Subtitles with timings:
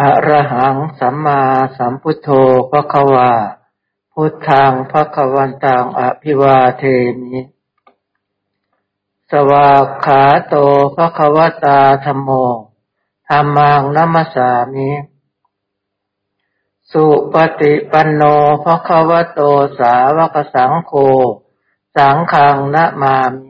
[0.00, 1.42] อะระหังสัมมา
[1.76, 2.28] สัมพุทโธ
[2.70, 3.32] พระควา
[4.12, 6.82] พุทธังพระควันตังอภิวาเท
[7.20, 7.40] มิ
[9.30, 10.54] สวากขาโต
[10.94, 12.30] พระควตาธรรมโม
[13.28, 14.90] ธรรมังนัมสามิ
[16.90, 18.22] สุปฏิปันโน
[18.64, 19.40] พระควโต
[19.78, 20.92] สาวกสังโฆ
[21.96, 23.47] สังฆังนะมามิ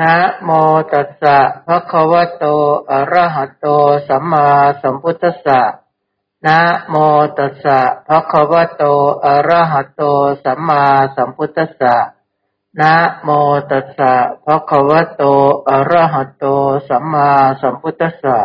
[0.00, 0.50] นะโม
[0.92, 2.44] ตัสสะภะคะวะโต
[2.90, 3.66] อะระหะโต
[4.08, 4.48] สัมมา
[4.82, 5.60] สัมพุทธัสสะ
[6.46, 6.94] นะโม
[7.38, 8.82] ตัสสะภะคะวะโต
[9.24, 10.02] อะระหะโต
[10.44, 10.84] สัมมา
[11.16, 11.96] สัมพุทธัสสะ
[12.80, 13.28] นะโม
[13.70, 14.12] ตัสสะ
[14.44, 15.22] ภะคะวะโต
[15.68, 16.44] อะระหะโต
[16.88, 18.38] สัมมาสัมพุทธัสสะ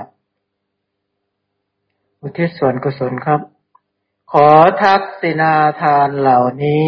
[2.21, 3.41] อุทิศส่วนกุศลครับ
[4.31, 4.49] ขอ
[4.81, 6.87] ทักษิณาทานเหล่านี้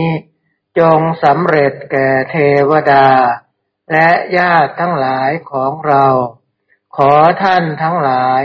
[0.79, 2.35] จงสำเร็จแก่เท
[2.69, 3.07] วดา
[3.91, 6.05] และญาติทั้งหลายของเรา
[6.95, 7.11] ขอ
[7.43, 8.43] ท่านทั้งหลาย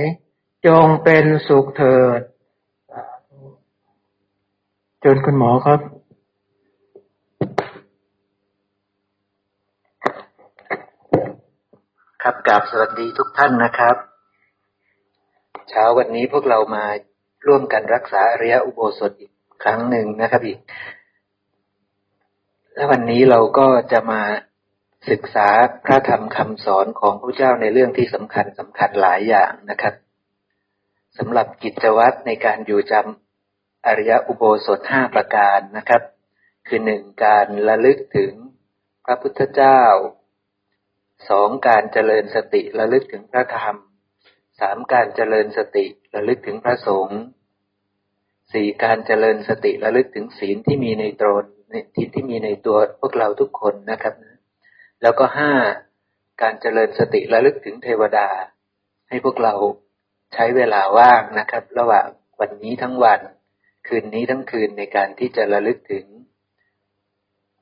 [0.66, 2.20] จงเป็นสุขเถิด
[5.04, 5.80] จนคุณหมอครับ
[12.22, 13.96] ครับกราบสวัสดีทุกท่านนะครับ
[15.68, 16.84] เช้าวันนี้พวกเรามา
[17.46, 20.58] ร่วมกันรักษาอริยอุโบสถอีกครั้งหนึ่งนะครับอีก
[22.74, 24.22] และวันนี้เราก็จะมา
[25.10, 25.48] ศึกษา
[25.84, 29.94] พระธรรมคำสอนของพระเจ้าในเรื่องที่สำคัญสำคัญหลายอย่างนะครับ
[31.18, 36.02] สำหรับกิจวัตรในการอยู่จำอริยอุโบสถห้าประการนะครับ
[36.66, 38.32] คือหนึ่งการระลึกถึง
[39.04, 39.80] พระพุทธเจ้า
[41.28, 43.76] สองการเจริญสติระลึกถึงพระธรรม
[44.60, 47.20] สามการเจริญสติระลึกถึงพระสงฆ์
[48.52, 51.44] สี่การเจริญสติระลึกถึงศีลที่มีในตน
[51.94, 54.14] ที่ที่มีในตัวพวกเราทุกคนนะครับ
[55.02, 55.52] แล้วก็ห้า
[56.42, 58.28] การเจริญสติระลึกถึงเทวดา
[59.08, 59.54] ให้พวกเรา
[60.34, 62.08] ใช้เวลาว่างนะครับ ระหว่าง
[62.40, 63.20] วันนี้ทั้งวัน
[63.88, 66.04] คืนนี้ทั้งคืนในการที่จะระลึกถึง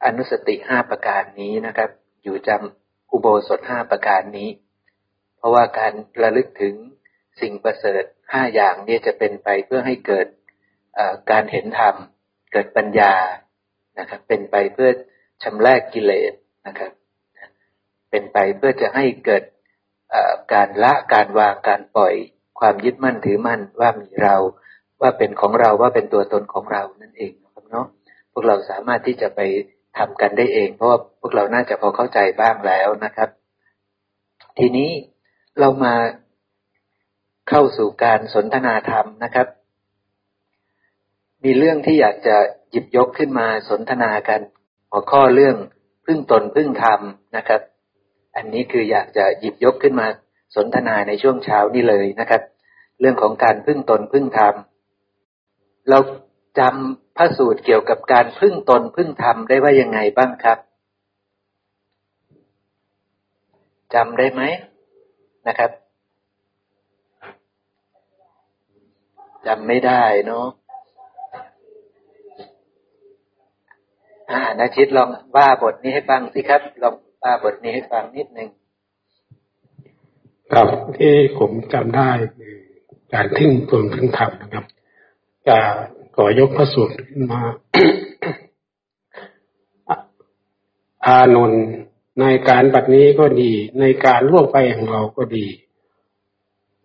[0.04, 1.90] อนุสติห้าประการนี้นะครับ
[2.22, 4.50] อยู่จำอุโบสถห้าประการนี้
[5.36, 5.92] เพราะว่าการ
[6.22, 6.74] ระลึกถึง
[7.40, 10.26] สิ่งประเสริฐห้าอย่างนี้จะเป็นไปเพื่อให้เกิด
[11.30, 11.94] การเห็นธรรม
[12.52, 13.14] เกิดปัญญา
[13.98, 14.90] นะครับ เป็นไปเพื่อ
[15.42, 16.32] ชำระกกิเลส
[16.66, 16.92] นะครับ
[18.10, 19.42] เป็นไปเพื่อจะให้เกิด
[20.52, 22.14] การละการวางการปล่อย
[22.60, 24.36] ความยึดมั่นถือมั่นว่ามีเรา
[25.00, 27.86] ว่าเป็นของเราว่าเป็นตัวตนของเรานั่นเองนะครับเนาะ
[28.32, 29.40] พวกเราสามารถที่จะไป
[29.98, 33.28] ทำกันได้เอง เพราะว่าพวกเราน่าจะพอเข้าใจบ้างแล้วนะครับ
[34.58, 34.90] ทีนี้
[35.60, 35.94] เรามา
[37.48, 39.46] เข้าสู่การสนทนาธรรมนะครับ
[41.44, 42.36] มีเรื่องที่อยากจะ
[42.70, 44.40] หยิบยกขึ้นมาสนทนากัน
[44.90, 45.56] หัวข้อเรื่อง
[46.06, 47.00] พึ่งตนพึ่งธรรม
[47.36, 47.60] นะครับ
[48.36, 50.06] อันนี้คืออยากจะหยิบยกขึ้นมา
[50.56, 52.42] สนทนาในช่วงเช้านี่เลยนะครับ
[53.00, 54.54] เรื่องของการพึ่งตนพึ่งธรรม
[55.90, 55.98] เรา
[56.58, 60.58] จำพระสูตรเกี่ยวกับการพึ่งตนพึ่งธรรมได้ว่ายังไงบ้างครับ
[63.94, 64.42] จำได้ไหม
[65.48, 65.70] นะครับ
[69.46, 70.46] จำไม่ได้เนาะ
[74.30, 78.48] อ่านาชิตลองว่าบทนี้ให้ฟังสิครับ ลอง ป้าบทนี้ให้ฟังนิดหนึ่ง
[80.52, 80.68] ครับ
[80.98, 82.54] ที่ผมจำได้คือ
[83.12, 84.64] การทิ้งตนทิ้งธรรมนะครับ
[85.48, 85.58] จะ
[86.16, 87.40] ขอยกพระสูตรขึ้นมา
[91.06, 91.64] อานนท์
[92.20, 95.46] ในการบัดนี้ก็ดี ในการล่วงไปของเราก็ดี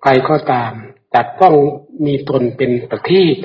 [0.01, 0.71] ใครก็ตาม
[1.13, 1.55] จัดต้อง
[2.05, 3.35] มีตนเป็นประทีป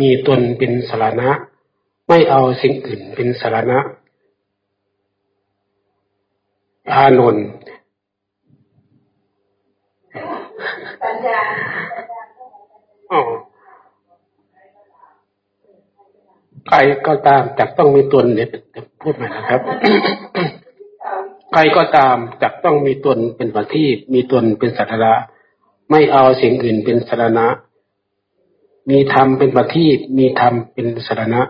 [0.00, 1.30] มีตนเป็นสารณะ
[2.08, 3.78] ไม่เอาสิ่งอื่นเป็นสารณะ
[6.92, 7.46] อานนท์
[16.68, 18.48] ใครก็ตามจักต้องมีตนเนี่ย
[19.00, 19.60] พูดใหม่นะครับ
[21.52, 25.14] ใครก็ตามจักต้องมีตนเป็นประทีปมีตนเป็นสัตระ
[25.90, 27.46] ไม่เอาสิ่งอื่นเป็นสารณะ
[28.90, 31.42] มีธรรมเป็นประทีปมีธรรมเป็นสารณะ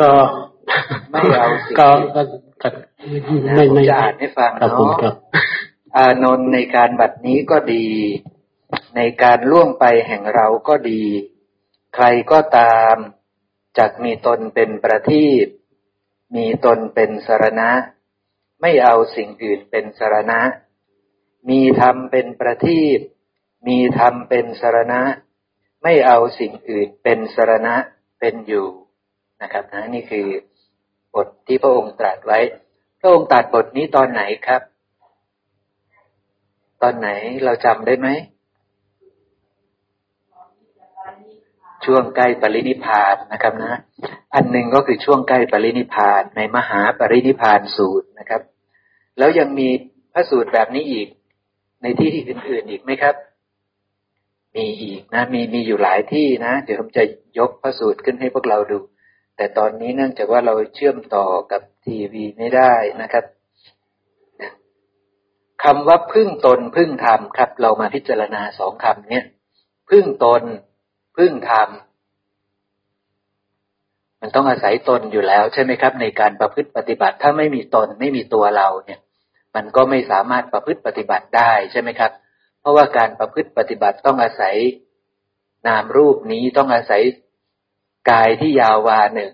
[0.00, 0.12] ก็
[1.10, 1.88] ไม่เอาสิก็
[2.62, 2.68] ก็
[3.54, 5.14] ไม่ไม่จะอ่านให้ฟังเนาะ
[5.96, 7.86] อานนท์ในการบัดนี้ก็ดี
[8.96, 11.02] ในการล่วงไปแห่งเราก็ดี
[11.94, 12.96] ใครก็ตาม
[13.78, 15.46] จักมีตนเป็นประทีป
[16.36, 17.70] มีตนเป็นสารณะ
[18.60, 20.40] ไม่เอาสิ่งอื่นเป็นสารณะ
[21.50, 22.98] มีธรรมเป็นประทีป
[23.68, 25.00] มีธรรมเป็นสารณะ
[25.82, 27.74] ไม่เอาสิ่งอื่นเป็นสารณะ
[28.20, 28.68] เป็นอยู่
[29.42, 30.26] นะครับนะนี่คือ
[31.16, 32.38] บทที่พระองค์ตรัสไว้
[33.00, 34.62] พระองค์ตรัสบทนี้ตอนไหนครับ
[36.82, 37.08] ตอนไหน
[37.44, 38.08] เราจำได้ไหม
[41.84, 43.80] ช่วงใกล้ปรินิพานนะครับนะ
[44.34, 48.42] อันหนึ่งก็คือช่วงใกล้ปรินิพานในมหาปรินิพานสูตรนะครับ
[49.18, 49.68] แล้วยังมี
[50.12, 51.08] พระสูตรแบบนี้อีก
[51.82, 53.14] ในที่ที่อื่น ๆอีกไหมครับ
[54.56, 57.02] มีอีกนะมีมีอยู่หลายที่นะ เดี๋ยวผมจะ
[57.38, 58.78] ยกพระสูตรขึ้นให้พวกเราดู
[59.36, 63.24] แต่ตอนนี้เนื่องจากว่าเราเชื่อมต่อกับทีวีไม่ได้นะครับ
[65.64, 69.24] คำว่าพึ่งตนพึ่งธรรมครับ เรามาพิจารณาสองคำเนี้ย
[69.90, 70.42] พึ่งตน
[71.16, 71.68] พึ่งธรรม
[74.20, 79.00] มันต้องอาศัยตนอยู่แล้ว ใช่ไหมครับ ในการประพฤติปฏิบัติ ถ้าไม่มีตนไม่มีตัวเราเนี่ย
[79.54, 82.12] มันก็ไม่สามารถประพฤติปฏิบัติได้ใช่ไหมครับ
[82.60, 84.56] เพราะว่าการประพฤติปฏิบัติต้องอาศัย
[85.66, 87.02] นามรูปนี้ต้องอาศัย
[88.10, 89.32] กายที่ยาววาหนึ่ง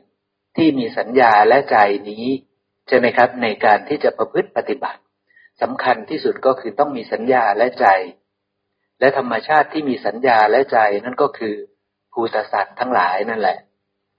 [0.57, 1.77] ที่มีสัญญาและใจ
[2.11, 2.27] นี้
[2.89, 5.01] ใช่ไหมครับ ในการที่จะประพฤติปฏิบัติ
[5.63, 7.87] สำคัญที่สุดก็คือต้องมีสัญญาและใจ
[9.01, 11.55] และธรรมชาติที่มีสัญญาและใจนั่นก็คือ
[12.13, 13.59] ภูตสัตว์ทั้งหลายนั่นแหละ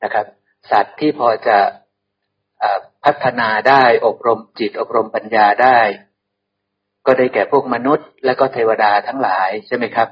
[0.04, 0.26] นะครับ
[0.72, 1.58] สัตว์ที่พอจะ
[3.06, 5.80] พัฒนาได้อบรมจิตอบรมปัญญาได้
[7.06, 10.10] ก็ได้แก่พวกมนุษย์ และก็เทวดาทั้งหลายใช่ไหมครับ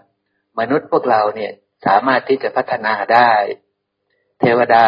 [0.60, 1.52] มนุษย์พวกเราเนี่ย
[1.86, 3.32] สามารถที่จะพัฒนาได้
[4.42, 4.86] เทวดา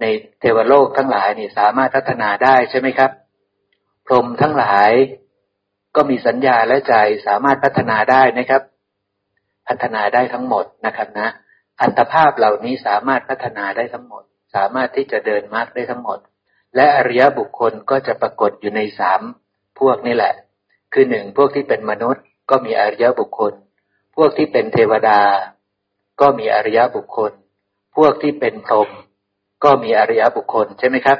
[0.00, 0.04] ใน
[0.40, 3.10] เทวโลกทั้งหลายนี่สามารถพัฒนาได้ใช่ไหมครับ
[4.06, 4.92] พรหมทั้งหลาย
[5.96, 6.94] ก็มีสัญญาและใจ
[7.26, 8.62] สามารถพัฒนาได้นะครับ
[9.68, 11.28] พัฒนาได้ทั้งหมดนะครับนะ
[11.80, 14.22] อัตภาพเหล่านี้สามารถพัฒนาได้ทั้งหมด
[14.54, 16.18] สามารถที่จะเดินมรรคได้ทั้งหมด
[16.76, 19.20] และอริยบุคคลก็จะปรากฏอยู่ในสาม
[19.80, 20.34] พวกนี่แหละ
[20.92, 23.52] คือหนึ่งพวกที่เป็นมนุษย์ ก็มีอริยบุคคล
[24.16, 25.20] พวกที่เป็นเทวดา
[26.20, 27.32] ก็มีอริยบุคคล
[27.96, 28.88] พวกที่เป็นพรหม
[29.64, 31.18] ก็มีอริยบุคคลใช่ไหมครับ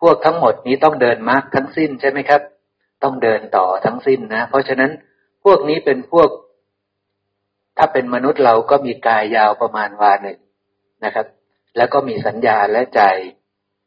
[0.00, 2.42] พวกทั้งหมดนี้ต้องเดินมรรคทั้งสิ้นใช่ไหมครับ
[3.02, 4.90] ต้องเดินต่อทั้งสิ้นนะ เพราะฉะนั้น
[5.44, 6.28] พวกนี้เป็นพวก
[7.78, 10.38] ถ้าเป็นมนุษย์เราก็มีกายยาวประมาณวาหนึ่ง
[11.04, 11.26] นะครับ
[11.76, 13.02] แล้วก็มีสัญญาและใจ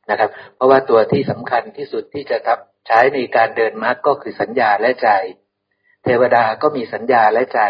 [0.09, 5.09] นะครับ เพราะว่าตัวที่สำคัญที่สุดที่จะทับใช้ในการเดินมรรคก็คือสัญญาและใจ
[6.03, 7.61] เทวดาก็มีสัญญาและใจ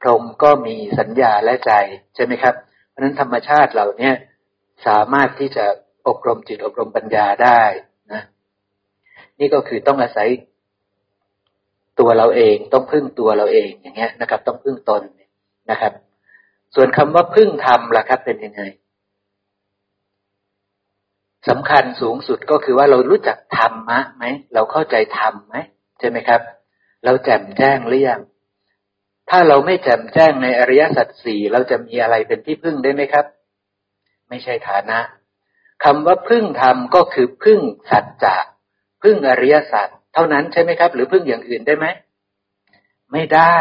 [0.00, 1.72] พรหมก็มีสัญญาและใจ
[2.14, 2.54] ใช่ไหมครับ
[2.90, 4.10] เพราะนั้นธรรมชาติเหล่านี้
[4.86, 5.64] สามารถที่จะ
[6.08, 7.62] อบรมจิตอบรมปัญญาได้
[8.12, 8.22] นะ
[9.38, 10.28] นี่ก็คือต้องอาศัย
[12.00, 15.02] ตัวเราเองต้องพึ่งตัวเราเองอย่างเงี้ยนะครับ ต้องพึ่งตน
[15.70, 15.92] นะครับ
[16.74, 18.62] ส่วนคำว่าพึ่งธรรมล่ะครับ เป็นยังไง
[21.48, 25.56] สำคัญสูงสุดก็คือว่าเรารู้จักธรรมะไหมเราเข้าใจธรรมไหม
[25.98, 26.40] ใช่ไหมครับ
[27.04, 28.20] เราแจ่มแจ้งหรือยัง
[29.30, 33.26] ถ้าเราไม่แจ่มแจ้งในอริยสัจสี่เราจะมีอะไรเป็นที่พึ่งได้ไหมครับ
[34.28, 34.98] ไม่ใช่ฐานะ
[35.84, 37.60] คำว่าพึ่งธรรมก็คือพึ่ง
[37.90, 38.36] สัจจะ
[39.02, 41.86] พึ่งอริยสัจเท่านั้นใช่ไหมครับ หรือพึ่งอย่างอื่นได้ไหม
[43.12, 43.58] ไม่ได้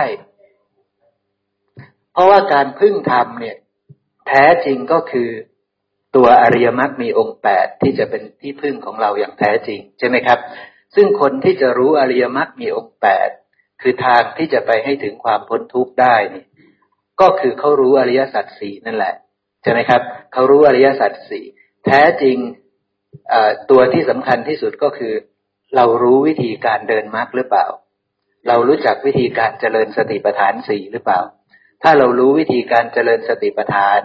[2.13, 3.57] เพราะว่าการพึ่งธรรมเนี่ย
[4.27, 5.29] แท้จริงก็คือ
[6.15, 10.39] ตัวอริยมรรคมีองค์แปดที่จะเป็นที่พึ่งของเราอย่างแท้จริง ใช่ไหมครับ
[10.95, 13.29] ซึ่งคนที่จะรู้อริยมรรคมีองค์แปด
[13.81, 16.45] คือทางที่จะไปให้ถึงความพ้นทุกข์ได้นี่
[17.21, 19.15] ก็คือเขารู้อริยสัจสี่นั่นแหละ
[19.63, 20.01] ใช่ไหมครับ
[20.33, 21.45] เขารู้อริยสัจสี่
[21.85, 22.37] แท้จริง
[23.71, 25.13] ตัวที่สำคัญที่สุดก็คือ
[25.75, 27.67] เรารู้วิธีการเดินมรรคหรือเปล่า
[28.47, 31.21] เรารู้จักวิธีการเจริญสติปัฏฐานสี่หรือเปล่า
[31.83, 34.01] ถ้าเรารู้วิธีการเจริญสติปัฏฐาน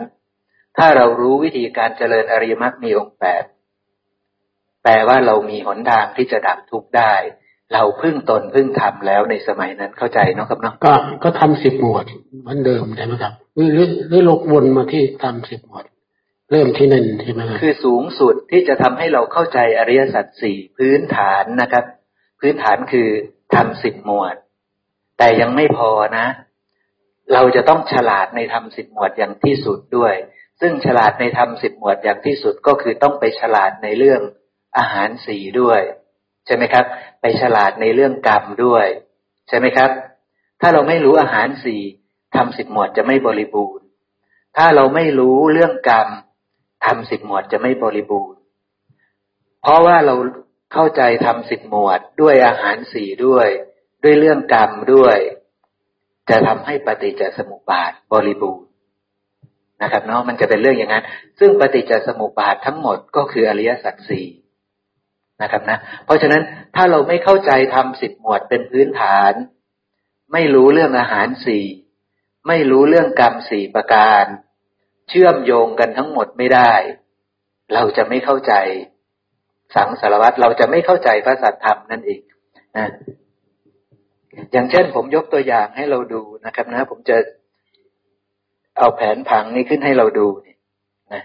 [0.78, 3.44] ถ้าเรารู้วิธีการเจริญอริยมรรคมีองค์แปด
[4.82, 7.14] แปลว่าเรามีหนทางที่จะดับทุกข์ได้
[7.72, 10.92] เราพึ่งตนพึ่งทำแล้วในสมัยนั้นเข้าใจเนาะครับเนาะก็
[11.24, 12.04] ก็ทำสิบหมวด
[12.42, 15.84] เหมือนเดิมใช่ไหมครับหรือหรือลกวนมาที่ทำสิบหมวด
[16.50, 21.84] เริ่มที่นั่นใช่ไหมคือสูงสุดที่จะทำให้เราเข้าใจอริยสัจสี่พื้นฐานนะครับ
[22.40, 23.08] พื้นฐานคือ
[23.54, 24.34] ทำสิบหมวด
[25.18, 26.26] แต่ยังไม่พอนะ
[27.32, 30.14] เราจะต้องฉลาดในทำสิบหมวดอย่างที่สุดด้วย
[30.60, 34.20] ซึ่งฉลาดในทำสิบหมวดอย่างที่สุดก็คือต้องไปฉลาดในเรื่อง
[34.78, 35.80] อาหารสีด้วย
[36.46, 36.84] ใช่ไหมครับ
[37.20, 38.86] ไปฉลาดในเรื่องกรรมด้วย
[39.48, 39.90] ใช่ไหมครับ
[40.60, 41.80] ถ้าเราไม่รู้อาหารสี่
[42.36, 43.84] ทำสิบหมวดจะไม่บริบูรณ์
[44.56, 46.08] ถ้าเราไม่รู้เรื่องกรรม
[46.84, 48.38] ทำสิบหมวดจะไม่บริบูรณ์
[49.62, 50.14] เพราะว่าเรา
[50.72, 53.48] เข้าใจทำสิบหมวดด้วยอาหารสี่ด้วย
[54.02, 55.16] ด้วยเรื่องกรรมด้วย
[56.30, 58.66] จะทำให้ปฏิจจสมุปบาทบริบูรณ์
[59.82, 61.04] นะครับเนาะมันจะเป็นเรื่องอย่างนั้น
[61.38, 64.26] ซึ่งปฏิจจสมุปบาททั้งหมดก็คืออริยสัจสี่
[65.42, 66.42] นะครับนะ เพราะฉะนั้น
[66.76, 69.32] ถ้าเราไม่เข้าใจทำสิบหมวดเป็นพื้นฐาน
[70.32, 71.64] ไม่รู้เรื่องอาหารสี่
[72.48, 74.24] ไม่รู้เรื่องกรรมสี่ประการ
[75.08, 76.72] เชื่อมโยงกันทั้งหมดไม่ได้
[77.74, 78.54] เราจะไม่เข้าใจ
[79.74, 82.20] สังสารวัตรเราจะไม่เข้าใจพระสัทธรรมนั่นเอง
[82.76, 82.88] นะ
[84.52, 87.16] อย่างเช่นผมยกตัวอย่างให้เราดูนะครับนะ ผมจะ
[88.78, 90.56] เอาแผนผังนี้ขึ้นให้เราดูนี่
[91.12, 91.22] นะ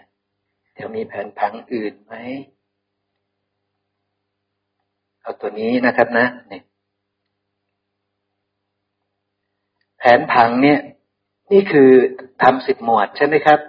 [0.73, 2.15] เดี๋ยวมีแผนผังอื่นไหม
[5.21, 6.61] เอาตัวนี้นะครับนะนี่
[9.97, 10.79] แผนผังเนี่ย
[11.51, 11.91] นี่คือ
[12.43, 13.59] ทำสิบหมวดใช่ไหมครับ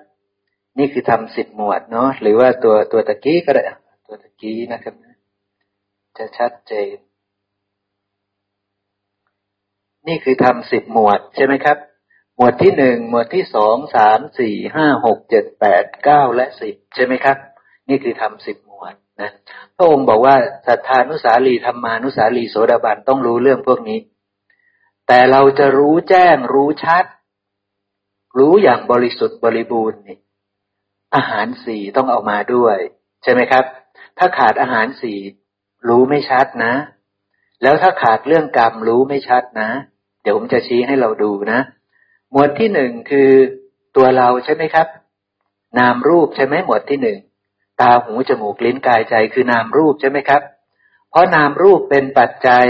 [0.79, 3.63] นี่คือทำสิบหมวดเนาะหรือว่าตัวตัวตะกี้ก็ได้
[4.07, 4.95] ตัวตะกี้นะครับ
[6.19, 6.97] จะชัดเจน
[10.09, 11.79] นี่คือทำสิบหมวดใช่ไหมครับ
[12.37, 17.37] หมวดที่หนึ่งหมวดที่สองสามสี่ห้าหกเจ็ดแปดเก้าและสิบใช่ไหมครับ
[17.89, 18.70] นี่คือทำสิบหม
[19.23, 19.31] นะ
[19.77, 20.37] พระองค์บอกว่า
[20.67, 23.99] สัทธานุสาลีธรรมานุสาลีโสดาบันต้องรู้เรื่องพวกนี้
[25.09, 27.05] แต่เราจะรู้แจ้งรู้ชัด
[28.39, 30.19] รู้อย่างบริสุทธิ์บริบูรณ์นี่
[31.15, 32.77] อาหารสี่ต้องเอามาด้วย
[33.23, 33.65] ใช่ไหมครับ
[34.19, 35.19] ถ้าขาดอาหารสี่
[35.89, 36.75] รู้ไม่ชัดนะ
[37.63, 39.69] แล้วถ้าขาดเรื่องกรรมรู้ไม่ชัดนะ
[40.23, 41.61] เดี๋ยวผมจะชี้ให้เราดูนะ
[42.33, 43.31] หมวดที่หนึ่งคือ
[43.97, 44.87] ตัวเราใช่ไหมครับ
[45.79, 47.19] นามรูปใช่ไหมหมวดที่หนึ่ง
[47.81, 50.43] ตาหูจมูกลิ้นกายใจคือนามรูปใช่ไหมครับ
[51.11, 52.67] เพราะนามรูปเป็นปัจจัย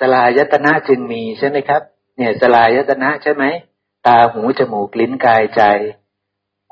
[0.00, 1.82] สลายตนะจึงมีใช่ไหมครับ
[2.16, 3.44] เนี่ยสลายตนะใช่ไหม
[4.06, 5.62] ตาหูจมูกลิ้นกายใจ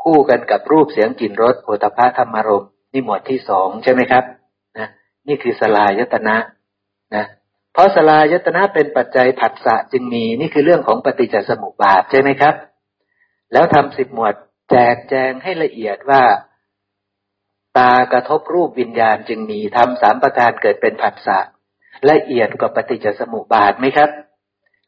[0.02, 4.24] คู่กันกับรูปเสียงกลิ่นรสโผฏฐะธรรมารมนี่หมวดที่สองใช่ไหมครับ
[4.78, 4.88] นะ
[5.28, 6.36] นี่คือสลายตนะ
[7.14, 7.24] นะ
[7.72, 12.54] เพราะสลายตนะเป็นปัจจัยผัสสะจึงมีนี่คือเรื่องของปฏิจจสมุปบาทใช่ไหมครับ
[13.52, 14.34] แล้วทำสิบหมวด
[14.70, 16.22] แจกแจงให้ละเอียดว่า
[17.78, 21.38] ตากระทบรูปวิญญาณจึงมีทำสามประการเกิดเป็นผัสสะ
[22.10, 24.10] ละเอียดกว่าปฏิจจสมุปบาทไหมครับ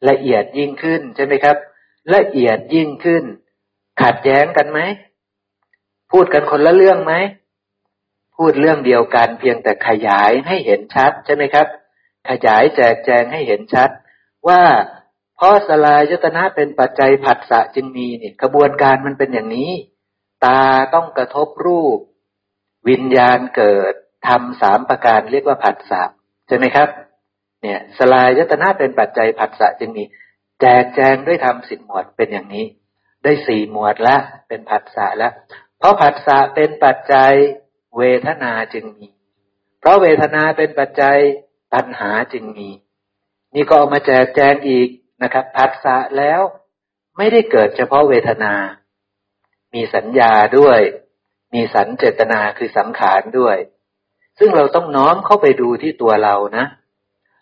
[0.09, 1.57] ละเอียดยิ่งขึ้นใช่ไหมครับ
[2.15, 3.25] ละเอียดยิ่งขึ้น
[4.03, 4.81] ขัดแย้งกันไหม
[6.13, 7.15] พูดกันคนละเรื่องไหม
[8.37, 11.67] พูดเรื่องเดียวกันเพียงแต่ขยายให้เห็นชัดใช่ไหมครับ
[12.31, 13.91] ขยายแจกแจงให้เห็นชัด
[14.49, 14.63] ว่า
[15.37, 19.73] เพราะสลายยตนะเป็นปัจจัยผัสสะจึงมีเนี่ยกระบวนการมันเป็นอย่างนี้
[20.45, 20.63] ตา
[20.95, 21.99] ต้องกระทบรูป
[22.89, 23.95] วิญญาณเกิด
[24.29, 26.03] ทำสามประการเรียกว่าผัสสะ
[26.49, 26.89] ใช่ไหมครับ
[27.63, 30.05] เนี่ย สลายยตนาเป็นปัจจัยผัสสะจึงมี
[30.61, 32.67] แจกแจงด้วยทำสิบหมวดเป็นอย่างนี้
[33.23, 34.17] ได้สี่หมวดละ
[34.49, 35.33] เป็นผัสสะแล้ว
[35.79, 37.33] เพราะผัสสะเป็นปัจจัย
[37.99, 39.09] เวทนาจึงมี
[39.81, 41.19] เพราะเวทนาเป็นปัจจัย
[41.75, 42.69] ตัณหาจึงมี
[43.55, 44.89] นี่ก็เอามาแจกแจงอีก
[45.23, 46.41] นะครับผัสสะแล้ว
[47.17, 48.55] ไม่ได้เกิดเฉพาะเวทนา
[49.75, 50.81] มีสัญญาด้วย
[51.55, 53.57] มีสันเจตนาคือสังขารด้วย
[54.39, 56.67] ซึ่งเราต้องน้อมเข้าไปดูที่ตัวเรานะ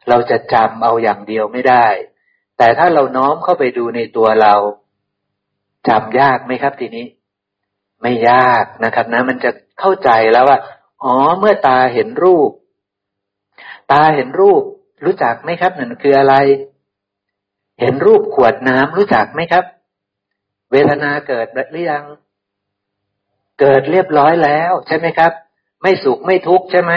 [0.08, 1.86] เราจะจำเอาอย่างเดียวไม่ได้
[2.58, 4.54] แต่ถ้าเราน้อมเข้าไปดูในตัวเรา
[5.88, 7.06] จำยากไหมครับทีนี้
[8.02, 9.50] ไม่ยากนะครับนะ มันจะ
[9.80, 10.58] เข้าใจแล้วว่า
[11.04, 12.50] อ๋อเมื่อตาเห็นรูป
[13.92, 14.62] ตาเห็นรูป
[15.04, 16.34] รู้จักไหมครับนั่นคืออะไร
[17.80, 19.64] เห็นรูปขวดน้ำรู้จักไหมครับ
[20.70, 22.04] เวทนาเกิดหรือยัง
[23.60, 25.32] เกิดเรียบร้อยแล้ว ใช่ไหมครับ
[25.82, 26.92] ไม่สุขไม่ทุกข์ใช่ไหม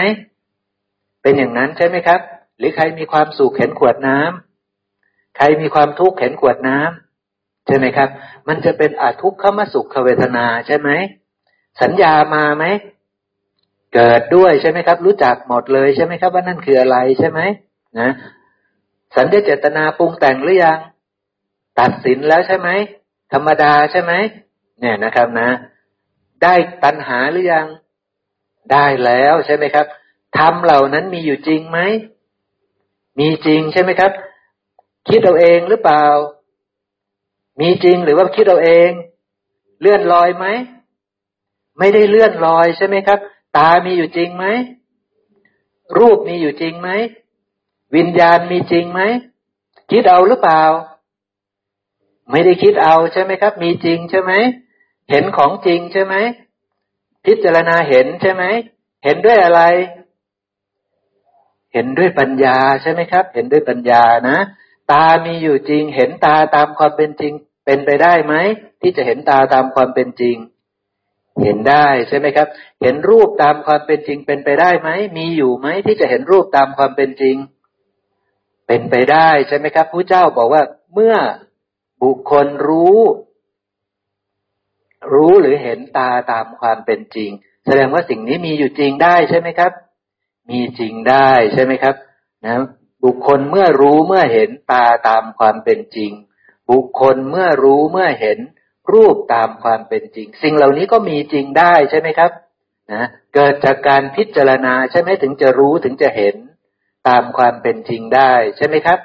[1.22, 2.20] เป็นอย่างนั้นใช่ไหมครับ
[2.58, 8.08] หรือใครมีความสุขเห็นขวดน้ำใครมีความทุกข์เห็นขวดน้ำใช่ไหมครับ
[8.48, 10.90] มันจะเป็นอาทุกขมสุขเวทนาใช่ไหม
[11.82, 12.64] สัญญามาไหม
[13.94, 17.40] เกิดด้วยใช่ไหมครับ รู้จักหมดเลยใช่ไหมครับ ว่านั่นคืออะไรใช่ไหม
[17.98, 18.10] นะ
[19.16, 20.78] สัญญาเจตนาปรุงแต่งหรือยัง
[21.80, 22.68] ตัดสินแล้วใช่ไหม
[23.32, 24.12] ธรรมดาใช่ไหม
[24.80, 25.48] เนี่ยนะครับนะ
[26.42, 27.66] ได้ตัณหาหรือยัง
[28.72, 29.86] ได้แล้วใช่ไหมครับ
[30.38, 31.78] ธรรมเหล่านั้นมีอยู่จริงไหม
[33.18, 34.12] มีจริงใช่ไหมครับ
[35.08, 36.04] คิดเอาเองหรือเปล่า
[37.60, 38.90] มีจริงหรือว่าคิดเอาเอง
[39.80, 40.46] เลื่อนลอยไหม
[41.78, 43.18] ไม่ได้เลื่อนลอยใช่ไหมครับ
[43.56, 44.44] ตามีอยู่จริงไหม
[45.98, 46.88] รูปมีอยู่จริงไหม
[47.94, 49.00] วิญญาณมีจริงไหม
[49.90, 50.62] คิดเอาหรือเปล่า
[52.30, 54.32] ไม่ได้คิดเอาใช่ไหมครับ มีจริงใช่ไหม
[55.10, 56.14] เห็นของจริงใช่ไหม
[57.26, 58.44] พิจารณาเห็นใช่ไหม
[59.04, 59.62] เห็นด้วยอะไร
[61.72, 64.38] เห็นด้วยปัญญาใช่ไหมครับ เห็นด้วยปัญญานะ
[64.92, 67.32] ตามีอยู่จริง เห็นตาตามความเป็นจริง
[67.64, 68.34] เป็นไปได้ไหม
[68.80, 70.36] ที่จะเห็นตาตามความเป็นจริง
[71.42, 72.48] เห็นได้ใช่ไหมครับ
[72.82, 77.36] เห็นรูปตามความเป็นจริง เป็นไปได้ไหมมีอยู่ไหมที่จะเห็นรูปตามความเป็นจริง
[78.66, 80.62] เป็นไปได้ใช่ไหมครับผู้เจ้าบอกว่า
[80.94, 81.14] เมื่อ
[82.02, 83.00] บุคคลรู้
[85.12, 87.30] รู้หรือเห็นตาตามความเป็นจริง
[87.66, 89.72] แสดงว่าสิ่งนี้มีอยู่จริงได้ใช่ไหมครับ
[90.50, 91.94] มีจริงได้ใช่ไหมครับ
[92.44, 92.56] นะ
[93.04, 96.12] บุคคลเมื่อรู้เมื่อเห็นตาตามความเป็นจริง
[96.70, 98.38] บุคคลเมื่อรู้เมื่อเห็น
[98.92, 102.30] รูปตามความเป็นจริง สิ่งเหล่านี้ก็มีจริงได้ใช่ไหมครับ
[102.92, 106.36] นะ เกิดจากการพิจารณาใช่ไหมถึงจะรู้ถึงจะเห็น
[107.08, 108.98] ตามความเป็นจริงได้ใช่ไหมครับ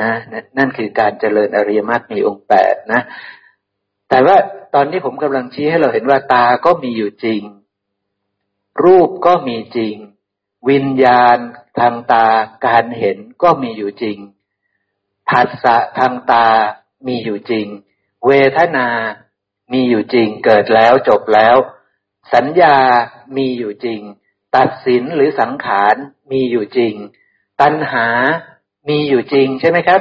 [0.00, 0.10] นะ
[0.58, 3.02] นั่นคือการเจริญอริยมรรคมีองค์แปดนะ
[4.10, 4.36] แต่ว่า
[4.78, 7.42] ตอนนี้ผมกำลังชี้ให้เราเห็นว่าตาก็มีอยู่จริง
[8.84, 9.96] รูปก็มีจริง
[10.68, 11.38] วิญญาณ
[11.78, 12.26] ทางตา
[12.66, 14.18] การเห็นก็มีอยู่จริง
[15.28, 16.48] ผัสสะทางตา
[17.06, 17.66] มีอยู่จริง
[18.26, 18.88] เวทนา
[19.72, 21.56] มีอยู่จริง เกิดแล้วจบแล้ว
[22.34, 22.76] สัญญา
[23.36, 24.00] มีอยู่จริง
[24.56, 25.96] ตัดสินหรือสังขาร
[26.32, 26.94] มีอยู่จริง
[27.60, 28.06] ตัณหา
[28.88, 30.00] มีอยู่จริงใช่ไหมครับ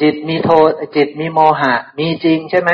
[0.00, 0.48] จิตมีโท
[0.96, 2.72] จิตมีโมหะ มีจริงใช่ไหม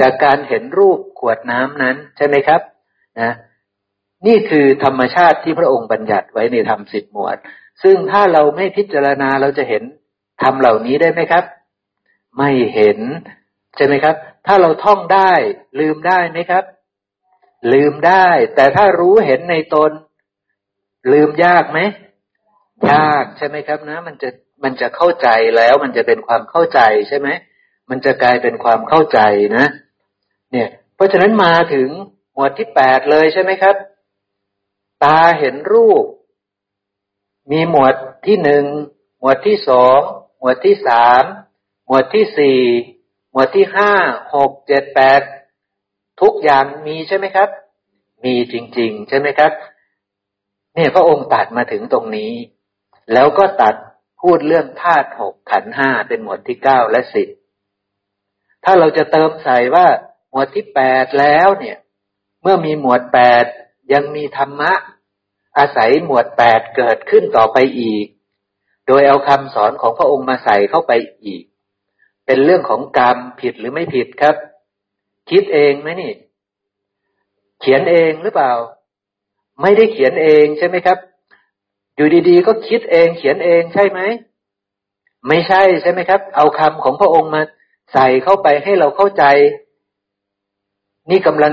[0.00, 2.60] จากการเห็นรูปขวดน้ำนั้นใช่ไหมครับ
[3.20, 3.32] นะ
[4.26, 7.36] นี่คือธรรมชาติที่พระองค์บัญญัติไว้ในธรรมสิบหมวด
[7.82, 9.82] ซึ่งถ้าเราไม่พิจารณาเราจะเห็น
[10.42, 11.44] ทำเหล่านี้ได้ไหมครับ
[12.38, 12.98] ไม่เห็น
[13.76, 14.14] ใช่ไหมครับ
[14.46, 15.32] ถ้าเราท่องได้
[15.80, 16.64] ลืมได้ไหมครับ
[17.72, 19.90] ลืมได้ แต่ถ้ารู้เห็นในตน
[21.12, 21.80] ลืมยากไหม
[22.92, 24.28] ยากใช่ไหมครับนะ มันจะ
[24.64, 27.28] มันจะเข้าใจแล้วมันจะเป็นความเข้าใจใช่ไหม
[27.90, 29.20] มันจะกลายเป็นความเข้าใจ
[29.56, 29.66] นะ
[30.52, 31.88] เนี่ย เพราะฉะนั้นมาถึง
[32.32, 33.76] หมวดที่แปดเลยใช่ไหมครับ
[35.04, 36.04] ตาเห็นรูป
[37.50, 37.94] มีหมวด
[38.26, 38.64] ที่หนึ่ง
[39.18, 40.00] หมวดที่สอง
[40.38, 41.22] หมวดที่สาม
[41.86, 42.60] หมวดที่สี่
[43.30, 43.92] หมวดที่ห้า
[44.34, 45.20] หกเจ็ดแปด
[46.20, 47.48] ทุกอย่างมีใช่ไหมครับ
[48.24, 49.52] มีจริง ๆ ใช่ไหมครับ
[50.74, 52.32] เนี่ยพระองค์ตัดมาถึงตรงนี้
[53.12, 53.74] แล้วก็ตัด
[54.20, 57.28] พูดเรื่องธาตุหกขันห้าเป็นหมวดที่เก้าและสิบ
[58.64, 59.86] ถ้าเราจะเติมใส่ว่า
[60.30, 61.76] หมวดที่แปดแล้วเนี่ย
[62.42, 63.44] เมื่อมีหมวดแปด
[63.92, 64.72] ยังมีธรรมะ
[65.58, 68.06] อาศัยหมวดแปดเกิดขึ้นต่อไปอีก
[68.86, 70.92] โดยเอาคำสอนของพระองค์มาใส่เข้าไป
[71.24, 71.44] อีก
[72.26, 74.36] เป็นเรื่องของกรรมผิดหรือไม่ผิดครับ
[75.30, 76.12] คิดเองไหมนี่
[77.60, 78.52] เขียนเองหรือเปล่า
[79.62, 80.98] ไม่ได้เขียนเองใช่ไหมครับ
[81.96, 84.00] อยู่ดีๆ ก็คิดเองเขียนเองใช่ไหม
[85.28, 87.42] ไม่ใช่ใช่ไหมครับ เอาคำของพระองค์มา
[87.92, 89.24] ใส่เข้าไปให้เราเข้าใจ
[91.10, 91.52] นี่กำลัง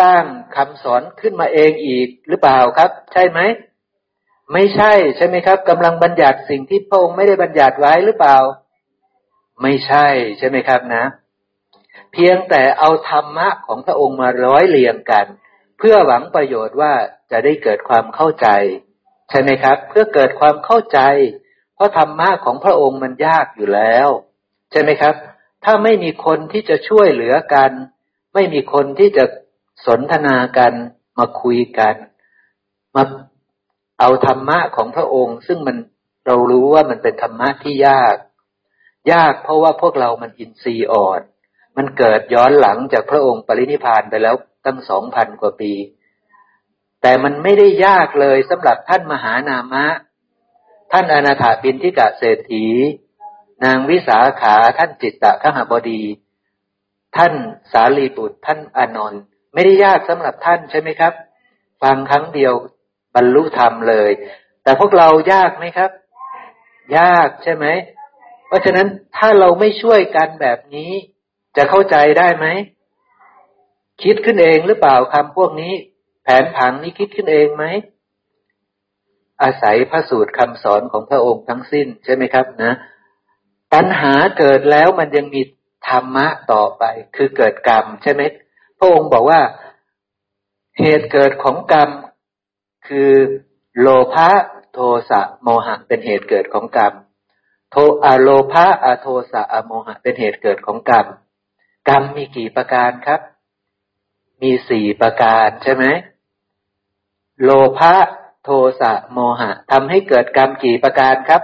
[0.00, 0.22] สร้าง
[0.56, 3.40] คำสอนขึ้นมาเองอีกหรือเปล่าครับ ใช่ไหม
[4.52, 8.38] ไม่ใช่ใช่ไหมครับกำลังบัญญัติสิ่งที่พระองค์ไม่ได้บัญญัติไว้หรือเปล่า
[9.62, 10.06] ไม่ใช่
[10.38, 11.04] ใช่ไหมครับนะ
[12.12, 15.26] เพียงแต่เอาธรรมะของพระองค์มาร้อยเรียงกัน
[15.78, 16.92] เพื่อหวังประโยชน์ว่า
[17.30, 18.48] จะได้เกิดความเข้าใจ
[19.30, 21.00] ใช่ไหมครับ เพื่อเกิดความเข้าใจ
[21.74, 24.08] เพราะธรรมะของพระองค์มันยากอยู่แล้ว
[24.70, 25.14] ใช่ไหมครับ
[25.64, 27.70] ถ้าไม่มีคนที่จะช่วยเหลือกัน
[28.34, 29.24] ไม่มีคนที่จะ
[29.86, 30.72] สนทนากัน
[31.18, 31.94] มาคุยกัน
[32.94, 33.02] มา
[34.00, 35.76] เอาธรรมะของพระองค์ ซึ่งมัน
[36.26, 38.16] เรารู้ว่ามันเป็นธรรมะที่ยาก
[39.12, 41.20] ยากเพราะว่าพวกเรามันอินทรีย์อ่อน
[41.76, 45.72] มันเกิดย้อนหลังจากพระองค์ปรินิพานไปแล้วตั้งสองพันกว่าปี
[47.02, 49.86] แต่มันไม่ได้ยากเลยสำหรับท่านมหานามะ
[50.92, 52.66] ท่านอนาถาบินทิกะเศรษฐี
[53.64, 56.02] นางวิสาขาท่านจิตตะขหบดี
[57.16, 57.32] ท่าน
[57.72, 59.22] สาลีบุตรท่านอนนท์
[59.54, 61.12] ไม่ได้ยากสำหรับท่านใช่ไหมครับ
[61.82, 62.54] ฟังครั้งเดียว
[63.14, 64.10] บรรลุธรรมเลย
[64.62, 65.90] แต่พวกเรายากไหมครับ
[66.98, 67.66] ยากใช่ไหม
[68.46, 70.90] เพราะฉะนั้นถ้าเราไม่ช่วยกันแบบนี้
[71.56, 72.46] จะเข้าใจได้ไหม
[74.02, 75.72] คิดขึ้นเองหรือเปล่าคำพวกนี้
[76.22, 77.64] แผนผังนี้คิดขึ้นเองไหม
[79.42, 82.72] อาศัยพระสูตรคำสอนของพระองค์ทั้งสิ้นใช่ไหมครับนะ
[83.74, 85.42] ปัญหาเกิดแล้วมันยังมี
[85.88, 86.84] ธรรมะต่อไป
[87.16, 88.22] คือเกิดกรรมใช่ไหม
[88.78, 89.40] พระองค์บอกว่า
[90.78, 91.90] เหตุเกิดของกรรม
[92.88, 93.12] คือ
[93.80, 94.30] โลภะ
[94.72, 94.78] โท
[95.10, 96.92] สะโมหะเป็นเหตุเกิดของกรรม
[97.70, 101.06] โทอะโลภะอะโทสะอะโมหะ เป็นเหตุเกิดของกรรม
[101.88, 103.20] กรรมมีกี่ประการครับ
[104.42, 105.84] มีสี่ประการใช่ไหม
[107.42, 107.94] โลภะ
[108.44, 111.42] โทสะโมหะทำให้เกิดกรรมกี่ประการครับ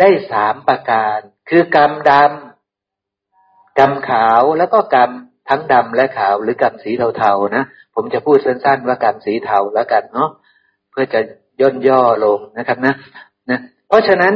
[0.00, 1.18] ได้สามประการ
[1.48, 2.45] คือกรรมดำ
[3.78, 5.10] กรรมขาวแล้วก็กรรม
[5.48, 10.30] ทั้งดำและขาวหรือกรรมสีเทาๆนะผมจะพูดสั้นๆว่ากรรมสีเทาแล้วกันเนาะ
[10.90, 11.20] เพื่อจะ
[11.60, 12.94] ย่นย่อลงนะครับนะ
[13.50, 14.34] นะเพราะฉะนั้น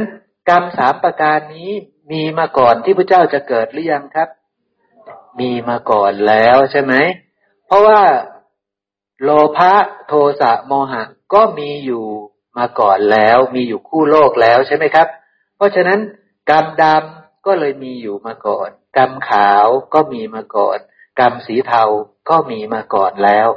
[0.49, 1.71] กรรมสามประการนี้
[2.11, 4.29] มีมาก่อนที่พระเจ้าจะเกิดหรือยังครับ
[5.39, 6.93] มีมาก่อนแล้วใช่ไหม
[7.67, 8.01] เพราะว่า
[9.23, 9.73] โลภะ
[10.07, 12.05] โทสะโมหะก็มีอยู่
[12.57, 15.07] มาก่อนแล้ว มีอยู่คู่โลกแล้วใช่ไหมครับ
[15.55, 15.99] เพราะฉะนั้น
[16.49, 20.77] กรรมดำก็เลยมีอยู่มาก่อน กรรมขาวก็มีมาก่อน
[21.19, 21.83] กรรมสีเทา
[22.29, 23.49] ก็มีมาก่อนแล้ว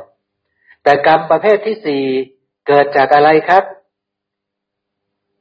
[0.83, 2.05] แต่กรรมประเภทที่สี่
[2.67, 3.65] เกิดจากอะไรครับ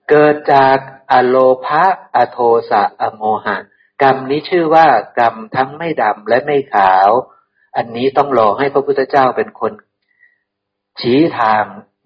[0.10, 0.77] เกิดจาก
[1.12, 1.84] อโลภะ
[2.15, 2.38] อโท
[2.69, 3.58] สะอโมหะ
[4.03, 4.88] กรรมนี้ชื่อว่า
[5.19, 7.10] กรรมทั้งไม่ดำและไม่ขาว
[7.75, 9.71] อันนี้ต้องรอให้พระพุทธเจ้าเป็นคน
[11.01, 11.63] ชี้ทาง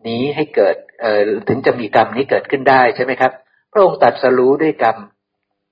[0.07, 3.31] นี้ให้เกิดเอ่อถึงจะมีกรรมนี้เกิดขึ้นได้ใช่ไหมครับ
[3.71, 4.97] พระองค์ตัดสรู้ด้วยกรรม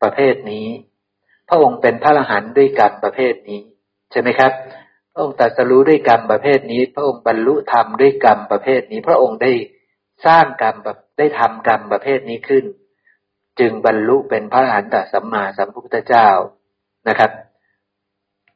[0.01, 0.67] ประเภทนี้
[1.50, 3.60] พระองค์เป็นพระอรหันต์ด้วยกรรมประเภทนี้
[4.12, 4.52] ใช่ไหมครับ
[5.14, 9.52] พระองค์ตรัสรู้ด้วยกรรมประเภทนี้ พระองค์บรรลุธรรมด้วยกรรมประเภทนี้ พระองค์ได้
[10.26, 12.66] สร้างกรรมแบบได้ทำกรรมประเภทนี้ขึ้น
[13.60, 16.30] จึงบรรลุเป็นพระอรหันตสัมมาสัมพุทธเจ้า
[17.08, 17.32] นะครับ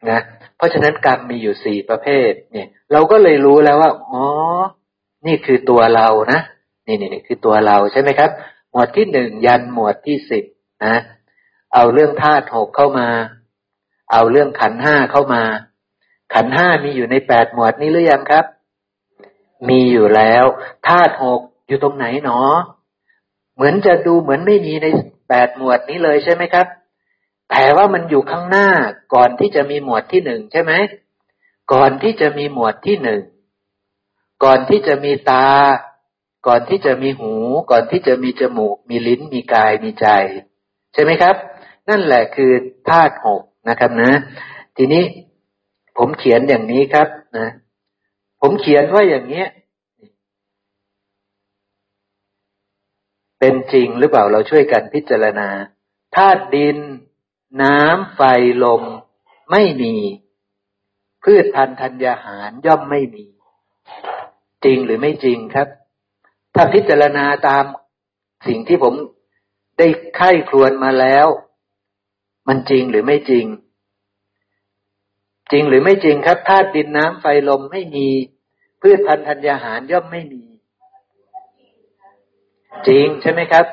[0.10, 0.22] นะ
[0.58, 4.24] เพราะฉะนั้นกรรมมีอยู่สี่ประเภท เนี่ย เราก็เลยรู้แล้วว่าอ๋อ
[5.28, 6.42] นี่คือตัวเรานะ
[6.88, 8.32] นี่นี่นี่คือตัวเราใช่ไหมครับ
[8.72, 10.44] หมวดที่หนึ่งยันหมวดที่สิบ
[10.86, 10.96] นะ
[11.74, 13.10] เอาเรื่องธาตุหกเข้ามา
[14.12, 15.44] เอาเรื่องขันห้าเข้ามา
[16.34, 18.46] ขันห้ามีอยู่ในแปดหมวดนี้หรือยังครับ
[19.70, 20.46] มีอยู่แล้ว
[20.88, 22.40] ธาตุหกอยู่ตรงไหนหนอ
[23.56, 24.88] เหมือนจะดูเหมือนไม่มีใน
[25.30, 26.68] แปดหมวดนี้เลยใช่ไหมครับ
[27.50, 28.70] แต่ว่ามันอยู่ข้างหน้า
[29.14, 30.74] ก่อนที่จะมีหมวดที่หนึ่งใช่ไหม
[31.74, 33.22] ก่อนที่จะมีหมวดที่หนึ่ง
[34.44, 35.48] ก่อนที่จะมีตา
[36.48, 37.34] ก่อนที่จะมีหู
[37.72, 40.08] ก่อนที่จะมีจมูก มีลิ้นมีกายมีใจ
[40.94, 41.36] ใช่ไหมครับ
[41.90, 42.52] นั่นแหละคือ
[42.90, 44.12] ธาตุหกนะครับนะ
[44.78, 45.04] ทีนี้
[45.98, 47.48] ผมเขียนอย่างนี้ครับนะ
[48.42, 49.48] ผมเขียนว่าอย่างเนี้ย
[53.40, 55.50] เป็นจริงหรือเปล่าเราช่วยกันพิจารณา
[56.16, 56.78] ธาตุดิน
[57.62, 58.22] น้ำไฟ
[58.64, 58.84] ลม
[59.52, 59.96] ไม่มี
[61.24, 63.26] พืชพันธุ์ธัญญาหารย่อมไม่มี
[64.66, 65.68] จริงหรือไม่จริงครับ
[66.56, 67.64] ถ้าพิจารณาตาม
[68.48, 68.94] สิ่งที่ผม
[69.78, 71.28] ได้ไข้ครวนมาแล้ว
[72.50, 73.46] มันจริงหรือไม่จริง
[75.52, 78.08] จริงหรือไม่จริงครับธาตุดินน้ำไฟลมไม่มี
[78.82, 80.44] พืชพันธุ์ธัญญาหารย่อมไม่มี
[82.88, 83.66] จริงใช่ไหมครับ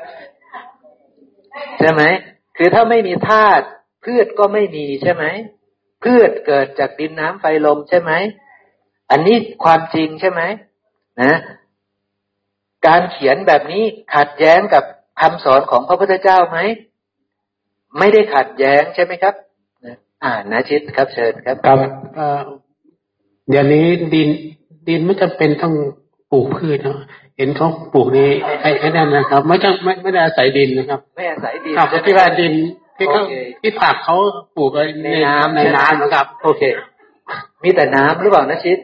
[1.79, 2.01] ใช่ไหม
[2.57, 3.65] คือถ้าไม่มีธาตุ
[4.05, 5.25] พืชก็ไม่มีใช่ไหม
[6.03, 8.11] พืชเกิดจากดินน้ำไฟลมใช่ไหม
[9.11, 10.41] อันนี้ความจริงใช่ไหม
[11.21, 11.35] นะ
[12.87, 13.83] การเขียนแบบนี้
[14.15, 14.83] ขัดแย้งกับ
[15.21, 16.59] คำสอนของพระพุทธเจ้าไหม
[17.99, 19.33] ไม่ได้ขัดแย้งใช่ไหมครับ
[20.23, 21.77] อ่านะชิดครับเชิญครับครับ
[23.49, 24.29] เดี๋ยวนี้ดิน
[24.89, 25.73] ดินไม่จำเป็นต้อง
[26.31, 26.99] ปลูกพืชนะ
[27.37, 28.29] เห็นเขาปลูกนี่
[28.61, 32.53] ไอ้ไอ้นั่นนะครับ ไม่ต้องไม่ไม่ได้อาศัยดินนะครับ ไม่อาศัยดินครับที่ว่าดิน
[32.97, 33.21] ที่เขา
[33.61, 34.15] ที่ผักเขา
[34.55, 34.71] ปลูก
[35.03, 36.61] ในน้ำในน้ำนะครับ โอเค
[37.63, 38.77] มีแต่น้ำหรือเปล่านะชิด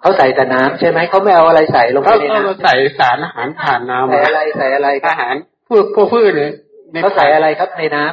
[0.00, 5.34] เขาใส่แต่น้ำใช่ไหมเขาไม่เอาอะไรใส่ลงไปในน้ำเขาใส่สารอาหารผ่านน้ำใส่อะไรใส่อะไรอาหาร
[5.68, 6.52] พวกพวกพืชเลย
[7.02, 8.04] เขาใส่อะไรครับในน้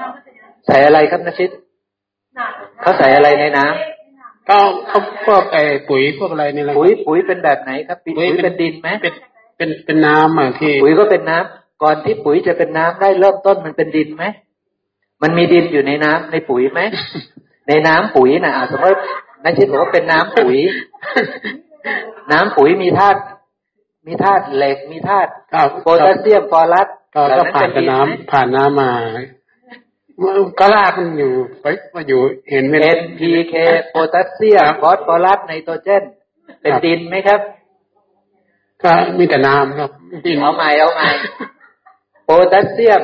[0.00, 1.50] ำใส่อะไรครับนะชิด
[2.82, 4.58] เขาใส่อะไรในน้ำก็
[4.88, 9.14] เขาพวกไอ้ปุ๋ยพวกอะไรนี่แหละปุ๋ยปุ๋ยเป็นแบบไหนครับปุ๋ยเป็นดินไหมเป็น
[9.56, 14.24] เป็นเป็นน้ำอะที่ปุ๋ยก็เป็นน้ำก่อนที่ปุ๋ยจะเป็นน้ำได้เริ่มต้นมันเป็นดินไหม
[15.22, 16.80] มันมีดินอยู่ในน้ำในปุ๋ยไหม
[17.68, 19.00] ในน้ำปุ๋ยนะสมมติ
[19.44, 20.56] นักชิดบอกว่าเป็นน้ำปุ๋ย
[22.32, 23.20] น้ำปุ๋ยมีธาตุ
[24.06, 25.30] มีธาตุเหล็กมีธาตุ
[25.80, 27.20] โพแทสเซียมฟอรัส ก็
[27.54, 28.92] ผ่านน้ำผ่านน้ำมา
[30.58, 32.20] ก็ลากมันอยู่ไปมาอยู่
[32.50, 33.54] เห็นไหม NPK
[33.90, 36.02] โพแทสเซียมฟอสฟอรัสไนโตรเจน
[36.62, 37.40] เป็นดินไหมครับ
[38.82, 39.90] ก็มีแต่น้ำครับ
[40.26, 41.10] ดินเอาใหม่เอาใหม่
[42.24, 43.02] โพแทสเซียม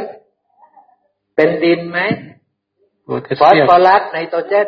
[1.37, 2.01] เป็นดินไหม
[3.41, 4.67] ฟอสฟอรัสไนโตรเจน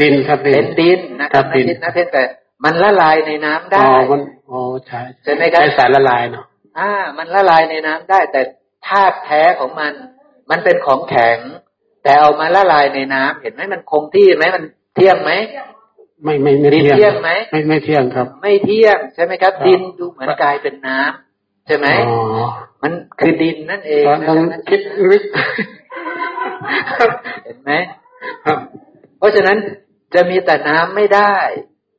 [0.00, 2.22] ดินครับเป็นดินนะครับดินนะเพียงแต่
[2.64, 6.44] มันละลายในน้ำได้อ๋อมันอ๋อใช่ใช่ไหมครับใช่สารละลายเนาะ
[6.78, 8.40] อ่า มันละลายในน้ำได้ แต่
[8.88, 9.92] ธาตุแท้ของมัน
[10.50, 11.38] มันเป็นของแข็ง
[12.02, 14.64] แต่เอามาละลายในน้ำเห็นไหมมันคงที่ไหมมัน
[14.94, 15.32] เที่ยงไหม
[16.24, 21.86] ไม่ไม่ไม่เที่ยงไหมไม่ไม่เที่ยงครับ ไม่เที่ยงใช่ไหมครับ ดินดูเหมือนกลายเป็นน้ำใช่ไหม
[22.82, 24.38] มันคือดินนั่นเองต้อง
[24.70, 25.24] คิดลึก
[27.44, 27.72] เห็นไหม
[29.18, 29.58] เพราะฉะนั้น
[30.14, 31.34] จะมีแต่น้ำไม่ได้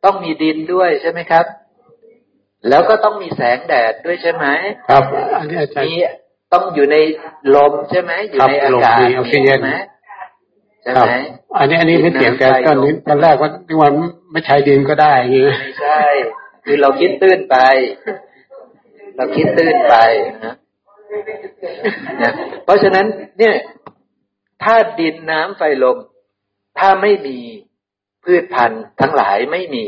[0.06, 1.46] ต้องมีดินด้วยใช่ไหมครับ
[2.68, 4.46] แล้วก็ต้องมีแสงแดดด้วยใช่ไหม
[4.90, 5.04] ครับ
[5.40, 5.90] อันนี้อาจารย์
[6.54, 6.98] ต้องอยู่ใน
[7.56, 8.98] ลมใช่ไหมอยู่ในอากาศ
[9.30, 9.70] ใช่ไหม
[10.84, 11.14] ใช่ไหม
[11.60, 13.94] อันนี้อันนี้ไม่เถียงแต่ตอนนี้ตอนแรกว่าวัน
[14.32, 16.02] ไม่ใช้ดินก็ได้ไงไม่ใช่
[16.66, 17.58] คือเราคิดตื้นไป
[19.16, 19.96] เราคิดตื้นไป
[20.44, 20.56] นะ
[22.22, 22.32] นะ
[22.64, 23.06] เพราะฉะนั้น
[23.40, 23.56] เนี่ย
[24.64, 25.98] ถ้าดินน้ำไฟลม
[26.80, 27.38] ถ้าไม่มี
[28.24, 29.86] พืชพันธุ์ทั้งหลายไม่มี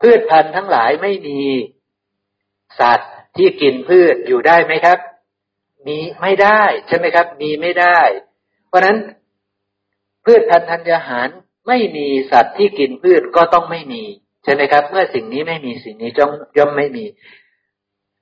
[0.00, 1.40] พืชพันธุ์ทั้งหลายไม่มี
[2.80, 4.98] สัตว์ที่กินพืชอยู่ได้ไหมครับ
[5.86, 7.98] มีไม่ได้ใช่ไหมครับ มีไม่ได้
[8.68, 8.98] เพราะนั้น
[10.24, 11.28] พืชพันธุ์ธัญญาหาร
[11.68, 14.02] ไม่มีสัตว์ที่กินพืชก็ต้องไม่มี
[14.44, 17.04] ใช่ไหมครับ เมื่อสิ่งนี้ไม่มีสิ่งนี้จ้องย่อมไม่มี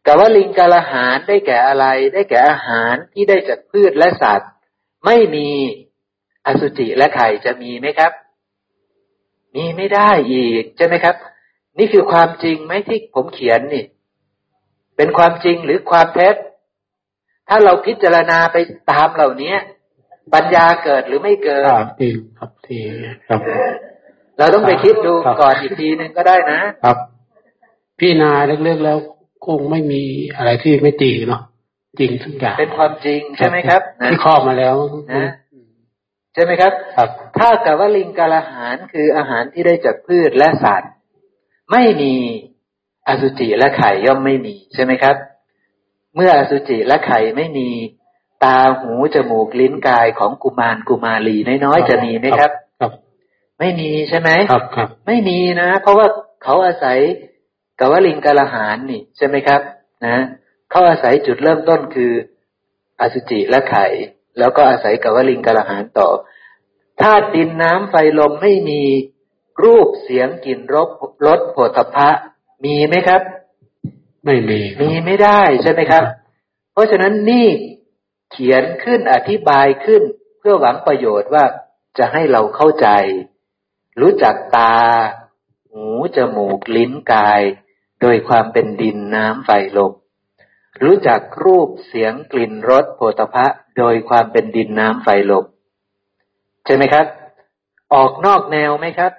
[0.05, 4.51] แต่ว่าลิงกาลาหารได้แก่อะไร ได้แก่อาหารที่ได้จากพืชและสัตว์
[5.07, 5.49] ไม่มี
[6.47, 8.13] อสุจิและไข่จะมีไหมครับ
[9.55, 11.17] มีไม่ได้อีกใช่ไหมครับ
[11.79, 13.85] นี่คือความจริงไหมที่ผมเขียนนี่
[14.97, 16.35] เป็นความจริงหรือความเท็จ
[17.49, 18.57] ถ้าเราพิจารณาไป
[18.91, 19.55] ตามเหล่านี้
[20.35, 22.09] ปัญญาเกิดหรือไม่เกิดครับที
[22.39, 22.79] ครับที
[23.29, 23.41] ครับ
[24.39, 26.97] เราต้องไปคิดดูครับก่อนอีกทีหนึ่งก็ได้นะครับ
[27.99, 28.99] พี่นาเล็กๆแล้ว
[29.47, 30.03] คงไม่มี
[30.37, 31.43] อะไรที่ไม่จริงเนาะ
[32.01, 34.77] จริงทุกอย่างเป็นความจริงใช่ไหมครับนะที่ครอบมาแล้ว
[35.13, 35.31] นะ
[36.35, 37.09] ใช่ไหมครับครับ
[37.39, 40.93] ถ้ากับว่าลิงกาลอาหารคืออาหารที่ได้จากพืชและสัตว์
[41.73, 42.15] ไม่มี
[43.09, 45.17] อสุจิและไข่ย่อมไม่มีใช่ไหมครับ
[46.15, 47.69] เมื่ออสุจิและไข่ไม่มี
[48.45, 52.51] ตาหูจมูกลิ้นกายของกุมารกุมารีน้อยๆจะมีไหมครับ
[52.81, 52.93] ครับ
[53.59, 56.07] ไม่มีใช่ไหมครับครับ ไม่มีนะเพราะว่า
[56.43, 56.99] เขาอาศัย
[57.81, 59.61] กวลิงกาลาหารนี่ใช่ไหมครับ
[60.07, 60.17] นะ
[60.71, 62.13] เขาอาศัยจุดเริ่มต้นคือ
[63.01, 63.87] อสุจิและไข่
[64.39, 66.09] แล้วก็อาศัยกวลิงกาลาหารต่อ
[67.03, 68.83] ธาตุดินน้ำไฟลมไม่มี
[69.63, 70.89] รูปเสียงกลิ่นรส
[71.27, 72.09] รสโผฏฐัพพะ
[72.65, 73.23] มีไหมครับ
[74.25, 76.05] ไม่มี มีไม่ได้ใช่ไหมครับ
[76.73, 77.49] เพราะฉะนั้นนี่
[78.33, 80.03] เขียนขึ้นอธิบายขึ้น
[80.39, 81.45] เพื่อหวังประโยชน์ว่า
[81.99, 82.89] จะให้เราเข้าใจ
[84.01, 84.75] รู้จักตา
[85.71, 85.87] หู
[86.17, 87.43] จมูกลิ้นกาย
[88.03, 89.93] โดยความเป็นดินน้ำไฟลม
[90.83, 93.47] รู้จักรูปเสียงกลิ่นรสโผฏฐัพพะ
[93.79, 95.45] โดยความเป็นดินน้ำไฟลม
[96.65, 97.07] ใช่ไหมครับ
[97.95, 99.13] ออกนอกแนวไหมครับ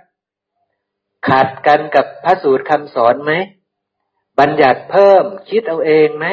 [1.30, 3.34] ขัดกันกับพระสูตรคำสอนไหม
[4.40, 6.26] บัญญัติเพิ่มคิดเอาเองไหม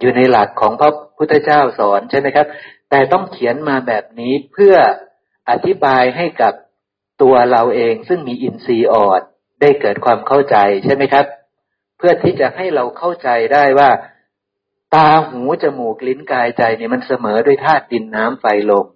[0.00, 2.46] อยู่ในหลักของพระพุทธเจ้าสอนใช่ไหมครับ
[2.90, 4.76] แต่ต้องเขียนมาแบบนี้เพื่อ
[5.50, 6.52] อธิบายให้กับ
[7.22, 9.20] ตัวเราเองซึ่งมีอินทรีย์อ่อน
[9.60, 11.26] ได้เกิดความเข้าใจใช่ไหมครับ
[11.98, 13.90] เพื่อที่จะให้เราเข้าใจได้ว่า
[14.94, 18.86] ตาหูจมูกลิ้นกายใจเนี่ยมันเสมอด้วยธาตุดินน้ำไฟลม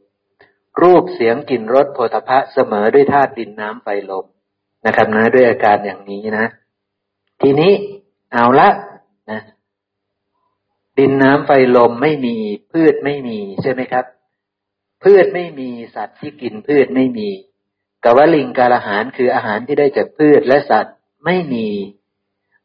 [0.83, 4.27] รูปเสียงกลิ่นรสโผฏฐะเสมอด้วยธาตุดินน้ำไฟลม
[4.87, 6.47] นะครับนะด้วยอาการอย่างนี้นะ
[7.41, 7.73] ทีนี้
[8.33, 8.69] เอาละ
[9.31, 9.41] นะ
[10.99, 12.37] ดินน้ำไฟลมไม่มี
[12.73, 14.05] พืชไม่มีใช่ไหมครับ
[15.03, 17.29] พืชไม่มีสัตว์ที่กินพืชไม่มี
[18.05, 21.67] กวลิงกาลอาหารคืออาหารที่ได้จากพืชและสัตว์ไม่มี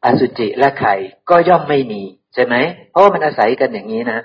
[0.04, 0.94] อสุจิและไข่
[1.30, 2.02] ก็ย่อมไม่มี
[2.34, 2.54] ใช่ไหม
[2.90, 4.20] เพราะมันอาศัยกันอย่างนี้นะ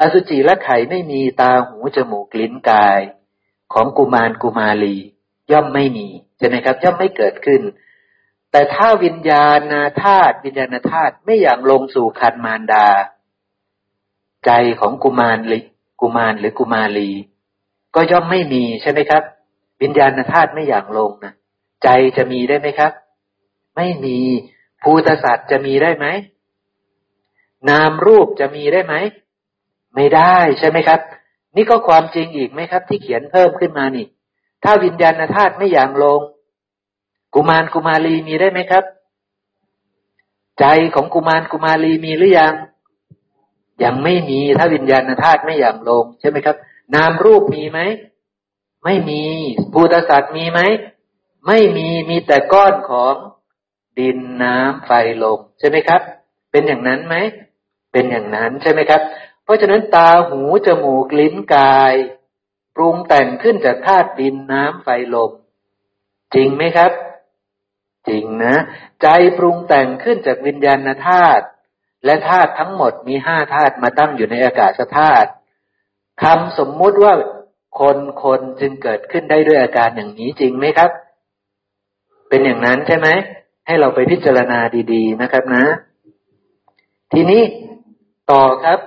[0.00, 3.00] อสุจิและไข่ไม่มีตาหูจมูกลิ้นกาย
[3.72, 4.96] ของกุมารกุมารี
[5.52, 6.08] ย่อมไม่มี
[6.38, 7.62] ใช่ไหมครับย่อมไม่เกิดขึ้น
[8.50, 9.60] แต่ถ้าวิญญาณ
[10.02, 12.86] ธาตุวิญญาณธาตุไม่อย่างลงสู่คันมารดา
[14.46, 15.62] ใจของกุมารหรือ
[16.00, 17.10] กุมารหรือกุมารี
[17.94, 19.22] ก็ย่อมไม่มีใช่ไหมครับ
[19.82, 21.32] วิญญาณธาตุไม่อย่างลงนะ
[21.82, 22.92] ใจจะมีได้ไหมครับ
[23.76, 24.18] ไม่มี
[24.82, 26.06] ภูตสัตว์จะมีได้ไหม
[27.68, 28.94] นามรูปจะมีได้ไหม
[29.94, 31.00] ไม่ได้ใช่ไหมครับ
[31.56, 34.06] นี่ก็ความจริงอีกไหมครับ ที่เขียนเพิ่มขึ้นมานี่
[34.64, 36.20] ถ้าวิญญาณธาตุไม่อย่างลง
[37.34, 38.84] กุมารกุมารีมีได้ไหมครับ
[40.60, 42.54] ใจของกุมารกุมารีมีหรือยัง
[43.84, 46.56] ยังไม่มีถ้าวิญญาณธาตุไม่อย่างลง ใช่ไหมครับ
[46.94, 47.80] นามรูปมีไหม
[48.84, 49.22] ไม่มี
[49.72, 50.60] ภูตสัตว์มีไหม
[51.46, 53.14] ไม่มีมีแต่ก้อนของ
[53.98, 54.90] ดินน้ำไฟ
[55.22, 56.00] ลมใช่ไหมครับ
[56.50, 57.16] เป็นอย่างนั้นไหม
[57.92, 59.00] เป็นอย่างนั้นใช่ไหมครับ
[59.44, 61.94] เพราะฉะนั้นตาหูจมูกลิ้นกาย
[62.78, 65.32] ปรุงแต่งขึ้นจากธาตุดินน้ำไฟลม
[66.34, 66.92] จริงไหมครับ
[68.08, 68.54] จริงนะ
[69.02, 69.06] ใจ
[69.38, 71.44] ปรุงแต่งขึ้นจากวิญญาณธาตุ
[72.04, 75.28] และธาตุทั้งหมดมีห้าธาตุมาตั้งอยู่ในอากาศธาตุ
[76.22, 77.14] คำสมมุติว่า
[77.80, 80.90] คนคนจึงเกิดขึ้นได้ด้วยอาการอย่างนี้จริงไหมครับ
[82.28, 83.08] เป็นอย่างนั้นใช่ไหม
[83.66, 84.58] ให้เราไปพิจารณา
[84.92, 85.64] ดีๆนะครับนะ
[87.12, 87.42] ทีนี้
[88.30, 88.78] ต่อครับ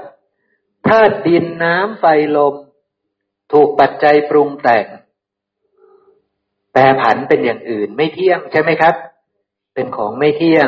[0.87, 2.05] ธาตุดินน้ำไฟ
[2.37, 2.55] ลม
[3.51, 4.85] ถูกปัจจัยปรุงแต่ง
[6.73, 8.95] แปรผันเป็นอย่างอื่นไม่เที่ยงใช่ไหมครับ
[9.73, 10.67] เป็นของไม่เที่ยง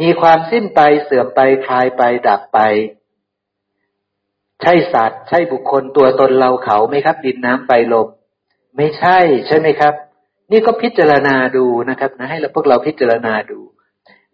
[0.00, 2.58] มีความสิ้นไปเสื่อมไปคลายไปดับไป
[4.62, 8.08] ใช่สัตว์ ใช่บุคคลตัวตนเราเขาไหมครับ ดินน้ำไฟลม
[8.76, 9.94] ไม่ใช่ใช่ไหมครับ
[10.50, 13.58] นี่ก็พิจารณาดูนะครับนะให้เราพวกเราพิจารณาดู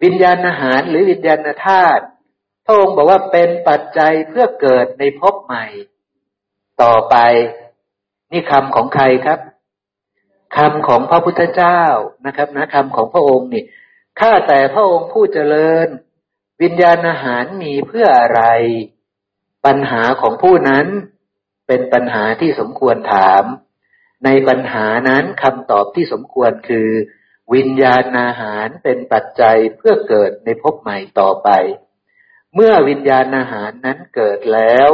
[0.02, 2.04] วิญญาณอาหารหรือวิญญาณธาตุ
[2.64, 5.66] พระองค์บอกว่าเป็นปัจจัยเพื่อเกิดในภพใหม่
[6.82, 7.16] ต่อไป
[8.32, 9.40] นี่คำของใครครับ
[10.56, 11.82] คำของพระพุทธเจ้า
[12.26, 13.64] นะครับนะคำของพระองค์นี่
[14.20, 15.88] ข้าแต่พระองค์ผู้เจริญ
[16.62, 18.42] วิญญาณอาหารมีเพื่ออะไร
[19.66, 20.86] ปัญหาของผู้นั้น
[21.66, 23.44] เป็นปัญหาที่สมควรถาม
[24.24, 26.88] ในปัญหานั้นคำตอบที่สมควรคือ
[27.54, 31.48] วิญญาณอาหารเป็นปัจจัยเพื่อเกิดในภพใหม่ต่อไป
[32.54, 34.90] เมื่อวิญญาณอาหารนั้นเกิดแล้ว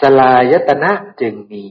[0.00, 1.64] สลายตนะจึงมี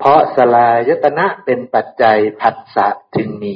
[0.00, 3.54] เพราะสลายตนะเป็นปัจจัยผัสสะจึงมี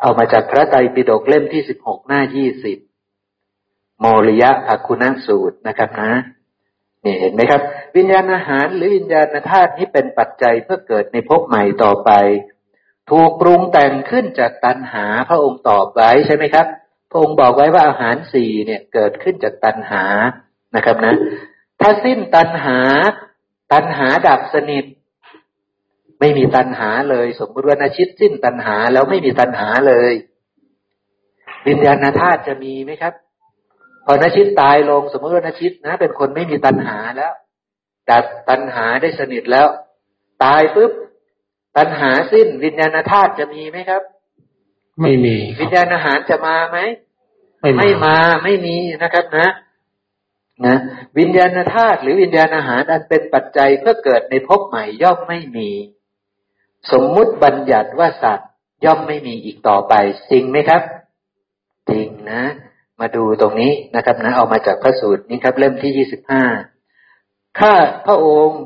[0.00, 2.78] เอามาจากพระไตรปิฎกเล่มที่สิบหกหน้ายี่สิบ
[4.00, 6.12] โมริยะภคุณสูตรนะครับนะ
[7.04, 7.62] นี่เห็นไหมครับ
[7.96, 12.10] วิญญาณอาหารหรือวิญญาณธาตุนี้เป็นปัจจัยเพื่อเกิดในภพใหม่ต่อไป
[13.10, 16.66] ถูกปรุงแต่งขึ้นจากตัณหาพระองค์ตอบไว้ใช่ไหมครับ
[17.10, 20.04] พระองค์บอกไว้ว่าอาหารสี่เนี่ยเกิดขึ้นจากตัณหา
[20.76, 21.14] นะครับนะ
[21.80, 22.78] ถ้าสิ้นตัณหา
[23.72, 24.84] ตัณหาดับสนิท
[26.20, 30.12] ไม่มีตัณหาเลย สมมติว่านาชิตสิ้นตัณหาแล้วไม่มีตัณหาเลย
[31.68, 33.14] วิญญาณธาตุจะมีไหมครับ
[34.04, 37.32] พอนชิตตายลง สมมติว่านชิตนะ เป็นคนไม่มีตัณหาแล้ว
[38.10, 39.66] ดับตัณหาได้สนิทแล้ว
[40.44, 40.92] ตายปุ๊บ
[41.76, 44.02] ตัณหาสิ้น วิญญาณธาตุจะมีไหมครับ
[45.02, 46.78] ไม่มี วิญญาณอาหารจะมาไหม
[47.60, 49.48] ไม่ไม่มาไม่มีนะครับนะ
[50.66, 50.76] นะ
[51.18, 55.70] วิญญาณธาตุหรือวิญญาณอาหารอันเป็นปัจจัยเพื่อเกิดในภพใหม่ย่อมไม่มี
[56.92, 58.50] สมมุติบัญญัติว่าสัตว์
[58.84, 59.94] ย่อมไม่มีอีกต่อไป
[60.30, 60.82] จริงไหมครับ
[61.90, 62.42] จริงนะ
[63.00, 66.44] มาดูตรงนี้นะครับนะ เอามาจากพระสูตรนี้ครับ เล่มที่ยี่สิบห้า
[67.60, 67.74] ข้า
[68.06, 68.62] พระองค์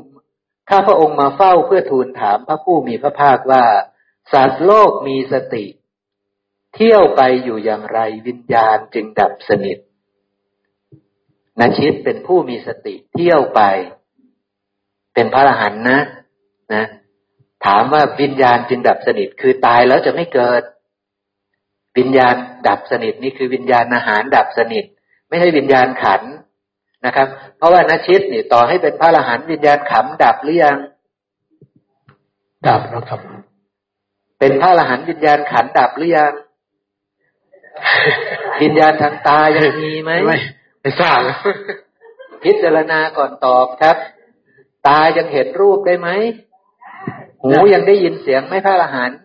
[0.69, 3.63] ข้าพระองค์มาเฝ้าเพื่อทูลถามพระผู้มีพระภาคว่า
[4.33, 5.65] สัตว์โลกมีสติ
[6.75, 9.77] เที่ยวไปอยู่อย่างไรวิญญาณจึงดับสนิท
[11.59, 13.61] นชิตเป็นผู้มีสติเที่ยวไป
[15.13, 15.99] เป็นพระอรหันต์นะ
[16.73, 16.85] นะ
[17.65, 20.63] ถามว่าวิญญาณจึงดับสนิทคือตายแล้วจะไม่เกิด
[21.97, 22.35] วิญญาณ
[22.67, 24.85] ดับสนิทนี่คือวิญญาณอาหารดับสนิท
[25.29, 26.21] ไม่ใช่วิญญาณขัน
[27.05, 30.77] นะครับ เพราะว่านชิตนี่ต่อให้เป็นพระอรหันต์วิญญาณขำดับหรือยัง
[32.67, 33.19] ดับแล้วครับ
[34.39, 36.33] เป็นพระอรหันต์วิญญาณขันดับหรือยัง
[38.61, 40.37] วิญญาณทางตายังมีไหมไม่
[40.81, 41.19] ไม่ทราบ
[42.43, 43.97] พิจารณาก่อนตอบครับ
[44.87, 46.09] ตายังเห็นรูปได้ไหม
[47.43, 49.19] หูยังได้ยินเสียงไหมพระอรหันต์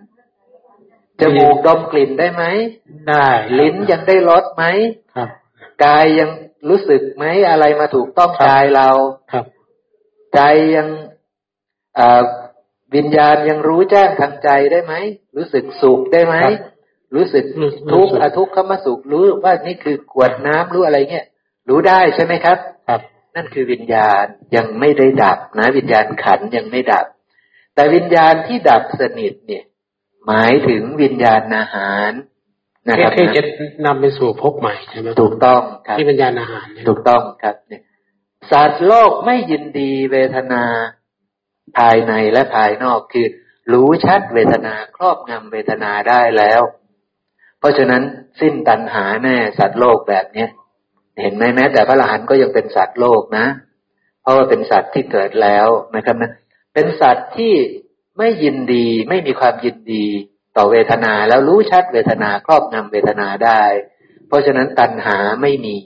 [1.21, 2.45] จมูกดมกลิ่นได้ไหม
[3.09, 3.27] ได้
[3.59, 4.65] ลิ้นยังได้รสไหม
[5.17, 5.29] ครับ
[5.85, 6.31] กายยัง
[6.69, 8.89] รู้สึกไหมอะไรมาถูกต้องกายเรา
[9.33, 9.45] ครับ
[10.35, 10.41] ใจ
[10.77, 10.89] ยัง
[12.95, 14.95] วิญญาณยังรู้แจ้งทางใจได้ไหม
[15.37, 16.37] รู้สึกสุขได้ไหม
[17.15, 17.45] รู้สึก
[17.93, 21.27] ทุกข์อทุกข์เข้ามาสุขรู้ว่านี่คือกวดน้ำรู้อะไรเงี้ย
[21.69, 23.01] รู้ได้ใช่ไหมครับ ครับ
[23.37, 24.25] นั่นคือวิญญาณ
[24.57, 27.07] ยังไม่ได้ดับนะ วิญญาณขันยังไม่ดับ
[27.77, 29.65] แต่วิญญาณที่ดับสนิทเนี่ย
[30.27, 32.11] หมายถึงวิญญาณอาหาร
[32.89, 33.43] นะครับที่จะ
[33.87, 37.83] นำไปสู่ภพใหม่ใช่ไหมถูกต้องครับที่วิญญาณอาหาร ถูกต้องครับเนี่ย
[38.51, 40.65] สัตว์โลกไม่ยินดีเวทนา
[41.79, 43.27] ภายในและภายนอกคือ
[43.73, 46.63] รู้ชัดเวทนาครอบงำเวทนาได้แล้ว
[47.59, 48.03] เพราะฉะนั้น
[48.41, 50.49] สิ้นตัณหาแน่สัตว์โลกแบบเนี้ย
[51.21, 53.47] เห็นไหมแม้แต่พระอรหันต์ก็ยังเป็นสัตว์โลกนะ
[54.23, 56.31] เพราะว่าเป็นสัตว์ที่เกิดแล้วนะครับนะ
[56.79, 57.55] เป็นสัตว์ที่
[58.19, 60.07] ไม่ยินดีไม่มีความยินดี
[60.57, 63.63] ต่อเวทนาแล้วรู้ชัดเวทนาครอบงำเวทนาได้
[64.29, 65.77] เพราะฉะนั้นตัณหาไม่มี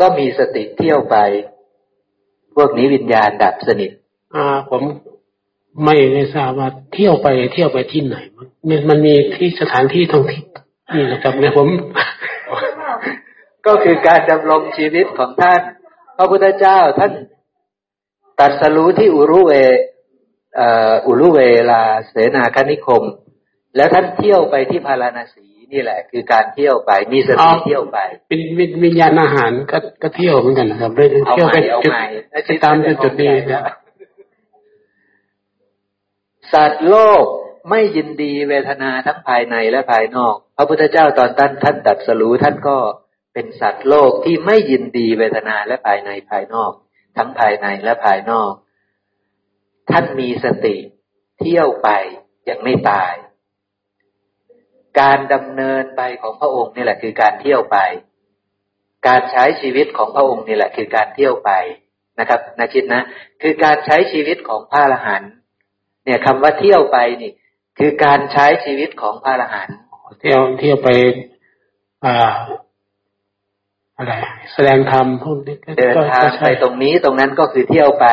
[0.00, 1.16] ก็มีสติเที่ยวไป
[2.54, 3.90] พวกนี้วิญญาณดับสนิท
[4.34, 4.82] อ่า ผม
[5.84, 8.48] ไม่ได้ทราบว่าเที่ยวไปเที่ยวไปที่ไหนมัน
[8.88, 10.48] มันมีที่สถานที่ท่องเที่ยว
[10.94, 11.68] นี่นะครับเนี่ยผม
[13.66, 15.60] ก็คือการดำรงชีวิตของท่าน
[16.16, 17.12] พระพุทธเจ้าท่าน
[18.40, 19.52] ตัดสรู้ที่อุรุเว
[21.06, 23.02] อุลุเวลาเสนาคณิคม
[23.76, 28.40] แล้วท่านเที่ยวไปที่พาราณสีนี่แหละ คือการเที่ยวไปมีสติเที่ยวไป เป็น
[28.84, 33.32] วิญญาณอาหารก็ก็เที่ยวเหมือนกันนะครับเที่ยวไปจุดตามจุดนี้
[36.52, 37.24] สัตว์โลก
[37.70, 42.76] ไม่ยินดีเวทนาทั้งภายในและภายนอก พระพุทธเจ้าตอนท่านท่านตัดสรู้ท่านก็
[43.34, 46.72] เป็นสัตว์โลกที่ไม่ยินดีเวทนาและภายในภายนอก
[47.16, 48.52] ทั้งภายในและภายนอก
[49.90, 50.76] ท่านมีสติ
[51.40, 51.88] เที่ยวไป
[52.48, 53.12] ยังไม่ตาย
[55.00, 57.78] การดำเนินไปของพระองค์นี่แหละคือการเที่ยวไป
[59.08, 61.50] การใช้ชีวิตของพระองค์นี่แหละคือการเที่ยวไป
[62.18, 63.02] นะครับนาชิตนะ
[63.42, 65.32] คือการใช้ชีวิตของพระอรหันต์
[66.04, 67.32] เนี่ยคำว่าเที่ยวไปนี่
[67.78, 69.76] คือการใช้ชีวิตของพระอรหันต์
[70.20, 70.88] เที่ยวเที่ยวไป
[72.04, 72.16] อ่า
[73.98, 74.12] อะไร
[74.52, 78.06] แสดงธรรมพวกนี้เดินทางไปตรงนี้ตรงนั้นก็คือเที่ยวไป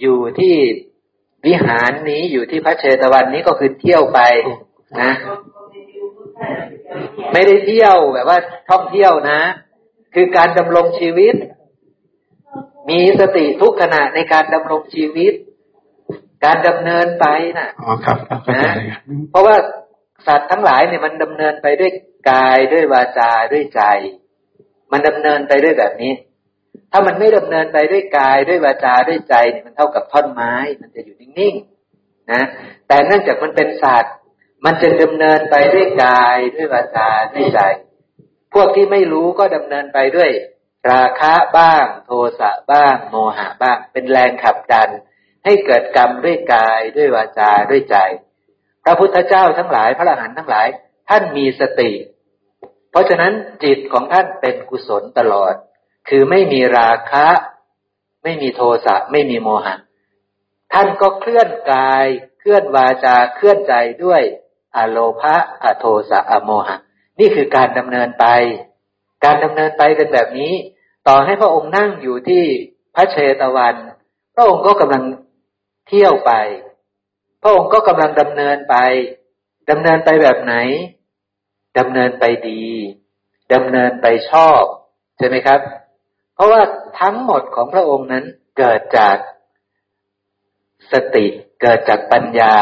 [0.00, 0.54] อยู่ที่
[1.46, 4.20] วิหารนี้อยู่ที่พระเชตวันนี้ก็คือเที่ยวไป
[5.02, 5.12] นะ
[7.32, 8.38] ไม่ได้เที่ยวแบบว่า
[8.70, 9.40] ท่องเที่ยวนะ
[10.14, 11.34] คือการดำรงชีวิต
[12.90, 15.32] มีสติทุกขณะในการดำรงชีวิต
[16.44, 17.26] การดำเนินไป
[17.58, 18.18] นะอ๋อครับ
[18.54, 18.72] นะ
[19.30, 19.56] เพราะว่า
[20.26, 21.92] สัตว์ทั้งหลายเนี่ยมันดำเนินไปด้วย
[22.30, 23.82] กายด้วยวาจาด้วยใจ
[24.92, 26.12] มันดำเนินไปด้วยแบบนี้
[26.92, 32.42] ถ้ามันไม่ดำเนินไปด้วยกายด้วยวาจาด้วยใจเนี่ยมันเท่ากับท่อนไม้ มันจะอยู่นิ่งๆนะ
[32.88, 34.14] แต่เนื่องจากมันเป็นศาสตร์
[34.64, 37.60] มันจะดำเนินไปด้วยกายด้วยวาจาด้วยใจ
[38.54, 40.30] พวกที่ไม่รู้ก็ดำเนินไปด้วย
[40.92, 44.88] ราคะบ้าง โทสะบ้าง โมหะบ้าง เป็นแรงขับดัน
[45.44, 47.96] ให้เกิดกรรมด้วยกายด้วยวาจาด้วยใจ
[48.84, 50.66] พระพุทธเจ้าทั้งหลายพระอรหันต์ทั้งหลาย
[51.08, 51.90] ท่านมีสติ
[52.92, 53.32] เพราะฉะนั้น
[53.64, 55.54] จิตของท่านเป็นกุศลตลอด
[56.08, 57.26] คือไม่มีราคะ
[58.22, 59.74] ไม่มีโทสะไม่มีโมหะ
[60.72, 62.06] ท่านก็เคลื่อนกาย
[62.38, 63.74] เคลื่อนวาจาเคลื่อนใจ
[64.04, 64.22] ด้วย
[64.76, 66.76] อโลภะอโทสะอโมหะ
[67.20, 68.26] นี่คือการดำเนินไป
[69.24, 70.52] การดำเนินไปเป็นแบบนี้
[71.08, 72.44] ต่อให้พระองค์นั่งอยู่ที่
[72.94, 73.74] พระเชตวัน
[74.34, 75.04] พระองค์ก็กำลัง
[75.88, 76.32] เที่ยวไป
[77.42, 78.76] พระองค์ก็กำลังดำเนินไป
[79.70, 80.54] ดำเนินไปแบบไหน
[81.78, 82.62] ดำเนินไปดี
[83.52, 84.62] ดำเนินไปชอบ
[85.18, 85.60] ใช่ไหมครับ
[86.34, 86.62] เพราะว่า
[87.00, 88.24] ทั้งหมดของพระองค์นั้น
[88.58, 89.16] เกิดจาก
[90.92, 91.26] สติ
[91.62, 92.56] เกิดจากปัญญา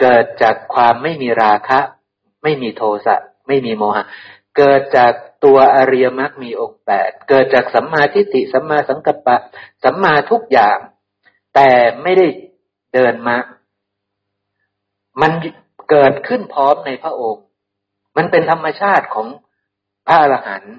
[0.00, 1.80] เกิดจากความไม่มีราคะ
[2.42, 4.04] ไม่มีโทสะไม่มีโมหะ
[4.56, 5.12] เกิดจาก
[5.44, 9.36] ตัวอริยมรรคมีองค์แปดเกิดจากสัมมาทิฏฐิสัมมาสังกัปปะ
[9.84, 10.78] สัมมาทุกอย่าง
[11.54, 11.70] แต่
[12.02, 12.26] ไม่ได้
[12.94, 13.36] เดินมา
[15.20, 15.32] มัน
[15.90, 17.44] เกิดขึ้นพร้อมในพระองค์
[18.16, 19.26] มันเป็นธรรมชาติของ
[20.06, 20.74] พระอรหันต์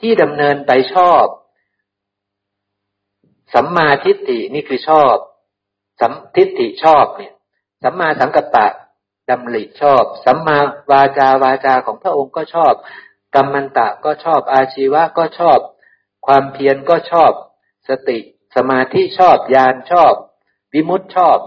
[0.00, 1.24] ที่ดำเนินไปชอบ
[3.54, 5.14] สัมมาทิฏฐินี่คือชอบ
[6.00, 7.32] สัมทิฏฐิชอบเนี่ย
[7.82, 8.66] สัมมาสังกัปปะ
[9.30, 10.58] ดำริชอบ สัมมา
[10.90, 12.72] วาจาวาจาของพระองค์ก็ชอบ
[13.34, 15.58] กรรมันตะก็ชอบอาชีวะก็ชอบ
[16.26, 17.32] ความเพียรก็ชอบ
[17.88, 18.18] สติ
[18.56, 20.12] สมาธิชอบญาณชอบ
[20.72, 21.38] วิมุตชอบ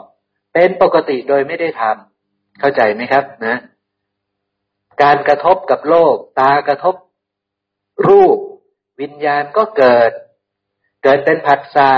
[0.53, 3.55] เป็นปกติโดยไม่ได้ทำเข้าใจไหมครับนะ
[5.01, 6.95] การกระทบกับโลก ตากระทบ
[8.07, 8.37] รูป
[9.01, 10.11] วิญญาณก็เกิด
[11.03, 11.91] เกิดเป็นผัสสะ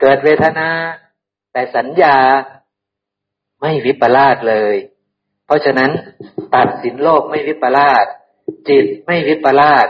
[0.00, 0.70] เกิดเวทนา
[1.52, 2.16] แต่สัญญา
[3.60, 4.76] ไม่วิปลาสเลย
[5.46, 5.90] เพราะฉะนั้น
[6.54, 8.06] ตัดสินโลกไม่วิปลาส
[8.68, 9.86] จิตไม่วิปลาส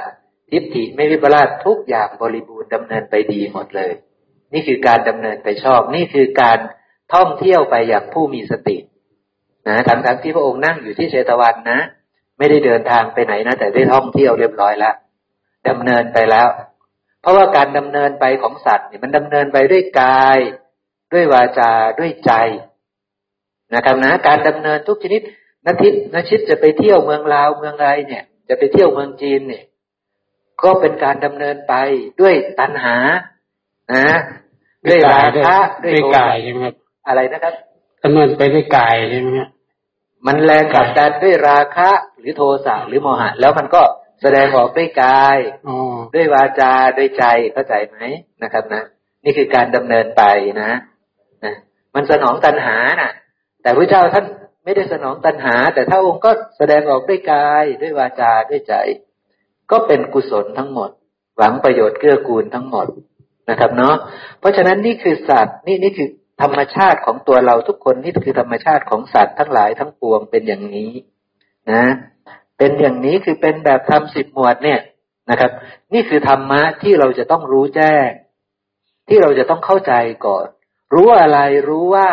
[0.51, 3.93] ทิฏฐิไม่วิปลาสทุกอย่างบริบูรณ์ดำเนินไปดีหมดเลย
[4.53, 6.59] นี่คือการดำเนินไปชอบ นี่คือการ
[7.15, 8.77] ท่องเที่ยวไปอย่างผู้มีสติ
[9.69, 11.81] นะทั้งทั้งที่พระองค์นั่งอยู่ที่เชตวันนะ
[12.39, 14.95] ไม่ได้เดินทางไปไหนนะ แต่ได้ท่องเที่ยวเรียบร้อยแล้ว
[15.69, 16.49] ดำเนินไปแล้ว
[17.21, 20.39] เพราะว่าการดำเนินไปของสัตว์เนี่ยมันดำเนินไปด้วยกาย
[21.13, 22.33] ด้วยวาจาด้วยใจ
[23.75, 25.23] นะครับนะ การดำเนินทุกชนิด
[25.67, 29.65] นาทิตนาชิตจะไปเที่ยวเมืองลาวเมืองไรเนี่ย จะไปเที่ยวเมืองจีนเนี่ย
[30.63, 31.75] ก็เป็นการดำเนินไป
[32.21, 32.97] ด้วยตัณหา
[33.95, 34.17] นะ
[34.87, 36.75] ด้วยราคะด้วยกายใช่ไหมครับ
[37.07, 37.55] อะไรนะครับ
[38.05, 39.49] ดำเนินไปด้วยกายใช่ไหมครับ
[40.27, 43.83] มันแรงขับดันด้วยราคะหรือโทสะหรือโมหะ แล้วมันก็
[44.23, 45.39] แสดงออกด้วยกาย
[46.15, 47.99] ด้วยวาจาด้วยใจเข้าใจไหม
[48.43, 48.83] นะครับนะ
[49.25, 50.23] นี่คือการดำเนินไป
[50.61, 50.71] นะ
[51.45, 51.55] นะ
[51.95, 53.13] มันสนองตัณหาน่ะ
[53.63, 54.27] แต่พระเจ้าท่าน
[54.65, 58.75] ไม่ได้สนองตัณหา แต่ถ้าองค์ก็แสดงออกด้วยกายด้วยวาจาด้วยใจ
[59.71, 60.91] ก็เป็นกุศลทั้งหมด
[61.37, 62.87] หวังประโยชน์เกื้อกูลทั้งหมด
[63.51, 63.95] นะครับเนาะ
[64.41, 66.09] เพราะฉะนั้นนี่คือสัตว์นี่นี่คือ
[66.43, 70.93] ธรรมชาติของตัวเราทุกคนนี่คือธรรมชาติของสัตว์ทั้งหลายทั้งปวงเป็นอย่างนี้
[71.73, 71.85] นะ
[72.59, 74.81] เป็นอย่างนี้คือเป็นแบบทำสิบหมวดเนี่ย
[75.31, 75.51] นะครับ
[75.95, 78.09] นี่คือธรรมะที่เราจะต้องรู้แจ้ง
[79.09, 79.93] ที่เราจะต้องเข้าใจ
[80.27, 80.47] ก่อน
[80.95, 82.11] รู้อะไรรู้ว่า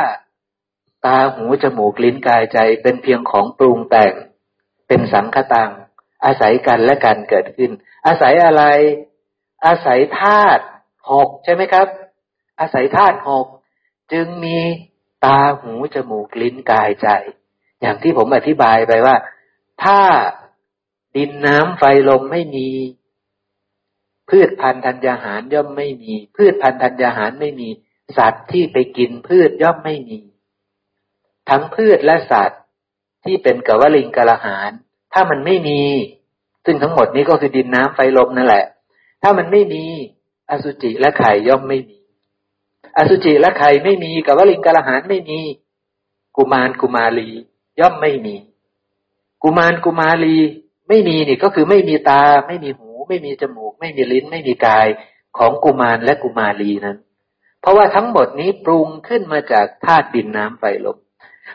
[1.05, 4.13] ตาหูจมูกลิ้นกายใจเป็นเพียงของปรุงแต่ง
[4.88, 5.71] เป็นสังคตัง
[6.26, 7.71] อาศัยกันและกันเกิดขึ้น
[8.07, 8.63] อาศัยอะไร
[9.65, 10.63] อาศัยธาตุ
[11.11, 11.88] หกใช่ไหมครับ
[12.59, 13.47] อาศัยธาตุหก
[14.11, 14.57] จึงมี
[15.25, 17.07] ตาหูจมูกลิ้นกายใจ
[17.81, 19.15] อย่างที่ผมอธิบายไปว่า
[19.83, 19.99] ถ้า
[21.15, 22.69] ดินน้ำไฟลมไม่มี
[24.29, 27.69] พืชพันธุ์ธัญญาหารย่อมไม่มี พืชพันธุ์ธัญญาหารไม่มี
[28.17, 30.19] สัตว์ที่ไปกินพืชย่อมไม่มี
[31.49, 32.61] ทั้งพืชและสัตว์
[33.25, 34.71] ที่เป็นกวลิงกะละหาร
[35.13, 35.81] ถ้ามันไม่มี
[36.65, 38.65] ซึ่งทั้งหมดนี้ก็คือดินน้ำไฟลมนั่นแหละ
[39.21, 39.83] ถ้ามันไม่มี
[40.49, 41.97] อสุจิและไข่ย่อมไม่มี
[42.97, 45.39] อสุจิและไข่ไม่มีกับวลิงกะละหารไม่มี
[46.37, 47.29] กุมารกุมารี
[47.79, 48.35] ย่อมไม่มี
[49.43, 50.37] กุมารกุมารี
[50.87, 54.87] ไม่มีนี่ก็คือไม่มีตา ไม่มีหู ไม่มีจมูก ไม่มีลิ้น ไม่มีกาย
[55.37, 56.97] ของกุมารและกุมารีนั้น
[57.61, 60.97] เพราะว่าทั้งหมดนี้ปรุงขึ้นมาจากธาตุดินน้ำไฟลม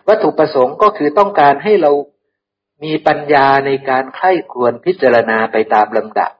[0.08, 1.92] วัตถุประสงค์ก็คือต้องการให้เรา
[2.84, 6.30] มีปัญญาในการไข้ควรพิจารณาไปตามลำดับ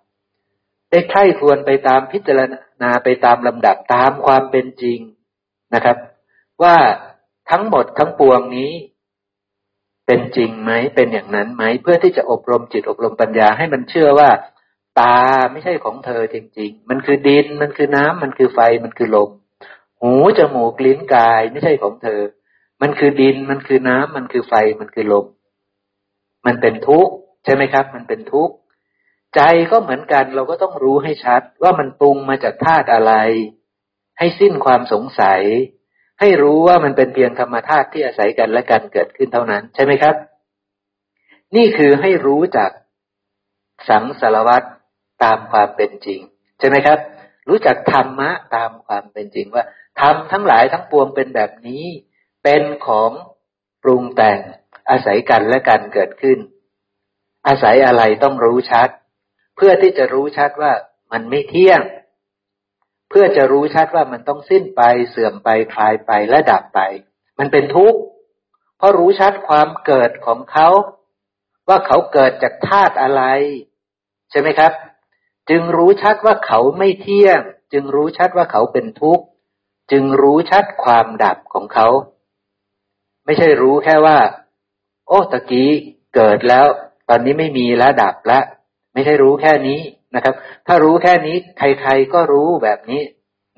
[0.91, 2.59] ได้ไข้ควรไปตามพิจารณา
[3.05, 4.99] ไปตามลำดับตามความเป็นจริง
[5.75, 5.97] นะครับ
[6.63, 6.77] ว่า
[7.51, 8.73] ทั้งหมดทั้งปวงนี้
[10.07, 14.31] เป็นจริงไหมเป็นอย่างนั้นไหมเพื่อที่จะอบรมจิตอบรมปัญญาให้มันเชื่อว่า
[15.01, 15.19] ตา
[15.53, 19.31] ไม่ใช่ของเธอจริง ๆ มันคือดินมันคือน้ำมันคือไฟมันคือลม
[20.01, 22.21] หูจมูกลิ้นกายไม่ใช่ของเธอ
[22.83, 25.27] มันคือดินมันคือน้ำมันคือไฟมันคือลม
[26.47, 27.13] มันเป็นทุกข์
[27.45, 28.55] ใช่ไหมครับ มันเป็นทุกข์
[29.37, 29.41] ใจ
[29.73, 33.13] ก็เหมือนกันเราก็ต้องรู้ให้ชัด ว่ามันปรุงมาจากธาตุอะไร
[34.19, 35.43] ให้สิ้นความสงสัย
[36.21, 40.15] ให้รู้ว่ามันเป็นเพียงธรรมธาตุที่อาศัยกันและกันเกิดขึ้นเท่านั้น ใช่ไหมครับ
[41.57, 42.71] นี่คือให้รู้จาก
[43.89, 44.67] สังสารวัตร
[45.25, 46.21] ตามความเป็นจริง
[46.59, 46.99] ใช่ไหมครับ
[47.49, 49.65] รู้จักธรรมะตามความเป็นจริงว่า
[50.01, 51.85] ธรรมทั้งหลายทั้งปวงเป็นแบบนี้
[52.45, 53.11] เป็นของ
[53.83, 54.39] ปรุงแต่ง
[54.91, 56.39] อาศัยกันและกันเกิดขึ้น
[57.47, 58.89] อาศัยอะไรต้องรู้ชัด
[59.59, 60.73] เพื่อที่จะรู้ชัดว่า
[61.13, 61.81] มันไม่เที่ยง
[63.11, 66.81] เพื่อจะรู้ชัดว่ามันต้องสิ้นไปเสื่อมไปคลายไปและดับไป
[67.39, 67.99] มันเป็นทุกข์
[68.77, 70.69] เพราะรู้ชัดความเกิดของเขา
[71.69, 73.23] ว่าเขาเกิดจากธาตุอะไร
[74.31, 74.73] ใช่ไหมครับ
[75.51, 77.41] จึงรู้ชัดว่าเขาไม่เที่ยง
[77.73, 79.25] จึงรู้ชัดว่าเขาเป็นทุกข์
[79.93, 81.89] จึงรู้ชัดความดับของเขา
[83.25, 84.19] ไม่ใช่รู้แค่ว่า
[85.09, 85.71] โอ้ตะกี้
[86.15, 86.67] เกิดแล้ว
[87.09, 88.45] ตอนนี้ไม่มีแล้วดับแล้ว
[88.99, 89.81] ไม่ใช่รู้แค่นี้
[90.15, 90.35] นะครับ
[90.67, 93.03] ถ้ารู้แค่นี้ใครๆก็รู้แบบนี้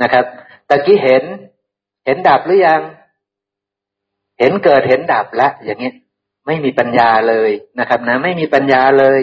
[0.02, 0.24] นะครับ
[0.68, 1.24] ตะกี้เห็น
[2.04, 2.82] เห็นดับหรือยัง
[4.38, 5.92] เห็นเกิดเห็นดับแล้วอย่างนี้
[6.46, 9.20] ไม่มีปัญญาเลยนะครับนะ ไม่มีปัญญาเลย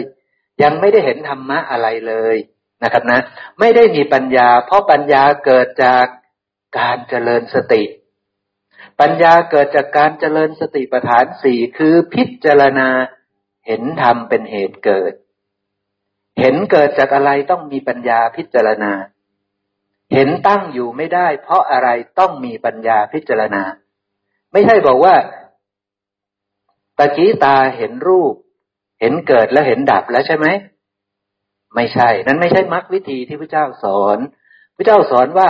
[0.62, 2.36] ยังไม่ได้เห็นธรรมะอะไรเลย
[2.82, 3.20] นะครับนะ
[3.60, 6.06] ไม่ได้มีปัญญา เพราะปัญญาเกิดจาก
[6.78, 7.82] การเจริญสติ
[9.00, 12.88] ปัญญาเกิดจากการเจริญสติปัฏฐานสี่คือพิจารณา
[13.66, 15.12] เห็นธรรมเป็นเหตุเกิด
[16.38, 18.92] เห็นเกิดจากอะไรต้องมีปัญญาพิจารณา
[20.12, 23.62] เห็นตั้งอยู่ไม่ได้ เพราะอะไรต้องมีปัญญาพิจารณา
[24.52, 25.14] ไม่ใช่บอกว่า
[26.98, 28.34] ตะกี้ตาเห็นรูป
[29.00, 30.46] เห็นเกิดแล้วเห็นดับแล้วใช่ไหม
[31.74, 34.18] ไม่ใช่ นั้นไม่ใช่มรรควิธีที่พระเจ้าสอน
[34.76, 35.48] พระเจ้าสอนว่า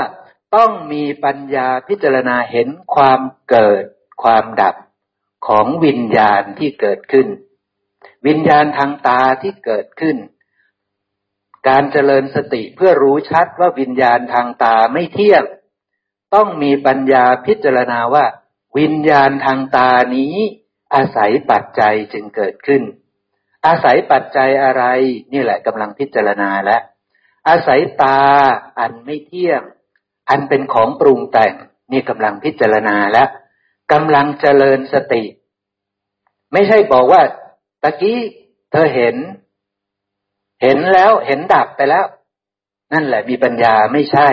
[0.56, 3.20] ต้องมีปัญญาพิจารณาเห็นความ
[3.50, 3.84] เกิด
[4.22, 4.76] ความดับ
[5.46, 7.26] ของวิญญาณที่เกิดขึ้น
[8.26, 10.16] วิญญาณทางตาที่เกิดขึ้น
[11.68, 15.44] การเจริญสติเพื่อรู้ชัดว่าวิญญาณทางตาไม่เที่ยง
[16.34, 18.24] ต้องมีปัญญาพิจารณาว่า
[18.78, 20.34] วิญญาณทางตานี้
[20.94, 22.82] อาศัยปัจจัยจึงเกิดขึ้น
[23.66, 24.84] อาศัยปัจจัยอะไร
[25.32, 26.82] นี่แหละกำลังพิจารณาแล้ว
[27.48, 28.20] อาศัยตา
[28.78, 29.62] อันไม่เที่ยง
[30.30, 31.54] อันเป็นของปรุงแต่ง
[31.92, 33.28] นี่กำลังพิจารณาแล้ว
[33.92, 35.22] กำลังเจริญสติ
[36.52, 37.22] ไม่ใช่บอกว่า
[37.82, 38.18] ตะกี้
[38.70, 39.16] เธอเห็น
[40.62, 42.06] เห็นแล้วเห็นดับไปแล้ว
[42.92, 44.28] นั่นแหละมีปัญญาไม่ใช่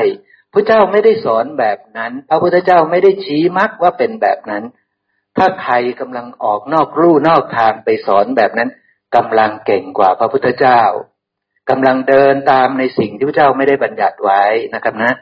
[0.54, 4.64] พระเจ้าไม่ได้สอนแบบนั้น พระพุทธเจ้าไม่ได้ชี้มักว่าเป็นแบบนั้น
[5.38, 8.70] ถ้าใครกำลังออกนอกรูนอกทางไปสอนแบบนั้น
[9.16, 10.82] กำลังเก่งกว่าพระพุทธเจ้า
[11.70, 15.14] กำลังเดินตามในสิ่งที่พระเจ้าไม่ได้บัญญัติไว้นะครับนะ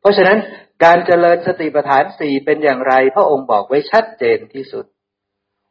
[0.00, 0.38] เพราะฉะนั้น
[0.84, 4.84] การเจริญสติปัฏฐานสี่เป็นอย่างไร พระองค์บอกไว้ชัดเจนที่สุด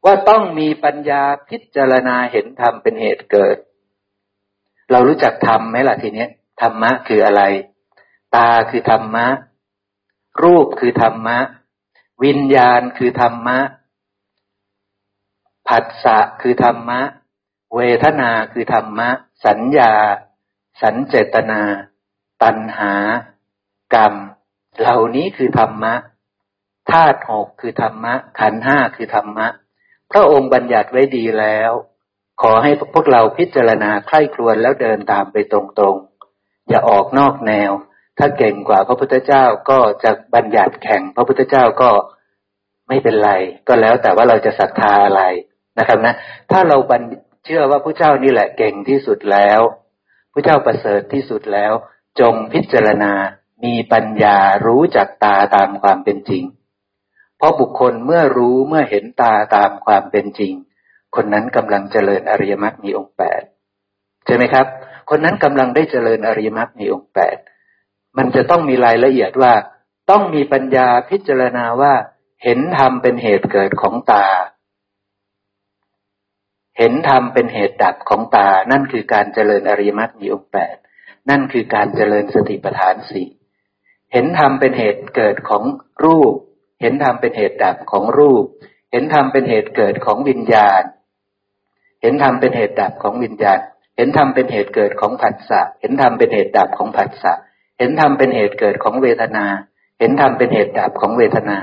[0.05, 3.57] ว่าต้องมีปัญญาพิจารณาเห็นธรรมเป็นเหตุเกิด
[4.91, 6.27] เรารู้จักธรรมไหมล่ะทีนี้
[6.61, 7.43] ธรรมะคืออะไร
[8.35, 9.27] ตาคือธรรมะ
[10.43, 11.37] รูปคือธรรมะ
[12.23, 13.57] วิญญาณคือธรรมะ
[15.67, 16.99] ผัสสะคือธรรมะ
[17.75, 19.09] เวทนาคือธรรมะ
[19.45, 19.93] สัญญา
[20.81, 21.61] สัญเจตนา
[22.43, 22.95] ตัณหา
[23.95, 24.13] กรรม
[24.79, 25.93] เหล่านี้คือธรรมะ
[26.91, 29.47] ธาตุหกคือธรรมะ ขันห้าคือธรรมะ
[30.11, 31.71] พระองค์บัญญัติไว้ดีแล้ว
[32.41, 35.59] ขอให้พวกเราพิจารณาใคร่ครวญแล้วเดินตามไปตร
[35.93, 37.71] งๆ อย่าออกนอกแนว
[38.17, 41.89] ถ้าเก่งกว่าพระพุทธเจ้าก็จะบัญญัติแข่ง พระพุทธเจ้าก็
[42.87, 43.31] ไม่เป็นไร
[43.67, 45.21] ก็แล้วแต่ว่าเราจะศรัทธาอะไร
[45.79, 46.13] นะครับนะ
[46.51, 47.01] ถ้าเราบัญ
[47.45, 49.59] เชื่อว่าพระเจ้านี่แหละเก่งที่สุดแล้ว
[50.33, 51.73] พระเจ้าประเสริฐที่สุดแล้ว
[52.19, 53.13] จงพิจารณา
[53.63, 56.43] มีปัญญารู้จักตาตามความเป็นจริง
[57.37, 60.53] เพราะบุคคลเมื่อรู้เมื่อเห็นตาตามความเป็นจริง
[61.15, 63.41] คนนั้นกำลังเจริญอริยมรรคมีองค์แปด
[64.25, 64.65] ใช่ไหมครับ
[65.09, 67.37] คนนั้นกำลังได้เจริญอริยมรรคมีองค์แปด
[68.17, 69.53] มันจะต้องมีรายละเอียดว่า
[70.09, 71.93] ต้องมีปัญญาพิจารณาว่า
[72.43, 74.27] เห็นธรรมเป็นเหตุเกิดของตา
[76.77, 80.75] เห็นธรรมเป็นเหตุดับของตา นั่นคือการเจริญอริยมรรคมีองค์แปด
[81.29, 83.27] นั่นคือการเจริญสติปัฏฐานสี่
[84.13, 85.63] เห็นธรรมเป็นเหตุเกิดของ
[86.03, 86.33] รูป
[86.81, 88.45] เห็นธรรมเป็นเหตุดับของรูป
[88.91, 90.83] เห็นธรรมเป็นเหตุเกิดของวิญญาณ
[92.07, 93.59] ห็นธรรมเป็นเหตุดับของวิญญาณ
[93.97, 97.33] เห็นธรรมเป็นเหตุเกิดของผัสสะ เห็นธรรมเป็นเหตุดับของผัสสะ
[97.77, 99.45] เห็นธรรมเป็นเหตุเกิดของเวทนา
[99.99, 101.57] เห็นธรรมเป็นเหตุดับของเวทนา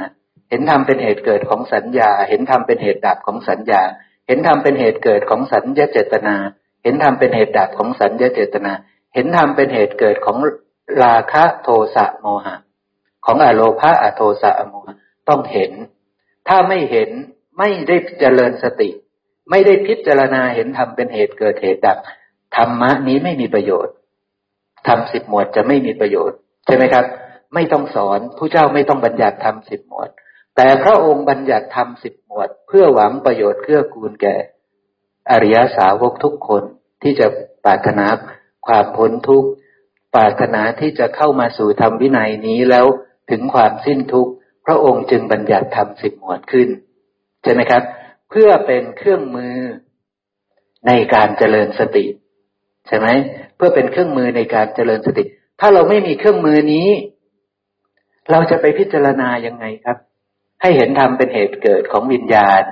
[0.51, 3.82] เห็นธรรมเป็นเหตุเกิดของสัญญา เห็นธรรมเป็นเหตุดับของสัญญา
[4.26, 6.34] เห็นธรรมเป็นเหตุเกิดของสัญญาเจตนา
[6.82, 8.72] เห็นธรรมเป็นเหตุดับของสัญญาเจตนา
[9.14, 10.36] เห็นธรรมเป็นเหตุเกิดของ
[11.03, 12.55] ราคะโทสะโมหะ
[13.26, 14.97] ของอโลภะอโทสะอโมหะ
[15.28, 15.72] ต้องเห็น
[16.49, 17.11] ถ้าไม่เห็น
[17.59, 18.90] ไม่ได้เจริญสติ
[19.51, 21.99] ไม่ได้พิจารณาเห็นธรรมเป็นเหตุเกิดเหตุดับ
[22.57, 23.95] ธรรมะนี้ไม่มีประโยชน์
[24.88, 27.05] ทำสิบหมวดจะไม่มีประโยชน์ ใช่ไหมครับ
[27.55, 30.09] ไม่ต้องสอนผู้เจ้าไม่ต้องบัญญัติทำสิบหมวด
[30.57, 34.36] แต่พระองค์บัญญัติทำสิบหมวด เพื่อหวังประโยชน์เกื้อกูลแก่
[35.30, 36.62] อริยสาวกทุกคน
[37.03, 37.26] ที่จะ
[37.64, 38.07] ปรารถนา
[38.66, 39.49] ความพ้นทุกข์
[40.14, 42.86] ปรารถนาที่จะเข้ามาสู่ธรรมวินัยนี้แล้ว
[43.30, 44.32] ถึงความสิ้นทุกข์
[44.66, 46.68] พระองค์จึงบัญญัติทำสิบหมวดขึ้น
[47.42, 47.82] ใช่ไหมครับ
[48.31, 49.57] เพื่อเป็นเครื่องมือ
[50.87, 52.05] ในการเจริญสติ
[52.87, 53.09] ใช่ไหม
[53.57, 55.25] เพื่อเป็นเครื่องมือในการเจริญสติ
[55.61, 56.89] ถ้าเราไม่มีเครื่องมือนี้
[58.31, 59.97] เราจะไปพิจารณายังไงครับ
[60.62, 62.62] ให้เห็นธรรมเป็นเหตุเกิดของวิญญาณ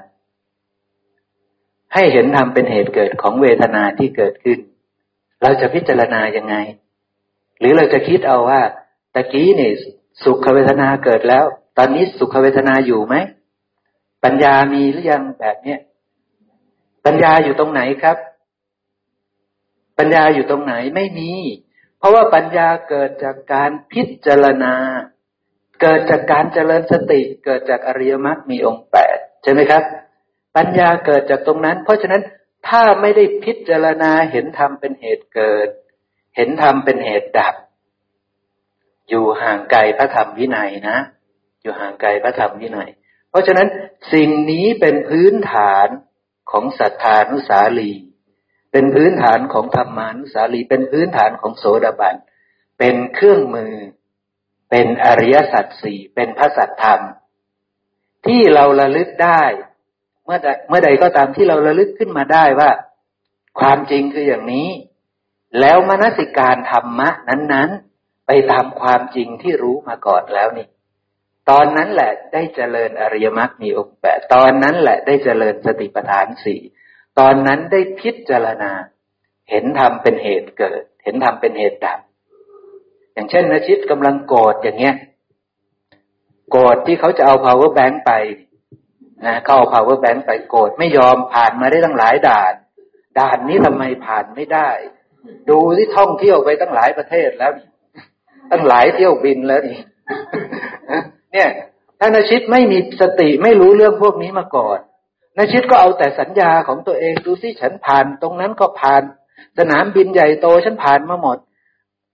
[1.94, 4.58] ให้เห็นธรรมเป็นเหตุเกิดของเวทนาที่เกิดขึ้น
[5.42, 6.56] เราจะพิจารณายังไง
[7.58, 8.60] หรือเราจะคิดเอาว่า
[9.14, 9.70] ตะกี้นี่
[10.24, 11.44] สุขเวทนาเกิดแล้ว
[11.78, 13.14] ตอนนี้สุขเวทนาอยู่ไหม
[14.24, 15.80] ปัญญามีหรือยังแบบเนี้ย
[17.06, 18.16] ปัญญาอยู่ตรงไหนครับ
[19.98, 21.30] ปัญญาอยู่ตรงไหนไม่มี
[21.98, 24.74] เพราะว่าปัญญาเกิดจากการพิจารณา
[25.80, 29.82] เกิดจากการเจริญสติ เกิดจากอริยมรรคมีองค์แปดใช่ไหมครับ
[30.56, 32.22] ปัญญาเกิดจากตรงนั้น เพราะฉะนั้น
[32.68, 35.68] ถ้าไม่ได้พิจารณาเห็นธรรมเป็นเหตุเกิด
[36.36, 37.54] เห็นธรรมเป็นเหตุดับ
[39.08, 40.98] อยู่ห่างไกลพระธรรมวินัยนะ
[41.62, 42.90] อยู่ห่างไกลพระธรรมวินัย
[43.32, 43.68] เพราะฉะนั้น
[44.12, 45.88] สิ่งนี้เป็นพื้นฐาน
[46.50, 47.92] ของศรัทธานุสาลี
[48.72, 52.16] เป็นพื้นฐานของธรรมานุสาลี เป็นพื้นฐานของโสดาบัน
[52.78, 53.74] เป็นเครื่องมือ
[54.70, 57.00] เป็นอริยสัจสี่ เป็นพระสัจธรรม
[58.26, 59.42] ที่เราระลึกได้
[60.24, 62.70] เมื่อใดเมื่อใดก็ตามที่เราระลึกขึ้นมาได้ว่า
[63.60, 64.68] ความจริงคืออย่างนี้
[65.60, 70.66] แล้วมนสิการธรรมะนั้น ๆ ไปตามความจริงที่รู้มาก่อนแล้วนี่
[71.50, 76.60] ตอนนั้นแหละได้เจริญอริยมรรคมีองค์แปดตอนนั้นแหละได้เจริญสติปัฏฐานสี่
[77.18, 78.72] ตอนนั้นได้พิจารณา
[79.50, 81.98] เห็นธรรมเป็นเหตุเกิด เห็นธรรมเป็นเหตุดับ
[83.12, 84.96] อย่างเช่นนชิตกำลังโกรธอย่างเงี้ย
[86.50, 88.12] โกรธที่เขาจะเอา power bank ไป
[89.26, 92.54] นะเขาเอา power bank ไปโกรธไม่ยอมผ่านมาได้ตั้งหลายด่าน
[93.18, 94.70] ด่านนี้ทำไมผ่านไม่ได้
[95.48, 97.52] ดูที่ท่องเที่ยวไปตั้งหลายประเทศแล้ว
[98.50, 99.78] ตั้งหลายเที่ยวบินแล้วนี่
[101.32, 101.48] เนี่ย
[101.98, 104.78] ถ้านชิตไม่มีสติไม่รู้เรื่องพวกนี้มาก่อน
[105.36, 109.02] นาชิดก็เอาแต่สัญญาของตัวเองดูสิฉันผ่านตรงนั้นก็ผ่าน
[109.58, 111.38] สนามบินใหญ่โตฉันผ่านมาหมด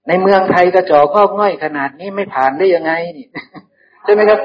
[0.08, 3.26] ในเมืองไทยกระจอกข้อง่อยขนาดนี้ไม่ผ่านได้ยังไงนี่
[4.04, 4.40] ใช่ไหมครับ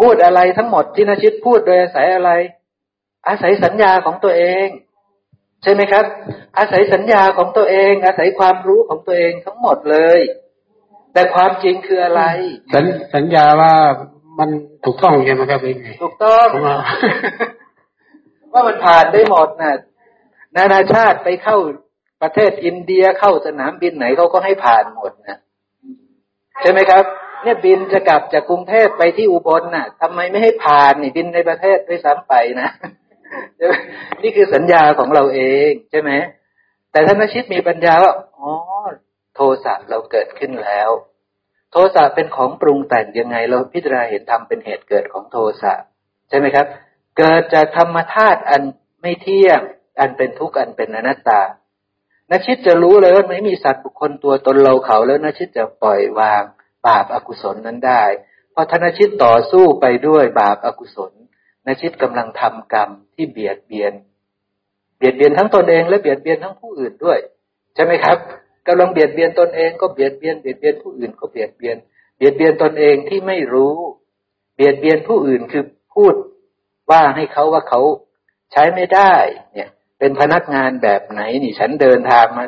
[0.00, 2.30] พูดอะไรทั้งหมดที่นชิดพูดโดยอาศัยอะไร
[3.28, 4.66] อาศัยสัญญาของตัวเอง
[5.62, 6.04] ใช่ไหมครับ
[6.58, 10.20] อาศัยสัญญาของตัวเอง อาศัยความรู้ของตัวเองทั้งหมดเลย
[11.12, 12.22] แต่ความจริงคืออะไร
[12.74, 12.84] สัญ
[13.14, 13.74] สัญญาว่า
[14.38, 14.48] มัน
[14.84, 16.46] ถูกต้องใช่ไหมครับเองถูกต้อง
[18.52, 19.76] ว่ามันผ่านได้หมดนะ
[20.56, 21.56] นานาชาติไปเข้า
[22.22, 25.38] ประเทศอินเดียเข้าสนามบินไหนเขาก็ให้ผ่านหมดนะ
[26.60, 27.04] ใช่ไหมครับ
[27.42, 32.68] เนี่ยบินจะกลับจากกรุงเทพไปที่อุบลน่ะทำไมไม่ให้ผ่านนี่บินในประเทศไปซ้ำไปนะ
[34.22, 36.10] นี่คือสัญญาของเราเองใช่ไหม
[36.92, 38.50] แต่ท่านชิตมีปัญญาว่าอ๋อ
[39.34, 40.90] โทสะเราเกิดขึ้นแล้ว
[41.70, 45.72] โทสะเป็นของปรุงแต่งยังไงเราพิจารณาเห็นธรรมเป็นเหตุเกิดของโทสะ
[46.28, 46.66] ใช่ไหมครับ
[47.18, 48.62] เกิดจากธรรมธาตุอัน
[49.02, 49.60] ไม่เที่ยง
[50.00, 51.42] อันเป็นทุกข์อันเป็นอนัตตา
[52.30, 56.42] นชิตจะรู้เลยว่าไม่มีสัตว์บุคคลตัวตนเราเขาแล้วนชิตจะปล่อยวาง
[56.86, 58.04] บาปอากุศลนั้นได้
[58.52, 61.12] เพราะธนชิตต่อสู้ไปด้วยบาปอากุศล
[61.66, 63.92] นชิตกำลังทำกรรมที่เบียดเบียน
[64.96, 67.18] เบียดเบียนทั้งตนเองและเบียดเบียนทั้งผู้อื่นด้วย
[67.74, 68.18] ใช่ไหมครับ
[68.66, 71.76] กำลังเบียดเบียนตนเองก็เบียดเบียนเบียดเบียนผู้อื่นก็เบียดเบียน
[72.16, 73.74] เบียดเบียนตนเองที่ไม่รู้
[74.54, 76.14] เบียดเบียนผู้อื่นคือพูด
[76.90, 77.80] ว่าให้เขาว่าเขา
[78.52, 79.12] ใช้ไม่ได้
[79.52, 82.44] เนี่ย เป็นพนักงานแบบไหน นี่ฉันเดินทางมา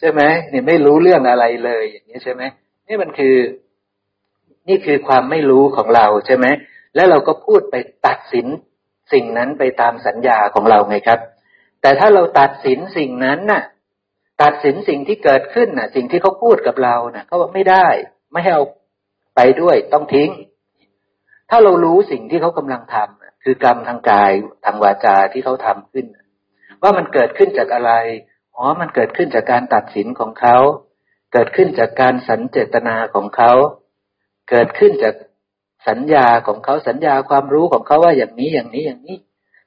[0.00, 2.42] ใช่ไหมนี่ไม่รู้เรื่องอะไรเลย อย่างนี้ใช่ไหม
[2.88, 3.36] นี่มันคือ
[4.68, 6.46] นี่คือความไม่รู้ของเราใช่ไหม
[6.94, 7.74] แล้วเราก็พูดไป
[8.06, 8.46] ตัดสิน
[9.12, 11.20] สิ่งนั้นไปตามสัญญาของเราไงครับ
[11.82, 13.62] แต่ถ้าเราตัดสินสิ่งนั้นน่ะ
[14.42, 17.86] ตัดสินสิ่งที่เกิดขึ้นน่ะ สิ่งที่เขาพูดกับเราน่ะเขาบอกไม่ได้
[18.32, 18.64] ไม่ให้เอา
[19.36, 20.30] ไปด้วยต้องทิ้ง
[21.50, 24.32] ถ้าเรารู้สิ่งที่เขากำลังทำคือกรรมทางกาย
[24.64, 26.06] ทางวาจาที่เขาทำขึ้น
[26.82, 27.92] ว่ามันเกิดขึ้นจากอะไร
[28.56, 30.56] อ๋อมันเกิดขึ้นจากการตัดสินของเขา
[31.32, 33.52] เกิดขึ้นจากการสัญเจตนาของเขา
[34.50, 35.14] เกิดขึ้นจาก
[35.88, 39.16] สัญญาของเขาสัญญาความรู้ของเขาว่าอย่างนี้อย่างนี้อย่างนี้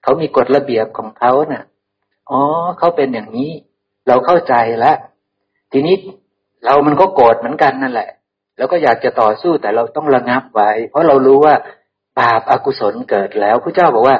[0.03, 1.63] เขามีกฎระเบียบของเขานะ่ะ
[2.29, 2.41] อ๋อ
[2.77, 3.51] เขาเป็นอย่างนี้
[4.07, 4.97] เราเข้าใจแล้ว
[5.71, 5.95] ทีนี้
[6.65, 8.09] เรามันก็โกรธเหมือนกันนั่นแหละ
[8.57, 11.55] แล้วก็อยากจะต่อสู้แต่เราต้องระงับไว้ เพราะเรารู้ว่า
[12.19, 14.17] บาปอากุศลเกิดแล้วพระเจ้าบอกว่า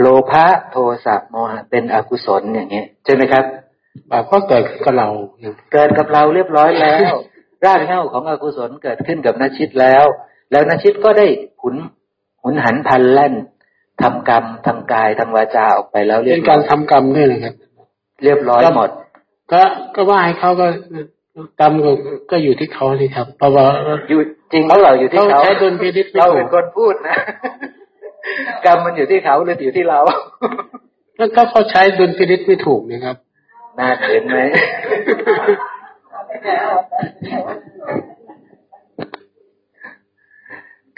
[0.00, 3.44] โลภะโทสะโมหะเป็นอกุศลอย่างเงี้ยใช่ไหมครับ
[4.10, 5.08] บาปก็เกิดกับเรา
[5.72, 7.12] เกิดกับเราเรียบร้อยแล้ว
[7.64, 10.04] รากเหง้าของอกุศลเกิดขึ้นกับนชิตแล้ว
[10.50, 11.26] แล้วนชิตก็ได้
[11.62, 11.76] หุน
[12.42, 13.34] หุนหันพันแล่น
[14.02, 17.54] ทำกรรมทางกายทางวาจาออกไปแล้วเรียบการทำกรรมด้วยนะครับ
[18.22, 18.90] เรียบร้อยหมด
[19.52, 19.62] ก็
[19.94, 20.66] ก็ว่าให้เขาก็
[21.60, 21.72] กรรม
[22.30, 23.64] ก็อยู่ที่เขาเลยครับเพราะว่า
[24.08, 24.20] อยู่
[24.52, 27.16] จริงแล้วเราอยู่ที่เขาใช้ดุลพินิจเราเป็นคนพูดนะ
[28.66, 30.00] กรรมมันอยู่ที่เขาหรืออยู่ที่เรา
[31.18, 33.16] แล้วก็เขาใช้ดุลพินิจไม่ถูกนะครับ
[33.78, 34.38] น่าเห็นไหม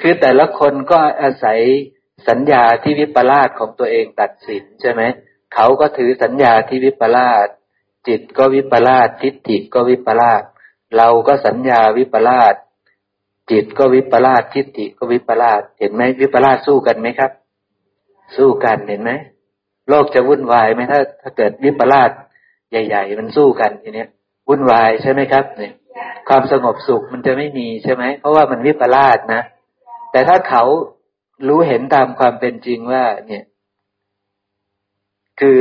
[0.00, 1.58] คือแต่ละคนก็อาศัย
[2.28, 5.02] สัญญาที่วิปลาสของตัวเองตัดสินใช่ไหม
[5.54, 7.46] เขาก็ถือสัญญาที่วิปลาส
[8.08, 10.42] จิตก็วิปลาสทิฏฐิก็วิปลาส
[10.96, 12.54] เราก็สัญญาวิปลาส
[13.50, 17.30] จิตก็วิปลาสทิฏฐิก็วิปลาสเห็นไหมวิปลาสสู้กันไหมครับ
[18.36, 19.10] สู้กันเห็นไหม
[19.88, 22.10] โลกจะวุ่นวายไหมถ้า ถ้าเกิดวิปลาส
[22.70, 24.08] ใหญ่ ๆ มันสู้กันทีเนี้ย
[24.48, 25.72] วุ่นวายใช่ไหมครับเนี่ย
[26.28, 29.42] ความสงบสุขมันจะไม่มีใช่ไหมเพราะว่ามันวิปลาสนะ
[30.12, 30.64] แต่ถ้าเขา
[31.48, 33.42] รู้เห็นตามความเป็นจริงว่า เนี่ย
[35.42, 35.56] คือ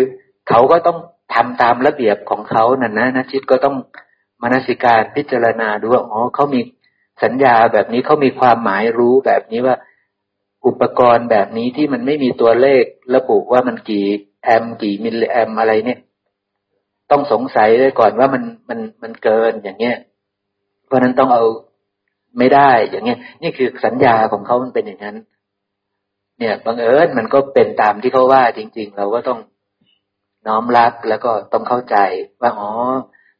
[0.49, 0.97] เขาก็ต้อง
[1.33, 3.75] ทำตามระเบียบของเขานั่นนะนะชิดก็ต้อง
[4.41, 6.61] มนสิการพิจารณาดูว่าอ๋อเขามี
[7.23, 9.75] สัญญาแบบนี้เขามีความหมายรู้แบบนี้ว่า
[10.65, 12.83] อุปกรณ์แบบนี้ที่มันไม่มีตัวเลข
[13.15, 14.05] ระบุว่ามันกี่
[14.43, 15.99] แอมกี่มิลลิแอมอะไรเนี่ย
[17.11, 19.97] ต้องสงสัยเลยก่อนว่ามันมันมันเกินอย่างเงี้ย
[20.85, 21.43] เพราะนั้นต้องเอา
[22.37, 25.17] ไม่ได้อย่างเงี้ย นี่คือสัญญาของเขามันเป็นอย่างนั้น
[26.39, 29.39] เนี่ยบังเอิญมันก็เป็นตามที่เขาว่าจริง ๆ เราก็ต้อง
[30.47, 31.97] น้อมรับแล้วก็ต้องเข้าใจ
[32.41, 32.69] ว่าอ๋อ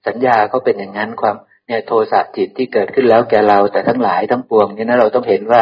[0.08, 1.36] สัญญาเขาเป็นอย่างนั้นความ
[1.68, 5.62] เนี่ยโทสะจิตที่เกิดขึ้นแล้วแกเราแต่ทั้งหลายทั้งปวงนี่นะเราต้องเห็นว่า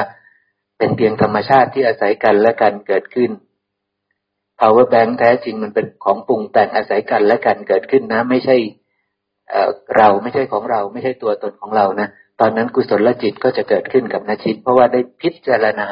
[0.78, 3.32] เป็นเพียงธรรมชาติที่อาศัยกันและกันเกิดขึ้น
[4.60, 8.56] power bank แท้จริงมันเป็นของปรุงแต่งอาศัยกันและกันเกิดขึ้นนะ ไม่ใช่
[9.98, 12.08] เราไม่ใช่ของเราไม่ใช่ตัวตนของเรานะ
[12.40, 15.88] ตอนนั้นกุศลจิตก็จะเกิดขึ้นกับนาชิต เพราะว่าได้พิจารณา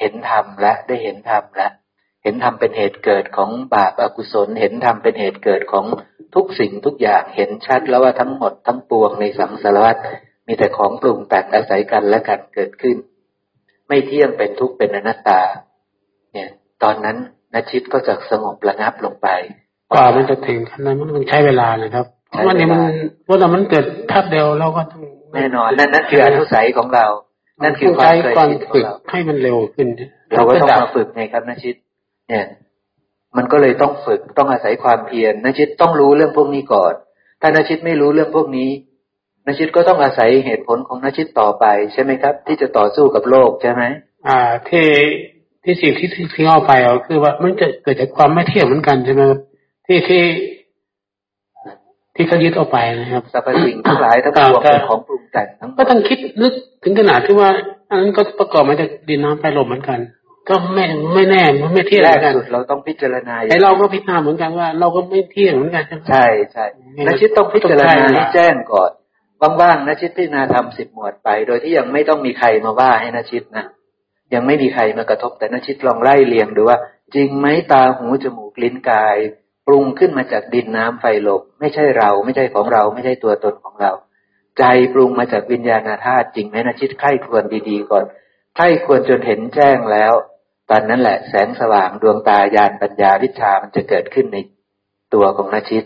[0.00, 1.68] เห็นธรรมและได้เห็นธรรมและ
[2.22, 5.84] เห็นธรรมเป็นเหตุเกิดของบาปอกุศล เห็นธรรมเป็นเหตุเกิดของ
[6.34, 9.96] ทุกสิ่งทุกอย่างเห็นชัดแล้วว่าทั้งหมดทั้งปวงในสังสารวัฏ
[10.46, 12.96] มีแต่ของปรุงแต่งอาศัยกันและกันเกิดขึ้น
[13.88, 15.40] ไม่เที่ยงเป็นทุกข์เป็นอนัตตา
[16.32, 16.50] เนี่ย
[16.82, 17.16] ตอนนั้น
[17.54, 19.28] นชิตก็จะสงบระงับลงไป
[19.92, 22.80] กว่ามันจะถึงขั้นนั้นมันใช้เวลาเลยครับเพราะว่านี่มัน
[23.24, 25.02] เพราะเรามันเกิดทับเดียวเราก็ต้อง
[25.34, 27.06] แน่นอนนั่นนั่นคืออนุสัยของเรา
[27.62, 29.88] นั่นคือความเคยชินของเราให้มันเร็วขึ้น
[30.32, 31.76] เราก็ต้องมาฝึกไงครับนชิต
[32.32, 32.46] เนี่ย
[33.36, 36.92] มันก็เลยต้องฝึกต้องอาศัยความเพียรนชิตต้องรู้เรื่องพวกนี้ก่อน
[37.40, 38.70] ถ้านชิตไม่รู้เรื่องพวกนี้
[39.46, 43.82] นชิตก็ต้องอาศัยเหตุผลของนชิตต่อไปใช่ไหมครับ ที่จะต่อสู้กับโลกใช่ไหม
[44.28, 44.86] อ่าที่
[45.64, 49.38] ที่สิ่งที่ที่เอาไปเอาคือว่ามันจะเกิดจากความไม่เที่ยงเหมือนกันใช่ไหมครับ
[49.86, 50.22] ที่ที่
[52.14, 56.52] ที่เขายึดเอาไปนะครับสรรพสิ่งทั้งหลายทั้งปวงเป็นของปรุงแต่งทั้งก็ต้องคิดนึก
[56.82, 57.50] ถึงขนาดที่ว่า
[57.90, 59.98] อันนั้นก็ประกอบมาจากดินน้ำไฟลมเหมือนกัน
[60.48, 60.84] ก็ไม่
[61.14, 66.64] ไม่แน่มันไม่เที่ยงเหมือนกันเราต้องพิจารณาไอเราก็พิจารณาเหมือนกันว่า เราก็ไม่เที่ยงเหมือนกันใช่ใช่
[67.06, 68.90] นัชิตต้องพิจารณาให้แจ้งก่อน
[69.60, 73.66] ว่างๆนัชิตพิจารณาทำสิบหมวดไป โดยที่ยังไม่ต้องมีใครมาว่าให้นัชิตนะ
[74.34, 76.78] ยังไม่มีใครมากระทบแต่นัชิตลองไล่เลียงดูว่า
[77.14, 79.16] จริงไหมตาหูจมูกลิ้นกาย
[79.66, 83.92] ปรุงขึ้นมาจากดินน้ำไฟลมไม่ใช่เรา ไม่ใช่ของเรา ไม่ใช่ตัวตนของเรา
[84.58, 88.04] ใจปรุงมาจากวิญญาณธาตุจริงไหมนะชิดไข้ควรดีๆก่อน
[88.56, 90.12] ไข้ควรจนเห็นแจ้งแล้ว
[90.74, 94.38] ตอนนั้นแหละแสงสว่างดวงตาญาณปัญญาวิชามันจะเกิดขึ้นใน
[95.14, 95.84] ตัวของนาชิต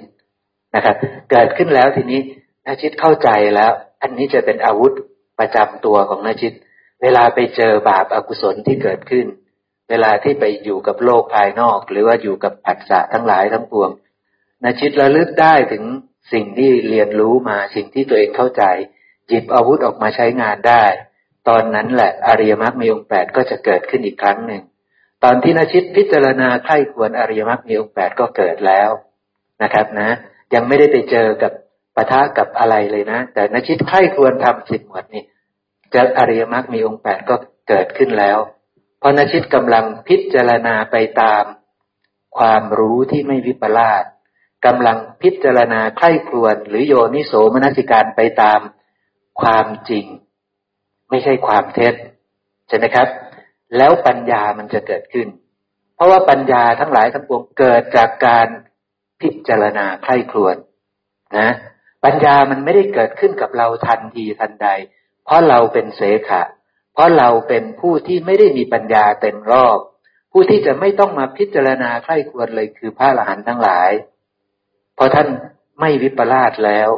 [0.74, 0.96] นะครับ
[1.30, 2.20] เกิดขึ้นแล้วทีนี้
[2.66, 3.72] นาชิตเข้าใจแล้ว
[4.02, 4.92] อันนี้จะเป็นอาวุธ
[5.38, 6.54] ประจำตัวของนาชิต
[7.02, 9.26] เวลาไปเจอบาปอากุศลที่เกิดขึ้น
[9.90, 13.90] เวลาที่ไปอยู่กับโลกภายนอก หรือว่าอยู่กับผัสสะทั้งหลายทั้งปวง
[14.64, 15.84] นาชิตระลึกได้ถึง
[16.32, 18.64] สิ่งที่เรียนรู้มาสิ่งที่ตัวเองเข้าใจ
[19.30, 20.84] จิบอาวุธออกมาใช้งานได้
[21.48, 24.62] ตอนนั้นแหละอริยมรรคมีองค์แปดก็จะเกิดขึ้นอีกครั้งหนึ่ง
[25.26, 28.90] อนที่นชิตพิจารณาไข้ควรอริยมรรคมีองค์แปดก็เกิดแล้ว
[29.62, 30.10] นะครับนะ
[30.54, 31.52] ยังไม่ได้ไปเจอกับ
[31.96, 35.24] ปะทะกับอะไรเลยนะ แต่นชิตไข้ควรทำสิบหมดนี่
[35.94, 37.34] จะอริยมรรคมีองค์แปดก็
[37.68, 38.38] เกิดขึ้นแล้ว
[39.00, 41.44] พราะนชิตกำลังพิจารณาไปตาม
[42.38, 44.04] ความรู้ที่ไม่วิปลาส
[44.66, 48.60] กำลังพิจารณาไข้ควนหรือโยนิโสมนสิการไปตาม
[49.40, 50.06] ความจริง
[51.10, 51.94] ไม่ใช่ความเท็จ
[52.68, 53.08] ใช่ไหมครับ
[53.76, 55.28] แล้วปัญญามันจะเกิดขึ้น
[55.94, 58.46] เพราะว่าปัญญาทั้งหลายทั้งปวงเกิดจากการ
[59.20, 60.56] พิจารณาไข้ครวน
[61.38, 61.50] นะ
[62.04, 64.68] ปัญญามันไม่ได้เกิดขึ้นกับเราทันทีทันใด
[65.24, 66.42] เพราะเราเป็นเสขะ
[66.94, 69.78] เพราะเราเป็นผู้ที่ไม่ได้มีปัญญาเต็มรอบ
[70.32, 73.90] ผู้ที่จะไม่ต้องมาพิจารณาใคร่ควรเลยคือพระอรหันต์ทั้งหลาย
[74.94, 75.28] เพราะท่าน
[75.80, 76.90] ไม่วิปลาสแล้ว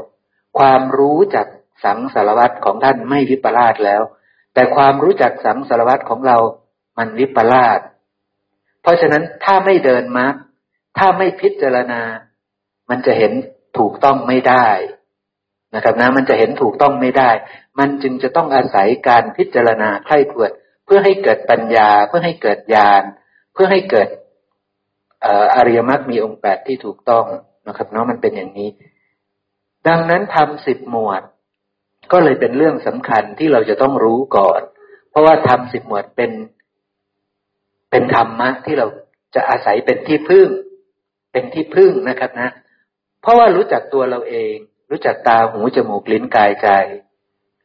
[0.58, 1.46] ความรู้จัก
[1.84, 4.02] สังสารวัตรของท่านไม่วิปลาสแล้ว
[4.58, 6.36] แต่ความรู้จักสังสารวัตรของเรา
[6.98, 7.80] มันวิปลาส
[8.82, 10.34] เพราะฉะนั้นถ้าไม่เดินมรรค
[10.98, 12.02] ถ้าไม่พิจารณา
[12.90, 13.32] มันจะเห็น
[13.78, 14.68] ถูกต้องไม่ได้
[15.74, 17.30] นะครับนะมันจะเห็นถูกต้องไม่ได้
[17.78, 20.50] มันจึงจะต้องอาศัยการพิจารณาใคร่ควร
[20.84, 23.02] เพื่อให้เกิดปัญญา เพื่อให้เกิดญาณ
[23.52, 24.08] เพื่อให้เกิด
[25.56, 27.24] อริยมรรคมีองค์แปดที่ถูกต้อง
[27.68, 28.68] นะครับเนาะมันเป็นอย่างนี้
[29.88, 31.22] ดังนั้นทำสิบหมวด
[32.12, 34.60] ก็เลยเป็นเรื่องสำคัญที่เราจะต้องรู้ก่อน
[35.10, 36.30] เพราะว่าทำสิบหมวดเป็น
[37.90, 38.86] เป็นธรรมะที่เรา
[39.34, 40.48] จะอาศัยเป็นที่พึ่ง
[41.32, 42.50] เป็นที่พึ่งนะครับนะ
[43.22, 44.54] เพราะว่ารู้จักตัวเราเอง
[44.90, 46.68] รู้จักตาหูจมูกลิ้นกายใจ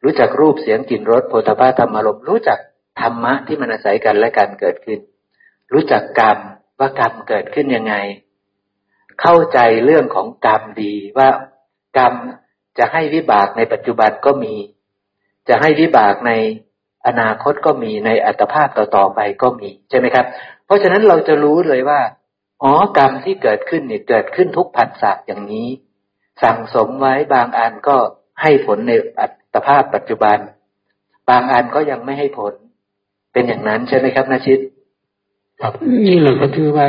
[0.03, 2.59] รู้จักรูปเสียงกลิ่นรสโผฏฐาธรรมารมรู้จัก
[3.01, 4.99] ธรรมะที่มันอาศัยกันและกันเกิดขึ้น
[5.73, 6.37] รู้จักกรรม
[6.79, 7.95] ว่ากรรมเกิดขึ้นยังไง
[9.21, 11.29] เข้าใจเรื่องของกรรมดีว่า
[11.97, 12.13] กรรม
[12.77, 14.55] จะให้วิบากในปัจจุบันก็มี
[15.49, 16.31] จะให้วิบากใน
[17.07, 20.25] อนาคตก็มีในอัตภาพต่อๆไปก็มีใช่ไหมครับ
[20.65, 22.01] เพราะฉะนั้นเราจะรู้เลยว่า
[22.63, 25.67] อ๋อกรรมที่เกิดขึ้นเนี่ยเกิดขึ้นทุกผัสสะอย่างนี้
[26.43, 27.97] สั่งสมไว้บางอันก็
[28.41, 30.37] ให้ผลในอัตภาพปัจจุบัน
[31.29, 32.53] บางอันก็ยังไม่ให้ผล
[33.33, 34.59] เป็นอย่างนั้นใช่ไหมครับนาชิต
[35.61, 35.73] ครับ
[36.07, 36.87] นี่เราก็คือว่า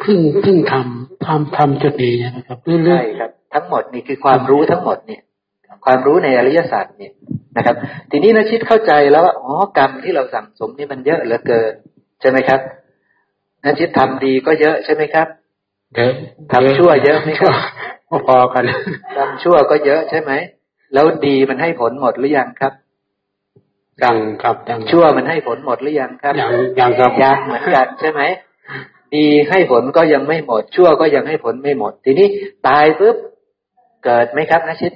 [0.00, 5.22] เพิ่งเพิ่งทำทำทำจุดนี้นะครับเรื่อยๆใช่ครับ ทั้งหมดนี่คือความรู้ทั้งหมดเนี่ย
[5.84, 7.12] ความรู้ในอริยศาสตร์เนี่ย
[7.56, 7.76] นะครับ
[8.10, 11.72] ทีนี้นาชิตเข้าใจแล้วว่าอ๋อกรรมที่เราสั่งสมนี่มันเยอะเหลือเกิน
[12.20, 12.60] ใช่ไหมครับ
[13.64, 15.28] นาชิตทำดีก็เยอะใช่ไหมครับ
[15.96, 16.12] เยอะ
[16.52, 17.54] ทำชั่วเยอะไหมครับ
[18.26, 18.64] พอกัน
[19.16, 20.32] ทำชั่วก็เยอะใช่ไหม
[20.94, 22.72] แล้วดีมันให้ผลหมดหรือยังครับ
[24.02, 26.50] ยังครับยังชั่วมันให้ผลหมดหรือยังครับยัง
[26.80, 28.20] ยังครับยังเหมือนกันใช่ไหม
[29.14, 32.26] ดีให้ผลก็ยังไม่หมด ชั่วก็ยังให้ผลไม่หมด ทีนี้
[32.68, 33.16] ตายปุ๊บ
[34.04, 34.92] เกิดไหมครับนะชิด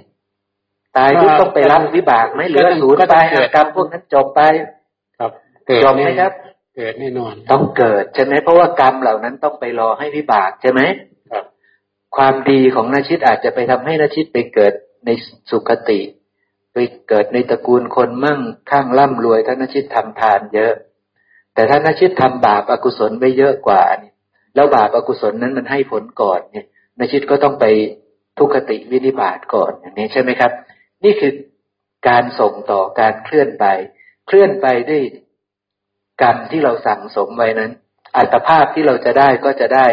[0.96, 3.16] ตายปุ๊บต้องไปรับวิบากไหมหรือศูนย์ไป
[3.54, 4.40] กรรมพวกนั้นจบไป
[5.18, 5.30] ครับ
[5.84, 6.32] จบไหมครับ
[6.76, 10.80] เกิดแน่นอน ต้องเกิดใช่ไหมเพราะว่ากรรมเหล่านั้นต้องไปรอให้วิบากใช่ไหม
[12.16, 14.72] ความดีของนาชิตอาจจะไปทำให้นาชิตไปเกิด
[15.06, 15.10] ใน
[15.50, 16.00] สุขติ
[16.72, 16.78] ไป
[17.08, 18.40] เกิดในตระกูลคนมั่ง
[18.70, 20.72] ข้างร่ำรวยถ้านาชิตทำทานเยอะ
[21.54, 24.12] แต่ถ้านาชิตทำบาปอากุศลไปเยอะกว่านี่
[24.54, 26.66] แล้วบาปอากุศลนั้นมันให้ผลก่อนเนี่ย
[26.98, 27.64] นาชิตก็ต้องไป
[28.38, 30.52] ทุกขติวินิบาตก่อนอย่างนี้ใช่ไหมครับ
[31.04, 31.32] นี่คือ
[32.08, 33.66] การส่งต่อการเคลื่อนไป
[34.26, 35.02] เคลื่อนไปด้วย
[36.22, 37.72] กรรมที่เราสั่งสมไว้นั้น
[38.16, 39.86] อัตภาพที่เราจะได้ก็จะได้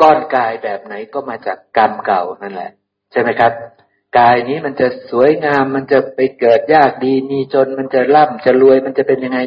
[0.00, 2.70] ก้อนกายแบบไหนก็มาจากกรรมเก่านั่นแหละ
[3.12, 3.52] ใช่ไหมครับ
[4.18, 9.38] กายนี้มันจะสวยงามมันจะไปเกิดยากดีมีจนมันจะร่ำจะรวยมันจะเป็นยังไง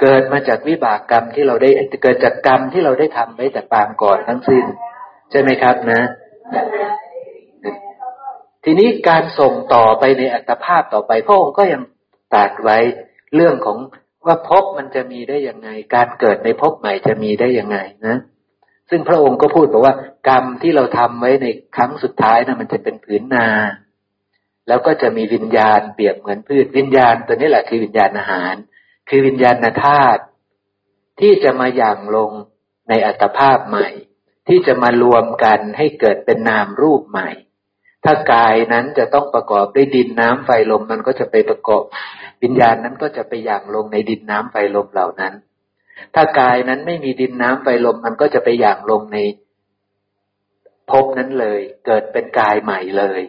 [0.00, 1.70] เกิดมาจากวิบากกรรมที่เราได้
[2.02, 4.64] เกิดจากกรรมที่เราได้ทำไว้แต่ปางก่อนทั้งสิ้น
[5.30, 6.02] ใช่ไหมครับนะ
[8.64, 11.82] ทีนี้การส่งต่อไปในอัตภาพต่อไปพระองค์ก็ยัง
[12.34, 12.78] ตัดไว้
[13.34, 13.78] เรื่องของ
[14.26, 18.16] ว่าภพมันจะมีได้ยังไง การเกิดในภพใหม่จะมีได้ยังไงนะ
[18.90, 19.94] ซึ่งพระองค์ก็พูดบอกว่า
[20.28, 21.46] กรรมที่เราทำไว้ใน
[21.76, 23.48] ครั้งสุดท้ายนะมันจะเป็นผืนนา
[24.68, 28.54] แล้วก็จะมีวิญญาณเปรียบเหมือนพืชวิญญาณ ตัวนี้แหละคือวิญญาณอาหาร
[29.08, 30.22] คือวิญญาณธาตุ
[31.20, 32.30] ที่จะมาอย่างลง
[32.88, 33.88] ในอัตภาพใหม่
[34.48, 37.30] ที่จะมารวมกันให้เกิดเป็นนามรูปใหม่
[38.04, 41.82] ถ้ากายนั้นจะต้องประกอบด้วยดินน้ำไฟลมมันก็จะไปประกอบ
[42.42, 45.34] วิญญาณนั้นก็จะไปอย่างลงในดินน้ำไฟลมเหล่านั้น
[46.14, 49.18] ถ้ากายนั้นไม่มีดินน้ำไฟลมมันก็จะไปอย่างลงใน
[50.90, 53.20] ภพนั้นเลย เกิดเป็นกายใหม่เลย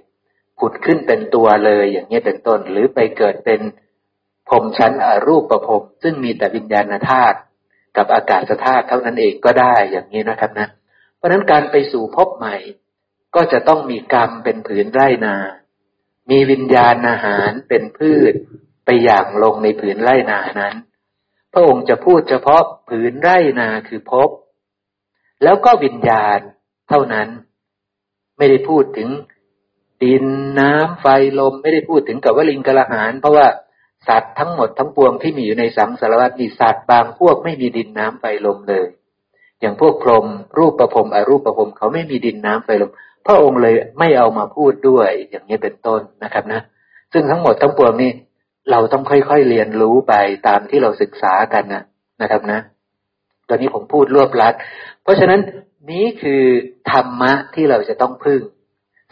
[0.60, 3.62] ผุดขึ้นเป็นตัวเลยอย่างนี้เป็นต้น หรือไปเกิดเป็น
[4.50, 7.38] พรมชั้นอรูปประพรมซึ่งมีแต่วิญญาณธาตุ
[7.98, 10.70] กับอากาศธาตุเท่านั้นเองก็ได้อย่างนี้นะครับนะ
[11.20, 12.56] เพราะนั้นการไปสู่ภพใหม่
[13.36, 15.36] ก็จะต้องมีกรรมเป็นผืนไร่นา
[16.30, 18.34] มีวิญญาณอาหารเป็นพืช
[18.86, 20.76] ไปอย่างลงในผืนไร่นานั้น
[21.54, 24.30] พระองค์จะพูดเฉพาะผืนไร่นาคือภพ
[25.44, 26.40] แล้วก็วิญญาณ
[26.90, 27.28] เท่านั้น
[28.38, 29.10] ไม่ได้พูดถึง
[30.04, 30.26] ดิน
[30.60, 31.06] น้ำไฟ
[31.40, 33.48] ลมไม่ได้พูดถึงกับวลิงกระหานเพราะว่า
[34.08, 38.88] สัตว์ทั้งหมดทั้งปวงที่มีอยู่ในสังสารวัตมีสัตว์บางพวกไม่มีดินน้ำไฟลมเลย
[39.62, 40.26] อย่างพวกพรหม
[40.58, 42.92] รูปประพรมอรูปประพรมเขาไม่มีดินน้ำไฟลม
[43.26, 46.62] พระองค์เลยไม่เอามาพูดด้วย อย่างนี้เป็นต้นนะครับนะ
[47.14, 48.12] ซึ่งทั้งหมดทั้งปวงนี้
[48.72, 50.14] เราต้องค่อยๆเรียนรู้ไป
[50.48, 51.84] ตามที่เราศึกษากันนะ
[52.22, 52.60] นะครับนะ
[53.50, 54.54] ตอนนี้ผมพูดรวบลัด
[55.04, 55.42] เพราะฉะนั้น
[55.92, 56.44] นี้คือ
[56.92, 58.42] ธรรมะที่เราจะต้องพึ่ง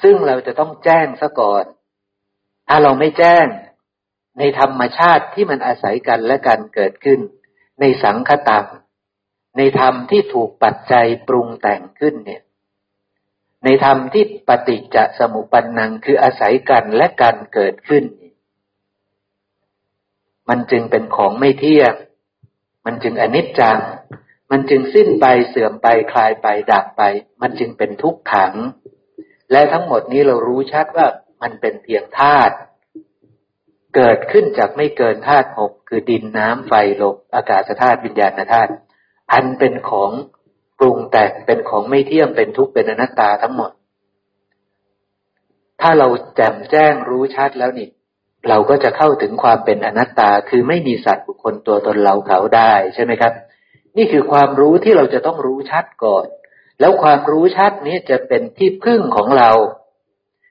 [0.03, 1.65] ซึ่งเราจะต้องแจ้งซะก่อน
[2.67, 3.45] ถ้าเราไม่แจ้ง
[4.39, 7.19] ในธรรมชาติที่มันอาศัยกันและกันเกิดขึ้น
[7.79, 8.65] ในสังคตัง
[9.57, 12.41] ในธรรมที่ถูกปัจจัยปรุงแต่งขึ้นเนี่ย
[13.63, 18.03] ในธรรมที่ปฏิจจสมุปปนังคืออาศัยกันและกันเกิดขึ้น
[20.49, 21.93] มันจึงเป็นของไม่เที่ยง
[22.85, 23.79] มันจึงอนิจจัง
[24.51, 27.03] มันจึงสิ้นไปเสื่อมไปคลายไปดับไป
[27.41, 28.53] มันจึงเป็นทุกขัง
[29.51, 31.07] และทั้งหมดนี้เรารู้ชัดว่า
[31.41, 32.55] มันเป็นเพียงธาตุ
[33.95, 38.71] เกิดขึ้นจากไม่เกินธาตุหกคือดินน้ำไฟลมอากาศธาตุวิญญาณธาตุ
[39.33, 40.11] อันเป็นของ
[40.79, 43.71] ปรุงแต่งเป็นของไม่เที่ยงเป็นทุกข์เป็นอนัตตาทั้งหมด
[45.81, 47.87] ถ้าเราแจ่มแจ้งรู้ชัดแล้วนี่
[48.49, 53.33] เราก็จะเข้าถึงความเป็นอนัตตาคือไม่มีสัตว์บุคคลตัวตนเราเขาได้ใช่ไหมครับ
[53.97, 56.25] นี่คือความรู้ที่เราจะต้องรู้ชัดก่อน
[56.79, 59.51] แล้วความรู้ชัดนี้จะเป็นที่พึ่งของเรา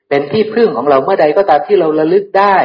[0.09, 2.57] เป็นที่พึ่งของเราเมื่อใดก็ตามที่เราระลึกได้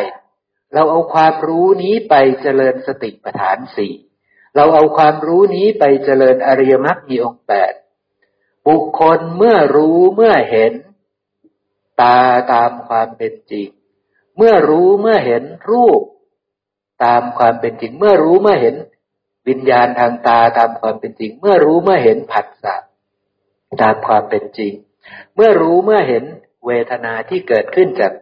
[0.75, 3.93] เราเอาความรู้นี้ไปเจริญสติปัฏฐานสี่
[4.55, 7.73] เราเอาความรู้นี้ไปเจริญอริยมรรคมีองค์แปด
[8.67, 10.73] บุคคลเมื่อรู้เมื่อเห็น
[12.01, 12.19] ตา
[12.53, 13.69] ตามความเป็นจริง
[14.37, 16.03] เมื่อรู้เมื่อเห็นรูป
[17.05, 18.75] ตามความเป็นจริง เมื่อรู้เมื่อเห็น
[19.49, 22.77] วิญญาณทางตาตามความเป็นจริง เมื่อรู้เมื่อเห็นผัสสะ
[23.83, 24.73] ตามความเป็นจริง
[25.35, 26.25] เมื่อรู้เมื่อเห็น
[26.67, 28.13] เวทนาที่เกิดขึ้นจาก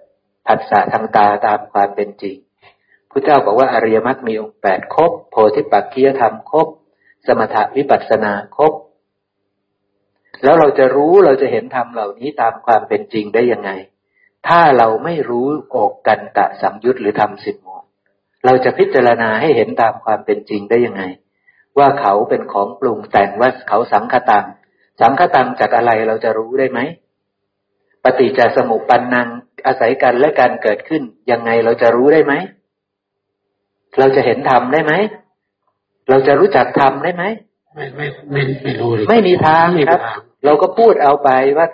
[0.46, 2.36] ผัสสะทางตาตามความเป็นจริง
[3.10, 6.66] พระเจ้าบอกว่าอริยมรรคมีองค์แปดครบโพธิปักขียธรรมครบ
[7.26, 8.72] สมถะวิปัสสนาครบ
[10.42, 13.70] แล้วเราจะรู้เราจะเห็นธรรมเหล่านี้ตามความเป็นจริงได้ยังไง
[14.48, 17.84] ถ้าเราไม่รู้อกกันตะสัมยุตหรือธรรมสิบหมวด
[18.44, 21.02] เราจะพิจารณาให้เห็นตามความเป็นจริงได้ยังไง
[21.78, 24.46] ว่าเขาเป็นของปรุงแต่งว่าเขาสังคตัง
[25.00, 26.80] สังคตังจากอะไรเราจะรู้ได้ไหม
[28.04, 29.28] ปฏิจจสมุปปนนัง
[29.66, 32.34] อาศัยกันและการเกิดขึ้นยังไงเราจะรู้ได้ไหม
[33.98, 34.92] เราจะเห็นธรรมได้ไหม
[36.08, 37.24] เราจะรู้จักธรรมได้ไหม
[37.74, 40.00] ไม่ไม่ไม่ไม่รู้เลยไม่มีทางครับ
[40.44, 41.66] เราก็พูดเอาไปว่า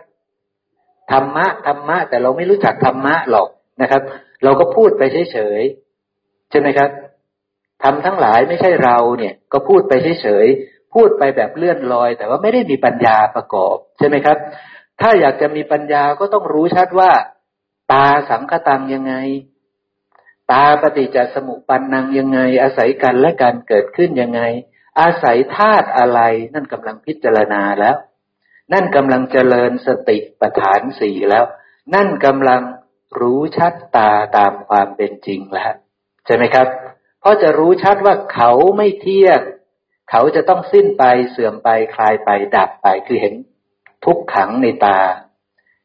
[1.12, 3.48] ธรรมะธรรมะ แต่เราไม่รู้จักธรรมะหรอก
[3.82, 4.02] นะครับ
[4.44, 5.02] เราก็พูดไป
[5.32, 6.90] เฉยๆใช่ไหมครับ
[7.82, 9.92] ทำทั้งหลายไม่ใช่เราเนี่ย ก็พูดไป
[10.22, 14.36] เฉยๆพูดไปแบบเลื่อนลอย แต่ว่าไม่ได้มีปัญญาประกอบ ใช่ไหมครับ
[15.00, 17.10] ถ้าอยากจะมีปัญญาก็ต้องรู้ชัดว่า
[17.92, 19.14] ตาสังคตังยังไง
[20.50, 24.40] ตาปฏิจจสมุปปันนังยังไง อาศัยกันและการเกิดขึ้นยังไง
[25.00, 26.20] อาศัยธาตุอะไร
[26.54, 27.96] นั่นกำลังพิจารณาแล้ว
[28.72, 31.44] นั่นกำลังเจริญสติปัฏฐานสี่แล้ว
[31.94, 32.62] นั่นกำลัง
[33.20, 35.72] รู้ชัดตาตามความเป็นจริงแล้ว
[36.26, 36.66] ใช่ไหมครับ
[37.20, 39.40] เพราะจะรู้ชัดว่าเขาไม่เที่ยง
[40.10, 43.34] เขาจะต้องสิ้นไปเสื่อมไปคลายไปดับไปคือเห็น
[44.04, 44.98] ทุกขังในตา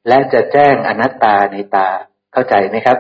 [0.08, 1.88] และจะแจ้งอนัตตาในตา
[2.34, 2.98] เข้าใจไหมครับ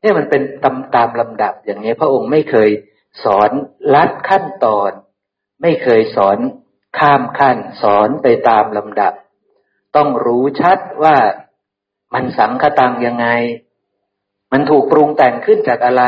[0.00, 2.70] เนี่ยมันเป็นตามตามลำดับอย่างนี้พระองค์ไม่เคย
[3.24, 3.50] สอน
[3.94, 4.90] ลัดขั้นตอน
[5.62, 6.38] ไม่เคยสอน
[6.98, 9.12] ข้ามขั้น สอนไปตามลำดับ
[9.96, 11.16] ต้องรู้ชัดว่า
[12.14, 13.26] มันสังคตังยังไง
[14.52, 16.04] มันถูกปรุงแต่งขึ้นจากอะไร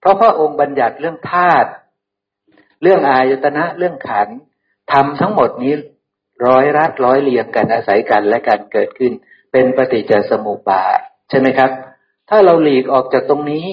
[0.00, 1.70] เพราะพระองค์บัญญัติเรื่องธาตุ
[2.82, 4.28] เรื่องอายตนะเรื่องขัน
[4.92, 5.74] ทำทั้งหมดนี้
[6.46, 9.12] ร้อยรัดร้อยเรียงกันอาศัยกันและการเกิดขึ้น
[9.52, 11.70] เป็นปฏิจจสมุปบาทใช่ไหมครับ
[12.30, 13.66] ถ้าเราหลีกออกจากตรงนี้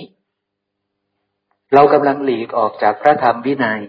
[1.73, 3.81] เรากำลังหลีกออกจากพระธรรมวินัย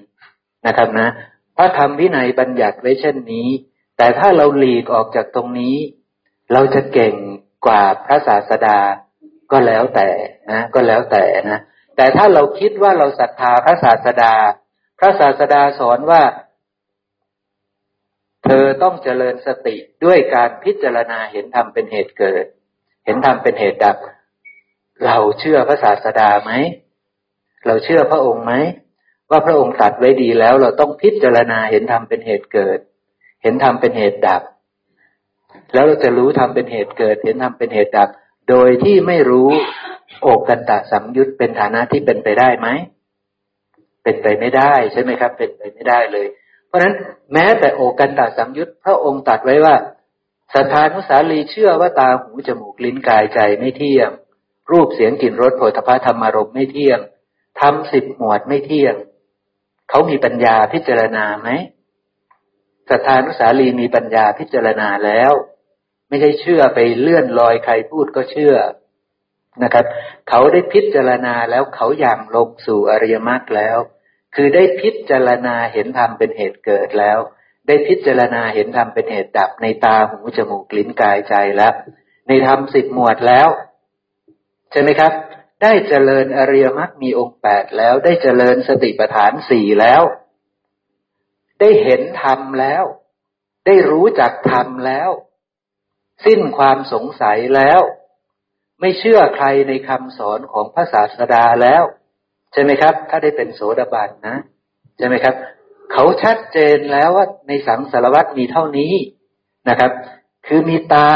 [0.66, 1.08] นะครับนะ
[1.56, 3.48] พระธรรมวินัยบัญญัติไว้เช่นนี้
[3.96, 5.76] แต่ถ้าเราหลีกออกจากตรงนี้
[6.52, 7.14] เราจะเก่ง
[7.66, 8.78] กว่าพระศาสดา
[9.52, 10.08] ก็แล้วแต่
[10.52, 11.60] นะก็แล้วแต่นะ
[11.96, 14.34] แต่ถ้าเราคิดว่าเราศรัทธาพระศาสดา
[14.98, 16.22] พระศาสดาสอนว่า
[18.44, 22.44] เธอต้องเจริญสติด้วยการพิจารณาเห็นธรรมเป็นเหตุเกิด
[23.04, 23.96] เห็นธรรมเป็นเหตุดับ
[25.06, 26.52] เราเชื่อพระศาสดาไหม
[27.66, 28.52] เราเชื่อพระองค์ไหม
[29.30, 32.78] ว่าพระองค์ตรัสไว้ดีแล้ว เราต้องพิจารณาเห็นธรรมเป็นเหตุเกิด
[33.42, 34.42] เห็นธรรมเป็นเหตุดับ
[35.74, 38.08] แล้วเราจะรู้ธรรมเป็นเหตุเกิด เห็นธรรมเป็นเหตุดับ
[38.50, 39.50] โดยที่ไม่รู้
[40.22, 42.68] โอกกันตะสังยุตเป็นฐานะที่เป็นไปได้ไหม
[44.02, 46.26] เป็นไปไม่ได้ใช่ไหมครับ เป็นไปไม่ได้เลย
[46.66, 46.94] เพราะนั้น
[47.32, 49.74] แม้แต่โอกันตาสังยุตพระองค์ตัดไว้ว่า
[50.54, 54.10] สัทธานุสาลีเชื่อว่าตาหูจมูกลิ้นกายใจไม่เที่ยง
[54.70, 56.98] รูปเสียงกลิ่นรสโผฏฐธรรมารมไม่เที่ยง
[57.60, 58.94] ทำสิบหมวดไม่เที่ยง
[59.90, 61.48] เขามีปัญญาพิจารณาไหม
[62.88, 65.32] สัทธานุสาลีมีปัญญาพิจารณาแล้ว
[66.08, 68.54] ไม่ใช่เชื่อไปเลื่อนลอยใครพูดก็เชื่อ
[69.62, 69.84] นะครับ
[70.28, 73.78] เขาได้พิจารณาแล้วเขาอย่างลงสู่อริยมรรคแล้ว
[74.34, 77.18] คือได้พิจารณาเห็นธรรมเป็นเหตุเกิดแล้ว
[77.66, 81.74] ได้พิจารณาเห็นธรรมเป็นเหตุดับในตาหูจมูกลิ้นกายใจแล้ว
[82.28, 83.48] ในธรรมสิบหมวดแล้ว
[84.72, 85.12] ใช่ไหมครับ
[85.62, 90.02] ได้เจริญอริยมรรคมีองค์แปดแล้ว ได้เจริญสติปัฏฐานสี่แล้ว
[91.60, 92.84] ได้เห็นธรรมแล้ว
[93.66, 95.10] ได้รู้จักธรรมแล้ว
[96.24, 97.80] สิ้นความสงสัยแล้ว
[98.80, 101.82] ไม่เชื่อใครในคำสอนของพระศาสดาแล้ว
[102.52, 104.36] ใช่ไหมครับ ถ้าได้เป็นโสดาบันนะ
[104.98, 105.34] ใช่ไหมครับ
[105.92, 108.92] เขาชัดเจนแล้วว่าในสังสารวัตมีเท่านี้
[109.68, 109.90] นะครับ
[110.46, 111.10] คือมีตา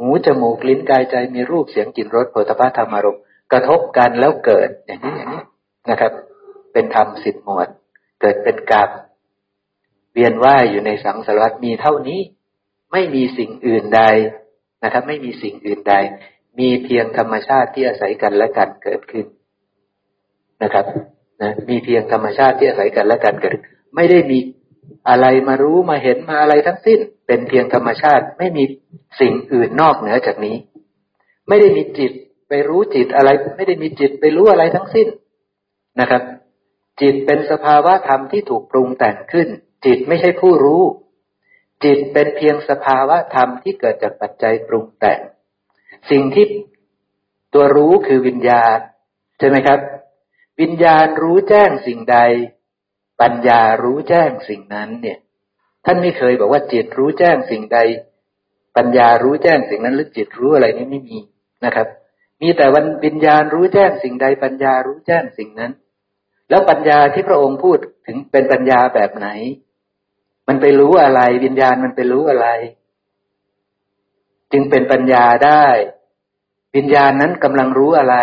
[0.00, 3.18] หูจมูกลิ้นกายใจมีรูปเสียงกลิ่นรสโผฏฐัพพธรรมารม
[3.52, 5.42] กระทบกันแล้วเกิดอย่างนี้อย่างนี้
[5.90, 6.12] นะครับ
[6.72, 7.68] เป็นธรรมสิบหมวด
[8.20, 8.90] เกิดเป็นกรรม
[10.12, 12.20] เวียนว่ายอยู่ในสังสารวัฏมีเท่านี้
[12.92, 14.02] ไม่มีสิ่งอื่นใด
[14.84, 15.94] นะครับ ไม่มีสิ่งอื่นใด
[16.58, 19.26] มีเพียงธรรมชาติที่อาศัยกันและกันเกิดขึ้น
[20.62, 20.86] นะครับ
[21.42, 23.56] นะมีเพียงธรรมชาติที่อาศัยกันและกันเกิด
[23.96, 24.38] ไม่ได้มี
[25.08, 28.64] อะไรมารู้มาเห็นมาอะไรทั้งสิ้น เป็นเพียงธรรมชาติไม่มี
[29.20, 30.56] สิ่งอื่นนอกเหนือจากนี้
[31.48, 32.12] ไม่ได้มีจิต
[32.48, 35.08] ไปรู้จิตอะไร ไม่ได้มีจิตไปรู้อะไรทั้งสิ้น
[36.00, 36.22] นะครับ
[37.00, 39.48] จิตเป็นสภาวะธรรมที่ถูกปรุงแต่งขึ้น
[39.86, 40.82] จิตไม่ใช่ผู้รู้
[41.84, 45.20] จิตเป็นเพียงสภาวะธรรมที่เกิดจากปัจจัยปรุงแต่ง
[46.10, 46.46] สิ่งที่
[47.54, 48.78] ตัวรู้คือวิญญาณ
[49.38, 49.80] ใช่ไหมครับ
[50.60, 52.18] วิญญาณรู้แจ้งสิ่งใด
[53.20, 55.18] ปัญญารู้แจ้งสิ่งนั้น เนี่ย
[55.84, 57.78] ท่านไม่เคยบอกว่าจิตรู้แจ้งสิ่งใด
[58.76, 61.18] ปัญญารู้แจ้งสิ่งนั้น หรือจิตรู้อะไรนี่ไม่มี
[61.64, 61.88] นะครับ
[62.42, 65.72] มีแต่วันวิญญาณรู้แจ้งสิ่งใด ปัญญารู้แจ้งสิ่งนั้น
[66.50, 69.28] แล้วปัญญาที่พระองค์พูดถึงเป็นปัญญาแบบไหน
[70.48, 72.48] มันไปรู้อะไรวิญญาณมันไปรู้อะไร
[74.52, 75.66] จึงเป็นปัญญาได้
[76.76, 78.16] วิญญาณนั้นกำลังรู้อะไร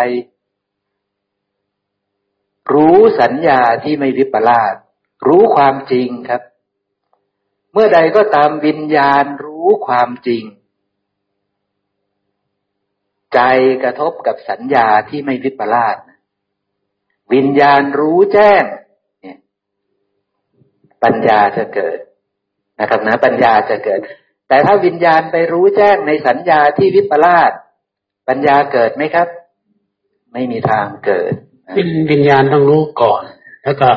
[2.72, 4.74] รู้สัญญาที่ไม่วิปลาส
[5.26, 6.42] รู้ความจริงครับ
[7.72, 10.44] เมื่อใดก็ตามวิญญาณรู้ความจริง
[13.34, 13.40] ใจ
[13.82, 15.96] กระทบกับสัญญาที่ไม่วิปลาส
[17.34, 18.62] วิญญาณรู้แจ้ง
[19.20, 19.38] เนี่ย
[21.04, 21.98] ปัญญาจะเกิด
[22.80, 24.00] นะครับนะ ปัญญาจะเกิด
[24.48, 27.52] แต่ถ้าวิญญาณไปรู้แจ้งในสัญญาที่วิปลาส
[28.28, 29.28] ปัญญาเกิดไหมครับ
[30.32, 31.32] ไม่มีทางเกิด
[32.12, 33.22] วิญญาณต้องรู้ก่อน
[33.64, 33.88] แล้วก็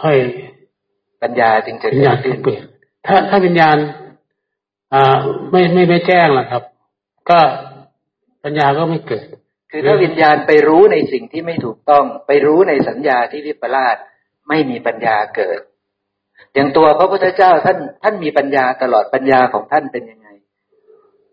[0.00, 0.16] ค่อย
[1.22, 2.60] ปัญญาจึงจะวิญญาณเกิด
[3.06, 3.76] ถ้าถ้าวิญญาณ
[4.92, 5.16] อ่า
[5.50, 6.62] ไม่ไม่ไม่แจ้งล่ะครับ
[7.30, 7.38] ก็
[8.44, 9.26] ปัญญาก็ไม่เกิด
[9.70, 13.96] คือถ้าวิญญาณไปรู้ในสิ่งที่ไม่ถูกต้อง ไปรู้ในสัญญาที่วิปลาส
[14.48, 15.60] ไม่มีปัญญาเกิด
[16.54, 20.28] อย่างตัวพระพุทธเจ้าท่านท่านมีปัญญาตลอดปัญญาของท่านเป็นยังไง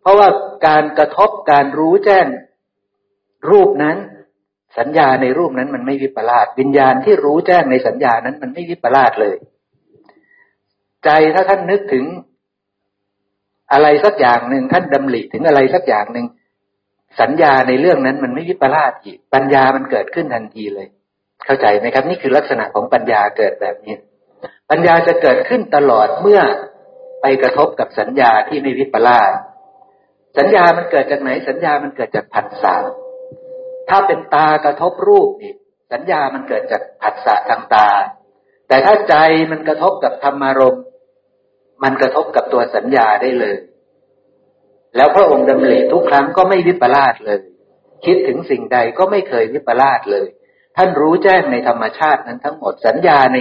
[0.02, 0.28] เพราะว่า
[0.68, 2.28] การกระทบการรู้แจ้ง
[3.50, 3.98] รูปนั้น
[4.80, 9.38] สัญญาในรูปนั้นมันไม่วิปลาสวิญญาณที่รู้แจ้งในสัญญานั้นมันไม่วิปลาสเลย
[11.04, 12.06] ใจถ้าท่านนึกถึง
[13.74, 16.26] อะไรสักอย่างหนึ่งท่านดำริถึงอะไรสักอย่างหนึ่ง
[17.22, 20.88] สัญญาในเรื่องนั้นมันไม่วิปลาสอีกปัญญามันเกิดขึ้นทันทีเลย
[21.46, 23.96] เข้าใจไหมครับ นี่คือลักษณะของปัญญาเกิดแบบนี้
[24.70, 26.42] ปัญญาจะเกิดขึ้นตลอดเมื่อ
[27.22, 29.32] ไปกระทบกับสัญญาที่ไม่วิปลาส
[30.38, 32.76] สัญญามันเกิดจากไหน สัญญามันเกิดจากผัสสะ
[33.90, 35.54] ถ้าเป็นตากระทบรูปนี่
[35.92, 37.88] สัญญามันเกิดจากผัสสะทางตา
[38.68, 39.16] แต่ถ้าใจ
[39.52, 40.78] มันกระทบกับธรรมารม
[41.84, 43.56] มันกระทบกับตัวสัญญาได้เลย
[44.96, 47.40] แล้วพระองค์ดำริทุกครั้งก็ไม่วิปลาสเลย
[48.06, 50.26] คิดถึงสิ่งใดก็ไม่เคยวิปลาสเลย
[50.78, 53.38] ท่านรู้แจ้งในธรรมชาตินั้นทั้งหมดสัญญาใน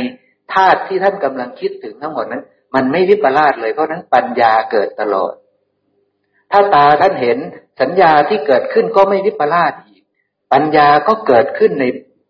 [0.55, 2.43] ธาตุที่ท่านกำลังคิดถึงทั้งหมดนั้น
[2.75, 5.33] มันไม่วิปลาสเลยเพราะนั้นปัญญาเกิดตลอด
[6.51, 7.39] ถ้าตาท่านเห็น
[7.81, 9.94] สัญญาที่เกิดขึ้นก็ไม่วิปลาสอี
[10.55, 11.85] ปัญญาก็เกิดขึ้นใน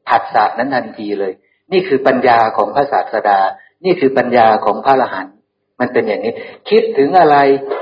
[0.09, 1.33] ผัสสะนั้นทันทีเลย
[1.73, 3.41] นี่คือปัญญาของพระศาสดา
[3.85, 5.37] นี่คือปัญญาของพระอรหันต์
[5.81, 6.33] มันเป็นอย่างนี้
[6.71, 7.37] คิดถึงอะไร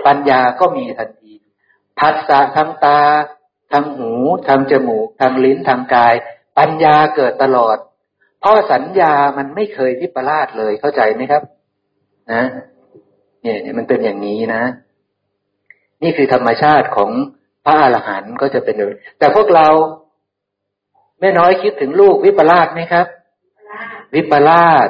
[0.06, 1.32] ปัญญาก็มีทันที
[1.98, 3.00] ผัสสะทางตา
[3.72, 4.12] ทางหู
[4.48, 6.14] ทางจมูกทางลิ้นทางกาย
[6.58, 7.76] ปัญญาเกิดตลอด
[8.40, 11.42] เพราะสัญญามันไม่เคยวิปลาสเลยเข้าใจไหมครับ
[12.32, 12.42] นะ
[13.42, 14.62] เนี่ยเนี่ยมันเป็นอย่างนี้นะ
[16.02, 17.10] นี่คือธรรมชาติของ
[17.64, 18.74] พระอรหันต์ก็จะเป็น
[19.18, 19.68] แต่พวกเรา
[21.22, 23.06] แม่น้อยคิดถึงลูกวิปลาสไหมครับ
[24.14, 24.88] วิปลาส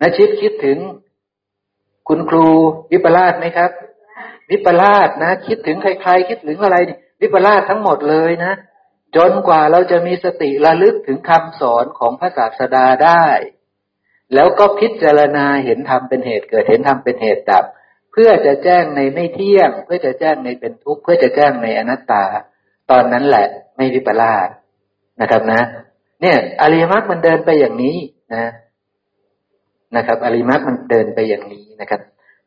[0.00, 0.78] นะชิดคิดถึง
[2.08, 2.48] คุณครู
[2.92, 3.70] วิปลาสไหมครับ
[4.50, 8.52] วิปลาสนะ คิดถึงใครๆคิดถึงอะไรนี่วิปลาสทั้งหมดเลยนะ
[9.16, 13.26] จนกว่าเราจะมีสติระลึกถึงคำสอนของพระศาสดาได้
[14.34, 17.64] แล้วก็พิจารณาเห็นธรรมเป็นเหตุเกิดเห็นธรรมเป็นเหตุดับ
[18.12, 22.24] เพื่อจะแจ้งในไม่เที่ยง เพื่อจะแจ้งในเป็นทุกข์เพื่อจะแจ้งในอนัตตา
[22.90, 24.48] ตอนนั้นแหละไม่วิปลาส
[25.20, 25.60] นะครับนะ
[26.22, 27.96] เนี่ยอริยมรรคมันเดินไปอย่างนี้
[28.34, 28.46] นะ
[29.96, 32.00] นะครับ อริยมรรคมันเดินไปอย่างนี้นะครับ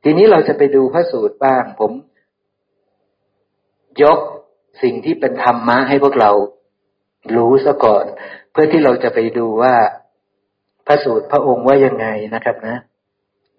[0.03, 1.91] ทีนี้เราจะไปดูพระสูตรบ้าง ผม
[4.03, 4.19] ยก
[4.83, 6.31] สิ่งที่เป็นธรรมะให้พวกเรา
[7.35, 8.05] รู้ซะก่อน
[8.51, 9.75] เพื่อที่เราจะไปดูว่า
[10.87, 12.77] พระสูตรพระองค์ว่ายังไงนะครับนะ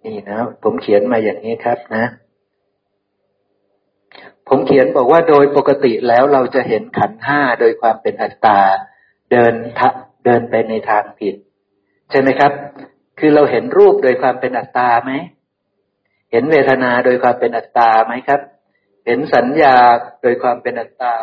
[0.05, 2.05] นี่นะ ผมเขียนมาอย่างนี้ครับนะ
[4.48, 8.60] ผมเขียนบอกว่าโดยปกติแล้วเราจะเห็นขันห้าโดยความเป็นอัตตา
[9.32, 9.54] เดิน
[10.24, 11.34] เดินไปในทางผิด
[12.10, 12.52] ใช่ไหมครับ
[13.18, 15.12] คือเราเห็นรูปโดยความเป็นอัตตาไหม
[16.30, 18.40] เห็นเวทนาโดยความเป็นอัตตาไหมครับ
[19.06, 19.76] เห็นสัญญา
[20.22, 21.14] โดยความเป็นอัตตา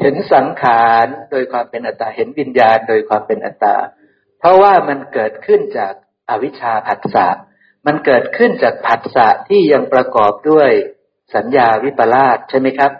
[0.00, 3.76] เห็นสังขารโดยความเป็นอัตตา เห็นวิญญาณโดยความเป็นอัตตา
[4.38, 5.92] เพราะว่ามันเกิดขึ้นจาก
[6.30, 7.28] อวิชชาผัสสะ
[7.86, 10.70] มันเกิดขึ้นจากผัสสะที่ยังประกอบด้วย
[11.34, 12.92] สัญญาวิปลาสใช่ไหมครับ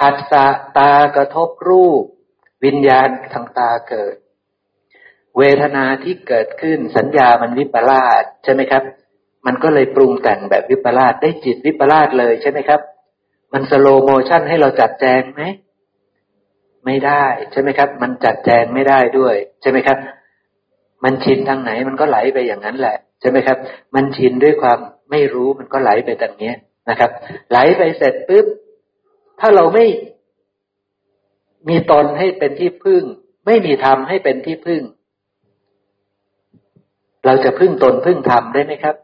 [0.00, 0.44] ผัสสะ
[0.78, 2.04] ตากระทบรูป
[2.66, 4.16] วิญญาณทางตาเกิด
[5.38, 8.82] เวทนาที่เกิดขึ้นสัญญามันวิปลาสใช่ไหมครับ
[9.46, 12.80] มันก็เลยปรุงแต่งแบบวิปลาสได้จิตวิปลาสเลยใช่ไหมครับ
[13.52, 15.42] มันสโลโมชันให้เราจัดแจงไหม
[16.86, 19.98] ไม่ได้ใช่ไหมครับ มันจัดแจงไม่ได้ด้วย ใช่ไหมครับ
[21.04, 23.58] มันชินทางไหนมันก็ไหลไปอย่างนั้นแหละใช่ไหมครับ
[23.94, 24.78] มันชินด้วยความ
[25.10, 26.52] ไม่รู้มันก็ไหลไปแบบนี้
[26.90, 27.10] นะครับ
[27.50, 28.46] ไหลไปเสร็จปุ๊บ
[29.40, 29.84] ถ้าเราไม่
[31.68, 33.02] มีตนให้เป็นที่พึ่ง
[33.46, 34.82] ไม่มีธรรมให้เป็นที่พึ่ง
[37.26, 38.96] เราจะพึ่งตนพึ่งธรรมได้ไหมครับ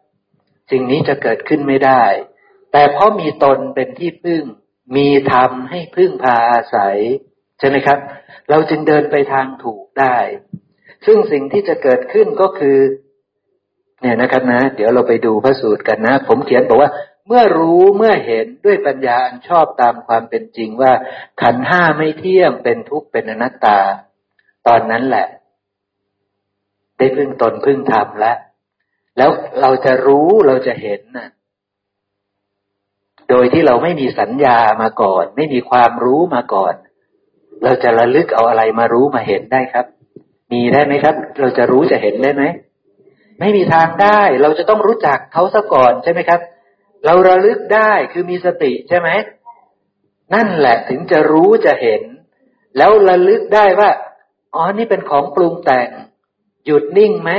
[0.70, 2.02] สิ่งนี้จะเกิดขึ้นไม่ได้
[2.72, 4.42] แต่เพราะมีตนเป็นที่พึ่ง
[4.96, 6.96] มีธรรมให้พึ่งพาอาศัย
[7.58, 7.98] ใช่ไหมครับ
[8.50, 10.16] เราจึงเดินไปทางถูกได้
[11.06, 12.78] ซึ่งสิ่งที่จะเกิดขึ้นก็คือ
[14.00, 16.90] เนี่ยนะครับนะ เดี๋ยวเราไปดูพระสูตรกันนะ ผมเขียนบอกว่า
[17.34, 20.92] เมื่อรู้เมื่อเห็นด้วยปัญญาอันชอบตามความเป็นจริงว่า
[21.42, 23.78] ขันห้าไม่เที่ยงเป็นทุกข์เป็นอนัตตา
[24.66, 25.26] ตอนนั้นแหละ
[26.98, 28.36] ได้พึ่งตนพึ่งธรรมแล้ว
[29.16, 29.30] แล้ว
[29.60, 31.28] เราจะรู้เราจะเห็นนะ
[33.30, 36.74] โดยที่เราไม่มีสัญญามาก่อน ไม่มีความรู้มาก่อน
[37.64, 39.86] เราจะระลึกเอาอะไรมารู้มาเห็นได้ครับ
[40.52, 42.44] มีได้ไหมครับ เราจะรู้จะเห็นได้ไหม
[43.40, 46.40] ไม่มีทางได้ เราจะต้องรู้จักเขาซะก่อนใช่ไหมครับ
[47.04, 49.08] เราระลึกได้คือมีสติใช่ไหม
[50.34, 52.02] นั่นแหละถึงจะรู้จะเห็น
[52.76, 53.90] แล้วระลึกได้ว่า
[54.54, 55.88] อ๋อนี่เป็นของปรุงแต่ง
[56.64, 57.30] หยุดนิ่งไหม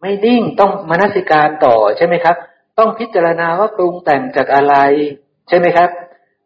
[0.00, 2.36] ไม่นิ่งต้องมนสิการต่อใช่ไหมครับ
[2.78, 4.74] ต้องพิจารณาว่าปรุงแต่งจากอะไร
[5.48, 5.90] ใช่ไหมครับ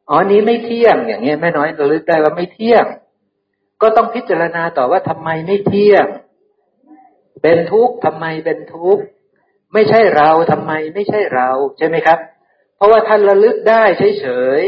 [0.08, 2.84] อ๋อนี้ไม่เที่ยงอย่างเงี้ยแม่น้อยระลึกได้ว่าไม่เที่ยง
[3.82, 6.06] ก็ต้องพิจารณาต่อว่าทำไมไม่เที่ยง
[7.42, 9.02] เป็นทุกข์ทำไมเป็นทุกข์
[9.72, 12.18] ไม่ใช่เราทำไมไม่ใช่เราใช่ไหมครับ
[12.76, 13.82] เพราะว่าท่านระลึกได้
[14.20, 14.26] เฉ
[14.58, 14.60] ย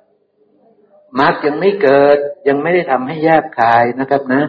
[0.00, 4.44] ๆมรรคยังไม่เกิด ยังไม่ได้ทำให้แยบคายนะครับนะ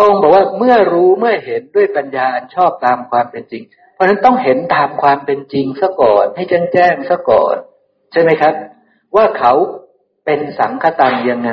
[0.00, 3.62] องค์บอกว่าเมื่อรู้เมื่อเห็นด้วยปัญญาอันชอบตามความเป็นจริง
[3.94, 7.56] เพราะฉะนั้นต้องเห็นตามความเป็นจริงซะก่อน ให้แจ้งแจ้งซะก่อน
[8.12, 8.54] ใช่ไหมครับ
[9.16, 9.52] ว่าเขา
[10.24, 11.52] เป็นสังคตังยังไง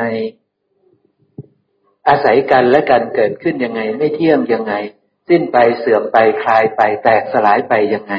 [2.08, 4.74] อาศัยกันและกันเกิดขึ้นยังไง ไม่เที่ยงยังไง
[5.30, 8.14] สิ้นไปเสื่อมไปคลายไป แตกสลายไปยังไง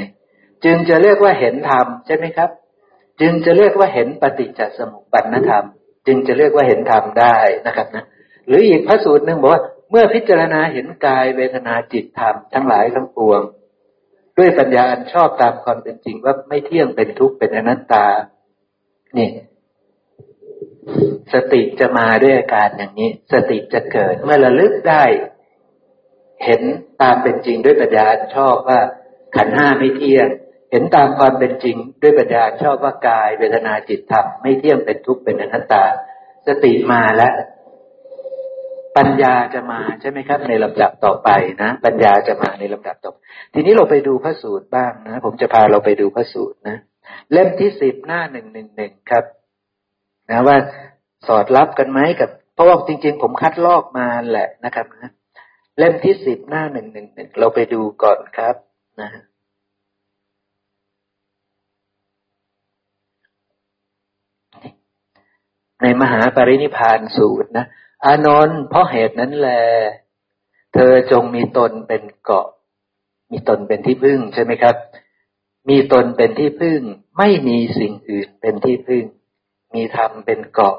[0.64, 2.50] จึงจะเรียกว่าเห็นธรรมใช่ไหมครับ
[3.20, 5.64] จึงจะเรียกว่าเห็นปฏิจจสมุปปนธรรม
[6.06, 7.36] จึงจะเรียกว่าเห็นธรรมได้
[7.66, 8.04] นะครับนะ
[8.46, 13.42] หรืออีกพระสูตรหนึ่งบอกว่าเมื่อพิจารณาเห็นกายเวทนาจิตธรรมทั้งหลายทั้งปวง
[14.38, 18.06] ด้วยปัญญาอันชอบตามความเป็นจริงว่าไม่เที่ยงเป็นทุกข์เป็นอนัตตา
[19.18, 19.30] นี่
[21.32, 25.04] สติจะมาด้วยอาการอย่างนี้ สติจะเกิดเมื่อระลึกได้
[26.44, 26.62] เห็น
[27.02, 28.06] ตามเป็นจริงด้วยปัญญา
[28.36, 28.80] ชอบว่า
[29.36, 30.28] ขันห้าไม่เที่ยง
[30.70, 35.84] เห็นตามความเป็นจริงด้วยปัญญาชอบว่ากายเวทนาจิตธรรมไม่เที่ยงเป็นทุกข์เป็นอนัตตา
[36.46, 37.34] สติมาแล้ว
[38.98, 41.30] ปัญญาจะมาใช่ไหมครับ ในลำดับต่อไป
[41.62, 43.12] นะ ปัญญาจะมาในลำดับต่อ
[43.54, 46.76] ทีนี้เราไปดูพระสูตรบ้างนะ ผมจะพาเราไปดูพระสูตรนะ
[47.32, 49.24] เล่มที่สิบหน้าหนึ่งหนึ่งหนึ่งครับ
[50.30, 50.56] นะว่า
[51.26, 55.10] สอดรับกันไหมกับ เพราะว่าจริง ๆ ผมคัดลอกมาแหละนะครับนะ
[55.78, 58.56] เล่มที่สิบหน้าหนึ่งหนึ่งหนึ่งเราไปดูก่อนครับ
[59.00, 59.10] นะ
[65.82, 67.66] ในมหาปรินิพานสูตรนะ
[68.04, 69.50] อานนท์เพราะเหตุนั้นแล
[70.74, 72.48] เธอจงมีตนเป็นเกาะ
[73.30, 74.76] มีตนเป็นที่พึ่งใช่ไหมครับ
[75.68, 76.80] มีตนเป็นที่พึ่ง
[77.18, 79.04] ไม่มีสิ่งอื่นเป็นที่พึ่ง
[79.74, 80.76] มีธรรมเป็นเกาะ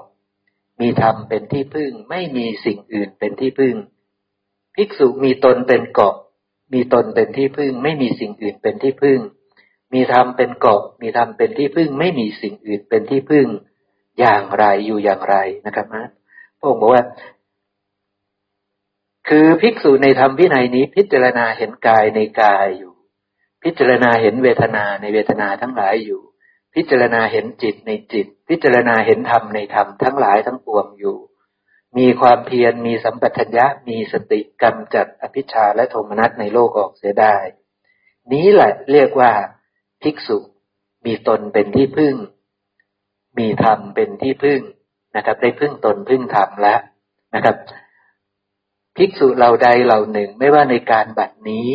[0.81, 3.75] มีธรรมเป็นที่พึ่ง ไม่มีสิ่งอื่นเป็นที่พึ่ง
[4.75, 6.15] ภิกษุมีตนเป็นเกาะ
[6.73, 9.19] มีตนเป็นที่พึ่ง ไม่มีสิ่งอื่นเป็นที่พึ่ง
[9.93, 13.47] มีธรรมเป็นเกาะ มีธรรมเป็นที่พึ่ง ไม่มีสิ่งอื่นเป็นที่พึ่ง
[14.19, 15.35] อย่างไรอยู่อย่างไร
[15.65, 16.05] นะครับนะ
[16.59, 17.03] พระองค์บอกว่า
[19.29, 22.93] คือภิกษุในธรรมพินัยนี้ พิจารณาเห็นกายในกายอยู่
[23.63, 26.21] พิจารณาเห็นเวทนาในเวทนาทั้งหลายอยู่
[26.75, 31.17] พิจารณาเห็นจิตในจิต พิจารณาเห็นธรรมในธรรมทั้งหลายทั้งปวงอยู่
[31.97, 37.37] มีความเพียรมีสัมปชัญญะมีสติกำจัดอภิชาและโทมนัสในโลกออกเสียได้
[38.33, 39.31] นี้แหละเรียกว่า
[40.01, 40.37] ภิกษุ
[41.05, 42.15] มีตนเป็นที่พึ่ง
[43.37, 44.61] มีธรรมเป็นที่พึ่ง
[45.15, 46.79] นะครับ ได้พึ่งตนพึ่งธรรมแล้ว
[47.35, 47.55] นะครับ
[48.97, 51.73] ภิกษุเราใดเหล่าหนึ่งไม่ว่าในการบัดนี้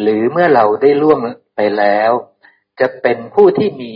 [0.00, 1.18] หรือเมื่อเราได้ล่วง
[1.56, 2.10] ไปแล้ว
[2.80, 3.92] จะเป็นผู้ที่มี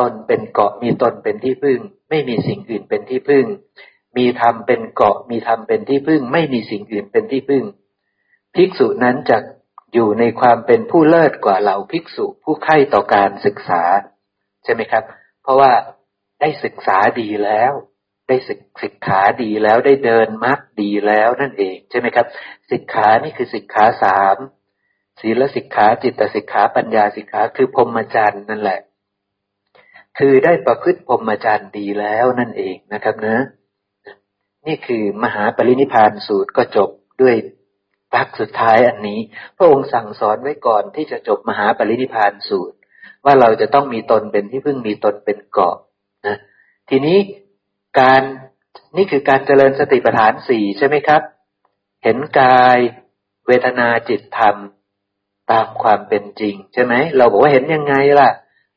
[0.00, 1.78] ตนเป็นเกาะมีตนเป็นที่พึ่ง
[2.08, 3.44] ไม่มีสิ่งอื่นเป็นที่พึ่ง
[4.18, 7.64] มีธรรมเป็นเกาะมีธรรมเป็นที่พึ่ง ไม่มีสิ่งอื่นเป็นที่พึ่ง
[8.54, 9.38] ภิกษุนั้นจะ
[9.94, 13.82] อยู่ในความเป็นผู้เลิศกว่าเหล่าภิกษุผู้ใคร่ต่อการศึกษา
[14.64, 15.04] ใช่ไหมครับ
[15.42, 15.72] เพราะว่า
[16.40, 17.72] ได้ศึกษาดีแล้ว
[18.28, 22.26] ได้ศึกศึกขาดีแล้วได้เดินมัดดีแล้วนั่นเองใช่ไหมครับ
[22.70, 24.36] ศึกขานี่คือศึกขาสาม
[25.20, 28.80] ศีลสิกขาจิตสิกขาปัญญาสิกขาคือพรหมจรรย์นั่นแหละ
[30.18, 33.44] คือได้ประพฤติพรหมจรรย์ดีแล้วนั่นเองนะครับเนะ
[34.66, 36.90] นี่คือมหาปรินิพานสูตรก็จบ
[37.22, 37.36] ด้วย
[38.12, 39.20] ปลักสุดท้ายอันนี้
[39.56, 42.76] พระองค์สั่งสอนไว้ก่อนที่จะจบมหาปรินิพานสูตร
[43.24, 45.76] ว่าเราจะต้องมีตนเป็นที่พึ่งมีตนเป็นเกาะ
[46.26, 46.36] นะ
[46.90, 47.18] ทีนี้
[48.00, 48.22] การ
[48.96, 51.22] นี่คือการเจริญสติปัฏฐานสี่ใช่ไหมครับ
[52.04, 52.78] เห็นกาย
[53.46, 54.56] เวทนาจิตธรรม
[55.50, 58.30] ตามความเป็นจริง ใช่ไหมเราบอกว่าเห็นยังไงล่ะ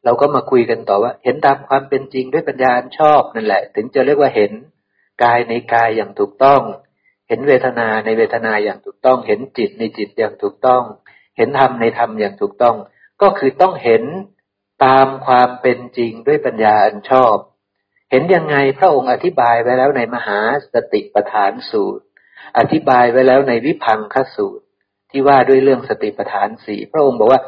[0.03, 4.51] เราก็มาคุยกันต่อว่า เห็นตามความเป็นจริงด้วยปัญญาชอบนั่นแหละ ถึงจะเรียกว่าเห็น
[5.23, 6.61] กายในกายอย่างถูกต้อง
[7.27, 10.83] เห็นเวทนาในเวทนาอย่างถูกต้อง เห็นจิตในจิตอย่างถูกต้อง
[11.37, 12.75] เห็นธรรมในธรรมอย่างถูกต้อง
[13.21, 14.03] ก็คือต้องเห็น
[14.85, 17.35] ตามความเป็นจริงด้วยปัญญาอันชอบ
[18.11, 20.39] เห็นยังไงพระองค์อธิบายไว้แล้วในมหา
[20.73, 22.03] สติปัฏฐานสูตร
[22.57, 24.65] อธิบายไว้แล้วในวิพังคสูตร
[25.11, 27.41] ที่ว่าด้วยเรื่องสติปัฏฐานสี่พระองค์บอกว่า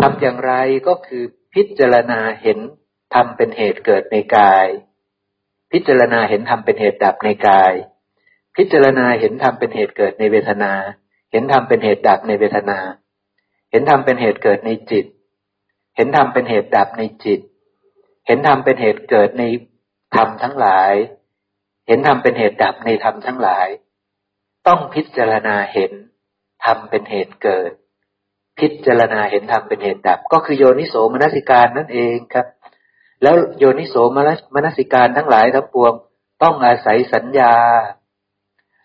[0.00, 0.52] ทำอย่างไร
[0.88, 1.22] ก็คือ
[1.54, 2.58] พิจารณาเห็น
[3.14, 4.66] ทำเป็นเหตุเกิดในกาย
[5.72, 7.72] พิจารณาเห็นทำเป็นเหตุดับในกาย
[8.56, 10.72] พิจารณาเห็นทำเป็นเหตุเกิดในเวทนา
[11.32, 12.78] เห็นทำเป็นเหตุดับในเวทนา
[13.70, 15.06] เห็นทำเป็นเหตุเกิดในจิต
[15.96, 17.40] เห็นทำเป็นเหตุดับในจิต
[18.26, 19.44] เห็นทำเป็นเหตุเกิดใน
[20.14, 20.92] ธรรมทั้งหลาย
[21.86, 23.68] เห็นทำเป็นเหตุดับในธรรมทั้งหลาย
[24.66, 25.92] ต้องพิจารณาเห็น
[26.64, 27.70] ธรรมเป็นเหตุเกิด
[28.58, 32.46] พิจารณาเห็นธรรมเป็นเหตุดับ ก็คือโยนิโสมนสิการนั่นเองครับ
[33.22, 33.94] แล้วโยนิโส
[34.54, 35.92] มนสิการทั้งหลายทั้งปวง
[36.42, 37.54] ต้องอาศัยสัญญา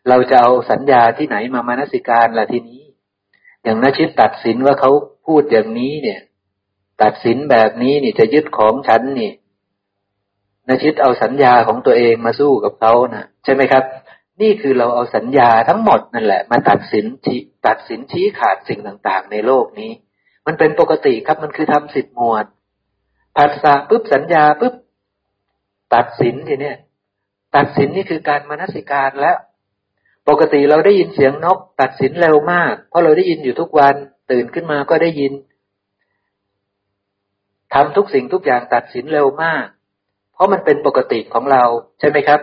[0.09, 2.83] เราจะเอาสัญญาที่ไหนมามนสิการล่ะทีนี้
[3.63, 4.91] อย่างนาชิตตัดสินว่าเขา
[5.25, 6.19] พูดอย่างนี้เนี่ย
[7.01, 9.31] ตัดสินแบบนี้นี่จะยึดของฉันนี่
[10.67, 13.83] นาชิตเอาสัญญาของตัวเองมาสู้กับเขานะใช่ไหมครับ
[14.41, 19.91] นี่คือเราเอาสัญญาทั้งหมดนั่นแหละ มาตัดสินชี้ตัดสินชี้ขาดสิ่งต่าง ๆ ในโลกนี้
[20.45, 22.45] มันเป็นปกติครับมันคือทำสิทธิหมวด
[23.37, 24.73] ภาษาปุ๊บสัญญาปุ๊บ
[25.95, 26.77] ตัดสินทีเนี้ย
[27.55, 29.37] ตัดสินนี่คือการมนสิการแล้ว
[30.29, 33.95] ปกติเราได้ยินเสียงนก ตัดสินเร็วมาก เพราะเราได้ยินอยู่ทุกวัน
[34.31, 35.33] ตื่นขึ้นมาก็ได้ยิน
[37.73, 39.65] ทำทุกสิ่งทุกอย่างตัดสินเร็วมาก
[40.33, 41.63] เพราะมันเป็นปกติของเรา
[41.99, 42.39] ใช่ไหมครับ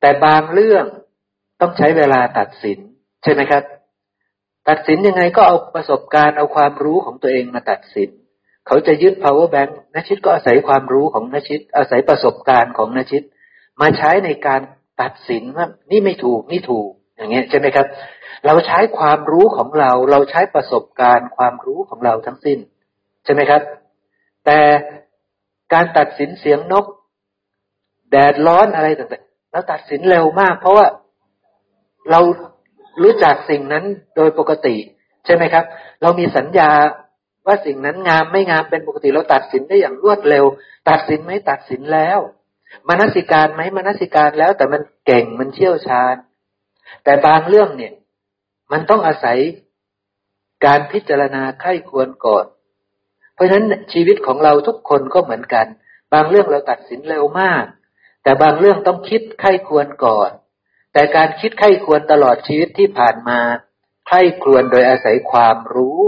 [0.00, 0.84] แต่บางเรื่อง
[1.60, 2.78] ต้องใช้เวลาตัดสิน
[3.22, 3.62] ใช่ไหมครับ
[4.68, 8.10] ตัดสินยังไงก็เอาประสบการณ์เอาความรู้ของตัวเองมาตัดสิน
[8.66, 13.24] เขาจะยึด power bank นชิตก็อาศัยความรู้ของนชิต อาศัยประสบการณ์ของนชิต
[13.80, 14.60] มาใช้ในการ
[15.02, 17.86] ตัดสินว่านี่ไม่ถูกนี่ถูกอย่างเงี้ยใช่ไหมครับ
[18.46, 22.58] เราใช้ความรู้ของเรา เราใช้ประสบการณ์ความรู้ของเราทั้งสิ้น
[23.24, 23.62] ใช่ไหมครับ
[24.44, 24.58] แต่
[25.72, 26.84] การตัดสินเสียงนก
[28.10, 30.86] แดดร้อนอะไรต่างๆเราตัดสินเร็วมาก เพราะว่า
[32.10, 32.20] เรา
[33.02, 33.84] รู้จักสิ่งนั้น
[34.16, 34.76] โดยปกติ
[35.24, 35.64] ใช่ไหมครับ
[36.02, 36.70] เรามีสัญญา
[37.46, 40.44] ว่าสิ่งนั้นงามไม่งามเป็นปกติเราตัดสินได้อย่างรวดเร็ว
[40.88, 42.18] ตัดสินไหมตัดสินแล้ว
[42.88, 46.14] มนสิการไหมมนสิการแล้ว แต่มันเก่งมันเชี่ยวชาญ
[47.04, 47.92] แต่บางเรื่องเนี่ย
[48.72, 49.38] มันต้องอาศัย
[50.66, 52.44] การพิจารณาไข้ควรก่อน
[53.34, 55.66] เพราะฉะนั้นชีวิตของเราทุกคนก็เหมือนกัน
[56.12, 57.64] บางเรื่องเราตัดสินเร็วมาก
[58.22, 60.30] แต่บางเรื่องต้องคิดไข้ควรก่อน
[60.92, 63.40] แต่การคิดไข้ควรตลอดชีวิตที่ผ่านมา
[64.08, 66.00] ไข้ควรโดยอาศัยความรู้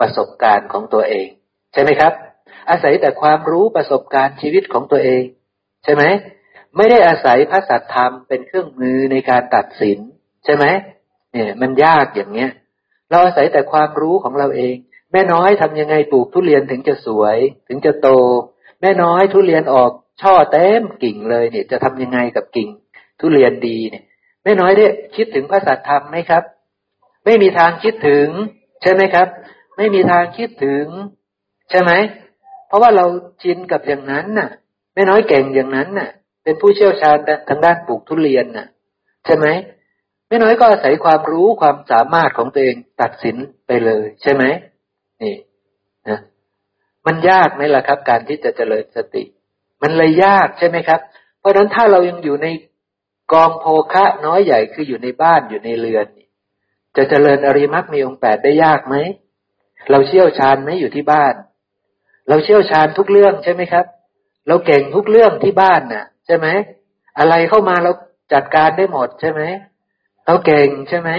[0.00, 1.28] ประสบการณ์ของตัวเอง
[1.72, 2.12] ใช่ไหมครับ
[2.70, 5.22] อาศัยแต่ความรู้ประสบการณ์ชีวิตของตัวเอง
[5.84, 6.04] ใช่ไหม
[6.76, 9.98] ไม่ได้อาศัยพระสัทธรรมเป็นเครื่องมือในการตัดสิน
[10.44, 10.64] ใช่ไหม
[11.32, 12.50] เนี่ยมันยากอย่างเนี้ย
[13.10, 14.74] เราอาศัยแต่ความรู้ของเราเอง
[15.12, 17.38] แม่น้อยทำยังไงปลูกทุเรียนถึงจะสวย
[17.68, 18.08] ถึงจะโต
[18.80, 19.90] แม่น้อยทุเรียนออก
[20.22, 22.68] ช่อเต็มกิ่งเลยเนี่ย จะทำยังไงกับกิ่ง
[23.20, 24.04] ทุเรียนดีเนี่ย
[24.44, 26.42] ไม่น้อยได้คิดถึงพระสัตธรรมไหมครับ
[27.24, 28.28] ไม่มีทางคิดถึง
[28.82, 29.28] ใช่ไหมครับ
[29.78, 30.86] ไม่มีทางคิดถึง
[31.70, 31.92] ใช่ไหม
[32.66, 33.06] เพราะว่าเรา
[33.42, 34.50] ชินกับอย่างนั้นน่ะ
[34.94, 36.10] ไม่น้อยเก่งอย่างนั้นน่ะ
[36.42, 37.16] เป็นผู้เชี่ยวชาญ
[37.48, 38.66] ทางด้านปลูกทุเรียนน่ะ
[39.24, 39.46] ใช่ไหม
[40.28, 43.36] ไม่น้อยก็อาศัยความรู้ความสามารถของตัวเองตัดสิน
[43.66, 44.44] ไปเลย ใช่ไหม
[45.22, 45.34] นี่
[46.08, 46.18] นะ
[47.06, 49.24] มันยากไหมล่ะครับ การที่จะเจริญสติ
[49.82, 51.00] มันเลยยากใช่ไหมครับ
[51.38, 52.46] เพราะฉะนั้นถ้าเรายังอยู่ใน
[53.32, 56.06] กองโภคะน้อยใหญ่คืออยู่ในบ้านอยู่ในเรือน
[56.96, 58.96] จะเจริญอริมักมีองค์แปดได้ยากไหม
[59.90, 61.34] เราเชี่ยวชาญไหมอยู่ที่บ้าน
[62.28, 63.86] เราเชี่ยวชาญทุกเรื่องใช่ไหมครับ
[64.48, 66.46] เราเก่งทุกเรื่องที่บ้านน่ะ ใช่ไหม
[67.18, 67.92] อะไรเข้ามาเรา
[68.32, 69.42] จัดการได้หมดใช่ไหม
[70.26, 71.10] เราเก่งใช่ไหม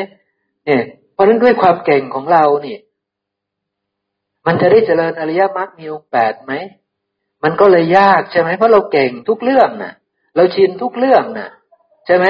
[0.65, 0.84] เนี่ย
[1.14, 2.80] เพราะฉะนั้นด้วยความเก่งของเราเนี่ย
[4.45, 6.53] มันจะได้เจริญอริยมรรคมีองค์แปดไหม
[7.44, 9.94] มันก็เลยยากใช่ไหมเพราะเราเก่งทุกเรื่องน่ะ
[10.36, 11.49] เราชินทุกเรื่องน่ะ
[12.06, 12.26] ใช่ไหม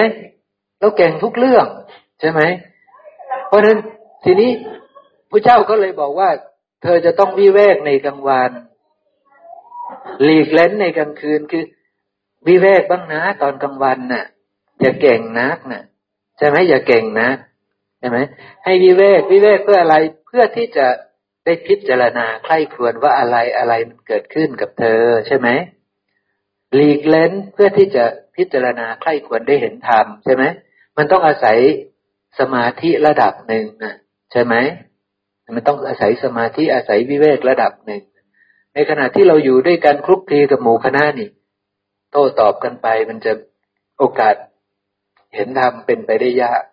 [0.79, 1.65] เราเก่งทุกเรื่อง
[2.19, 2.41] ใช่ไหม
[3.47, 3.77] เพราะฉะนั้น
[4.23, 4.51] ทีนี้
[5.29, 6.29] พระเจ้าก็เลยบอกว่า
[6.83, 8.51] เธอจะต้องวิเวกในกลางวัน
[10.23, 11.63] หลีกเล้นในกลางคืนคือ
[12.47, 14.25] วิเวกบ้างนะตอนกลางวันน่ะ
[14.81, 15.83] อย่าเก่งนักน่ะ
[16.37, 17.29] ใช่ไหมอย่าเก่งนะ
[17.99, 18.17] ใช่ไหม
[18.63, 19.95] ให้วิเวกวิเวกเพื่ออะไร
[20.27, 20.87] เพื่อที่จะ
[21.45, 25.49] ได้พิจารณาใคร่ครวญว่าอะไรอะไรมันเกิดขึ้นกับเธอใช่ไหม
[26.75, 28.03] หลีกเล้นเพื่อที่จะ
[28.35, 30.43] พิจารณาใคร่ควรได้เห็นธรรมใช่ไหม
[30.97, 31.57] มันต้องอาศัย
[32.39, 33.95] สมาธิระดับหนึ่งนะ
[34.31, 34.55] ใช่ไหม
[35.53, 38.03] มันต้องอาศัยสมาธิอาศัยวิเวกระดับหนึ่ง
[38.73, 41.29] ในขณะที่เราอยู่ด้วยกันคลุกคลีกับหมู่คณะนี่
[42.11, 43.33] โต้ตอบกันไปมันจะ
[43.97, 44.35] โอกาส
[45.35, 46.63] เห็นธรรมเป็นไปได้ยาก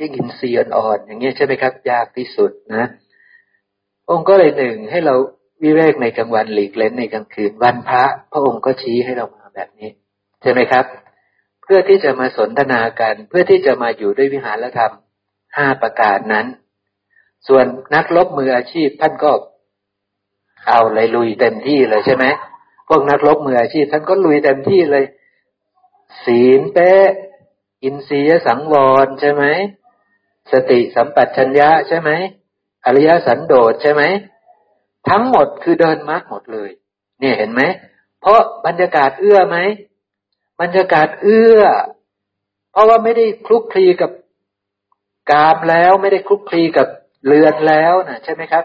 [0.00, 2.86] ยิ่งอินทรีย์อ่อนอย่างเงี้ยใช่ไหมครับ ยากที่สุดนะ
[4.10, 5.14] องค์ก็เลยหนึ่งให้เรา
[5.62, 9.90] วิเวกในกลางวันหลีกเล่นในกลางคืนวันพระ พระองค์ก็ชี้ให้เรามาแบบนี้
[10.42, 10.84] ใช่ไหมครับ
[11.62, 14.94] เพื่อที่จะมาสนทนากัน เพื่อที่จะมาอยู่ด้วยวิหารธรรม
[15.56, 16.46] ห้าประการนั้น
[17.48, 19.32] ส่วนนักลบมืออาชีพท่านก็
[20.68, 22.24] เอาเลยลุยเต็มที่เลยใช่ไหม
[22.88, 25.04] พวกนักลบมืออาชีพ ท่านก็ลุยเต็มที่เลย
[26.24, 27.10] ศีลเป๊ะ
[27.82, 29.44] อินทรียสังวรใช่ไหม
[30.52, 32.10] สติสัมปชัญญะใช่ไหม
[32.86, 34.02] อริยสันโดษใช่ไหม
[35.08, 36.70] ทั้งหมดคือเดินมรรคหมดเลย
[37.20, 37.62] เนี่ยเห็นไหม
[38.20, 39.58] เพราะบรรยากาศเอื้อไหม
[40.60, 41.62] บรรยากาศเอื้อ
[42.72, 44.10] เพราะว่าไม่ได้คลุกคลีกับ
[45.30, 46.88] กามแล้วไม่ได้คลุกคลีกับ
[47.26, 48.64] เรือนแล้วนะใช่ไหมครับ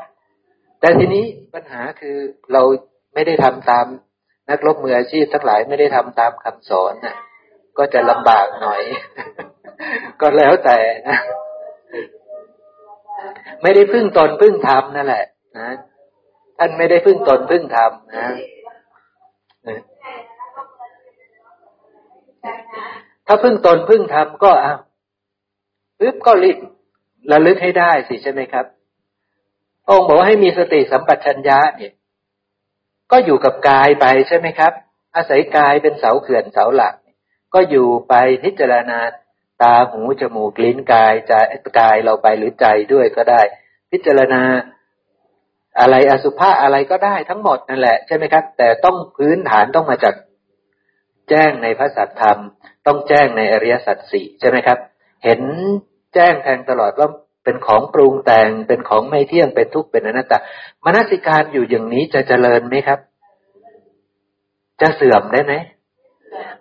[0.80, 2.18] แต่ทีนี้ปัญหาคือ
[2.54, 2.62] เรา
[3.14, 3.86] ไม่ได้ทำตาม
[4.50, 7.16] นักลบมืออาชีพทั้งหลายไม่ได้ทำตามคำสอนนะ
[7.78, 8.82] ก็จะลำบากหน่อย
[10.22, 10.78] ก็แล้วแต่
[11.08, 11.18] นะ
[13.62, 15.26] ไม่ได้พึ่งตนพึ่งทำนั่นแหละ
[15.58, 15.70] นะ
[16.58, 18.28] ท่านไม่ได้พึ่งตนพึ่งทำนะ
[23.28, 24.80] ถ้าพึ่งตนพึ่งทำก็อ้าว
[26.00, 26.58] ปึ๊บก็รีบ
[27.32, 28.66] ระลึกให้ได้สิใช่ไหมครับ
[29.90, 31.94] องค์บอกว่าให้มีสติสัมปชัญญะเนี่ย
[33.12, 34.74] ก็อยู่กับกายไปใช่ไหมครับ
[35.16, 36.96] อาศัยกายเป็นเสาเขื่อนเสาหลัก
[37.54, 39.00] ก็อยู่ไปพิจารณา
[39.62, 41.34] ตาหูจมูกลิ้นกายใจ
[41.80, 43.42] กายเราไปหรือใจด้วยก็ได้
[43.92, 44.42] พิจารณา
[45.80, 50.16] อะไรอสุภะอะไรก็ได้ทั้งหมดนั่นแหละใช่ไหมครับ แต่ต้องพื้นฐานต้องมาจาก
[51.30, 52.40] แจ้งในพระสัจธรรม
[52.88, 54.78] ต้องแจ้งในอริยสัจสี่ใช่ไหมครับ
[55.24, 55.42] เห็น
[56.14, 57.10] แจ้งแทงตลอดว่า
[57.44, 60.40] เป็นของปรุงแต่งเป็นของไม่เที่ยงเป็นทุกข์เป็นอนัตตา
[60.86, 63.00] มนสิการอยู่อย่างนี้จะเจริญไหมครับ
[64.82, 65.54] จะเสื่อมได้ไหม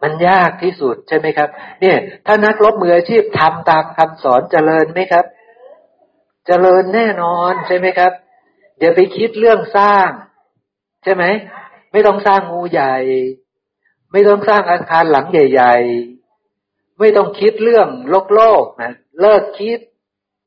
[0.03, 1.49] มันยากที่สุดใช่ไหมครับ
[1.81, 1.97] เนี่ย
[2.27, 5.25] ถ้านักลบมืออาชีพทำตามคำสอนเจริญไหมครับ
[6.47, 8.13] เจริญแน่นอนใช่ไหมครับ
[8.79, 10.09] เดี๋ยวไปคิดเรื่องสร้าง
[11.05, 11.25] ใช่ไหม
[11.93, 12.97] ไม่ต้องสร้างงูใหญ่
[14.13, 15.75] ไม่ต้องสร้างอาคารหลังใหญ่
[16.37, 19.79] ๆ ไม่ต้องคิดเรื่องโลกโลกนะ เลิกคิด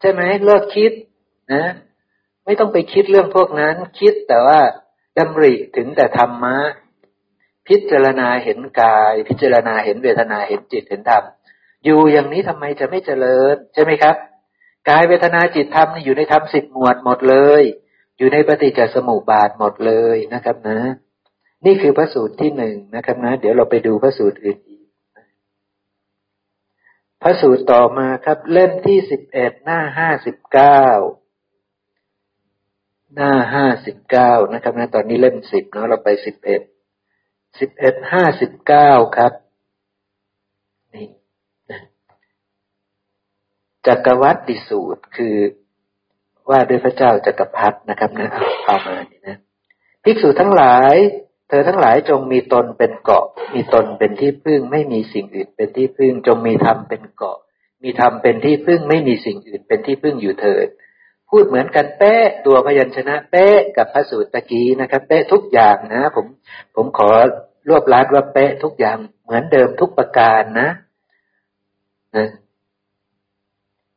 [0.01, 0.91] ใช่ไหมเลิกคิด
[1.53, 1.65] นะ
[2.45, 4.59] ไม่ต้องไปคิดเรื่องพวกนั้น คิดแต่ว่า
[5.17, 6.57] ดำริถึงแต่ธรรมะ
[7.67, 11.23] พิจารณาเห็นกาย พิจารณาเห็นเวทนาเห็นจิตเห็นธรรม
[11.85, 14.15] อยู่อย่างนี้ทำไมจะไม่เจริญ ใช่ไหมครับ
[14.89, 17.63] กายเวทนาจิตธรรมนี่อยู่ในธรรมสิบหมวดหมดเลย
[18.17, 20.79] อยู่ในปฏิจจสมุปบาทหมดเลยนะครับนะ
[21.65, 24.59] นี่คือพระสูตรที่หนึ่งนะครับนะ เดี๋ยวเราไปดูพระสูตรอื่น
[27.21, 30.85] พระสูตรต่อมาครับ เล่มที่สิบเอ็ดหน้าห้าสิบเก้า
[33.15, 36.61] หน้าห้าสิบเก้านะครับนะตอนนี้เล่มสิบเนาะเราไปสิบเอ็ด
[37.59, 39.33] สิบเอ็ดห้าสิบเก้าครับ
[40.93, 41.07] นี่
[43.87, 45.35] จักรวัติสูตรคือ
[46.49, 48.29] ว่าด้วยพระเจ้าจักรพรรดินะครับนะ
[48.65, 49.37] เอามานี่นะ
[50.03, 50.95] ภิกษุทั้งหลาย
[51.51, 57.37] เธอทั้งหลายจงมีตนเป็นเกาะ มีตนเป็นที่พึ่งไม่มีสิ่งอื่นเป็นที่พึ่ง จงมีธรรมเป็นเกาะ
[57.83, 60.67] มีธรรมเป็นที่พึ่งไม่มีสิ่งอื่นเป็นที่พึ่งอยู่เถิด
[61.29, 66.25] พูดเหมือนกันเป๊ะตัวพยัญชนะเป๊ะกับพระสูตรตะกี้นะครับเป๊ะทุกอย่างนะ ผม
[66.75, 67.09] ผมขอ
[67.69, 70.69] รวบรัดว่าเป๊ะทุกอย่างเหมือนเดิมทุกประการนะ
[72.17, 72.27] นะ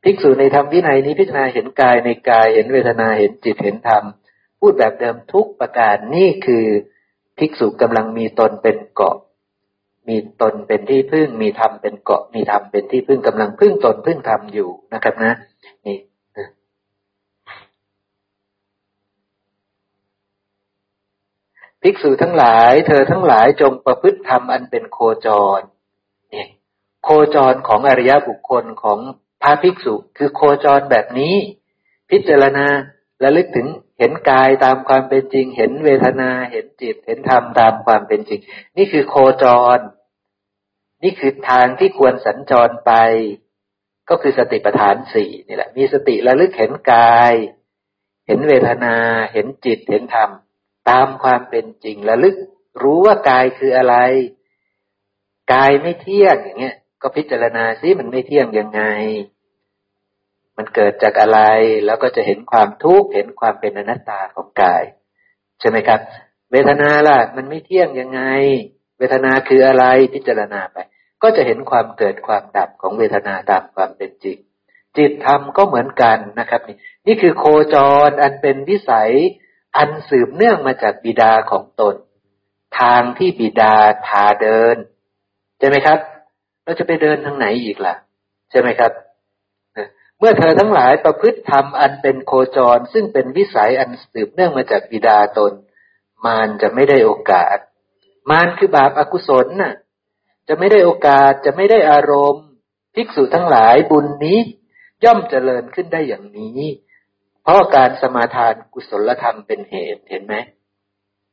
[0.03, 4.05] ภิกษุในธรรมวินัยนี้พิจารณาเห็นกายในกายเห็นเวทนาเห็นจิตเห็นธรรม
[4.61, 6.67] พูดแบบเดิมทุกประการนี่คือ
[7.39, 9.17] ภิกษุกำลังมีตนเป็นเกาะ
[10.09, 15.33] มีตนเป็นที่พึ่ง มีธรรมเป็นเกาะ มีธรรมเป็นที่พึ่งกำลังพึ่งตนพึ่งธรรมอยู่นะครับนะ
[15.87, 15.99] นี่
[21.83, 25.29] ภิกษุทั้งหลาย เธอทั้งหลายจงประพฤติธรรมอันเป็นโคจ
[25.59, 25.61] ร
[26.35, 26.47] นี่
[27.05, 28.99] โคจรของอริยบุคคลของ
[29.43, 31.35] พระภิกษุ คือโคจรแบบนี้
[32.11, 32.67] พิจารณา
[33.21, 33.67] และลึกถึง
[33.99, 38.41] เห็นกายตามความเป็นจริง เห็นเวทนา เห็นจิต เห็นธรรมตามความเป็นจริง
[38.77, 39.45] นี่คือโคจ
[39.77, 39.79] ร
[41.03, 42.93] นี่คือทางที่ควรสัญจรไป
[44.09, 47.35] ก็คือสติปัฏฐานสี่นี่แหละ มีสติระลึกเห็นกาย
[48.27, 48.97] เห็นเวทนา
[49.33, 50.31] เห็นจิต เห็นธรรม
[50.91, 52.37] ตามความเป็นจริงระลึก
[52.83, 53.97] รู้ว่ากายคืออะไร
[55.53, 58.83] กายไม่เที่ยงอย่างเงี้ย ก็พิจารณาซิมันไม่เที่ยงยังไง
[60.57, 61.41] มันเกิดจากอะไร
[61.87, 64.83] แล้วก็จะเห็นความทุกข์เห็นความเป็นอนัตตาของกาย
[65.61, 66.01] ใช่ไหมครับ
[66.53, 68.23] เวทนาล่ะ มันไม่เที่ยงยังไง
[68.99, 70.77] เวทนาคืออะไรพิจารณาไป
[71.23, 74.39] ก็จะเห็นความเกิดความดับของเวทนาตามความเป็นจริง
[74.97, 76.77] จิตธรรมก็เหมือนกันนะครับ นี่
[77.07, 77.45] นี่คือโค
[77.75, 77.77] จ
[78.09, 79.13] รอันเป็นวิสัย
[79.77, 81.95] อันสืบเนื่องมาจากบิดาของตน
[82.81, 83.75] ทางที่บิดา
[84.07, 84.77] พาเดิน
[85.59, 85.99] ใช่ไหมครับ
[86.65, 87.95] เราจะไปเดินทางไหนอีกล่ะ
[88.51, 88.93] ใช่ไหมครับ
[90.27, 95.53] มื่อเธอทั้งหลายประพฤติธรรมอันเป็นโคจร ซึ่งเป็นวิสัยอันสืบเนื่องมาจากบิดาตน
[96.25, 97.59] มารจะไม่ได้โอกาส
[98.31, 99.75] มารคือบาปอากุศลน่ะ
[100.49, 102.45] จะไม่ได้โอกาสจะไม่ได้อารมณ์
[102.95, 104.39] ภิกษุทั้งหลายบุญนี้
[105.05, 106.63] ย่อมเจริญขึ้นได้อย่างนี้
[107.43, 110.35] เพราะการสมาทานกุศลธรรมเป็นเหตุเห็นไหม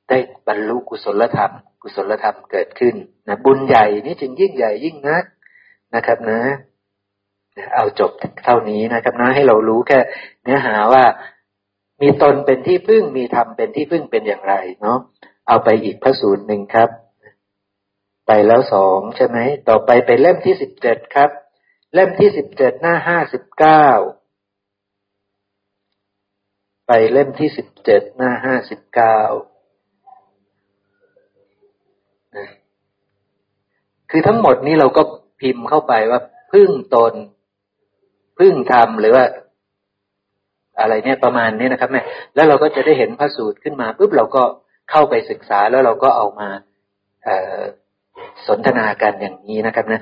[0.09, 2.95] ได้บรรลุกุศลธรรม กุศลธรรมเกิดขึ้น
[3.27, 5.23] นะบุญใหญ่นี่จึงยิ่งใหญ่ยิ่งนัก
[5.95, 6.41] นะครับนะ
[7.75, 8.11] เอาจบ
[8.43, 9.99] เท่านี้นะครับนะให้เรารู้แค่
[10.43, 11.03] เนื้อหาว่า
[12.01, 14.97] มีตนเป็นที่พึ่งมีธรรมเป็นที่พึ่งเป็นอย่างไรเนาะ
[15.47, 16.89] เอาไปอีกพระสูตรหนึ่งครับ
[18.27, 19.37] ไปแล้วสองใช่ไหม
[19.67, 21.29] ต่อไปไปเล่มที่สิบเจ็ดครับ
[21.93, 23.87] เล่มที่สิบเจ็ดหน้าห้าสิบเก้า
[26.87, 29.19] ไปเล่มที่สิบเจ็ดหน้าห้าสิบเก้า
[34.09, 35.01] คือทั้งหมดนี้เราก็
[35.39, 36.19] พิมพ์เข้าไปว่า
[36.51, 37.13] พึ่งตน
[38.41, 39.25] พึ่งทำหรือว่า
[40.79, 42.01] อะไรเนี่ยประมาณนี้นะครับแม่
[42.35, 44.43] แล้วเราก็จะได้เห็นพระสูตรขึ้นมาปุ๊บเราก็
[44.91, 46.49] เข้าไปศึกษาแล้วเราก็เอามา
[48.47, 50.01] สนทนากันอย่างนี้นะครับนะ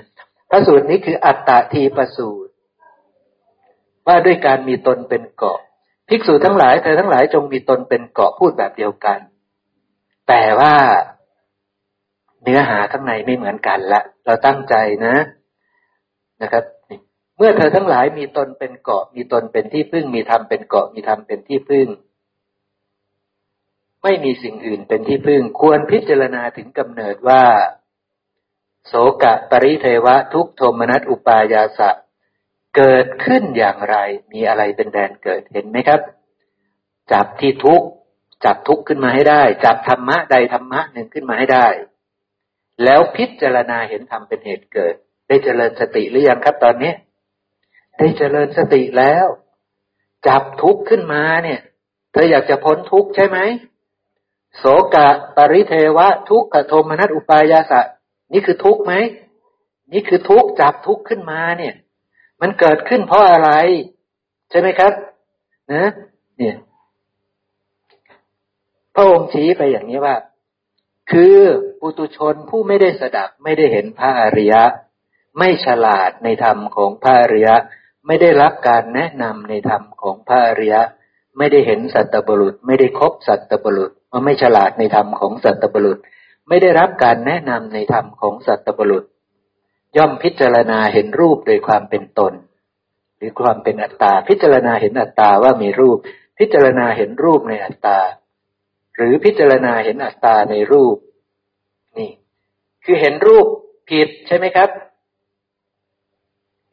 [0.49, 2.53] พระสูตรนี้คืออัตตาทีประสูตร
[4.07, 5.59] ว่าด้วยการมีตนเป็นเกาะ
[6.09, 9.19] ภิกษุทั้งหลายเธอทั้งหลายจงมีตนเป็นเกาะพูดแบบเดียวกัน
[10.29, 10.73] แต่ว่า
[12.43, 14.75] เนื้อหาข้างในไม่เหมือนกันละ เราตั้งใจ
[15.05, 15.15] นะ
[16.41, 16.63] นะครับ
[17.39, 21.87] เมื่อเธอทั้งหลายมีตนเป็นเกาะ มีตนเป็นที่พึ่ง มีธรรมเป็นเกาะ มีธรรมเป็นที่พึ่ง
[24.03, 27.43] ไม่มีสิ่งอื่นเป็นที่พึ่ง ควรพิจารณาถึงกำเนิดว่า
[28.87, 28.93] โส
[29.23, 31.91] กะปริเทวะทุกโทมนัสอุปายาสะ
[32.77, 33.95] เกิดขึ้นอย่างไร
[34.31, 36.01] มีอะไรเป็นแดนเกิดเห็นไหมครับ
[37.11, 37.81] จับที่ทุก
[38.45, 41.67] จับทุกขึ้นมาให้ได้ จับธรรมะใดธรรมะหนึ่งขึ้นมาให้ได้
[42.83, 44.95] แล้วพิจารณาเห็นธรรมเป็นเหตุเกิด
[45.27, 46.91] ได้เจริญสติหรือยังครับตอนนี้
[47.99, 49.25] ได้เจริญสติแล้ว
[50.27, 51.59] จับทุกข์ขึ้นมาเนี่ย
[52.11, 53.39] เธออยากจะพ้นทุกข์ใช่ไหม
[54.57, 54.63] โส
[54.95, 57.81] กะปริเทวะ ทุกขโทมนัสอุปายาสะ
[58.33, 58.93] นี่คือทุกข์ไหม
[59.93, 61.75] นี่คือทุกข์จับทุกข์ขึ้นมาเนี่ย
[62.41, 63.51] มันเกิดขึ้นเพราะอะไร
[64.49, 64.93] ใช่ไหมครับ
[65.73, 65.85] นะ
[66.37, 66.55] เนี่ย
[68.95, 70.15] พระองค์ชี้ไปอย่างนี้ว่า
[71.11, 71.37] คือ
[71.79, 74.63] ปุตุชนผู้ไม่ได้สดับไม่ได้เห็นพระอริยะ
[75.37, 77.55] ไม่ฉลาดในธรรมของพระอริยะ
[78.07, 80.81] ไม่ได้รับการแนะนำในธรรมของพระอริยะ
[81.37, 85.99] ไม่ได้เห็นสัตบุรุษ ไม่ได้คบสัตบุรุษว่าไม่ฉลาดในธรรมของสัตบุรุษ
[86.47, 89.03] ไม่ได้รับการแนะนำในธรรมของสัตบุรุษ
[89.97, 92.33] ย่อมพิจารณาเห็นรูปโดยความเป็นตน
[93.17, 95.97] หรือความเป็นอัตตา พิจารณาเห็นอัตตาว่ามีรูป
[96.39, 97.99] พิจารณาเห็นรูปในอัตตา
[98.95, 100.95] หรือพิจารณาเห็นอัตตาในรูป
[101.97, 102.11] นี่
[102.85, 103.45] คือเห็นรูป
[103.89, 104.69] ผิดใช่ไหมครับ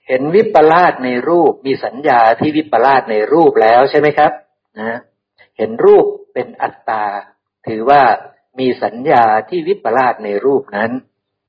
[0.09, 4.33] เห็นวิปลาสในรูปมีสัญญาที่วิปลาสในรูปแล้วใช่ไหมครับ
[4.79, 4.99] นะ
[5.59, 6.05] เห็นรูป
[6.35, 7.05] เป็นอัตตา
[7.67, 8.03] ถือว่า
[8.59, 10.91] มีสัญญาที่วิปลาสในรูปนั้น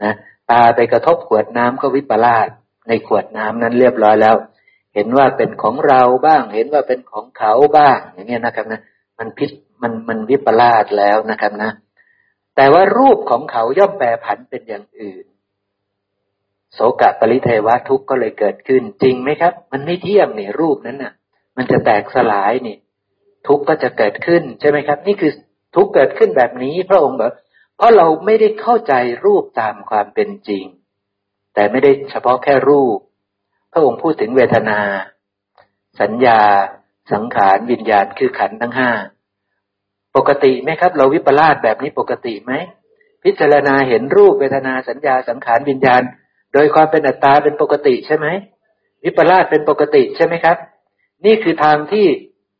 [0.03, 0.13] นะ
[0.51, 2.47] ตาไปกระทบขวดน้ำก็วิปลาส
[2.87, 4.35] ในขวดน้ำนั้นเรียบร้อยแล้ว
[4.95, 8.81] เห็นว่าเป็นของเราบ้าง เห็นว่าเป็นของเขาบ้าง อย่างเงี้ยนะครับนะ
[9.19, 9.49] มันพิษ
[9.81, 11.71] มันมันวิปลาสแล้วนะครับนะ
[12.55, 15.25] แต่ว่ารูปของเขาย่อมแปรผันเป็นอย่างอื่น
[16.77, 21.13] โสกะปริเทวะทุกข์ก็เลยเกิดขึ้น จริงไหมครับ มันไม่เที่ยงนี่รูปนั้นน่ะ
[21.57, 22.77] มันจะแตกสลายนี่
[23.47, 25.31] ทุกข์ก็จะเกิดขึ้นใช่ไหมครับ นี่คือ
[25.75, 27.31] ทุกข์เกิดขึ้นแบบนี้ พระองค์บอก
[27.77, 28.93] เพราะเราไม่ได้เข้าใจ
[29.25, 30.65] รูปตามความเป็นจริง
[31.53, 32.97] แต่ไม่ได้เฉพาะแค่รูป
[33.71, 34.79] พระองค์พูดถึงเวทนา
[36.01, 36.39] สัญญา
[37.13, 38.91] สังขารวิญญาณคือขันธ์ทั้งห้า
[40.15, 42.53] ปกติไหมครับ เราวิปลาสแบบนี้ปกติไหม
[43.23, 46.01] พิจารณาเห็นรูปเวทนาสัญญาสังขารวิญญาณ
[46.57, 48.27] ดยความเป็นอัตตาเป็นปกติใช่ไหม
[49.03, 50.57] วิปลาสเป็นปกติใช่ไหมครับ
[51.25, 52.07] นี่คือทางที่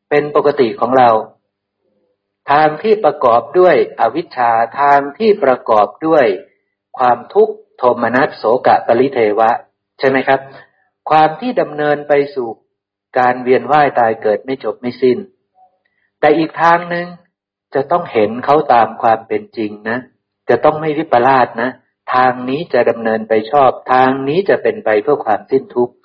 [0.10, 1.10] เป็นปกติของเรา
[2.52, 6.26] ทางที่ประกอบด้วยอวิชชาทางที่ประกอบด้วย
[6.98, 9.52] ความทุกข์โทมนัสโสกะปริเทวะ
[10.00, 10.40] ใช่ไหมครับ
[11.10, 12.48] ความที่ดำเนินไปสู่
[13.20, 15.18] การเวียนว่ายตายเกิดไม่จบไม่สิ้น
[16.20, 17.08] แต่อีกทางหนึ่ง
[17.76, 19.98] จะต้องเห็นเขาตามความเป็นจริงนะ
[20.50, 21.70] จะต้องไม่วิปลาสนะ
[22.14, 25.96] ทางนี้จะดำเนินไปชอบ ทางนี้จะเป็นไปเพื่อความสิ้นทุกข์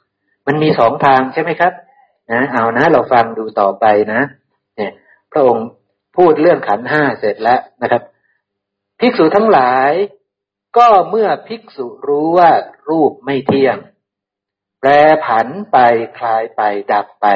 [0.47, 1.73] มันมีสองทางใช่ไหมครับ
[2.33, 4.23] นะเอานะ เราฟังดูต่อไปนะ
[4.77, 4.93] เนี่ย
[5.33, 5.67] พระองค์
[6.17, 8.03] พูดเรื่องขันห้าเสร็จแล้วนะครับ
[9.01, 9.93] ภิกษุทั้งหลาย
[10.79, 12.51] ก็เมื่อภิกษุรู้ว่า
[12.89, 13.77] รูปไม่เที่ยง
[14.81, 14.91] แปร
[15.25, 15.79] ผันไป
[16.19, 16.63] คลายไป
[16.93, 17.27] ดับไป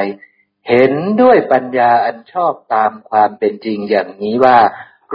[0.69, 4.59] เห็นด้วยปัญญาอันชอบตามความเป็นจริงอย่างนี้ว่า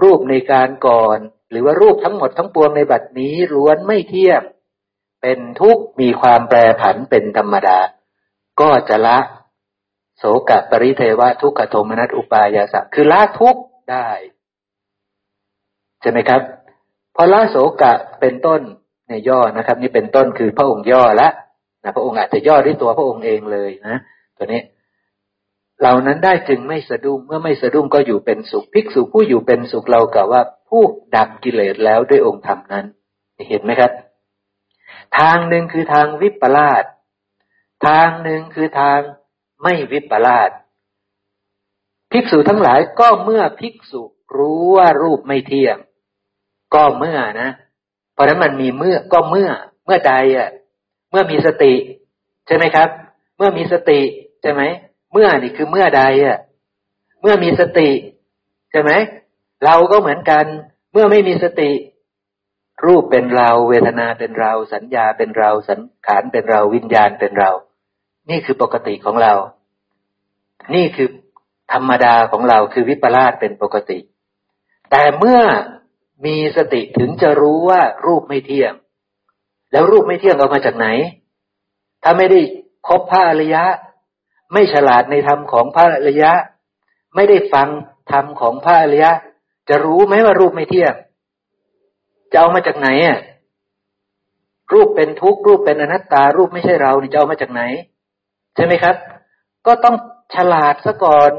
[0.00, 1.18] รูปในการก่อน
[1.52, 4.42] หรือว่ารูปทั้งหมดทั้งปวงในบัดนี้ล้วนไม่เที่ยง
[5.22, 7.78] เป็นทุกข์มีความแปรผันเป็นธรรมดา
[8.60, 9.18] ก็จะละ
[10.18, 14.08] โสกปริเทวะทุกขโทมนัสอุปายาสะคือละทุกข์ได้
[16.00, 16.40] ใช่ไหมครับ
[17.16, 18.60] พอละโสกะเป็นต้น
[19.08, 21.28] ในย่อนะครับ นี่เป็นต้นคือพระองค์ย่อละ
[21.82, 23.96] นะพระองค์อาจจะย่อด้วยตัวพระองค์เองเลยนะ
[24.36, 24.62] ตัวนี้
[25.80, 30.42] เหล่านั้นได้จึงไม่สะดุ้งเมื่อไม่สะดุ้งก็อยู่เป็นสุขภิกษุผู้อยู่เป็นสุขเรากล่าวว่า
[30.72, 30.86] ผู้
[31.16, 32.84] ดับกิเลสแล้วด้วยองค์ธรรมนั้น
[33.48, 33.92] เห็นไหมครับ
[35.18, 36.84] ทางหนึ่งคือทางวิปลาส
[37.86, 38.98] ทางหนึ่งคือทาง
[39.62, 40.50] ไม่วิปลาส
[42.10, 44.02] ภิกษุทั้งหลายก็เมื่อภิกษุ
[44.36, 45.76] รู้ว่ารูปไม่เที่ยง
[46.74, 47.50] ก็เมื่อนะ
[48.12, 49.50] เพราะนั้นมันมีเมื่อก็เมื่อ
[49.84, 50.48] เมื่อใดอะ
[51.10, 51.74] เมื่อมีสติ
[52.46, 52.88] ใช่ไหมครับ
[53.36, 54.00] เมื่อมีสติ
[54.42, 54.62] ใช่ไหม
[55.12, 56.38] เมื่อนี่คือเมื่อใดอะ
[57.20, 57.90] เมื่อมีสติ
[58.70, 58.92] ใช่ไหม
[59.64, 60.44] เราก็เหมือนกัน
[60.92, 61.70] เมื่อไม่มีสติ
[62.86, 67.50] รูปเป็นเรา เวทนาเป็นเรา สัญญาเป็นเรา สังขารเป็นเราวิญญาณเป็นเรา
[68.30, 69.34] นี่คือปกติของเรา
[70.74, 71.08] นี่คือ
[71.72, 73.98] ธรรมดาของเราคือวิปลาสเป็นปกติ
[74.90, 75.40] แต่เมื่อ
[76.26, 78.72] มีสติถึงจะรู้ว่ารูปไม่เที่ยง
[79.72, 80.86] แล้วรูปไม่เที่ยงเอามาจากไหน
[82.02, 82.40] ถ้าไม่ได้
[82.88, 83.64] คบพระอริยะ
[84.52, 86.32] ไม่ฉลาดในธรรมของพระอริยะ
[87.14, 87.68] ไม่ได้ฟัง
[88.10, 89.12] ธรรมของพระอริยะ
[89.68, 90.94] จะรู้ไหมว่ารูปไม่เที่ยง
[92.32, 93.18] จะเอามาจากไหนอะ
[94.72, 97.62] รูปเป็นทุกข์รูปเป็นอนัตตา รูปไม่ใช่เรานี่จะเอามาจากไหน
[98.56, 98.96] ใช่ไหมครับ
[99.66, 99.96] ก็ต้อง
[100.34, 101.30] ฉลาดซะก่อน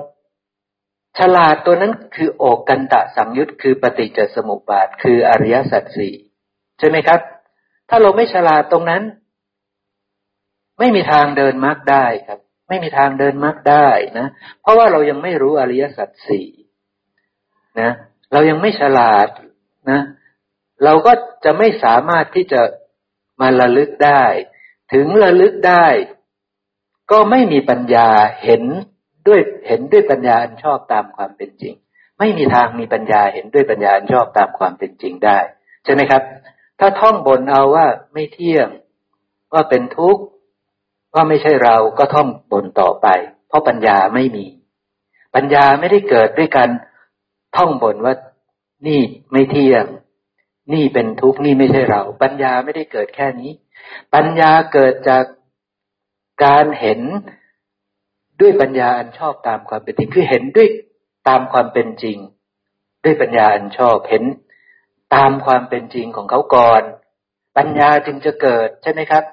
[1.19, 6.13] ฉลาดตัวนั้นคือโอกกันตะสังยุตคือปฏิจจสมุปบาท คืออริยสัจสี่
[6.79, 7.19] ใช่ไหมครับ
[7.89, 9.03] ถ้าเราไม่ฉลาดตรงนั้น
[10.79, 12.39] ไม่มีทางเดินมรรคได้ครับ
[12.69, 13.87] ไม่มีทางเดินมรรคได้
[14.19, 14.27] นะ
[14.61, 16.47] เพราะว่าเรายังไม่รู้อริยสัจสี่
[17.81, 17.91] นะ
[18.33, 19.27] เรายังไม่ฉลาด
[19.91, 20.01] นะ
[20.83, 21.11] เราก็
[21.45, 22.61] จะไม่สามารถที่จะ
[23.41, 24.23] มาระลึกได้
[24.93, 25.85] ถึงระลึกได้
[27.11, 28.09] ก็ไม่มีปัญญา
[28.43, 28.63] เห็น
[29.27, 31.73] ด้วยเห็นด้วยปัญญาอันชอบตามความเป็นจริง
[32.19, 35.39] ไม่มีทางมีปัญญาเห็นด้วยปัญญาอันชอบตามความเป็นจริงได้
[35.83, 36.21] ใช่ไหมครับ
[36.79, 38.67] ถ้าท่องบนเอาว่าไม่เที่ยง
[39.53, 40.23] ว่าเป็นทุกข์
[41.13, 43.07] ว่าไม่ใช่เราก็ท่องบนต่อไป
[43.47, 44.45] เพราะปัญญาไม่มี
[45.35, 46.69] ปัญญาไม่ได้เกิดด้วยการ
[47.55, 48.15] ท่องบนว่า
[48.87, 49.01] นี่
[49.31, 49.85] ไม่เที่ยง
[50.73, 53.51] นี่เป็นทุกข์นี่ไม่ใช่เรา ปัญญาไม่ได้เกิดแค่นี้
[54.13, 55.25] ปัญญาเกิดจาก
[56.45, 57.01] การเห็น
[58.39, 60.69] ด้วยปัญญาอันชอบตามความเป็นจริงคือเห็นด้วย
[61.27, 62.17] ตามความเป็นจริง
[63.03, 64.23] ด้วยปัญญาอันชอบเห็น
[65.15, 66.83] ตามความเป็นจริงของเขาก่อน
[67.57, 69.23] ปัญญาจึงจะเกิดใช่ไหมครับ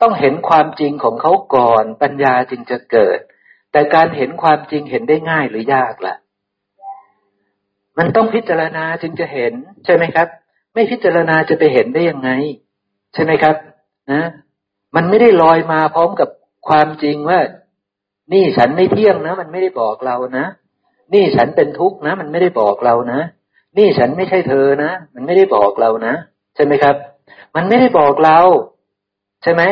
[0.00, 3.18] ต้องเห็นความจริงของเขาก่อน ปัญญาจึงจะเกิด
[3.72, 6.16] แต่การเห็นความจริงเห็นได้ง่ายหรือยากละ่ะ
[7.98, 9.52] มันต้องพิจารณาจึงจะเห็น
[9.84, 10.28] ใช่ไหมครับ
[10.74, 12.30] ไม่พิจารณาจะไปเห็นได้ยังไง
[13.14, 13.56] ใช่ไหมครับ
[14.12, 14.22] นะ
[14.96, 16.28] มันไม่ได้ลอยมาพร้อมกับ
[16.68, 17.40] ความจริงว่า
[18.32, 20.46] นี่ฉันไม่เที่ยงนะ มันไม่ได้บอกเรานะ
[21.14, 23.20] นี่ฉันเป็นทุกข์นะ มันไม่ได้บอกเรานะ
[23.78, 26.14] นี่ฉันไม่ใช่เธอนะ มันไม่ได้บอกเรานะ
[26.54, 26.96] ใช่ไหมครับ
[27.56, 28.38] มันไม่ได้บอกเรา
[29.42, 29.62] ใช่ไหม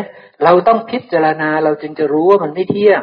[0.45, 3.03] เราต้องพิจารณาเราจึงจะรู้ว่ามันไม่เที่ยง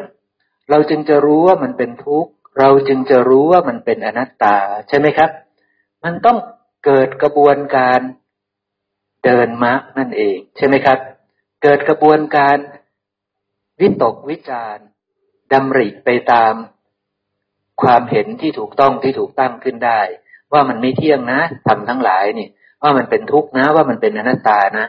[0.70, 4.56] เราจึงจะรู้ว่ามันเป็นทุกข์ เราจึงจะรู้ว่ามันเป็นอนัตตา
[4.88, 5.30] ใช่ไหมครับ
[6.04, 6.38] มันต้อง
[6.84, 8.00] เกิดกระบวนการ
[9.24, 10.98] เดินมรรคนั่นเอง ใช่ไหมครับ
[11.62, 12.56] เกิดกระบวนการ
[13.80, 14.76] วิตกวิจาร
[15.52, 16.54] ดำริไปตาม
[17.82, 20.00] ความเห็นที่ถูกต้องที่ถูกตั้งขึ้นได้
[20.52, 22.48] ว่ามันไม่เที่ยงนะทำทั้งหลายนี่
[22.82, 24.86] ว่ามันเป็นทุกข์นะ ว่ามันเป็นอนัตตานะ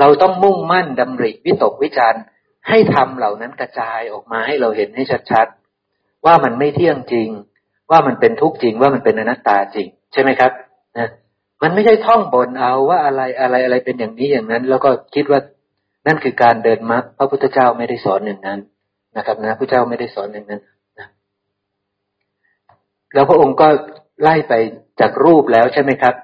[0.00, 2.22] เราต้องมุ่งมั่นดำริวิตกวิจารณ์
[2.68, 5.61] ให้ทำเหล่านั้นกระจายออกมาให้เราเห็นให้ชัดๆ
[6.26, 7.28] ว่ามันไม่เที่ยงจริง
[7.90, 10.52] ว่ามันเป็นทุกข์จริงว่ามันเป็นอนัตตาจริง ใช่ไหมครับ
[10.98, 11.08] นะ
[11.62, 15.40] มันไม่ใช่ท่องบนเอาว่าอะไรอะไรอะไรเป็นอย่างนี้อย่างนั้น แล้วก็คิดว่า
[16.06, 18.60] นั่นคือการเดินมรรคพระพุทธเจ้าไม่ได้สอนอย่างนั้น
[19.16, 20.60] นะครับนะพระเจ้าไม่ได้สอนอย่างนั้น
[20.98, 21.08] นะ
[23.14, 23.68] แล้วพระองค์ก็
[24.22, 24.54] ไล่ไป
[25.00, 26.14] จากรูปแล้วใช่ไหมครับ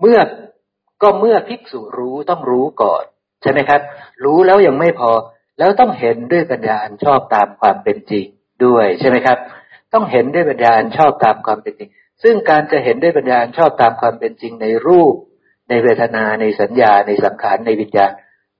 [0.00, 0.18] เมื่อ
[1.02, 3.04] ก็เมื่อภิกษุรู้ต้องรู้ก่อน
[3.42, 3.80] ใช่ไหมครับ
[4.24, 5.10] รู้แล้วยังไม่พอ
[5.58, 8.26] แล้วต้องเห็นด้วยปัญญาชอบตามความเป็นจริง
[8.64, 9.38] ด้วยใช่ไหมครับ
[9.92, 11.90] ต้องเห็นด้วยปัญญาชอบตามความเป็นจริง
[12.22, 15.14] ซึ่งการจะเห็นด้วยปัญญาชอบตามความเป็นจริงในรูป
[15.68, 18.12] ในเวทนาในสัญญาในสังขารในวิญญาณ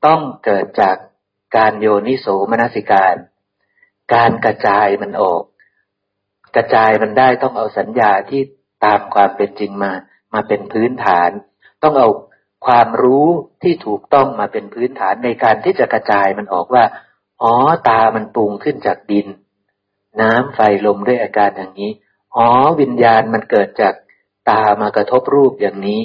[0.07, 0.97] ต้องเกิดจาก
[1.57, 3.15] การโยนิโสมนสิการ
[4.15, 5.43] การกระจายมันออก
[6.57, 8.43] กระจายมันได้ต้องเอาสัญญาที่
[8.85, 9.93] ตามความเป็นจริงมา
[10.35, 11.31] มาเป็นพื้นฐาน
[11.83, 12.09] ต้องเอา
[12.67, 13.27] ความรู้
[13.63, 16.85] ที่ถูกต้องมาเป็นพื้นฐานในการที่จะกระจายมันออกว่า
[17.43, 17.55] อ๋อ
[17.89, 19.27] ตามันปรุงขึ้นจากดิน
[20.21, 21.93] น้ำไฟลมด้วยอาการอย่างนี้
[22.37, 22.47] อ๋อ
[22.81, 23.95] วิญญาณมันเกิดจาก
[24.51, 26.01] ตามากระทบรูปอย่างนี้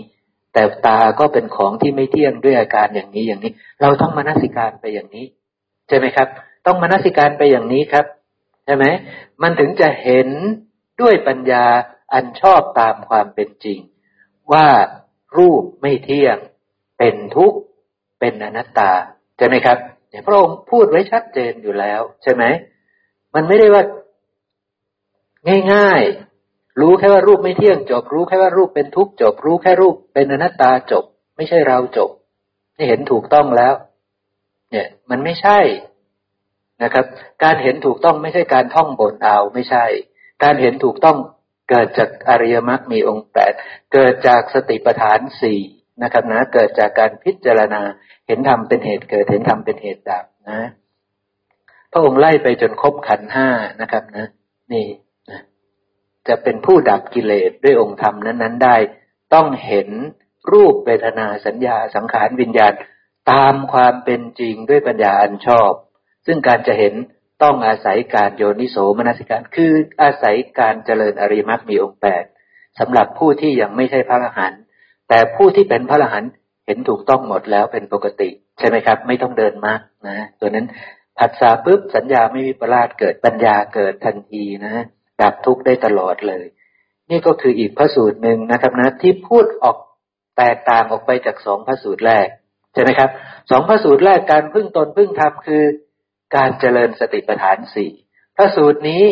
[0.53, 5.26] แต่ตาก็เป็นของที่ไม่เที่ยงด้วยอาการอย่างนี้อย่างนี้ เราต้องมานัสิการไปอย่างนี้
[5.88, 6.27] ใช่ไหมครับ
[6.65, 8.06] ต้องมานัสิการไปอย่างนี้ครับ
[8.65, 8.86] ใช่ไหม
[9.41, 10.27] มันถึงจะเห็น
[11.02, 11.65] ด้วยปัญญา
[12.14, 13.80] อันชอบตามความเป็นจริง
[14.53, 14.68] ว่า
[15.38, 16.38] รูปไม่เที่ยง
[16.98, 17.60] เป็นทุกข์
[18.19, 18.91] เป็นอนัตตา
[19.38, 19.77] ใช่ไหมครับ
[20.10, 22.44] เนี่ยพระองค์พูดไว้ชัดเจนอยู่แล้ว ใช่ไหม
[23.36, 23.84] มันไม่ได้ว่า
[25.74, 31.04] ง่ายๆ รู้แค่ว่ารูปไม่เที่ยงจบ รู้แค่ว่ารูปเป็นทุกข์จบ รู้แค่รูปเป็นอนัตตาจบ
[31.38, 32.10] ไม่ใช่เราจบ
[32.78, 33.74] นี่เห็นถูกต้องแล้ว
[34.72, 35.60] เนี่ย มันไม่ใช่
[36.84, 37.06] นะครับ
[37.44, 39.86] การเห็นถูกต้องไม่ใช่การท่องบนเอาไม่ใช่
[40.44, 41.18] การเห็นถูกต้อง
[41.70, 43.54] เกิดจากอริยมรรคมีองค์แปด
[43.94, 45.62] เกิดจากสติปัฏฐานสี่
[46.04, 47.82] นะครับนะ เกิดจากการพิจารณา
[48.28, 50.60] เห็นธรรมเป็นเหตุเกิด เห็นธรรมเป็นเหตุดับนะ
[51.92, 53.48] พระองค์ไล่ไปจนครบขันห้า
[53.82, 54.28] นะครับนะ
[54.72, 54.86] นี่
[56.30, 58.76] จะเป็นผู้ดับกิเลสด้วยองค์ธรรมนั้น ๆ ได้
[59.34, 59.89] ต้องเห็น
[60.51, 62.73] รูปเวทนาสัญญาสังขารวิญญาณ
[63.31, 65.72] ตามความเป็นจริงด้วยปัญญาอันชอบ
[66.26, 66.93] ซึ่งการจะเห็น
[67.43, 72.23] ต้องอาศัยการโยนิโสมนสิการ คืออาศัยการเจริญอริมักมีองค์แปด
[72.80, 74.61] สำหรับผู้ที่ยังไม่ใช่พระอรหันต์
[75.10, 76.31] แต่ผู้ที่เป็นพระอรหันต์
[76.65, 80.68] เห็นถูกต้องหมดแล้วเป็นปกติ ใช่ไหมครับ ไม่ต้องเดินมากนะตัวนั้น
[81.18, 84.85] ผัสสะปุ๊บสัญญาไม่มีประลาดเกิดปัญญาเกิดทันทีนะ
[85.22, 86.46] ดับทุกข์ได้ตลอดเลย
[87.10, 89.78] นี่ก็คืออีกพระสูตรหนึ่งนะครับนะที่พูดออก
[90.38, 92.28] แตกต่างออกไปจากสองพระสูตรแรก
[92.74, 93.10] ใช่ไหมครับ
[93.50, 95.64] สองพระสูตรแรกการพึ่งตนพึ่งธรรมคือ
[96.36, 97.91] การเจริญสติปัฏฐานสี่
[98.36, 99.04] พระสูตรนี้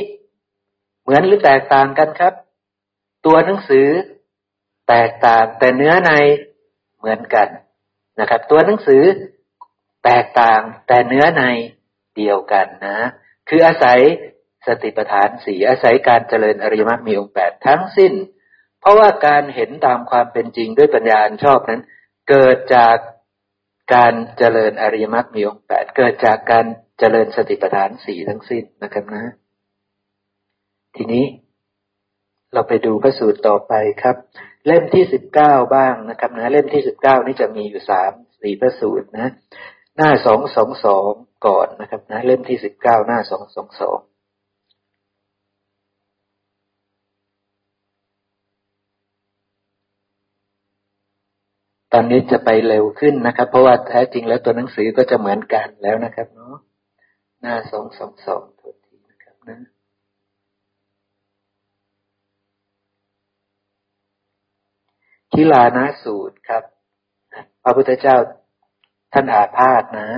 [1.02, 2.34] เหมือนหรือแตกต่างกันครับ
[3.26, 3.88] ตัวหนังสือ
[4.90, 6.12] แตกต่างแต่เนื้อใน
[6.98, 7.48] เหมือนกัน
[8.20, 9.04] นะครับ ตัวหนังสือ
[10.06, 11.44] แตกต่างแต่เนื้อใน
[12.18, 12.98] เดียวกันนะ
[13.50, 14.00] คืออาศัย
[14.68, 18.14] สติปัฏฐานสี่อาศัยการเจริญอริยมรรคมีองค์แปดทั้งสิ้น
[18.82, 21.82] เพราะว่าการเห็นตามความเป็นจริงด้วยปัญญาชอบนั้น
[22.30, 22.98] เกิดจาก
[23.96, 26.66] การเจริญอริยมรรคมีองค์แปดเกิดจากการ
[27.00, 29.34] เจริญสติปัฏฐานสี่ทั้งสิ้นนะครับนะ
[30.96, 31.26] ทีนี้
[32.54, 33.74] เราไปดูพระสูตรต่อไป
[34.04, 34.16] ครับ
[34.68, 38.12] เล่มที่สิบเก้าบ้างนะครับนะ เล่มที่สิบเก้านี่จะมีอยู่สาม
[38.42, 39.32] สี่พระสูตรนะ
[39.98, 41.12] หน้าสองสองสอง
[41.48, 44.00] ก่อนนะครับนะ เล่มที่สิบเก้าหน้าสองสองสอง
[51.94, 56.56] ตอนนี้จะไปเร็วขึ้นนะครับ เพราะว่าแท้จริงแล้วตัวหนังสือก็จะเหมือนกันแล้วนะครับเนาะ
[57.42, 59.58] หน้าสองสองสองทัวทีนะครับนะ
[65.32, 66.64] ทิลานาสูตรครับ
[67.64, 68.16] พระพุทธเจ้า
[69.14, 70.10] ท่านอาพาธนะ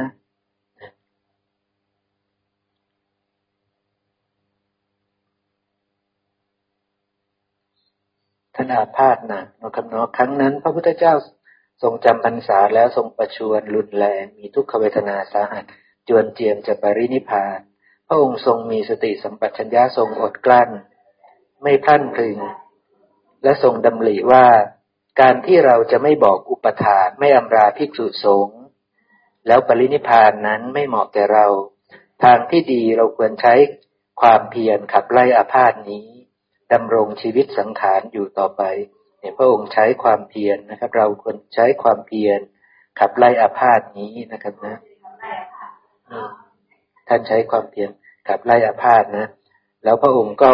[8.55, 11.13] ท่านอาพาธนะนะครับเนาะครั้งนั้น พระพุทธเจ้า
[11.81, 15.65] ทรงจำพรรษาแล้วทรงประชวรรุนแรงมีทุกขเวทนาสาหัส
[16.07, 17.59] จวนเจียมจะปรินิพาน
[18.07, 20.69] พระองค์ทรงมีสติสัมปชัญญะทรงอดกลั้น
[21.61, 22.39] ไม่พลั่นพลึง
[23.43, 24.45] และทรงดำริว่า
[25.21, 28.59] การที่เราจะไม่บอกอุปทานไม่อำราภิกษุสงฆ์
[29.47, 31.47] แล้วปรินิพานนั้นไม่เหมาะแก่เรา
[32.23, 33.55] ทางที่ดีเราควรใช้
[34.21, 36.07] ความเพียรขับไล่อาพาธนี้
[36.73, 38.61] ดำรงชีวิตสังขารอยู่ต่อไป
[39.19, 42.39] เนี่ยพระองค์ใช้ความเพียรนนะครับ เราควรใช้ความเพียร
[42.99, 44.75] ขับไล่อาพาธนี้นะครับนะ
[47.07, 47.89] ท่านใช้ความเพียร
[48.27, 49.27] ขับไล่อาพาธนะ
[49.83, 50.53] แล้วพระองค์ก็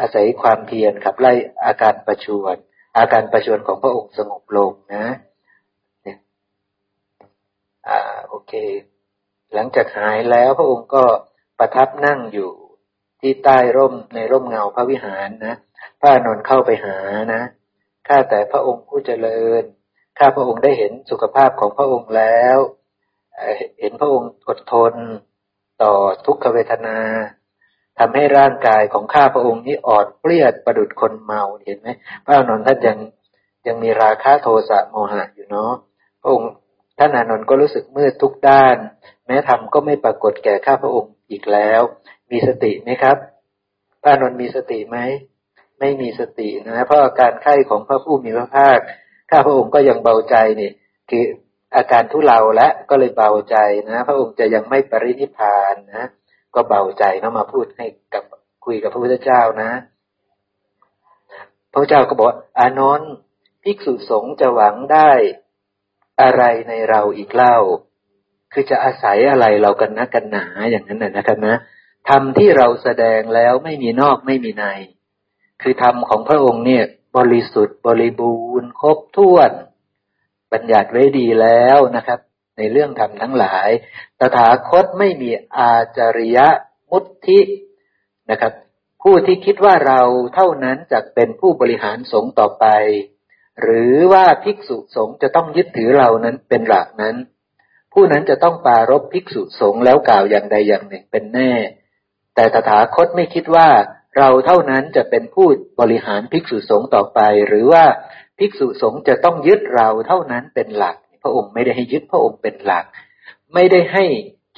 [0.00, 1.32] อาศัยความเพียรขับไล่
[1.64, 2.56] อาการประชวน
[2.98, 5.06] อาการประชวนของพระองค์สงบลงนะ
[6.02, 6.18] เนี่ย
[7.88, 8.52] อ่าโอเค
[9.54, 11.04] หลังจากหายแล้วพระองค์ก็
[11.58, 12.50] ประทับนั่งอยู่
[13.20, 15.54] ที่ใต้ร่มในร่มเงาพระวิหารนะ
[16.00, 16.96] พระนนท์เข้าไปหา
[17.34, 17.42] นะ
[18.08, 19.62] ข้าแต่พระองค์ผู้เจริญ
[20.18, 22.58] ข้าพระองค์ได้เห็นสุขภาพของพระองค์แล้ว
[23.80, 24.94] เห็นพระองค์อดทน
[25.82, 25.92] ต่อ
[26.26, 26.98] ทุกขเวทนา
[27.98, 31.88] ทำให้ร่างกายของข้าพระองค์นี้อ่อนเปรี้ยประดุดคนเมาเห็นไหม
[32.24, 32.98] พระอานนท์ท่านยัง
[33.66, 35.72] ยังมีราคะโทสะโมหะอยู่เนาะ
[36.22, 36.50] พระองค์
[36.98, 38.76] ท่านอานนท์ก็รู้สึกมืดทุกด้าน
[39.26, 41.80] แม้ธรรมก็ไม่ปรากฏแก่ข้าพระองค์อีกแล้ว
[42.30, 43.16] มีสติไหมครับ
[44.02, 44.96] พระอานนท์มีสติไหม
[45.80, 48.78] ไม่มีสตินะเพราะอาการไข้ของพระผู้มีพระภาค
[49.30, 50.70] ข้าพระองค์ก็ยังเบาใจนี่
[51.10, 51.24] คือ
[51.76, 53.56] อาการทุเลาและก็เลยเบาใจ
[53.90, 56.04] นะ พระองค์จะยังไม่ปรินิพานนะ
[56.54, 58.24] ก็เบาใจนะมาพูดให้กับ
[58.64, 59.70] คุยกับพระพุทธเจ้านะ
[61.72, 62.28] พระเจ้าก็บอก
[62.58, 63.12] อานนท์
[63.62, 65.10] ภิกษุสงฆ์จะหวังได้
[66.22, 67.56] อะไรในเราอีกเล่า
[68.52, 71.56] คือจะอาศัยอะไรเรากันนะกันหนาอย่างนั้นนะครับนะ
[72.08, 74.64] ทำที่เราแสดงแล้วไม่มีนอกไม่มีใน
[75.62, 76.84] คือธรรมของพระองค์เนี่ย
[77.16, 79.50] บริสุทธิ์บริบูรณ์ครบถ้วน
[80.52, 82.20] บัญญัติไว้ดีแล้วนะครับ
[82.58, 83.68] ในเรื่องธรรมทั้งหลาย
[84.20, 86.38] ตถาคตไม่มีอาจริย
[86.90, 87.40] มุทิ
[88.30, 88.52] นะครับ
[89.02, 90.00] ผู้ที่คิดว่าเรา
[90.34, 92.66] เท่านั้นจะเป็นผู้บริหารสงฆ์ต่อไป
[93.62, 97.16] หรือว่าภิกษุสงฆ์จะต้องยึดถือเรานั้นเป็นหลักนั้น
[97.92, 101.52] ผู้นั้นจะต้องปารบภิกษุสงฆ์แล้วกล่าวอย่างใดอย่างหนึ่งเป็นแน่
[102.34, 103.68] แต่ตถาคตไม่คิดว่า
[104.16, 105.46] เราเท่านั้นจะเป็นผู้
[105.80, 107.84] บริหารภิกษุสงฆ์ต่อไป หรือว่า
[108.38, 112.84] ภิกษุสงฆ์จะต้องยึดเราเท่านั้นเป็นหลัก พระองค์ไม่ได้ให้ยึดพระองค์เป็นหลัก
[113.54, 114.04] ไม่ได้ให้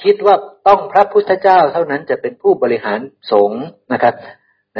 [0.03, 0.35] คิดว่า
[0.67, 2.99] ต้องพระพุทธเจ้าเท่านั้นจะเป็นผู้บริหาร
[3.31, 3.63] สงฆ์
[3.93, 4.15] นะครับ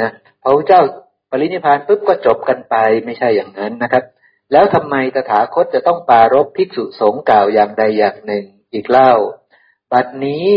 [0.04, 0.10] ะ
[0.42, 0.82] พระพุทธเจ้า
[1.30, 4.04] ปรินิพานปุ๊บก็จบกันไปไม่ใช่อย่างนั้นนะครับ
[4.52, 9.12] แล้วทำไมตถาคตจะต้องปารบภิกษุสงฆ์กล่าวอย่างใดอย่างหนึ่งอีกเล่า
[9.92, 10.48] บัดนี้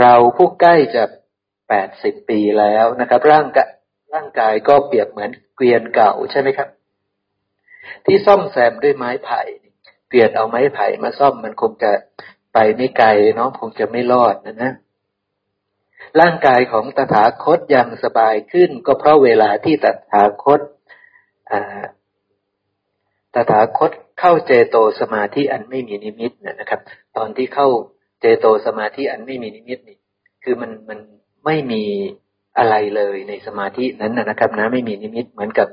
[0.00, 1.04] เราผู้ใกล้จะ
[1.68, 3.70] แปดสิบปีแล้วนะครับ ร่างกาย
[4.14, 6.68] ร่างกายก็เปรียบเหมือนเกวียนเก่าใช่ไหมครับ
[8.04, 9.42] ที่ซ่อมแซมด้วยไม้ไผ่
[10.08, 11.92] เปลี่ยนเอาไม้ไผ่มาซ่อมมันคงจะ
[12.52, 14.72] ไปไม่ไกลเนาะคงจะไม่รอดนะนะ
[16.20, 20.60] ร่างกายของตถาคตยังสบายขึ้น ก็เพราะเวลาที่ตถาคต
[23.34, 23.90] ตถาคต
[24.20, 26.80] เข้าเจโตสมาธิอันไม่มีนิมิตนะครับ
[27.16, 27.68] ตอนที่เข้า
[28.20, 29.98] เจโตสมาธิอันไม่มีนิมิตนี่
[30.44, 30.98] คือมันมัน
[31.44, 31.84] ไม่มี
[32.58, 35.68] อะไรเลยในสมาธินั้นนะครับนะไม่มีนิมิตเหมือนกับ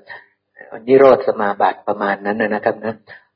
[0.87, 2.93] นิโรธสมาบัติประมาณนั้นนะครับนะ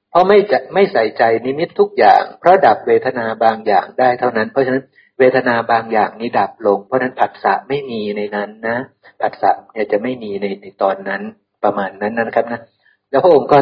[0.09, 4.83] เพราะไม่จะไม่ใส่ใจนิมิตทุกอย่าง เพราะดับเวทนาบางอย่างได้เท่านั้น เพราะฉะนั้น
[5.19, 8.77] เวทนาบางอย่างนี้ดับลง เพราะนั้นผัสสะไม่มีในนั้นนะ
[9.21, 11.21] ผัสสะเนี่ยจะไม่มีในในตอนนั้น
[11.63, 12.61] ประมาณนั้นนะครับนะ
[13.09, 13.59] แล้วพระองค์ก็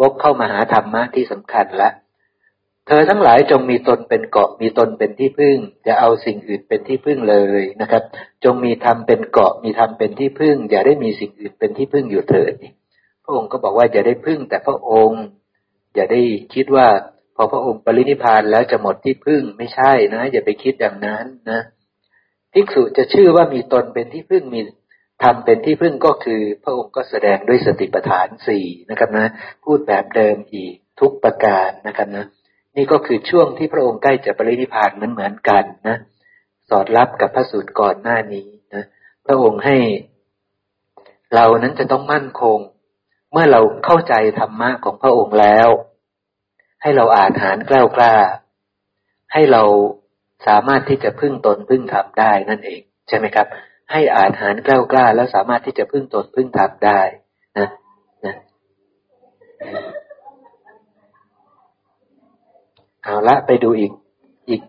[0.00, 1.88] วกเข้ามาหาธรรมะที่สำคัญละ
[2.90, 8.02] เธอทั้งหลายจงมีตนเป็นเกาะมีตนเป็นที่พึ่งอย่าเอาสิ่งอื่นเป็นที่พึ่งเลยนะครับ
[8.44, 12.52] จงมีธรรมเป็นเกาะมีธรรมเป็นที่พึ่ง อย่าได้มีสิ่งอื่นเป็นที่พึ่งอยู่เถิด
[13.24, 15.22] พระองค์ก็บอกว่าอย่าได้พึ่ง แต่พระองค์
[15.94, 16.22] อย่าได้
[16.54, 16.86] คิดว่า
[17.36, 21.60] พอพระองค์ปรินิพานแล้วจะหมดที่พึ่งไม่ใช่นะ อย่าไปคิดอย่างนั้นนะ
[22.52, 24.60] ภิกษุจะชื่อว่ามีตนเป็นที่พึ่งมี
[25.22, 29.26] ทำเป็นที่พึ่งก็คือ พระองค์ก็แสดงด้วยสติปัฏฐานสี่นะครับนะ
[29.64, 32.26] พูดแบบเดิมอีกทุกประการนะครับนะ
[32.78, 35.96] นี่ก็คือช่วงที่พระองค์ใกล้จะปรินิพานเหมือนเหมือนกันนะ
[36.68, 38.84] สอดรับกับพระสูตรก่อนหน้านี้นะ
[39.26, 39.76] พระองค์ให้
[41.34, 42.58] เรานั้นจะต้องมั่นคง
[43.32, 45.68] เมื่อเราเข้าใจธรรมะของพระองค์แล้ว
[46.82, 48.14] ให้เราอ่านหารกล้ากล้า
[49.32, 49.62] ให้เรา
[50.46, 53.46] สามารถที่จะพึ่งตนพึ่งธรรมได้นั่นเอง ใช่ไหมครับ
[53.92, 57.00] ให้อ่านหารกล้ากล้า แล้วสามารถที่จะพึ่งตนพึ่งธรรมได้
[57.58, 57.68] นะ
[58.26, 58.34] นะ
[63.08, 63.92] เอาละไปดูอีก
[64.48, 64.62] อีก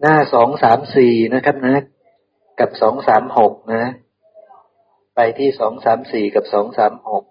[0.00, 1.82] หน้าสองสามสี่นะครับนะ
[2.60, 3.84] กับสองสามหกนะ
[5.16, 7.24] ไปที่สองสามสี่กับสองสามหก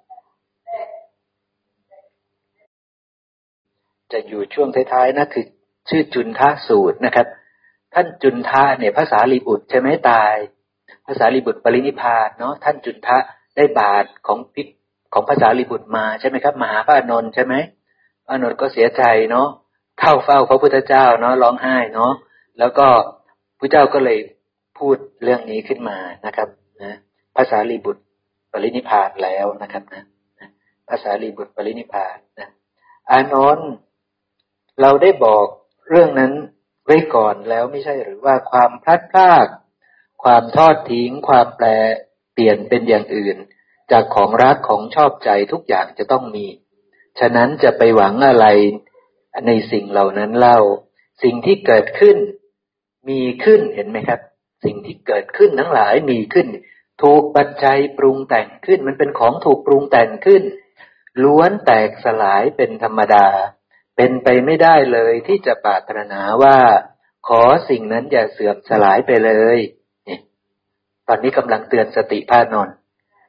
[4.12, 5.46] จะอยู่ช่วงท้ายๆนะคือ
[5.90, 7.28] ชื่อจุนทะสูตรนะครับ
[7.94, 10.36] ท่านจุนทะเนี่ยภาษาลีบุตรใช่ไหมตาย
[11.08, 13.18] ภาษาลีบุตรปรินิพานเนาะท่านจุนทะ
[13.56, 14.68] ได้บาทของพิษ
[15.14, 17.54] ของภาษาลีบุตรมาใช่ไหมครับมหาพระอนนท์ใช่ไหม
[18.26, 19.50] พระนนท์ก็เสียใจเนาะ
[20.00, 22.14] เข้าเฝ้าพระพุทธเจ้าเนาะร้องไห้เนาะ
[22.60, 22.88] แล้วก็
[23.60, 24.20] พระเจ้าก็เลย
[24.78, 26.50] พูดเรื่องนี้ขึ้นมานะครับ
[26.84, 26.94] นะ
[27.36, 28.04] ภาษาลีบุตร
[28.52, 30.04] ปรินิพานแล้วนะครับนะ
[30.90, 32.50] ภาษาลีบุตรปรินิพานนะ
[33.10, 33.70] อานนท์
[34.82, 35.46] เราได้บอก
[35.90, 36.34] เรื่องนั้น
[36.86, 39.48] ไว้ก่อนแล้วไม่ใช่หรือว่าความพลัดพราก
[40.24, 41.68] ความทอดทิ้ง ความแปร
[42.34, 43.38] เปลี่ยนเป็นอย่างอื่น
[43.92, 46.46] จากของรักของชอบใจทุกอย่างจะต้องมี
[47.20, 48.48] ฉะนั้นจะไปหวังอะไร
[49.48, 50.60] ในสิ่งเหล่านั้นเล่า
[51.24, 52.18] สิ่งที่เกิดขึ้น
[53.10, 54.20] มีขึ้นเห็นไหมครับ
[54.66, 56.48] สิ่งที่เกิดขึ้นทั้งหลายมีขึ้น
[57.04, 60.44] ถูกปัจจัยปรุงแต่งขึ้น มันเป็นของถูกปรุงแต่งขึ้น
[61.24, 63.28] ล้วนแตกสลายเป็นธรรมดา
[63.96, 66.58] เป็นไปไม่ได้เลยที่จะปรารถนาว่า
[67.28, 69.58] ขอสิ่งนั้นอย่าเสื่อมสลายไปเลย
[71.08, 72.76] ตอนนี้กำลังเตือนสติพระนนท์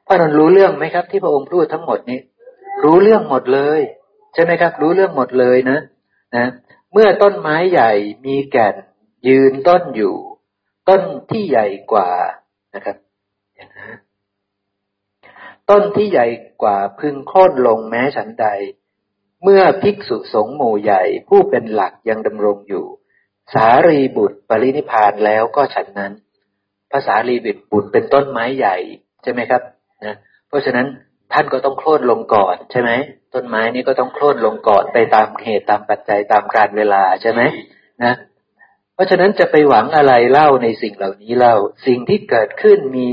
[0.07, 2.19] พระนนท์รู้เรื่องไหมครับ ที่พระองค์พูดทั้งหมดนี้
[2.83, 3.81] รู้เรื่องหมดเลย
[4.33, 5.79] ใช่ไหมครับ รู้เรื่องหมดเลยนะ
[6.35, 6.47] นะ
[6.91, 7.91] เมื่อต้นไม้ใหญ่
[8.25, 8.75] มีแก่น
[9.27, 10.15] ยืนต้นอยู่
[10.89, 12.09] ต้นที่ใหญ่กว่า
[12.75, 12.97] นะครับ
[15.69, 16.27] ต้นที่ใหญ่
[16.61, 18.47] กว่าพึงโค่นลงแม้ฉันใด
[19.43, 22.85] เมื่อภิกษุสงฆ์หมู่ใหญ่ผู้เป็นหลักยังดำรงอยู่
[23.53, 26.13] สารีบุตรปรินิพานแล้วก็ฉันนั้น
[26.91, 28.77] ภาษาลีบิดบุตรเป็นต้นไม้ใหญ่
[29.23, 29.61] ใช่ไหมครับ
[30.05, 30.15] นะ
[30.47, 30.87] เพราะฉะนั้น
[31.33, 32.91] ท่านก็ต้องโค่นลงก่อนใช่ไหม
[33.33, 37.41] ต้นไม้นี้ก็ต้องโค่นลงก่อนไปตามเหตุตามปัจจัยตามกาลเวลาใช่ไหม
[38.03, 38.13] นะ
[38.93, 41.55] เพราะฉะนั้นจะไปหวังอะไรเล่าในสิ่งเหล่านี้เล่า
[41.87, 43.07] สิ่งที่เกิดขึ้นมี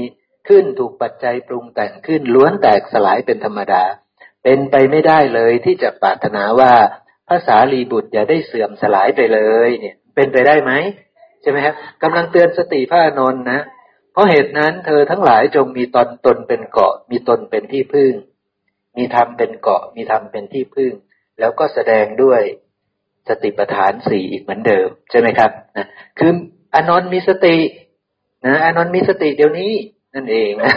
[0.49, 3.85] ขึ้นถูกปัจจัยปรุงแต่งขึ้นล้วนแตกสลายเป็นธรรมดา
[4.45, 6.73] เป็นไปไม่ได้เลยที่จะปรารถนาว่า
[7.29, 10.73] ภาษาลีบุตรอย่าได้เสื่อมสลายไปเลย เนี่ย เป็นไปได้ไหม
[11.43, 13.61] ใช่ไหมครับกำลังเตือนสติพระนนท์นะ
[14.15, 18.13] เพราะเหตุนั้นเธอทั้งหลายจงมีตนตนเป็นเกาะ มีตนเป็นที่พึ่ง
[18.97, 20.93] มีธรรมเป็นเกาะ มีธรรมเป็นที่พึ่ง
[21.39, 22.41] แล้วก็แสดงด้วย
[23.29, 25.87] สติปัฏฐานสี่อีกเหมือนเดิมใช่ไหมครับนะ
[26.19, 26.31] คือ
[26.75, 27.57] อนนท์มีสติ
[28.47, 29.73] นะอนนท์มีสติเดี๋ยวนี้
[30.15, 30.73] นั่นเองนะ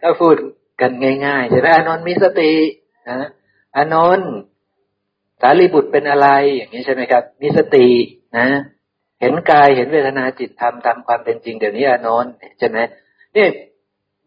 [0.00, 0.36] ถ้าพูด
[0.80, 0.92] กัน
[1.26, 2.52] ง่ายๆใช่ไหมอนนท์มีสติ
[3.10, 3.28] นะ
[3.76, 4.30] อนนท์
[5.40, 7.86] สารีบุตรเป็นอะไรอย่างนี้ใช่ไหมครับ มีสติ
[8.38, 8.46] นะ
[9.24, 12.78] เห็นกายเห็นเวทนาจิตธรรมตามความเป็นจริงเดี๋ยวนี้อนนท์ใช่ไหม
[13.34, 13.48] เนี่ย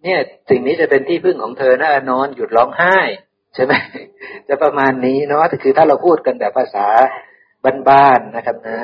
[0.04, 0.20] เนี่ย
[0.50, 2.98] สิ่งนี้จะเป็นที่พึ่งของเธอนะอนนท์หยุดร้องไห้
[3.56, 3.74] ใช่ไหม
[4.48, 6.88] จะประมาณนี้เนาะแต่คือถ้าเราพูดกันแบบภาษา
[7.90, 8.78] บ้านๆนะครับนะ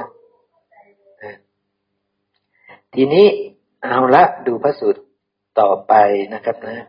[2.96, 3.26] ทีนี้
[3.84, 5.02] เอาละดูพระสูตร
[5.60, 5.94] ต่อไป
[6.34, 6.86] นะครับนะ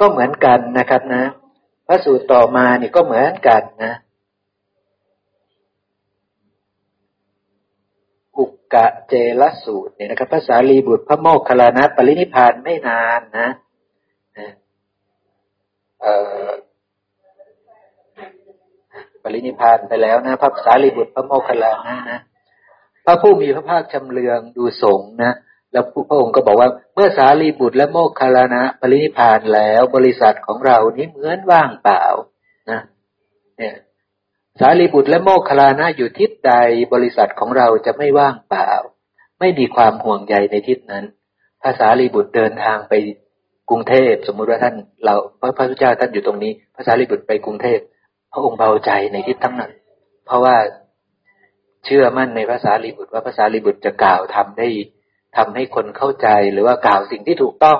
[0.00, 1.22] ก็เหมือนกันนะครับนะ
[1.86, 3.94] พระสูตรต่อมาเนี่ยก็เหมือนกันนะ
[8.38, 13.48] อุกกะเจลสูตรเนี่ยนะครับภาษาลีบุตรพระโมคคัลลานะปรินิพานไม่นานนะ
[19.22, 22.20] ปรินิพานไปแล้วนะพระสารีบุตรพระโมคคัลลานะนะ
[23.04, 25.32] พระผู้มีพระภาคจำเรืองดูสงนะ
[25.72, 32.04] แล้วพระองค์ก็บอกว่าเมื่อสารีบุตรและโมคคลานะปรินิพานแล้วบริษัทของเรานี้เหมือนว่างเปล่า
[32.70, 32.80] นะ
[33.58, 33.76] เนี่ย
[34.60, 36.52] สารีบุตรและโมคคลานะอยู่ทิศใด
[36.94, 38.72] บริษัทของเราจะไม่ว่างเปล่า
[39.40, 41.04] ไม่มีความห่วงใยในทิศนั้น
[41.62, 42.92] ภาษาลีบุตรเดินทางไป
[43.70, 44.74] กรุงเทพสมมุติว่าท่าน
[45.04, 47.78] เราพระพุทธเจ้าท่านอยู่ตรงนี้ภาษาลีบุตรไปกรุงเทพ
[48.32, 49.72] พระองค์เบาใจในทิศทั้งนั้น
[50.26, 50.56] เพราะว่า
[51.84, 54.68] เชื่อมั่นในภาษาลีบุตรว่าภาษาลีบุตรจะกล่าวทำได้
[55.36, 57.78] ทำให้คนเข้าใจหรือว่ากล่าวสิ่งที่ถูกต้อง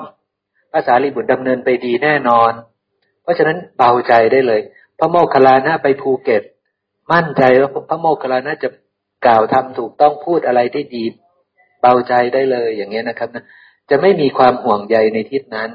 [0.72, 2.52] ภาษาลีบุตรดำเนินไปดีแน่นอน
[3.22, 4.60] เพราะฉะนั้นเบาใจได้เลย
[4.98, 6.42] พระโมคคัลลานะไปภูเก็ต
[7.12, 8.68] มั่นใจว่าพระโมคคัลลานะจะ
[9.26, 11.04] กล่าวทำถูกต้องพูดอะไรที่ดี
[11.80, 13.44] เบาใจได้เลยอย่างเงี้ยนะครับนะ
[13.90, 15.70] จะไม่มีความห่วงใยในทิศนั้น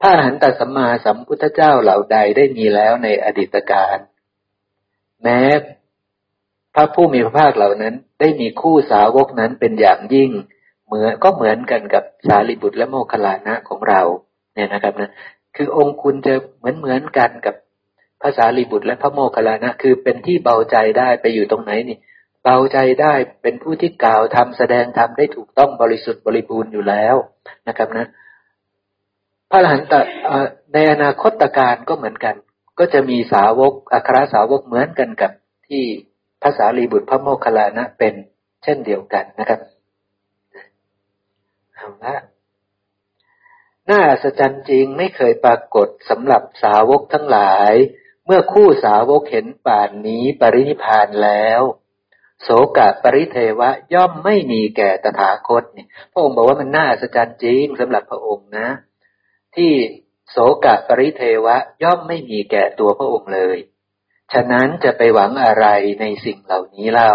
[0.00, 3.98] พระอรหันตสัมมาสัมพุทธเจ้าเหล่าใดได้มีแล้วในอดีตการ
[5.22, 5.40] แม้
[6.74, 10.30] พระผู้มีพระภาคเหล่านั้น ได้มีคู่สาวกนั้นเป็นอย่างยิ่ง
[10.86, 14.02] เหมือนก็เหมือนกันกับสารีบุตรและโมคคลานะของเรา
[14.54, 15.10] เนี่ยนะครับนะ
[15.56, 17.54] คือองค์คุณจะเหมือนเหมือนกันกับ
[18.22, 21.98] ภาษาลีบุตรและพระโมคคัลลานะคือเป็นที่เบาใจได้ไปอยู่ตรงไหนนี่
[22.42, 27.14] เบาใจได้เป็นผู้ที่กล่าวทำแสดงทำได้ถูกต้องบริสุทธิ์บริบูรณ์อยู่แล้ว
[27.68, 28.06] นะครับนะ
[29.50, 29.94] พระอรหันต
[30.72, 32.34] ในอนาคตการก็เหมือนกัน
[32.78, 35.32] ก็จะมีสาวกอัครสาวกเหมือนกันกับ
[35.68, 35.82] ที่
[36.42, 38.14] ภาษาลีบุตรพระโมคคัลลานะเป็น
[38.62, 39.60] เช่นเดียวกันนะครับ
[41.86, 42.16] เอาละ
[43.88, 47.72] น่าอัศจรรย์จริงไม่เคยปรากฏสำหรับสาวกทั้งหลาย
[48.26, 51.62] เมื่อคู่สาวกเห็นป่านนี้ปรินิพานแล้ว
[52.42, 58.68] โสกะปริเทวะย่อมไม่มีแก่ตถาคตเนี่ยพระองค์บอกว่ามันน่าอัศจรรย์จริงสำหรับพระองค์นะ
[59.56, 59.72] ที่
[60.30, 63.58] โสกะปริเทวะย่อมไม่มีแก่ตัวพระองค์เลย
[64.32, 65.66] ฉะนั้นจะไปหวังอะไร
[66.00, 67.14] ในสิ่งเหล่านี้เล่า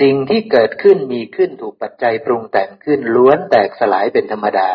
[0.00, 4.68] สิ่งที่เกิดขึ้นมีขึ้นถูกปัจจัยปรุงแต่งขึ้นล้วนแตกสลายเป็นธรรมดา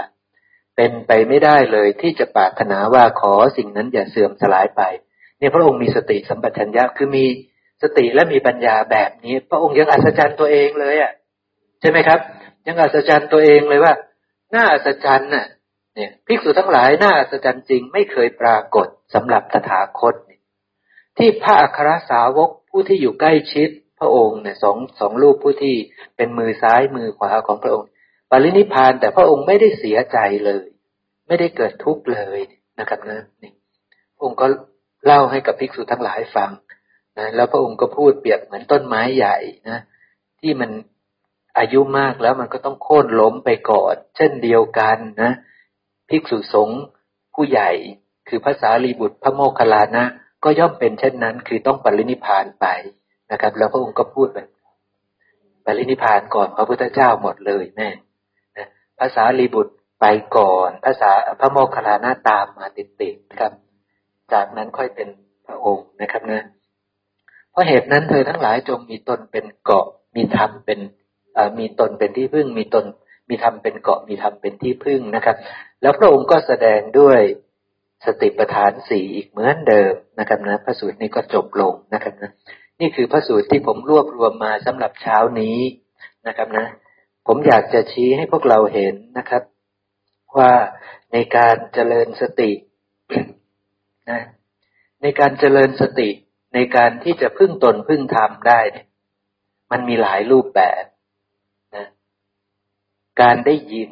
[0.75, 4.81] เป็นไปไม่ได้เลยที่จะปรารถนาว่าขอสิ่งนั้นอย่าเสื่อมสลายไป
[5.37, 7.25] เนี่ยพระองค์มีสติสัมปชัญญะคือมี
[7.83, 11.11] สติและมีปัญญาแบบนี้ พระองค์ยังอัศจรรย์ตัวเองเลยอะ
[11.81, 12.19] ใช่ไหมครับ
[12.67, 13.93] ยังอัศจรรย์ตัวเองเลยว่า
[14.53, 15.47] น่าอัศจรรย์น่ะ
[15.95, 20.13] เนี่ยภิกษุทั้งหลายน่าอัศจรรย์จริงไม่เคยปรากฏสำหรับตถาคต
[21.17, 23.69] ที่พระอัครสาวกผู้ที่อยู่ใกล้ชิด
[23.99, 25.75] พระองค์เนี่ยสองสองรูปผู้ที่
[26.15, 27.87] เป็นมือซ้ายมือขวาของพระองค์
[28.31, 30.65] ปรินิพานแต่พระองค์ไม่ได้เสียใจเลย
[31.27, 32.39] ไม่ได้เกิดทุกข์เลย
[32.79, 33.51] นะครับนะนี่
[34.15, 34.47] พระองค์ก็
[35.05, 36.51] เล่าให้กับภิกษุทั้งหลายฟัง
[37.17, 39.37] นะแล้วพระองค์ก็พูดเปรียบเหมือนต้นไม้ใหญ่
[39.69, 39.79] นะ
[40.39, 40.71] ที่มัน
[41.57, 45.31] อายุมากแล้วมันก็ต้องโค่นล้มไปก่อนเช่นเดียวกันนะ
[46.09, 46.81] ภิกษุสงฆ์
[47.35, 47.69] ผู้ใหญ่
[48.27, 50.05] คือภาษาลีบุตรพระโมคคัลลานะ
[50.43, 52.65] ก็ย่อมเป็นเช่นนั้น คือต้องปรินิพานไป
[53.31, 54.49] นะครับ แล้วพระองค์ก็พูดแบบ
[55.65, 57.89] ปรินิพานก่อนพระพุทธเจ้าหมดเลยแม่
[58.57, 58.67] นะ
[58.99, 60.05] ภาษาลีบุตรไป
[60.37, 63.53] ก่อนภาษาพระโมคคัลลานะตามมาติดๆนะครับ
[64.33, 65.07] จากนั้นค่อยเป็น
[65.47, 66.45] พระองค์นะครับนะ
[67.51, 70.79] เพราะเหตุนั้นเธอทั้งหลายจงมีตนเป็นเกาะมีธรรมเป็น
[71.59, 72.85] มีตนเป็นที่พึ่งมีตน
[73.29, 75.35] มีธรรมเป็นเกาะมีธรรมเป็นที่พึ่งนะครับ
[75.81, 77.19] แล้วพระองค์ก็แสดงด้วย
[78.05, 82.31] สติปัฏฐานสี่อีกเหมือนเดิมนะครับนะพระสูตรนี้ก็จบลงนะครับนะ
[82.79, 85.57] นี่คือพระสูตรที่ผมรวบรวมมาสำหรับเช้านี้
[86.27, 86.67] นะครับนะ
[87.27, 89.43] ผมอยากจะชี้ให้พวกเราเห็นนะครับ
[90.37, 90.51] ว่า
[91.13, 92.51] ในการเจริญสติ
[94.09, 94.21] นะ
[95.01, 96.09] ในการเจริญสติ
[96.53, 98.87] ในการที่จะพึ่งตนพึ่งธรรมได้เนี่ย
[99.71, 100.83] มันมีหลายรูปแบบ
[101.75, 101.85] นะ
[103.21, 103.89] การได้ยิน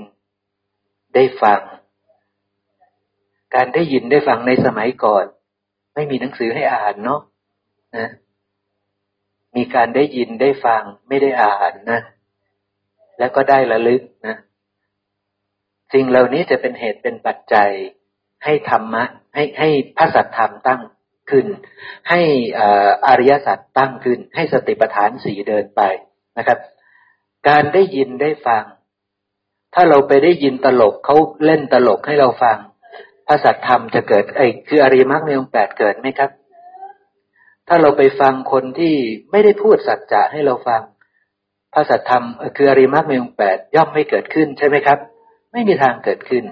[1.16, 1.62] ได้ฟัง
[3.56, 5.26] การได้ยินได้ฟังในสมัยก่อน
[5.94, 7.22] ไม่มีหนังสือให้อ่านเนาะ
[7.98, 8.10] นะ
[9.56, 12.02] มีการได้ยินได้ฟังไม่ได้อ่านนะ
[13.20, 14.38] แล้วก็ได้ระลึกนะ
[15.94, 17.72] สิ่งเหล่านี้จะเป็นเหตุเป็นปัจจัย
[18.44, 19.04] ให้ธรรมะ
[19.36, 20.82] ให้ให้พระสัทธรรมตั้ง
[21.32, 21.46] ขึ้น
[22.10, 22.22] ให้
[23.08, 25.82] อริยสัจตั้งขึ้น ให้สติปัฏฐานสี่เดินไป
[26.38, 26.60] นะครับ
[27.50, 28.64] การได้ยินได้ฟัง
[29.74, 31.16] ถ้าเราไปได้ยินตลกเขา
[31.46, 32.58] เล่นตลกให้เราฟัง
[33.28, 36.32] พระสัตธรรมจะเกิดไอ้คืออริมักในองค์แปดเกิดไหมครับ
[37.68, 38.94] ถ้าเราไปฟังคนที่
[39.32, 40.82] ไม่ได้พูดสัจจะให้เราฟัง
[41.74, 42.26] พระสัตธรรม
[42.56, 45.00] คืออริมักในองแปดย่อมไม่เกิดขึ้นใช่ไหมครับ
[45.52, 46.44] ไม่มีทางเกิดขึ้น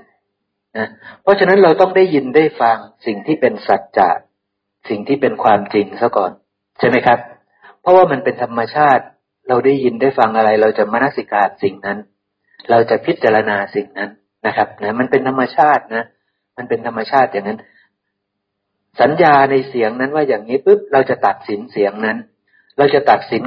[0.78, 0.88] นะ
[1.22, 4.10] เพราะฉะนั้นเราต้องได้ยินได้ฟังสิ่งที่เป็นสัจจะ
[4.90, 6.32] สิ่งที่เป็นความจริงซะก่อน
[6.80, 7.20] ใช่ไหมครับ
[7.82, 9.04] เพราะว่ามันเป็นธรรมชาติ
[9.48, 11.98] เราได้ยินได้ฟังอะไร เราจะมนสิการสิ่งนั้น
[12.70, 14.10] เราจะพิจารณาสิ่งนั้น
[14.48, 16.04] นะครับนะมันเป็นธรรมชาตินะ
[16.58, 17.60] มันเป็นธรรมชาติอย่างนั้น
[19.02, 22.18] สัญญาในเสียงนั้นว่าอย่างนี้ปุ๊บเราจะตัดสินเสียงนั้น
[22.78, 23.42] เราจะตัดสิน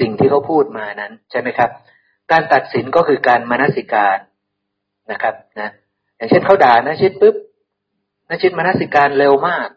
[0.00, 1.70] สิ่งที่เขาพูดมานั้นใช่ไหมครับ
[2.32, 4.18] การตัดสินก็คือการมนสิการ
[5.10, 5.70] นะครับนะ
[6.16, 7.34] อย่างเช่นเขาด่านะชิดปุ๊บ
[8.28, 9.68] นะชิดมนสิการเร็วมาก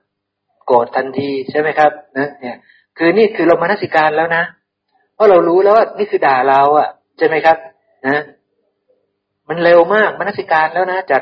[0.65, 2.57] โกรธทันทีใช่ไหมครับนะเนี่ย
[2.97, 4.43] คือนี่คือเรามนสิการแล้วนะ
[5.15, 7.57] เพราะเรารู้แล้วว่านี่คือด่าเราอะใช่ไหมครับ
[8.07, 8.23] นะ
[9.49, 11.21] มันเร็วมากมนสิการแล้วนะจาก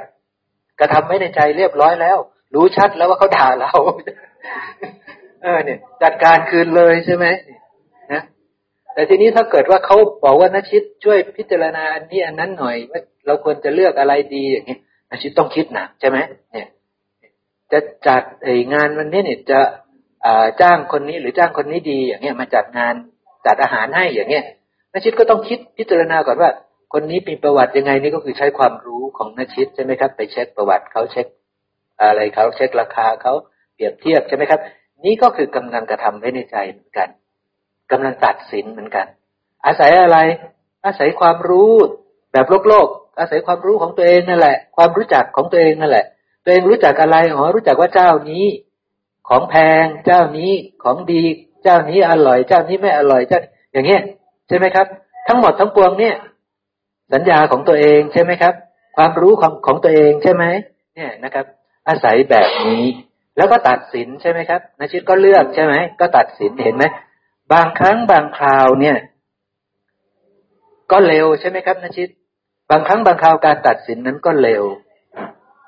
[0.80, 2.18] กระทำไว้ในใจเรียบร้อยแล้ว
[2.56, 3.74] รู้ชัดแล้วว่าเขาด่าเรา
[5.44, 7.26] เออ เนี่ย จัดการคืนเลยใช่ไหม
[8.12, 8.22] นะ
[8.94, 14.78] แต่ทีนี้ถ้าเกิดว่าเขาบอกว่านชิตช่วยพิจารณาอันนี้อันนั้นหน่อยว่าเราควรจะเลือกอะไรดีอย่างนี้
[15.10, 16.18] นชิตต้องคิดหนักใช่ไหม
[16.52, 16.68] เนี่ย
[17.72, 19.60] จะจัดไองานวันนี้เนี่ยจะ
[20.62, 22.94] จ้างคนนี้หรือจ้างคนนี้ดีอย่างเงี้ยมาจัดงาน
[23.46, 24.44] จัดอาหารให้อย่างเงี้ย
[24.94, 26.52] นชิตก็ต้องคิดพิจารณาก่อนว่า
[26.94, 31.28] คนนี้มีประวัติยังไงนี่ก็คือใช้ความรู้ของนชิตใช่ไหมครับ ไปเช็คประวัติเขาเช็ค
[32.02, 33.34] อะไรเขาเช็คราคาเขา
[33.76, 34.60] เปรียบเทียบใช่ไหมครับ
[35.06, 37.10] นี่ก็คือกำลังกระทำไว้ในใจเหมือนกัน
[37.92, 39.06] กำลังตัดสินเหมือนกัน
[39.66, 40.18] อาศัยอะไร
[40.86, 41.74] อาศัยความรู้
[42.32, 42.88] แบบโลกโลก
[43.20, 46.06] อาศัยความรู้ของตัวเองนั่นแหละ ความรู้จักของตัวเองนั่นแหละ
[46.44, 48.46] ตัวเองรู้จักอะไรอ๋อรู้จักว่าเจ้านี้
[49.30, 50.52] ของแพงเจ้านี้
[50.84, 51.24] ของดี
[51.64, 53.40] เจ้านี้อร่อย เจ้านี้ไม่อร่อยเจ้า
[53.74, 54.02] อย่างเงี้ย
[54.48, 54.88] ใช่ไหมครับ
[55.28, 56.16] ทั้งหมดทั้งปวงเนี่ย
[57.14, 58.54] สัญญาของตัวเองใช่ไหมครับ
[58.98, 60.44] ความรู้ของของตัวเองใช่ไหม
[60.96, 61.46] เนี่ยนะครับ
[61.88, 62.84] อาศัยแบบนี้
[63.38, 66.86] แล้วก็ตัดสินใช่ไหมครับนาชิตก็เลือกใช่ไหมก็ตัดสินเห็นไหม
[67.54, 68.98] บางครั้งบางคราวเนี่ย
[70.92, 72.10] ก็เร็วใช่ไหมครับนาชิต
[72.72, 74.64] บางครั้งบางคราวการตัดสินนั้นก็เร็ว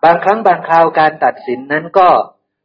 [0.06, 2.08] บางครั้งบางคราวการตัดสินนั้นก็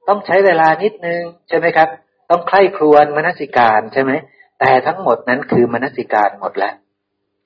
[0.09, 1.89] ต้องใช้เวลานิดนึงใช่ไหมครับ
[2.31, 4.13] ต้องใคร่ครวญมนสิการใช่ไหม
[4.61, 6.75] แต่ทั้งหมดนั้นคือมนสิการหมดแล้ว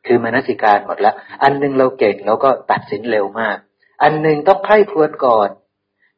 [0.07, 3.57] คือมนสิการหมดแล้ว อันนึงเราเก่งเราก็ตัดสินเร็วมาก
[4.03, 5.49] อันนึงต้องใคร่ครวญก่อน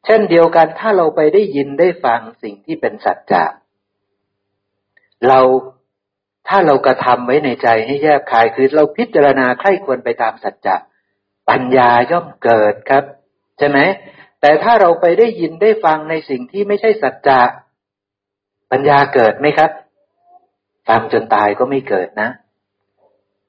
[0.05, 3.43] เช่นเดียวกันถ้าเราไปได้ยินได้ฟังสิ่งที่เป็นสัจจะ
[5.27, 5.39] เรา
[6.47, 10.75] ถ้าเรากระทำไว้ในใจให้แยบคายคือเราพิจารณาใคร่ควรไปตามสัจจะ
[11.49, 13.03] ปัญญาย่อมเกิดครับ
[13.57, 13.79] ใช่ไหม
[14.41, 17.39] แต่ถ้าเราไปได้ยินได้ฟังในสิ่งที่ไม่ใช่สัจจะ
[18.71, 19.71] ปัญญาเกิดไหมครับ
[20.87, 22.29] ฟังจนตายก็ไม่เกิดนะ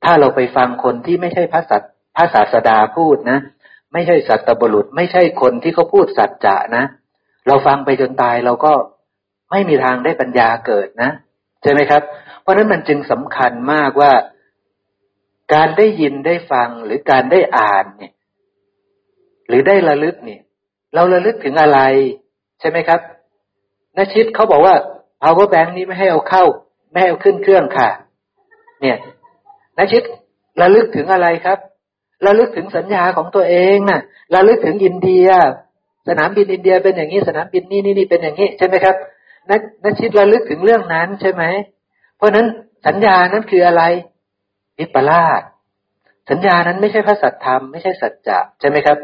[0.04, 1.78] ถ้าเราไปฟังคนที่ไม่ใช่พระสั
[2.16, 3.38] พระศาสดาพูดนะ
[3.92, 6.84] ไม่ใช่สัตบุรุษ ไม่ใช่คนที่เขาพูดสัจจะนะ
[7.46, 8.72] เราฟังไปจนตายเราก็
[9.50, 11.10] ไม่มีทางได้ปัญญาเกิดนะ
[11.62, 12.02] ใช่ไหมครับ
[12.40, 14.12] เพราะนั้นมันจึงสำคัญมากว่า
[15.54, 18.12] การได้ยินได้ฟังหรือการได้อ่านเนี่ย
[19.48, 20.40] หรือได้ระลึกเนี่ย
[20.94, 21.80] เราระลึกถึงอะไร
[22.60, 23.00] ใช่ไหมครับ
[23.96, 24.74] นชิตเขาบอกว่า
[25.22, 26.44] power bank นี้ไม่ให้เอาเข้า
[26.90, 27.88] ไม่ให้เอาขึ้นเครื่องค่ะ
[28.80, 28.96] เนี่ย
[29.78, 30.02] นชิต
[30.60, 31.58] ระลึกถึงอะไรครับ
[32.26, 34.00] ระลึกถึงสัญญาของตัวเองนะ่ะ
[34.34, 35.28] ระลึกถึงอินเดีย
[36.08, 38.96] สนามบินอินเดียเป็นอย่างนี้สนามบินนี่นี่นี่เป็นอย่างนี้ใช่ไหมครับ
[39.50, 41.42] นักนักชิดระลึกถึงเรื่องนั้นใช่ไหม
[42.16, 42.46] เพราะนั้น
[42.86, 43.82] สัญญานั้นคืออะไร
[44.78, 45.42] วิปลาส
[46.30, 48.98] สัญญานั้นไม่ใช่พระสัจธรรมไม่ใช่สัจจะใช่ไหมครับ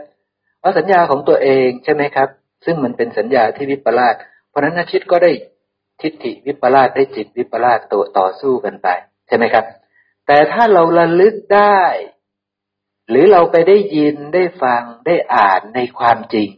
[0.61, 2.29] เพราะสัญญาของตัวเองใช่ไหมครับ
[2.65, 4.15] ซึ่งมันเป็นสัญญาที่วิปลาส
[4.49, 5.31] เพราะนั้นนักชิดก็ได้
[6.01, 8.89] ทิฏฐิวิปลาสได้จิตวิปลาสตัวต่อสู้กันไป
[9.29, 9.65] ใช่ไหมครับ
[10.27, 11.81] แต่ถ้าเราระลึกได้
[13.09, 16.49] หรือเราไปได้ยินได้ฟังได้อ่านในความจริง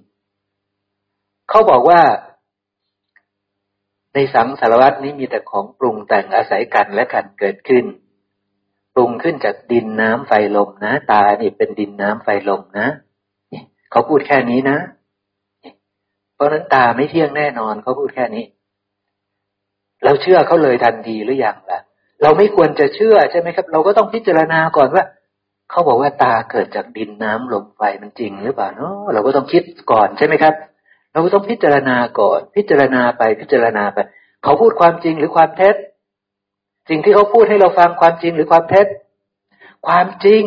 [1.49, 2.03] เขาบอกว่า
[4.15, 7.85] ในสังสารวัตนี้มีแต่ของปรุงแต่งอาศัยกันและกันเกิดขึ้น
[8.95, 12.89] ปรุงขึ้นจากดินน้ำไฟลมนะ ตานี่เป็นดินน้ำไฟลมนะ
[13.91, 14.79] เขาพูดแค่นี้นะ
[16.35, 18.45] เพราะนั้นตาไม่เที่ยงแน่นอนเขาพูดแค่นี้
[20.05, 21.81] เราเชื่อเขาเลยทันทีหรืออยังล่ะ
[22.23, 25.05] เราไม่ควรจะเชื่อใช่ไหมครับ เราก็ต้องพิจารณาก่อนว่า
[25.71, 29.63] เขาบอกว่าตาเกิดจากดินน้ำลมไฟมันจริงหรือเปล่าเนาะเราก็ต้องคิด
[29.93, 30.55] ก่อนใช่ไหมครับ
[31.13, 33.99] เราก็ต้องพิจารณาก่อน พิจารณาไปพิจารณาไป
[34.43, 35.77] เขาพูดความจริงหรือความเท็จ
[36.89, 38.87] สิ่งที่เขาพูดให้เราฟังความจริงหรือความเท็จ
[39.87, 40.43] ความจริง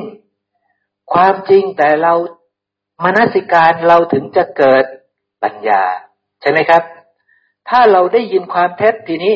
[1.13, 2.13] ความจริงแต่เรา
[3.03, 4.85] มนสิการเราถึงจะเกิด
[5.43, 5.83] ปัญญา
[6.41, 6.83] ใช่ไหมครับ
[7.69, 9.33] ถ้าเราได้ยินความเท็จทีนี้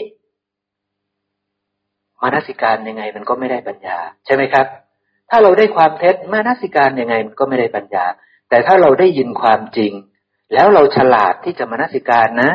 [2.22, 4.68] มนสิการยังไงมันก็ไม่ได้ปัญญา ใช่ไหมครับ
[5.30, 8.06] ถ้าเราได้ความเท็จมานสิการยังไงมันก็ไม่ได้ปัญญา
[8.50, 9.92] แต่ถ้าเราได้ยินความจริง
[10.54, 12.52] แล้วเราฉลาดที่จะมานสิการนะ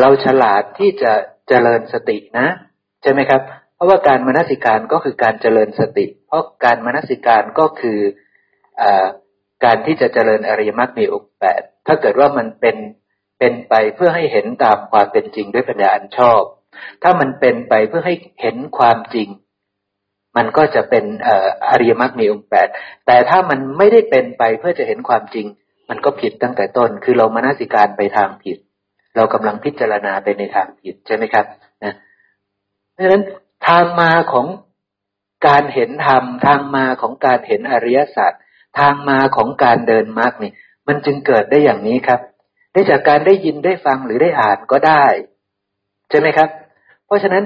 [0.00, 1.12] เราฉลาดที่จะ
[1.48, 2.46] เจริญสตินะ
[3.02, 3.40] ใช่ไหมครับ
[3.74, 7.98] เพราะว่าการมานสิการก็คือการเจริญสติ เพราะการมานสิการก็คือ
[8.80, 8.82] อ
[9.64, 12.76] การที่จะเจริญอริยมรรคมีองค์แปดถ้าเกิดว่ามันเป็น
[13.38, 16.42] เป็นไปเพื่อให้เห็นตามความเป็นจริงด้วยปัญญาอันชอบ
[17.02, 19.28] ถ้ามันเป็นไปเพื่อให้เห็นความจริง
[20.36, 21.04] มันก็จะเป็น
[21.68, 22.68] อริยมรรคมีองค์แปด
[23.06, 25.46] แต่ถ้ามันไม่ได้เป็นไปเพื่อจะเห็นความจริง
[25.90, 28.58] มันก็ผิดตั้งแต่ต้น คือเรามานาสิการไปทางผิด
[29.16, 31.46] เรากำลังพิจารณาไปในทางผิดใช่ไหมครับ
[31.84, 31.94] นะ
[32.92, 33.22] เพราะฉะนั้น
[33.68, 34.46] ทางมาของ
[35.48, 38.32] การเห็นธรรมทางมาของการเห็นอริยสัจ
[38.78, 40.52] ทางมาของการเดินมรรคนี่
[40.88, 42.20] มันจึงเกิดได้อย่างนี้ครับ
[42.72, 45.04] ได้จากการได้ยินได้ฟังหรือได้อ่านก็ได้
[46.10, 46.48] ใช่ไหมครับ
[47.06, 47.44] เพราะฉะนั้น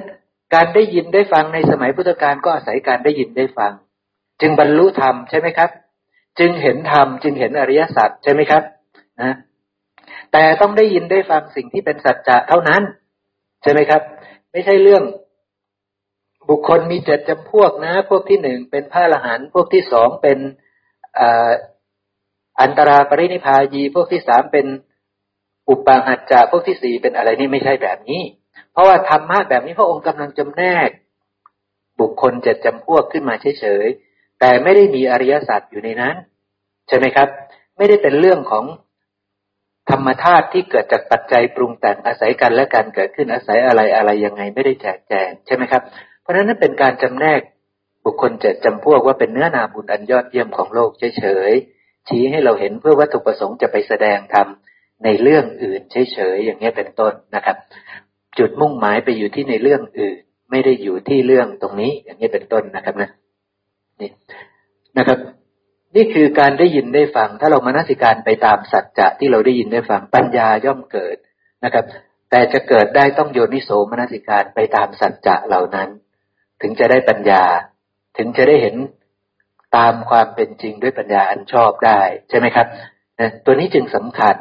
[0.55, 3.73] การได้ยินได้ฟังในสมัยพุทธกาลก็อาศัยการได้ยินได้ฟัง
[4.41, 5.71] จึงบรรลุธรรมใช่ไหมครับ
[6.39, 8.63] จึงเห็นธรรมจึงเห็นอริยสัจใช่ไหมครับ
[9.23, 9.35] นะ
[10.33, 12.83] แต่ต้องได้ยินได้ฟังสิ่งที่เป็นสัจจะเท่านั้น
[13.63, 14.03] ใช่ไหมครับ
[14.53, 15.05] ไม่ใช่เรื่อง
[16.49, 20.39] บุคคลมีเจ็ดจำพวกนะ พวกที่หนึ่งเป็นพระอรหันต์พวกที่สองเป็น
[22.61, 24.67] อันตราปรินิพายี พวกที่สามเป็น
[25.69, 28.23] อุปาหัจจะพวกที่สี่เป็นอะไรนี่ไม่ใช่แบบนี้
[28.73, 30.89] เพราะว่าธรรมะแบบนี้พระองค์กำลังจำแนก
[32.01, 36.15] บุคคลจ็ดจำพวกขึ้นมาเฉยๆแต่ไม่ได้มีอริยสัจอยู่ในนั้น
[36.89, 37.29] ใช่ไหมครับ
[37.77, 38.65] ไม่ได้เป็นเรื่องของ
[39.91, 45.83] ธรรมธาตุที่เกิดจากปัจจัยปรุงแต่งอาศัยกันและการเกิดขึ้นอาศัยอะไรอะไรยังไงไม่ได้แจกแจงใช่ไหมครับ
[46.21, 47.41] เพราะฉะนั้นเป็นการจำแนก
[48.05, 54.49] บุคคลจ็ดจำพวกว่าเป็นเนื้อนาบุญอันยอดเยี่ยมของโลกเฉยๆชี้ให้เราเห็นเพื่อวัตถุประสงค์จะไปแสดงธรรม
[55.05, 57.57] ในเรื่องอื่นเฉยๆอย่างนี้เป็นต้นนะครับ
[58.39, 60.19] จุดมุ่งหมายไปอยู่ที่ในเรื่องอื่น
[60.51, 63.11] ไม่ได้อยู่ที่เรื่องตรงนี้ อย่างนี้เป็นต้นนะครับนะ
[64.01, 64.11] นี่
[64.99, 65.19] นะครับ
[65.97, 71.17] นี่คือการได้ยินได้ฟัง ถ้าเรามานาสิการไปตามสัจจะที่เราได้ยินได้ฟังปัญญาย่อมเกิด
[71.65, 71.85] นะครับ
[72.31, 75.89] แต่จะเกิดได้ต้องโยนิโสมนสิการไปตามสัจจะเหล่านั้น
[76.63, 77.45] ถึงจะได้ปัญญา
[78.19, 78.77] ถึงจะได้เห็น
[79.77, 82.01] ตามความเป็นจริงด้วยปัญญาอันชอบได้
[82.31, 82.67] ใช่ไหมครับ
[83.21, 84.37] นะตัวนี้จึงสำคัญ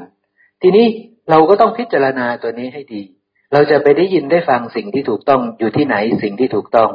[0.62, 0.86] ทีนี้
[1.30, 3.04] เราก็ต้องพิจารณาตัวนี้ให้ดี
[3.54, 6.90] เราจะไปได้ยินได้ฟังสิ่งที่ถูกต้องอยู่ที่ไหนสิ่งที่ถูกต้อง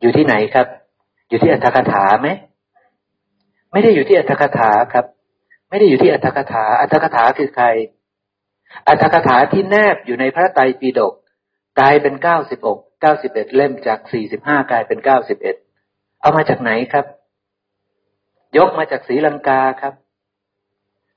[0.00, 0.66] อยู่ที่ไหนครับ
[1.28, 2.28] อยู่ที่อัตถกถาไหม
[3.72, 5.06] ไม่ได้อยู่ที่อัตถกถาครับ
[5.68, 7.66] ไม่ได้อยู่ที่อัตถกถา อัตถกถาคือใคร
[8.88, 11.14] อัตถกถาที่แนบอยู่ในพระไตรปิฎก
[11.78, 15.56] กลายเป็นเก้าสิบอกเก้าสิบเอ็ดเล่มจากสี่สิบห้ากลายเป็นเก้าสิบเอ็ด
[16.20, 17.06] เอามาจากไหนครับ
[18.56, 19.94] ยกมาจากศรีลังกาครับ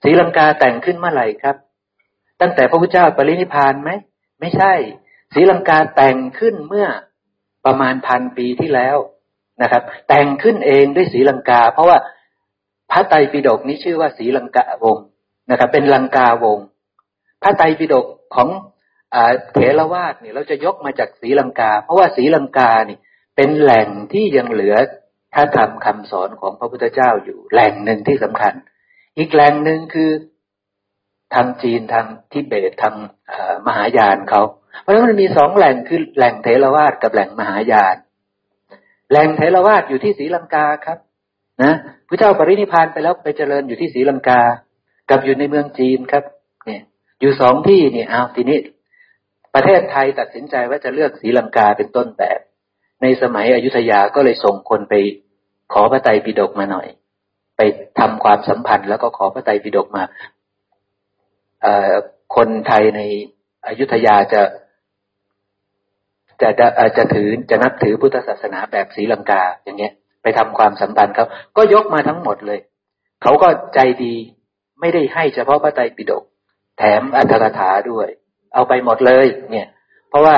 [0.04, 1.56] ศรีลังกาแต่งขึ้นเมื่อไหร่ครับ
[2.42, 3.90] ตั้งแต่พระพุทธเจ้าปรินิพานไหม
[4.40, 4.74] ไม่ใช่
[5.34, 6.88] ศรีลังกาแต่งขึ้นเมื่อ
[7.66, 8.98] ประมาณพันปีที่แล้ว
[9.62, 11.98] นะครับ แต่งขึ้นเองด้วยสีลังกา เพราะว่า
[12.92, 14.98] พระไตรปิฎกนี้ชื่อว่าสีลังกาวง
[15.52, 16.60] นะครับ เป็นลังกาวง
[17.44, 18.06] พระไตรปิฎก
[18.36, 18.50] ของ
[19.54, 22.98] เถรวาทเนี่ยเราจะยกมาจากสีลังกา เพราะว่าสีลังกานี่
[23.36, 24.76] เป็นแหล่งที่ยังเหลือ
[25.34, 28.54] พระธรรมคำสอนของพระพุทธเจ้าอยู่ แหล่งหนึ่งที่สำคัญ
[29.18, 30.10] อีกแหล่งหนึ่งคือ
[31.34, 32.96] ทางจีนทางทิเบตทาง
[33.68, 34.42] มหายานเขา
[34.82, 37.96] เพราะฉะนั้นมันมีสองแหล่งคือแหล่งเทรวาสกับแหล่งมหายาน
[39.12, 40.98] แหล่งเทรวาสอยู่ที่ศรีลังกาครับ
[41.64, 41.74] นะ
[42.08, 44.42] พระเจ้าปรินิพานไปแล้วไปเจริญอยู่ที่ศรีลังกา
[45.10, 46.24] กับอยู่ในเมืองจีนครับ
[46.66, 46.82] เนี่ย
[47.22, 48.60] อยู่สองที่เนี่ยเอาทีนี้
[49.56, 52.40] ประเทศไทยตัดสินใจว่าจะเลือกศรีลังกาเป็นต้นแบบ
[53.02, 54.94] ในสมัยอยุธยาก็เลยส่งคนไป
[55.74, 56.88] ขอพระไตรปิฎกมาหน่อย
[57.58, 57.62] ไป
[58.00, 60.04] ทำความสัมพันธ์แล้วก็ขอพระไตรปิฎกมา
[62.36, 63.02] คนไทยใน
[63.68, 64.42] อยุธยาจะ
[66.42, 66.50] จะ
[66.98, 71.26] จะถือจะนับถือพุทธศาสนาแบบศรีลังกาอย่างเงี้ย ไปทำความสัมพันธ์เขา
[71.58, 72.60] ก็ยกมาทั้งหมดเลย
[73.24, 74.16] เขาก็ใจดี
[74.80, 76.24] ไม่ได้ให้เฉพาะพระไตรปิฎก
[76.78, 78.08] แถมอัตถกถาด้วย
[78.54, 79.68] เอาไปหมดเลย เนี่ย
[80.10, 80.36] เพราะว่า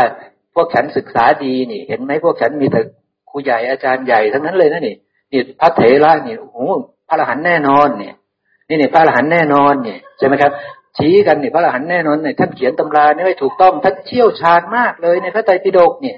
[0.55, 2.81] พวกฉันศึกษาดีนี่ เห็นไหมพวกฉันมีแต่
[3.29, 4.95] ครูใหญ่อาจารย์ใหญ่ทั้งนั้นเลยนะนี่
[5.31, 6.67] นี่พระเถระนี่โอ้
[7.07, 8.15] พระอรหันต์แน่นอนเนี่ย
[8.67, 10.51] นี่เนี่ยพระอรหันต์แน่นอนเนี่ยใช่ไหมครับ
[10.97, 16.17] ชี้กันเนี่ยพระอรหันต์แน่นอนเนี่ยท่านเขียนตำราเนี่ยไว้ถูกต้องท่านเชี่ยวชาญมากเลยในพระไตรปิฎกเนี่ย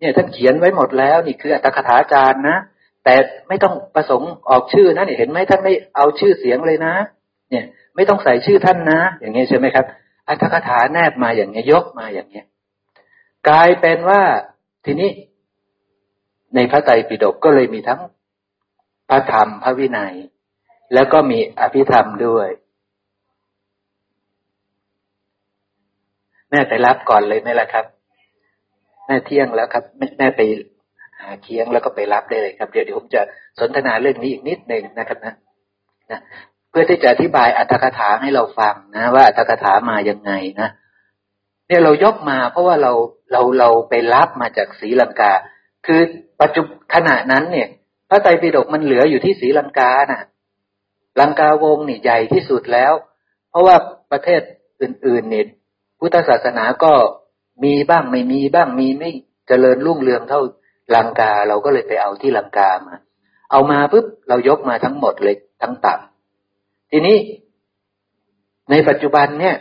[0.00, 2.56] เนี่ยท่านเขียนไว้หมดแล้วนี่คืออัตถคถาจารย์นะ
[3.04, 3.14] แต่
[3.48, 6.94] ไม่ต้องประสงค์ออกชื่อนะเนี่ยเห็นไหมท่านไม่เอาชื่อเสียงเลยนะ
[7.50, 7.64] เนี่ย
[7.96, 9.86] ไม่ต้องใส่ชื่อท่านนะ อย่างเงี้ยใช่ไหมครับ
[10.28, 12.46] อัตถคถาแนบมาอย่างเงี้ยยกมาอย่างเงี้ย
[13.48, 14.22] กลายเป็นว่า
[14.84, 15.10] ทีนี้
[16.54, 18.00] ในพระไตรปิฎกก็เลยมีทั้ง
[19.08, 20.14] พระธรรมพระวินัย
[20.94, 22.48] แล้วก็มีอภิธรรมด้วย
[26.50, 27.84] แม่ไปรับก่อนเลยไหมล่ะครับ
[29.06, 29.84] แม่เที่ยงแล้วครับ
[30.18, 30.40] แม่ไป
[31.20, 33.20] หาเคียงแล้วก็ไปรับได้เลยครับเดี๋ยวเดี๋ยวผมจะ
[33.60, 35.34] สนทนาเรื่องนี้อีกนิดหนึ่งนะครับนะ
[36.10, 36.20] นะ
[36.70, 40.68] เพื่อที่จะอธิบายอัตถกถาให้เราฟังนะ ว่าอัตถกถามายังไงนะ
[41.68, 42.92] เนี่ยเรายกมา เพราะว่าเรา
[43.32, 45.32] เราเราไปรับมาจากศรีลังกา
[45.86, 46.00] คือ
[46.40, 47.68] ปัจจุบขณะนั้นเนี่ย
[48.08, 50.22] พระไตรปิฎกมันเหลืออยู่ที่ศรีลังกานะ่ะ
[51.20, 52.92] ลังกาวงนี่ใหญ่ที่สุดแล้ว
[53.50, 53.76] เพราะว่า
[54.12, 54.40] ประเทศ
[54.82, 55.46] อื่นๆเนี่ย
[55.98, 56.92] พุทธศาสนาก็
[57.64, 59.10] มีบ้างไม่มีบ้างมีไม่
[59.48, 60.40] เจริญรุ่งเรืองเท่า
[60.94, 62.96] ลังกาเราก็เลยไปเอาที่ลังกามา
[63.50, 65.98] เอามาปุ๊บเรายกมาทั้งหมดเลยทั้งตับ
[66.90, 67.18] ทีนี้
[68.70, 69.56] ในปัจจุบันเนี่ย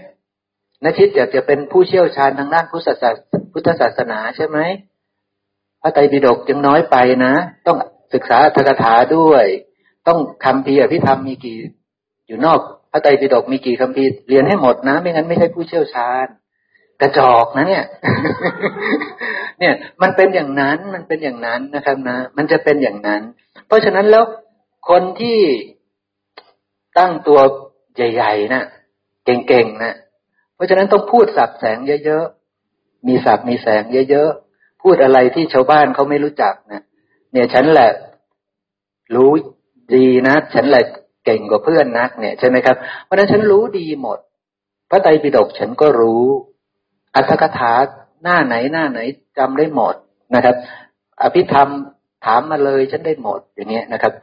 [0.84, 3.14] นชิตอยากจะเป็นผู้เชี่ยวชาญทางด้านพุทธศาส
[3.53, 4.57] พุทธศาสนาใช่ไหม
[5.81, 6.95] พระไตรปิฎกยังน้อยไป
[7.26, 7.34] นะ
[7.68, 7.77] ต้อง
[8.14, 9.45] ศึกษาธกถาด้วย
[10.07, 11.59] ต้องคำพีอภิธรรมมีกี่
[12.27, 12.59] อยู่นอก
[12.91, 16.27] พระไตรปิฎกมีกี่คำพีเรียนให้หมดนะ ไม่งั้นไม่ใช่ผู้เชี่ยวชาญ
[17.01, 17.85] กระจอกนะเนี่ย
[19.59, 23.22] เนี่ย มันเป็นอย่างนั้นมันเป็นอย่างนั้นนะครับนะ มันจะเป็นอย่างนั้น
[23.68, 24.23] เพราะฉะนั้นแล้ว
[24.89, 25.39] คนที่
[26.97, 27.39] ตั้งตัว
[27.95, 28.64] ใหญ่ๆนะ
[29.26, 29.93] เก่งๆนะ
[30.55, 36.81] เพราะฉะนั้นต้องพูดสับแสงเยอะๆมีสับมีแสงเยอะๆพูดอะไรที่ชาวบ้านเขาไม่รู้จักนะ
[37.31, 37.91] เนี่ยฉันแหละ
[39.15, 39.31] รู้
[39.95, 40.84] ดีนะ ฉันแหละ
[41.27, 44.19] เก่งกว่าเพื่อนนักเนี่ยใช่ไหมครับ เพราะนั้นฉันรู้ดีหมด
[44.89, 46.23] พระไตรปิฎกฉันก็รู้
[47.15, 47.73] อัตถกถา
[48.23, 48.99] หน้าไหนหน้าไหน
[49.37, 49.95] จำได้หมด
[50.35, 50.55] นะครับ
[51.21, 51.69] อภิธรรม
[52.25, 54.13] ถามมาเลยฉันได้หมดอย่างเงี้ยนะครับ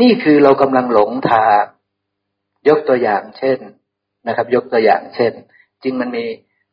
[0.00, 1.62] นี่คือเรากำลังหลงทาง
[2.68, 3.58] ยกตัวอย่างเช่น
[4.28, 5.32] นะครับ ยกตัวอย่างเช่น
[5.82, 6.24] จริงมันมี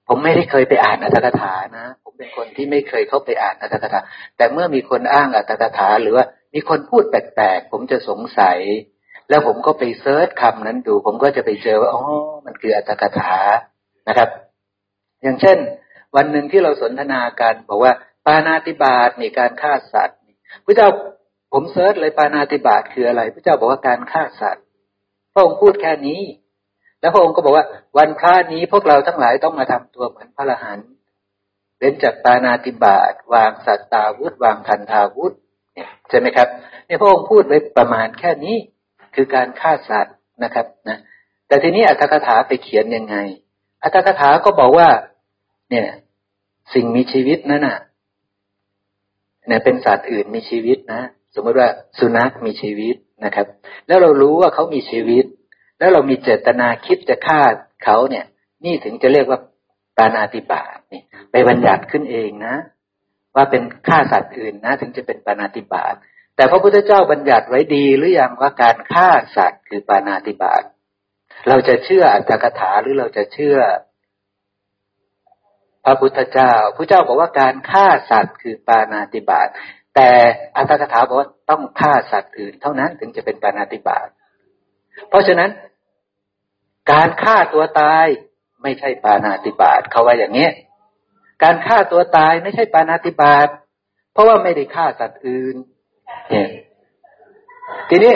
[0.08, 4.00] ผมไม่ได้เคยไปอ่านอัตถกถานะ ผมเป็นคนที่ไม่เคยเข้าไปอ่านอัตถกถา
[4.38, 8.60] แต่เมื่อมีคนอ้างอัตถกถา หรือว่ามีคนพูดแปลกๆผมจะสงสัย
[9.30, 12.04] แล้วผมก็ไปเซิร์ชคำนั้นดู ผมก็จะไปเจอว่าอ๋อ
[12.46, 13.36] มันคืออัตถกถา
[14.08, 14.30] นะครับ
[15.24, 15.58] อย่างเช่น
[16.16, 17.94] วันหนึ่งที่เราสนทนากันบอกว่า
[18.26, 20.20] ปานาติบาตมีการฆ่าสัตว์
[20.66, 20.90] พระเจ้า
[21.54, 24.66] ผมเซิร์ชเลยปานาติบาตคืออะไรพระเจ้าบอกว่าการฆ่าสัตว์
[25.34, 26.22] พระองค์พูดแค่นี้
[27.00, 27.66] แล้วพระองค์ก็บอกว่า
[27.98, 30.88] วันพระนี้พวกเราทั้งหลายต้องมาทำตัวเหมือนพระอรหันต์
[31.78, 35.34] เว้นจากปานาติบาตวางสัตตาวุธวางทันทาวุธ
[36.10, 36.48] ใช่ไหมครับ
[36.86, 38.56] เนี่ยพระองค์พูดไว้ประมาณแค่นี้
[39.16, 41.00] คือการฆ่าสัตว์นะครับนะ
[41.48, 43.16] แต่ทีนี้อัตถกถาไปเขียนยังไง
[43.84, 44.90] อัตถกถาก็บอกว่า
[45.70, 45.88] เนี่ย
[46.74, 47.78] สิ่งมีชีวิตนั่นน่ะ
[49.48, 51.02] เนี่ยเป็นสัตว์อื่นมีชีวิตนะ
[51.36, 51.70] สมมติว่า
[52.00, 52.96] สุนัขมีชีวิต
[53.26, 53.48] นะครับ
[53.88, 55.26] แล้วเรารู้ว่าเขามีชีวิต
[55.80, 57.40] แล้วเรามีเจตนาคิดจะฆ่า
[57.84, 58.26] เขาเนี่ย
[58.66, 59.40] นี่ถึงจะเรียกว่า
[59.98, 62.56] ปานาติบาตนี่ไปบัญญัติขึ้นเองนะ
[63.36, 65.94] ว่าเป็นฆ่าสัตว์อื่นนะ ถึงจะเป็นปานาติบาต
[66.40, 70.64] แต่พระพุทธเจ้าบัญญัติไว้ดีหรือยังว่าการฆ่าสัตว์คือปานาติบาต
[71.48, 73.58] เราจะเชื่ออัตถกถาหรือเราจะเชื่อ
[75.86, 79.48] พระพุทธเจ้าพระเจ้าบอกว่าการฆ่าสัตว์คือปานาติบาต
[79.96, 80.10] แต่
[80.58, 84.08] อัตถกถาบอกว่าต้องฆ่าสัตว์อื่น เท่านั้นถึงจะเป็นปานาติบาต
[85.10, 85.50] เพราะฉะนั้น
[86.92, 88.06] การฆ่าตัวตาย
[88.64, 90.50] ไม่ใช่ปานาติบาตเขาว่าอย่างนี้
[91.44, 93.48] การฆ่าตัวตายไม่ใช่ปานาติบาต
[94.14, 95.58] เพราะว่าไม่ได้ฆ่าสัตว์อื่น
[96.30, 96.48] เนี่ย
[97.90, 98.14] ทีนี้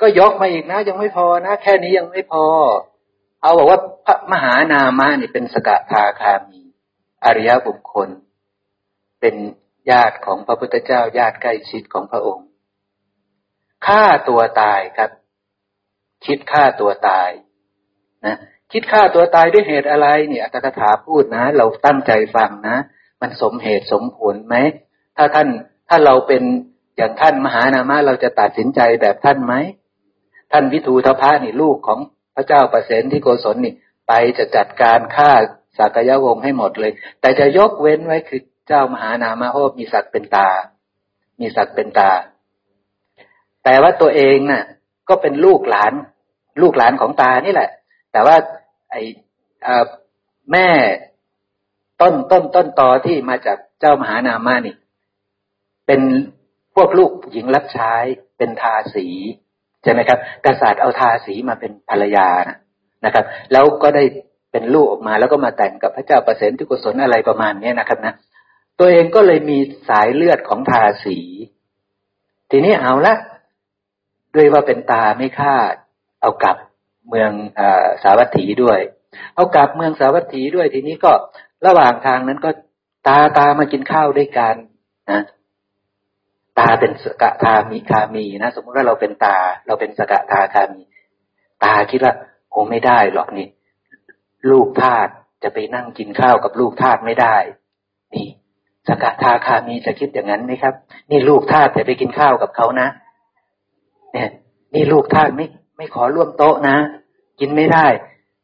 [0.00, 2.44] ก็ยกมาอีกนะ ยังไม่พอนะ แค่นี้ยังไม่พอ
[3.42, 6.60] เอาบอกว่าพระมหานามานี่เป็นสกทาคามี
[7.24, 8.08] อริยบุคคล
[9.20, 9.34] เป็น
[9.90, 12.46] ญาติของพระพุทธเจ้า ญาติใกล้ชิดของพระองค์
[13.86, 15.10] ฆ่าตัวตายครับ
[16.26, 17.30] คิดฆ่าตัวตาย
[18.26, 18.36] นะ
[18.72, 22.76] คิดฆ่าตัวตายด้วยเหตุอะไรเนี่ยอัตถกถาพูดนะ เราตั้งใจฟังนะ
[23.20, 24.56] มันสมเหตุสมผลไหม
[25.16, 25.48] ถ้าท่าน
[25.88, 26.42] ถ้าเราเป็น
[26.96, 29.54] อย่างท่านมหานามาเราจะตัดสินใจแบบท่านไหม
[30.52, 32.00] ท่านวิทูทพะนี่ลูกของ
[32.34, 33.74] พระเจ้าประเสนที่โกศลนี่
[34.08, 35.30] ไปจะจัดการฆ่า
[35.78, 40.48] สากยวงศ์ให้หมดเลย แต่จะยกเว้นไว้คือเจ้ามหานามาโฮมีศักดิ์เป็นตา
[41.40, 42.10] มีศักดิ์เป็นตา
[43.64, 44.64] แต่ว่าตัวเองน่ะ
[45.08, 45.92] ก็เป็นลูกหลาน
[46.62, 47.70] ลูกหลานของตานี่แหละ
[48.12, 48.36] แต่ว่า
[48.90, 49.02] ไอ้
[50.52, 50.68] แม่
[52.00, 54.74] ต้นต้นต้นตอที่มาจากเจ้ามหานามานี่
[55.86, 56.00] เป็น
[56.76, 57.92] พวกลูกหญิงรับใช้
[58.38, 59.06] เป็นทาสี
[59.82, 62.58] ใช่ไหมครับ กษัตริย์เอาทาสีมาเป็นภรรยานะ
[63.04, 64.04] นะครับ แล้วก็ได้
[64.52, 68.14] เป็นลูกออกมาแล้วก็มาแต่งกับพระเจ้าประเสนที่กุศลอะไรประมาณนี้นะครับนะ
[68.78, 69.58] ตัวเองก็เลยมี
[69.88, 71.18] สายเลือดของทาสี
[72.50, 73.14] ทีนี้เอาละ
[74.34, 75.54] ด้วยว่าเป็นตาไม่ฆ่า
[76.20, 76.56] เอากลับ
[77.08, 77.60] เมืองอ
[78.02, 78.80] สาวัตถีด้วย
[79.34, 81.12] เอากลับเมืองสาวัตถีด้วยทีนี้ก็
[81.66, 82.50] ระหว่างทางนั้นก็
[83.08, 84.54] ตาตามากินข้าวด้วยกัน
[85.10, 85.22] นะ
[86.58, 90.82] ตาเป็นสกทามีคามีนะสมมติว่าเราเป็นตา เราเป็นสกทาคามี
[91.64, 92.14] ตาคิดว่า
[92.54, 93.48] คงไม่ได้หรอกนี่
[94.50, 95.08] ลูกทาส
[95.42, 97.36] จะไปนั่งกินข้าวกับลูกทาสไม่ได้
[98.14, 98.26] นี่
[98.88, 100.74] สกทาคามีจะคิดอย่างนั้นไหมครับ
[101.10, 102.88] นี่ลูกทาสจะไปกินข้าวกับเขานะ
[104.12, 104.30] เนี่ย
[104.74, 105.46] นี่ลูกทาสไม่
[105.76, 106.76] ไม่ขอร่วมโต๊ะนะ
[107.40, 107.86] กินไม่ได้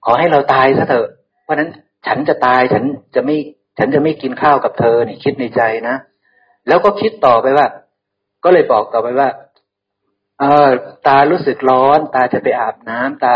[0.05, 1.09] ขอให้เราตายซะเถอะ
[1.43, 1.71] เพราะนั้น
[2.07, 2.85] ฉันจะตายฉัน
[3.15, 3.37] จะไม่
[3.79, 5.97] ฉันจะไม่กินข้าวกับเธอนี่คิดในใจนะ
[6.69, 7.67] แล้วก็คิดต่อไปว่า
[8.45, 9.29] ก็เลยบอกต่อไปว่า
[10.41, 10.71] เออ
[11.07, 13.35] ตารู้สึกร้อน ตาจะไปอาบน้ำตา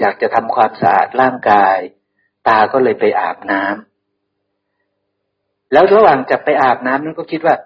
[0.00, 1.78] อยากจะทำความสะอาดร่างกาย
[2.48, 7.56] ตาก็เลยไปอาบน้ำแล้วระหว่างจะไปอาบน้ำนั้นก็คิดว่า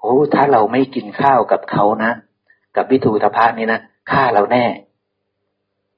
[0.00, 2.12] โอ้ถ้าเราไม่กินข้าวกับเขานะ
[2.76, 4.64] กับวิทูตภานี่นะฆ่าเราแน่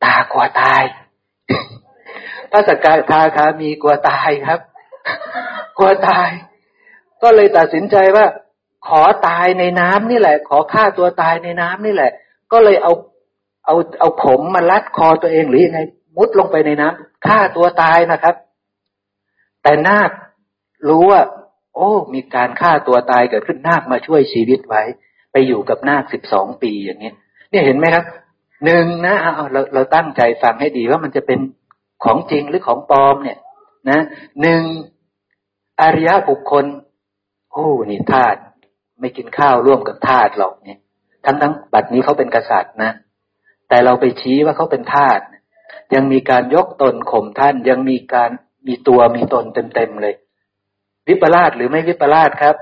[0.04, 0.82] ตากลัวตาย
[2.50, 4.60] ถ้าสกทาคามีกลัวตายครับ
[5.78, 6.30] กลัวตาย
[7.22, 8.26] ก็เลยตัดสินใจว่า
[8.89, 12.12] ขอตายในน้ำนี่แหละ ขอฆ่าตัวตายในน้ำนี่แหละ
[12.52, 12.93] ก็เลยเอา
[13.66, 15.81] เอาเอาผมมาลัดคอตัวเองหรือยังไง
[16.16, 18.35] มุดลงไปในน้ำฆ่าตัวตายนะครับ
[19.62, 20.11] แต่นาค
[20.89, 21.23] รู้ว่า
[21.74, 24.82] โอ้ มีการฆ่าตัวตายเกิดขึ้นนาคมาช่วยชีวิตไว้
[25.32, 27.12] ไปอยู่กับนาคสิบสองปีอย่างนี้
[27.51, 28.05] เนี่ยเห็นไหมครับ
[28.65, 31.40] หนึ่งนะเอาเราเราตั้งใจฟังให้ดีว่ามันจะเป็น
[32.05, 33.39] ของจริงหรือของปลอมเนี่ย
[33.90, 34.01] นะ
[34.40, 34.62] หนึ่ง
[35.81, 36.65] อริยบุคคล
[37.52, 38.40] โอ้นี่ธาตุ
[39.05, 40.78] ไม่กินข้าวร่วมกับทาสหรอกเนี่ย
[41.24, 42.93] ทั้งทั้งบัดนี้เขาเป็นกษัตริย์นะ
[43.68, 45.20] แต่เราไปชี้ว่าเขาเป็นทาส
[45.94, 48.31] ยังมีการยกตนข่มท่านยังมีการ
[48.66, 49.44] มีตัวมีตน
[49.74, 50.14] เต็มๆเลย
[51.09, 52.56] วิปลาสหรือไม่วิปลาสครับ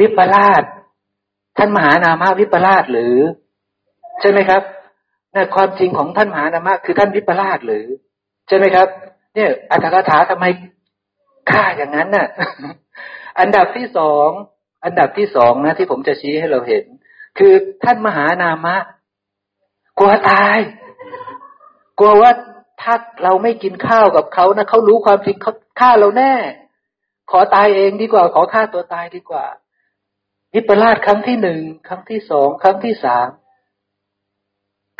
[0.00, 0.62] วิปลาส
[1.56, 3.16] ท่านมหานามาวิปลาสหรือ
[4.20, 4.62] ใช่ไหมครับ
[5.34, 7.86] นี่ความจริงของท่านมหานามาคือท่านวิปลาสหรือ
[8.48, 8.88] ใช่ไหมครับ
[9.34, 10.46] เนี่ยอัตถกถาทำไม
[11.50, 12.28] ฆ่าอย่างนั้นน่ะ
[13.38, 14.28] อันดับที่สอง
[14.84, 16.84] อันดับที่สองนะที่ผมจะชี้ให้เราเห็น
[17.38, 17.52] คือ
[17.84, 18.76] ท่านมหานามะ
[19.98, 20.58] กลัวตาย
[21.98, 22.30] กลัวว่า
[22.82, 26.34] ถ้าเราไม่กินข้าวกับเขานะเขารู้ความจริงเขาฆ่าเราแน่
[27.30, 29.46] ขอตายเองดีกว่า ขอฆ่าตัวตายดีกว่า
[30.54, 33.28] วิปลาสครั้งที่หนึ่งครั้งที่สองครั้งที่สาม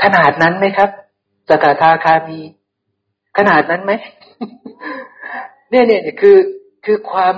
[0.02, 0.90] ขนาดนั้นไหมครับ
[1.48, 2.40] สกทาคามี
[3.39, 3.93] ขนาดนั้นไหม
[5.70, 6.39] เนี่ยเนี่ยคือ
[6.85, 7.35] คือความ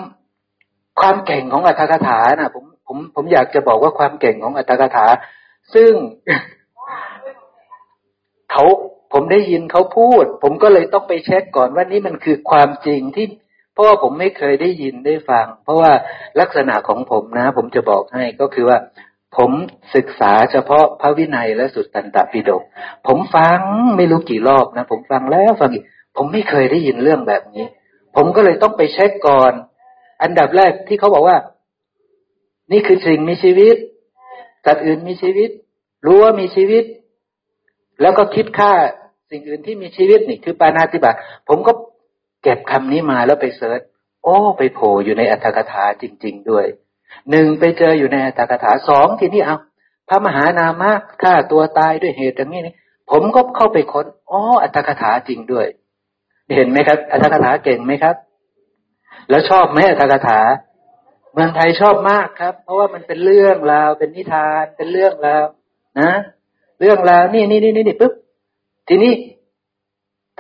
[1.01, 5.07] ความเก่งของอัตถกถานะผมผมผมอยากจะบอกว่าความเก่งของอัตถกถา
[5.75, 5.93] ซึ่ง
[8.51, 8.65] เขา
[9.13, 13.27] ผมได้ยินเขาพูด ผมก็เลยต้องไปเช็คก่อนว่านี่มันคือความจริงที่
[13.73, 15.93] เพราะว่าผมไม่เคยได้ยินได้ฟัง เพราะว่า
[16.41, 18.79] ลักษณะของผมนะ ผมจะบอกให้ก็คือว่า
[19.37, 19.51] ผม
[19.95, 22.63] ศึกษาเฉพาะพระวินัยและสุตตันตปิฎก
[23.07, 23.61] ผมฟัง
[23.97, 25.85] ไม่รู้กี่รอบนะผมฟังแล้วฟังอีก
[26.17, 27.65] ผมไม่เคยได้ยินเรื่องแบบนี้
[28.17, 29.53] ผมก็เลยต้องไปเช็คก่อน
[30.23, 31.39] อันดับแรกที่เขาบอกว่า
[32.73, 33.77] นี่คือสิ่งมีชีวิต
[34.67, 35.51] สัตว์อื่นมีชีวิต
[36.07, 36.85] รู้ว่ามีชีวิต
[38.01, 38.73] แล้วก็คิดค่า
[39.31, 41.13] สิ่งอื่นที่มีชีวิตนี่คือปานาติบา
[41.49, 41.73] ผมก็
[42.43, 43.81] เก็บคำนี้มาแล้วไปเสิร์ช
[44.25, 46.67] โอ้ไปโผล่อยู่ในอัตถกถาจริง ๆ ด้วย
[47.31, 49.57] หนึ่งไปเจออยู่ในอัตถกถาสองทีนี้เอา
[50.09, 50.91] พระมหานามะ
[51.23, 52.75] ฆ่าตัวตายด้วยเหตุอย่างนี้นี่
[53.11, 55.67] ผมก็เข้าไปค้นอ๋ออัตถกถาจริงด้วย
[56.57, 58.17] เห็นไหมครับอัตถกถาเก่งไหมครับ
[59.31, 60.41] แล้วชอบไหมอัตถกถา
[61.33, 65.45] เมืองไทยชอบมากครับ เพราะว่ามันเป็นเรื่องราวเป็นนิทานเป็นเรื่องราว
[66.01, 66.13] นะ
[66.81, 68.13] เรื่องราวนี่นี่นี่นี่ปุ๊บ
[68.89, 69.13] ทีนี้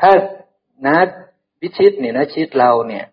[0.01, 0.13] ถ้า
[0.87, 0.97] นะ
[1.63, 3.05] วิชิตเนี่ยนะชิตเราเนี่ย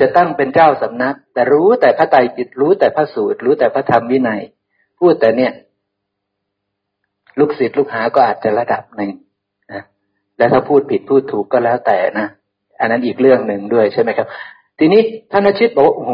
[0.00, 4.42] จะตั้งเป็นเจ้าสำนัก แต่รู้แต่พระไตรปิฎกรู้แต่พระสูตร รู้แต่พระธรรมวินัย
[4.98, 5.52] พูดแต่เนี่ย
[7.38, 9.12] ลูกศิษย์ลูกหาก็อาจจะระดับหนึ่ง
[9.72, 9.82] นะ
[10.36, 12.26] แล้วถ้าพูดผิดพูดถูกก็แล้วแต่นะ
[12.80, 14.28] อันนั้นอีกเรื่องหนึ่งด้วยใช่ไหมครับ
[14.78, 16.12] ทีนี้ท่านอาชิตบอกโอ้โห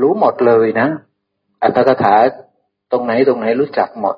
[0.00, 0.88] รู้หมดเลยนะ
[1.62, 2.14] อัตถกถา
[2.92, 4.16] ตรงไหนตรงไหนรู้จักหมด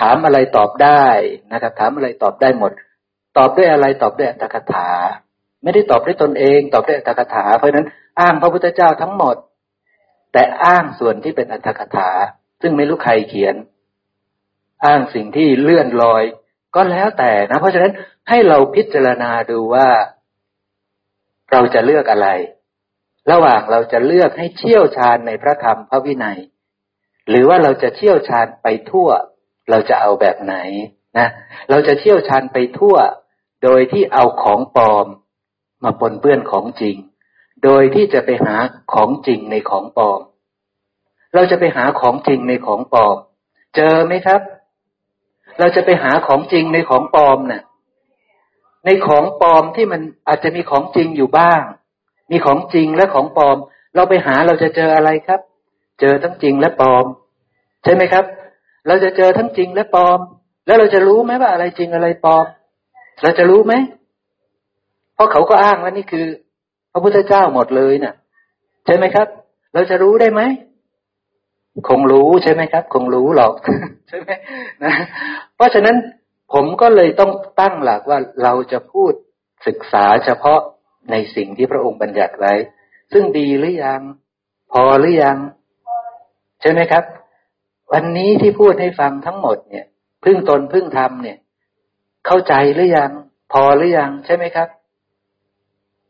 [0.00, 1.06] ถามอะไรตอบได้
[1.52, 2.72] นะครับ ถามอะไรตอบได้หมด
[3.38, 4.88] ตอบด้วยอะไรตอบด้วยอัตถกถา
[5.62, 7.86] ไม่ได้ตอบด้วยตนเอง ตอบด้วยอัตถกถา เพราะฉะนั้น
[8.20, 9.36] อ้างพระพุทธเจ้าทั้งหมด
[10.32, 12.10] แต่อ้างส่วนที่เป็นอัตถกถา
[12.62, 13.54] ซึ่งไม่รู้ใครเขียน
[14.84, 16.24] อ้างสิ่งที่เลื่อนลอย
[16.74, 17.92] ก็แล้วแต่นะ เพราะฉะนั้น
[18.28, 19.88] ให้เราพิจารณาดูว่า
[21.52, 22.28] เราจะเลือกอะไร
[23.30, 26.38] ระหว่างเราจะเลือกให้เชี่ยวชาญในพระธรรมพระวินัย
[27.28, 29.08] หรือว่าเราจะเชี่ยวชาญไปทั่ว
[29.70, 30.54] เราจะเอาแบบไหน
[31.18, 31.28] นะ
[31.70, 32.96] เราจะเชี่ยวชาญไปทั่ว
[33.64, 35.06] โดยที่เอาของปลอม
[35.84, 36.96] มาปนเปื้อนของจริง
[37.64, 38.56] โดยที่จะไปหา
[38.92, 40.20] ของจริงในของปลอม
[41.34, 43.16] เราจะไปหาของจริงในของปลอม
[43.76, 44.40] เจอไหมครับ
[45.58, 47.62] เราจะไปหาของจริงในของปลอมเนะ่ะ
[48.84, 51.62] ในของปลอมที่มันอาจจะมีของจริงอยู่บ้าง
[52.30, 53.56] มีของจริงและของปลอม
[53.94, 55.40] เราไปหาเราจะเจออะไรครับ
[56.00, 57.04] เจอทั้งจริงและปลอม
[57.84, 58.24] ใช่ไหมครับ
[58.86, 60.18] เราจะเจอทั้งจริงและปลอม
[60.66, 62.46] แล้วเราจะรู้ไหมว่าอะไรจริงอะไรปลอม
[63.22, 63.74] เราจะรู้ไหม
[65.14, 66.26] เพราะเขาก็อ้างว่านี่คือ
[66.92, 68.14] พระพุทธเจ้าหมดเลยเนะ่ะ
[68.86, 69.28] ใช่ไหมครับ
[69.74, 70.42] เราจะรู้ได้ไหม
[71.88, 73.52] คงรู้ใช่ไหมครับ คงรู้หรอก
[74.08, 74.30] ใช่ไหม
[74.84, 74.92] นะ
[75.56, 75.96] เพราะฉะนั้น
[76.52, 77.30] ผมก็เลยต้อง
[77.60, 79.12] ตั้งหลักว่าเราจะพูด
[79.66, 80.60] ศึกษาเฉพาะ
[81.10, 82.54] ในสิ่งที่พระองค์บัญญัติไว้
[83.12, 84.00] ซึ่งดีหรือยัง
[84.72, 85.38] พอหรือยัง
[86.60, 87.04] ใช่ไหมครับ
[87.92, 89.86] วันนี้ที่พูดให้ฟังทั้งหมดเนี่ย
[90.24, 91.38] พึ่งตนพึ่งทำเนี่ย
[92.26, 93.12] เข้าใจหรือยัง
[93.52, 94.68] พอหรือยัง ใช่ไหมครับ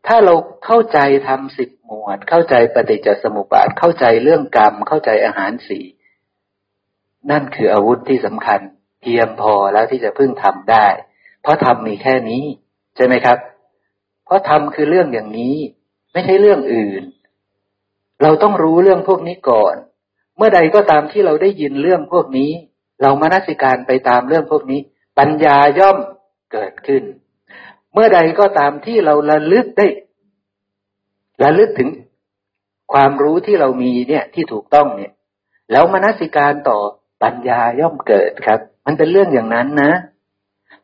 [0.06, 0.34] ถ้าเรา
[0.66, 0.98] เข้าใจ
[1.28, 5.80] ทำสิบหมวด เข้าใจปฏิจจสมุปบาทเข้าใจเรื่องกรรม เข้าใจอาหารสี
[7.30, 8.60] นั่นคืออาวุธที่สำคัญ
[9.02, 10.86] เพียงพอแล้วที่จะพึ่งทำได้
[11.42, 12.44] เพราะทำมีแค่นี้
[12.96, 13.38] ใช่ไหมครับ
[14.26, 15.56] เพราะทำคือเรื่องอย่างนี้
[16.12, 17.02] ไม่ใช่เรื่องอื่น
[18.22, 19.74] เราต้องรู้เรื่องพวกนี้ก่อน
[20.36, 22.50] เมื่อใดก็ตามที่เราได้ยินเรื่องพวกนี้
[23.02, 24.80] เรามานัสิการไปตามเรื่องพวกนี้
[25.18, 25.96] ปัญญาย่อม
[26.52, 27.02] เกิดขึ้น
[27.92, 29.86] เมื่อใดก็ตามที่เราระลึกได้
[31.42, 31.88] ระลึกถึง
[32.92, 35.12] ความรู้ที่เรามีเนี่ยที่ถูกต้องเนี่ย
[35.70, 36.78] แล้วมนสิการต่อ
[37.22, 39.92] ปัญญาย่อมเกิดครับ มันเป็นเรื่องอย่างนั้นนะ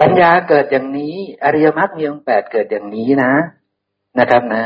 [0.03, 1.15] ปัญญาเกิดอย่างนี้
[1.45, 3.33] อริยมรรคมีองค์แปดเกิดอย่างนี้นะ
[4.21, 4.65] นะครับนะ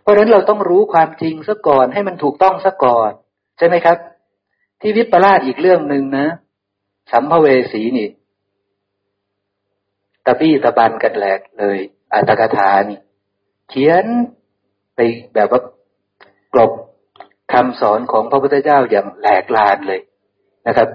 [0.00, 3.10] เพราะฉะนั้นเราต้องรู้ความจริงซะก่อนให้มันถูกต้องซะก่อน
[3.58, 3.98] ใช่ไหมครับ
[4.80, 6.26] ที่วิปลาสอีกเรื่องหนึ่งนะ
[7.12, 8.08] สัมภเวสีนี่
[10.24, 11.78] ตะบี้ตะบันกันแหลกเลย
[12.12, 12.98] อัตกถานี่
[13.68, 14.04] เขียน
[14.94, 15.00] ไป
[15.34, 15.60] แบบว่า
[16.52, 16.72] กลบ
[17.52, 20.00] คำสอนของพระพุทธเจ้าอย่างแหลกลานเลย
[20.66, 20.88] นะครับ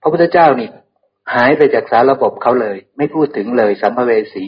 [0.00, 0.68] พระพุทธเจ้านี่
[1.34, 4.44] หายไปจากสารระบบเขาเลย ไม่พูดถึงเลยสัมภเวสี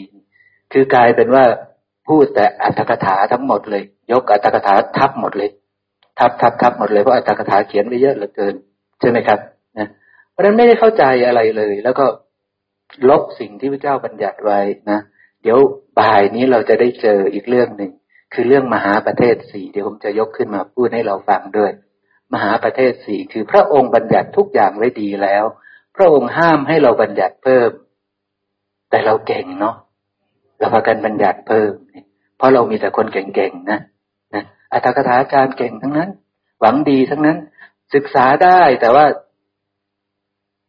[0.73, 1.45] คือกลายเป็นว่า
[2.07, 5.49] พูดแต่อัตถกถาทั้งหมดเลย ยกอัตถกถาทับหมดเลย
[6.19, 8.55] ทับทับทับหมดเลยเพราะอัตถกถาเขียนไว้เยอะเหลือเกิน
[8.99, 9.39] ใช่ไหมครับ
[9.77, 9.87] นะ
[10.31, 12.05] เพราะฉะนั้นไม่ได้เข้าใจอะไรเลย แล้วก็
[13.09, 14.59] ลบสิ่งที่พระเจ้าบัญญัติไว้
[14.91, 14.99] นะ
[15.43, 15.59] เดี๋ยว
[15.99, 17.91] บ่ายนี้เราจะได้เจออีกเรื่องหนึ่ง
[18.33, 21.71] คือเรื่องมหาประเทศสี่เดี๋ยวผมจะยกขึ้นมาพูดให้เราฟังด้วย
[22.33, 25.43] มหาประเทศสี่คือพระองค์บัญญัติทุกอย่างไว้ดีแล้ว
[25.95, 27.69] พระองค์ห้ามให้เราบัญญัติเพิ่ม
[28.89, 29.75] แต่เราเก่งเนาะ
[30.59, 31.71] เราพากันบัญญัติเพิ่ม
[32.37, 33.79] เพราะเรามีแต่คนเก่งๆนะ
[34.33, 36.09] นะอัตถกถาอาจารย์เก่งทั้งนั้น
[36.61, 37.37] หวังดีทั้งนั้น
[37.95, 39.05] ศึกษาได้แต่ว่า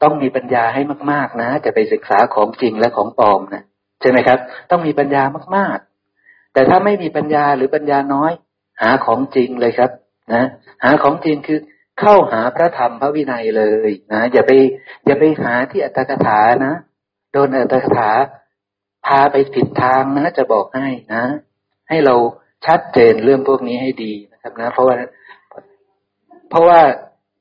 [0.02, 0.82] ต้องมีปัญญาให้
[1.12, 3.64] มาก ๆ นะ จะไปศึกษาของจริงและของปลอมนะ
[4.00, 4.38] ใช่ไหมครับ
[4.70, 5.22] ต้องมีปัญญา
[5.56, 8.32] มากๆ แต่ถ้าไม่มีปัญญาหรือปัญญาน้อย
[8.82, 9.90] หาของจริงเลยครับ
[10.34, 10.44] นะ
[10.84, 11.58] หาของจริงคือ
[12.00, 14.50] เข้าหาพระธรรมพระวินัยเลยนะอย่าไป
[15.06, 16.74] อย่าไปหาที่อัตถกถานะ
[17.32, 18.10] โดนอัตถกถา
[19.06, 21.24] พาไปผิดทางนะจะบอกให้นะ
[21.88, 22.14] ให้เรา
[22.66, 24.96] ชัดเจนเรื่องพวกนี้ให้ดีนะครับนะ เพราะว่า
[26.50, 26.80] เพราะว่า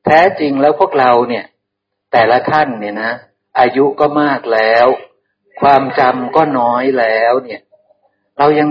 [0.06, 1.46] แท้จริงแล้วพวกเราเนี่ย
[2.12, 3.12] แต่ละท่านเนี่ยนะ
[3.60, 4.88] อายุก็มากแล้ว
[5.62, 7.62] ความจำก็น้อยแล้วเนี่ย
[8.38, 8.70] เรายัง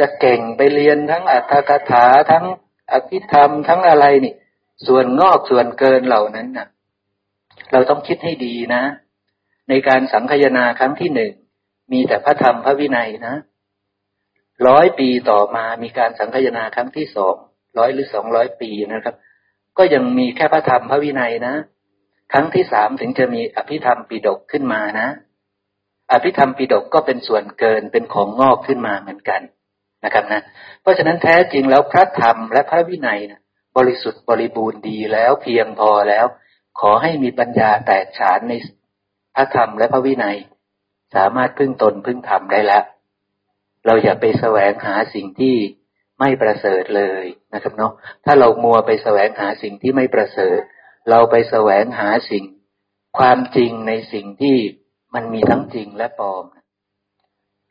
[0.00, 2.44] จะเก่งไปเรียนทั้งอัตถกถาทั้ง
[2.92, 4.34] อภิธรรมทั้งอะไรนี่
[4.86, 6.68] ส่วนงอกส่วนเกินเหล่านั้นน่ะ
[7.72, 8.82] เราต้องคิดให้ดีนะ
[9.68, 11.32] ในการสังคยนาครั้งที่หนึ่ง
[11.92, 13.36] มีแต่พระธรรมพระวินัยนะ
[14.68, 17.34] ร้อยปีต่อมามีการสังคยนาครั้งที่สอง
[17.78, 19.14] ร้อยหรือสองร้อยปีนะครับ
[19.78, 21.54] ก็ยังมีแค่พระธรรมพระวินัยนะ
[22.32, 25.08] ครั้งที่สามถึงจะมีอภิธรรมปิดกขึ้นมานะ
[26.12, 29.40] อภิธรรมปิดกก็เป็นส่วนเกินเป็นของงอกขึ้นมาเหมือนกัน
[30.04, 30.42] นะครับนะ
[30.82, 33.40] เพราะฉะนั้นแท้จริงแล้วพระธรรมและพระวินัยนะ
[33.76, 36.26] บริสุทธิ์บริบูรณ์ดีแล้วเพียงพอแล้ว
[36.80, 38.52] ขอให้มีปัญญาแตกฉานใน
[39.34, 40.38] พระธรรมและพระวินัย
[41.14, 42.84] สามารถพึ่งตนพึ่งธรรมได้แล้ว
[43.86, 45.56] เราอย่าไปแสวงหาสิ่งที่
[46.20, 47.24] ไม่ประเสริฐเลย
[47.54, 47.92] นะครับเนาะ
[48.24, 50.60] ถ้าเรามัวไปแสวงหาสิ่งที่ไม่ประเสริฐ
[51.10, 52.44] เราไปแสวงหาสิ่ง
[53.18, 54.56] ความจริงในสิ่งที่
[55.14, 56.44] มันมีทั้งจริงและปลอม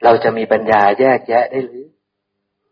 [0.04, 1.86] เราจะมีปัญญาแยกแยะได้หรือ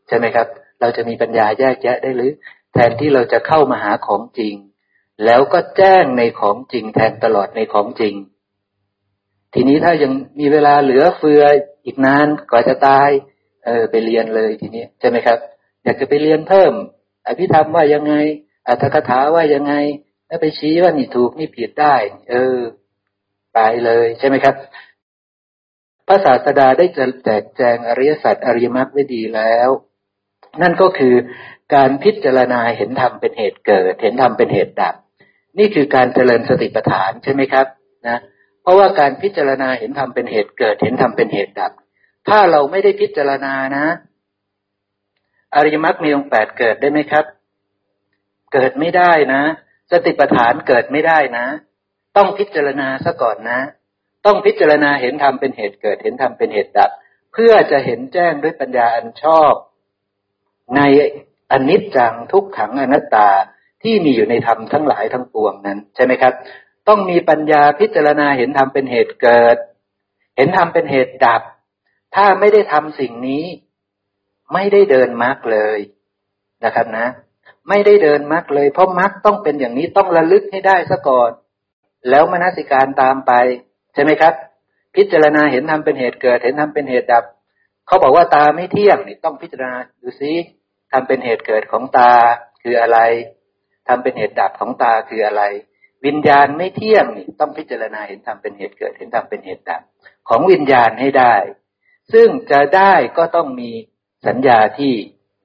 [0.08, 0.48] ใช่ไหมครับ
[0.82, 2.32] เราจะมีปัญญาแยกแยะได้หรือ
[2.74, 4.56] แทนที่เราจะเข้ามาหาของจริง
[5.26, 8.16] แล้วก็แจ้งในของจริง แทนตลอดในของจริง
[9.54, 11.44] ทีนี้ถ้ายังมีเวลาเหลือเฟือ
[11.86, 13.10] อีกนานกว่าจะตาย
[13.66, 15.38] เออ ไปเรียนเลยทีนี้ใช่ไหมครับ
[15.84, 16.74] อยากจะไปเรียนเพิ่ม
[17.28, 18.14] อภิธรรมว่ายังไง
[18.68, 19.74] อัตถกถาว่ายังไง
[20.28, 21.96] แล้วไปชี้ว่านี่ถูกนี่ผิดได้
[22.30, 22.58] เออ
[23.54, 24.56] ไปเลยใช่ไหมครับ
[26.08, 29.70] พระศาสดาได้จะแจกแจงอริยสัจอริยมรรคไว้ดีแล้ว
[30.62, 31.16] นั่นก็คือ
[31.76, 34.96] การพิจารณาเห็นธรรมเป็นเหตุเกิด เห็นธรรมเป็นเหตุดับ
[35.60, 37.68] นี่คือการเจริญสติปัฏฐานใช่ไหมครับ
[38.08, 38.20] นะ
[38.62, 41.72] เพราะว่าการพิจารณาเห็นธรรมเป็นเหตุเกิด เห็นธรรมเป็นเหตุดับ
[42.28, 43.86] ถ้าเราไม่ได้พิจารณานะ
[45.56, 47.26] อริยมรรคมีองค์แปดเกิดได้ไหมครับ
[48.54, 49.42] เกิดไม่ได้นะ
[49.92, 51.46] สติปัฏฐานเกิดไม่ได้นะ
[52.18, 53.60] ต้องพิจารณาซะก่อนนะ
[54.26, 56.90] ต้องพิจารณาเห็นธรรมเป็นเหตุเกิด เห็นธรรมเป็นเหตุดับ
[57.34, 59.54] เพื่อจะเห็นแจ้งด้วยปัญญาอันชอบ
[60.76, 60.82] ใน
[61.52, 63.30] อนิจจังทุกขังอนัตตา
[63.84, 66.34] ที่มีอยู่ในธรรมทั้งหลายทั้งปวงนั้น ใช่ไหมครับ
[66.88, 69.58] ต้องมีปัญญาพิจารณาเห็นธรรมเป็นเหตุเกิด
[70.38, 71.42] เห็นธรรมเป็นเหตุดับ
[72.16, 73.46] ถ้าไม่ได้ทำสิ่งนี้
[74.54, 75.80] ไม่ได้เดินมรรคเลย
[76.66, 77.08] นะครับนะ
[77.70, 81.32] ไม่ได้เดินมรรคเลย เพราะมรรคต้องเป็นอย่างนี้ต้องระลึกให้ได้ซะก่อน
[82.10, 83.32] แล้วมนสิการตามไป
[83.94, 84.34] ใช่ไหมครับ
[84.96, 87.24] พิจารณาเห็นทำเป็นเหตุเกิด เห็นทำเป็นเหตุดับ
[87.88, 90.34] เขาบอกว่าตาไม่เที่ยงนี่ต้องพิจารณาดูซิ
[90.92, 92.12] ทำเป็นเหตุเกิดของตา
[92.64, 93.00] คืออะไร
[93.88, 95.44] ทำเป็นเหตุดับของตาคืออะไร
[96.06, 99.82] วิญญาณไม่เที่ยงนี่ต้องพิจารณาเห็นทำเป็นเหตุเกิด เห็นทำเป็นเหตุดับ
[100.30, 101.36] ของวิญญาณให้ได้
[102.14, 103.72] ซึ่งจะได้ก็ต้องมี
[104.28, 104.94] สัญญาที่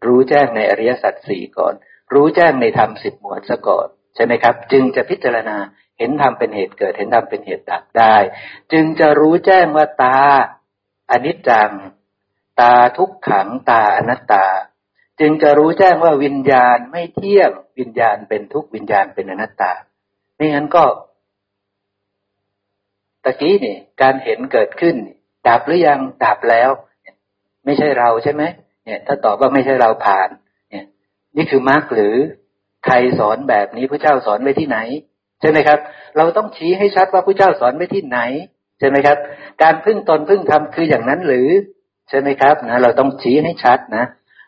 [0.07, 1.75] รู้แจ้งในอริยสัจสี่ก่อน
[2.15, 5.57] รู้แจ้งในธรรมสิบหมวดซะก่อนใช่ไหมครับ จึงจะพิจารณา
[5.99, 8.17] เห็นธรรมเป็นเหตุเกิด เห็นธรรมเป็นเหตุดับได้
[8.73, 10.19] จึงจะรู้แจ้งว่าตา
[11.11, 11.71] อนิจจัง
[12.61, 14.47] ตาทุกขังตาอนัตตา
[15.21, 19.73] จึงจะรู้แจ้งว่าวิญญาณไม่เที่ยงวิญญาณเป็นทุกวิญญาณเป็นอนัตตา
[20.35, 20.85] ไม่งั้นก็
[23.25, 24.97] ตะกี้นี่ การเห็นเกิดขึ้น
[25.49, 26.71] ดับหรือยังดับแล้ว
[27.65, 28.43] ไม่ใช่เราใช่ไหม
[28.85, 30.29] เนี่ย ถ้าตอบว่าไม่ใช่เราผ่าน
[30.71, 30.85] เนี่ย
[31.37, 32.15] นี่คือมรรคหรือ
[32.85, 34.79] ใครสอนแบบนี้พระเจ้าสอนไว้ที่ไหน
[35.41, 35.79] ใช่ไหมครับ
[36.17, 38.19] เราต้องชี้ให้ชัดว่าพระเจ้าสอนไว้ที่ไหน
[38.79, 39.19] ใช่ไหมครับ
[39.63, 41.49] การพึ่งตนพึ่งทำคืออย่างนั้นหรือ
[42.09, 44.05] ใช่ไหมครับนะเราต้องชี้ให้ชัดนะ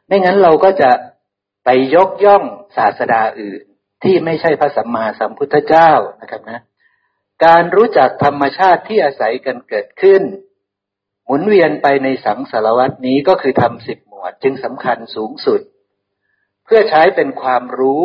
[0.06, 0.90] ไม่งั้นเราก็จะ
[1.64, 2.44] ไปยกย่อง
[2.76, 3.62] ศาสดาอื่น
[4.02, 5.90] ที่ไม่ใช่พระสัมมาสัมพุทธเจ้า
[6.20, 6.60] นะครับนะ
[7.44, 10.22] การรู้จักธรรมชาติที่อาศัยกันเกิดขึ้น
[11.24, 15.60] หมุนเวียนไปในสังสารวัตนี้ก็คือทำสิบหมวด จึงสำคัญสูงสุด
[16.64, 18.04] เพื่อใช้เป็นความรู้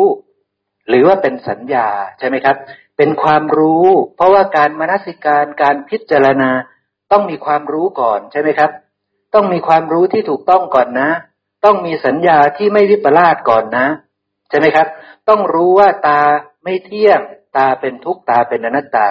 [0.88, 2.56] หรือว่าเป็นสัญญาใช่ไหมครับ
[2.96, 3.86] เป็นความรู้
[4.16, 6.50] เพราะว่าการมนสิการการพิจารณา
[7.12, 8.70] ต้องมีความรู้ก่อนใช่ไหมครับ
[9.34, 11.10] ต้องมีความรู้ที่ถูกต้องก่อนนะ
[11.64, 13.86] ต้องมีสัญญาที่ไม่วิปลาสก่อนนะ
[14.48, 14.86] ใช่ไหมครับ
[15.28, 16.20] ต้องรู้ว่าตา
[16.64, 17.20] ไม่เที่ยง
[17.56, 19.06] ตาเป็นทุกตาเป็นอนัตตา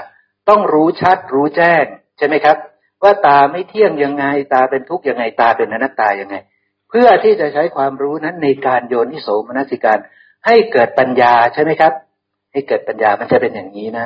[0.49, 1.83] ต้องรู้ชัดรู้แจ้ง
[2.17, 2.57] ใช่ไหมครับ
[3.03, 6.35] ว่าตาไม่เที่ยงยังไง ตาเป็นทุกยังไงตาเป็นอนัตตายังไง
[6.89, 9.99] เพื่อที่จะใช้ความรู้นั้นในการโยนิโสมนสิการ
[10.45, 11.93] ให้เกิดปัญญาใช่ไหมครับ
[12.51, 14.05] ให้เกิดปัญญามันจะเป็นอย่างนี้นะ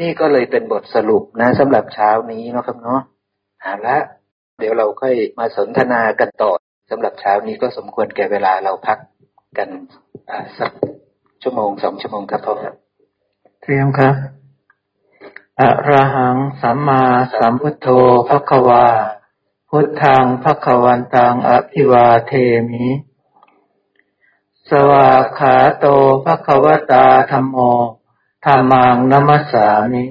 [0.00, 3.00] นี่ก็เลยเป็นบทสรุปนะสำหรับเช้านี้นะครับเนาะ
[3.64, 3.96] หาละ
[4.60, 6.50] เดี๋ยวเราค่อยมาสนทนากันต่อ
[6.90, 8.98] สำหรับเช้านี้ก็สมควรแก่เวลาเราพัก
[9.58, 9.68] กัน
[10.58, 10.72] สัก
[11.42, 12.54] ชั่วโมงสองชั่วโมงครับพ่อ
[13.62, 14.14] เตรียมครับ
[15.60, 17.04] อะระหังสัมมา
[17.38, 17.88] สัมพุทโธ
[18.28, 18.86] ภควา
[19.70, 22.32] พุทธังภควันตังอภิวาเท
[22.70, 22.88] มิ
[24.68, 25.86] สวาขาโต
[26.24, 27.56] ภควตาธรรมโม
[28.44, 30.04] ธรรมังนัมสามิ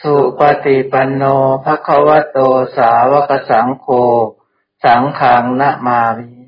[0.00, 1.22] สุปฏิปันโน
[1.64, 2.38] ภะควโต
[2.76, 3.86] สาวกสังโฆ
[4.84, 6.40] สังฆังนะมามิ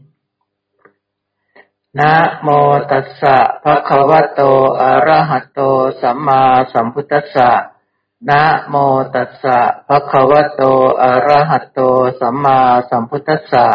[1.99, 2.49] นะโม
[2.91, 4.41] ตัสสะภะคะวะโต
[4.81, 5.61] อะระหะโต
[6.01, 7.51] สัมมาสัมพุทธัสสะ
[8.29, 8.75] นะโม
[9.15, 9.59] ตัสสะ
[9.89, 10.63] ภะคะวะโต
[11.03, 11.81] อะระหะโต
[12.21, 13.67] สัมมาสัมพุทธัสสะ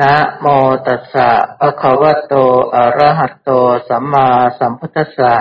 [0.00, 0.46] นะโม
[0.86, 2.34] ตัสสะภะคะวะโต
[2.74, 3.50] อะระหะโต
[3.88, 5.34] สัมมาสัมพุทธัสสะ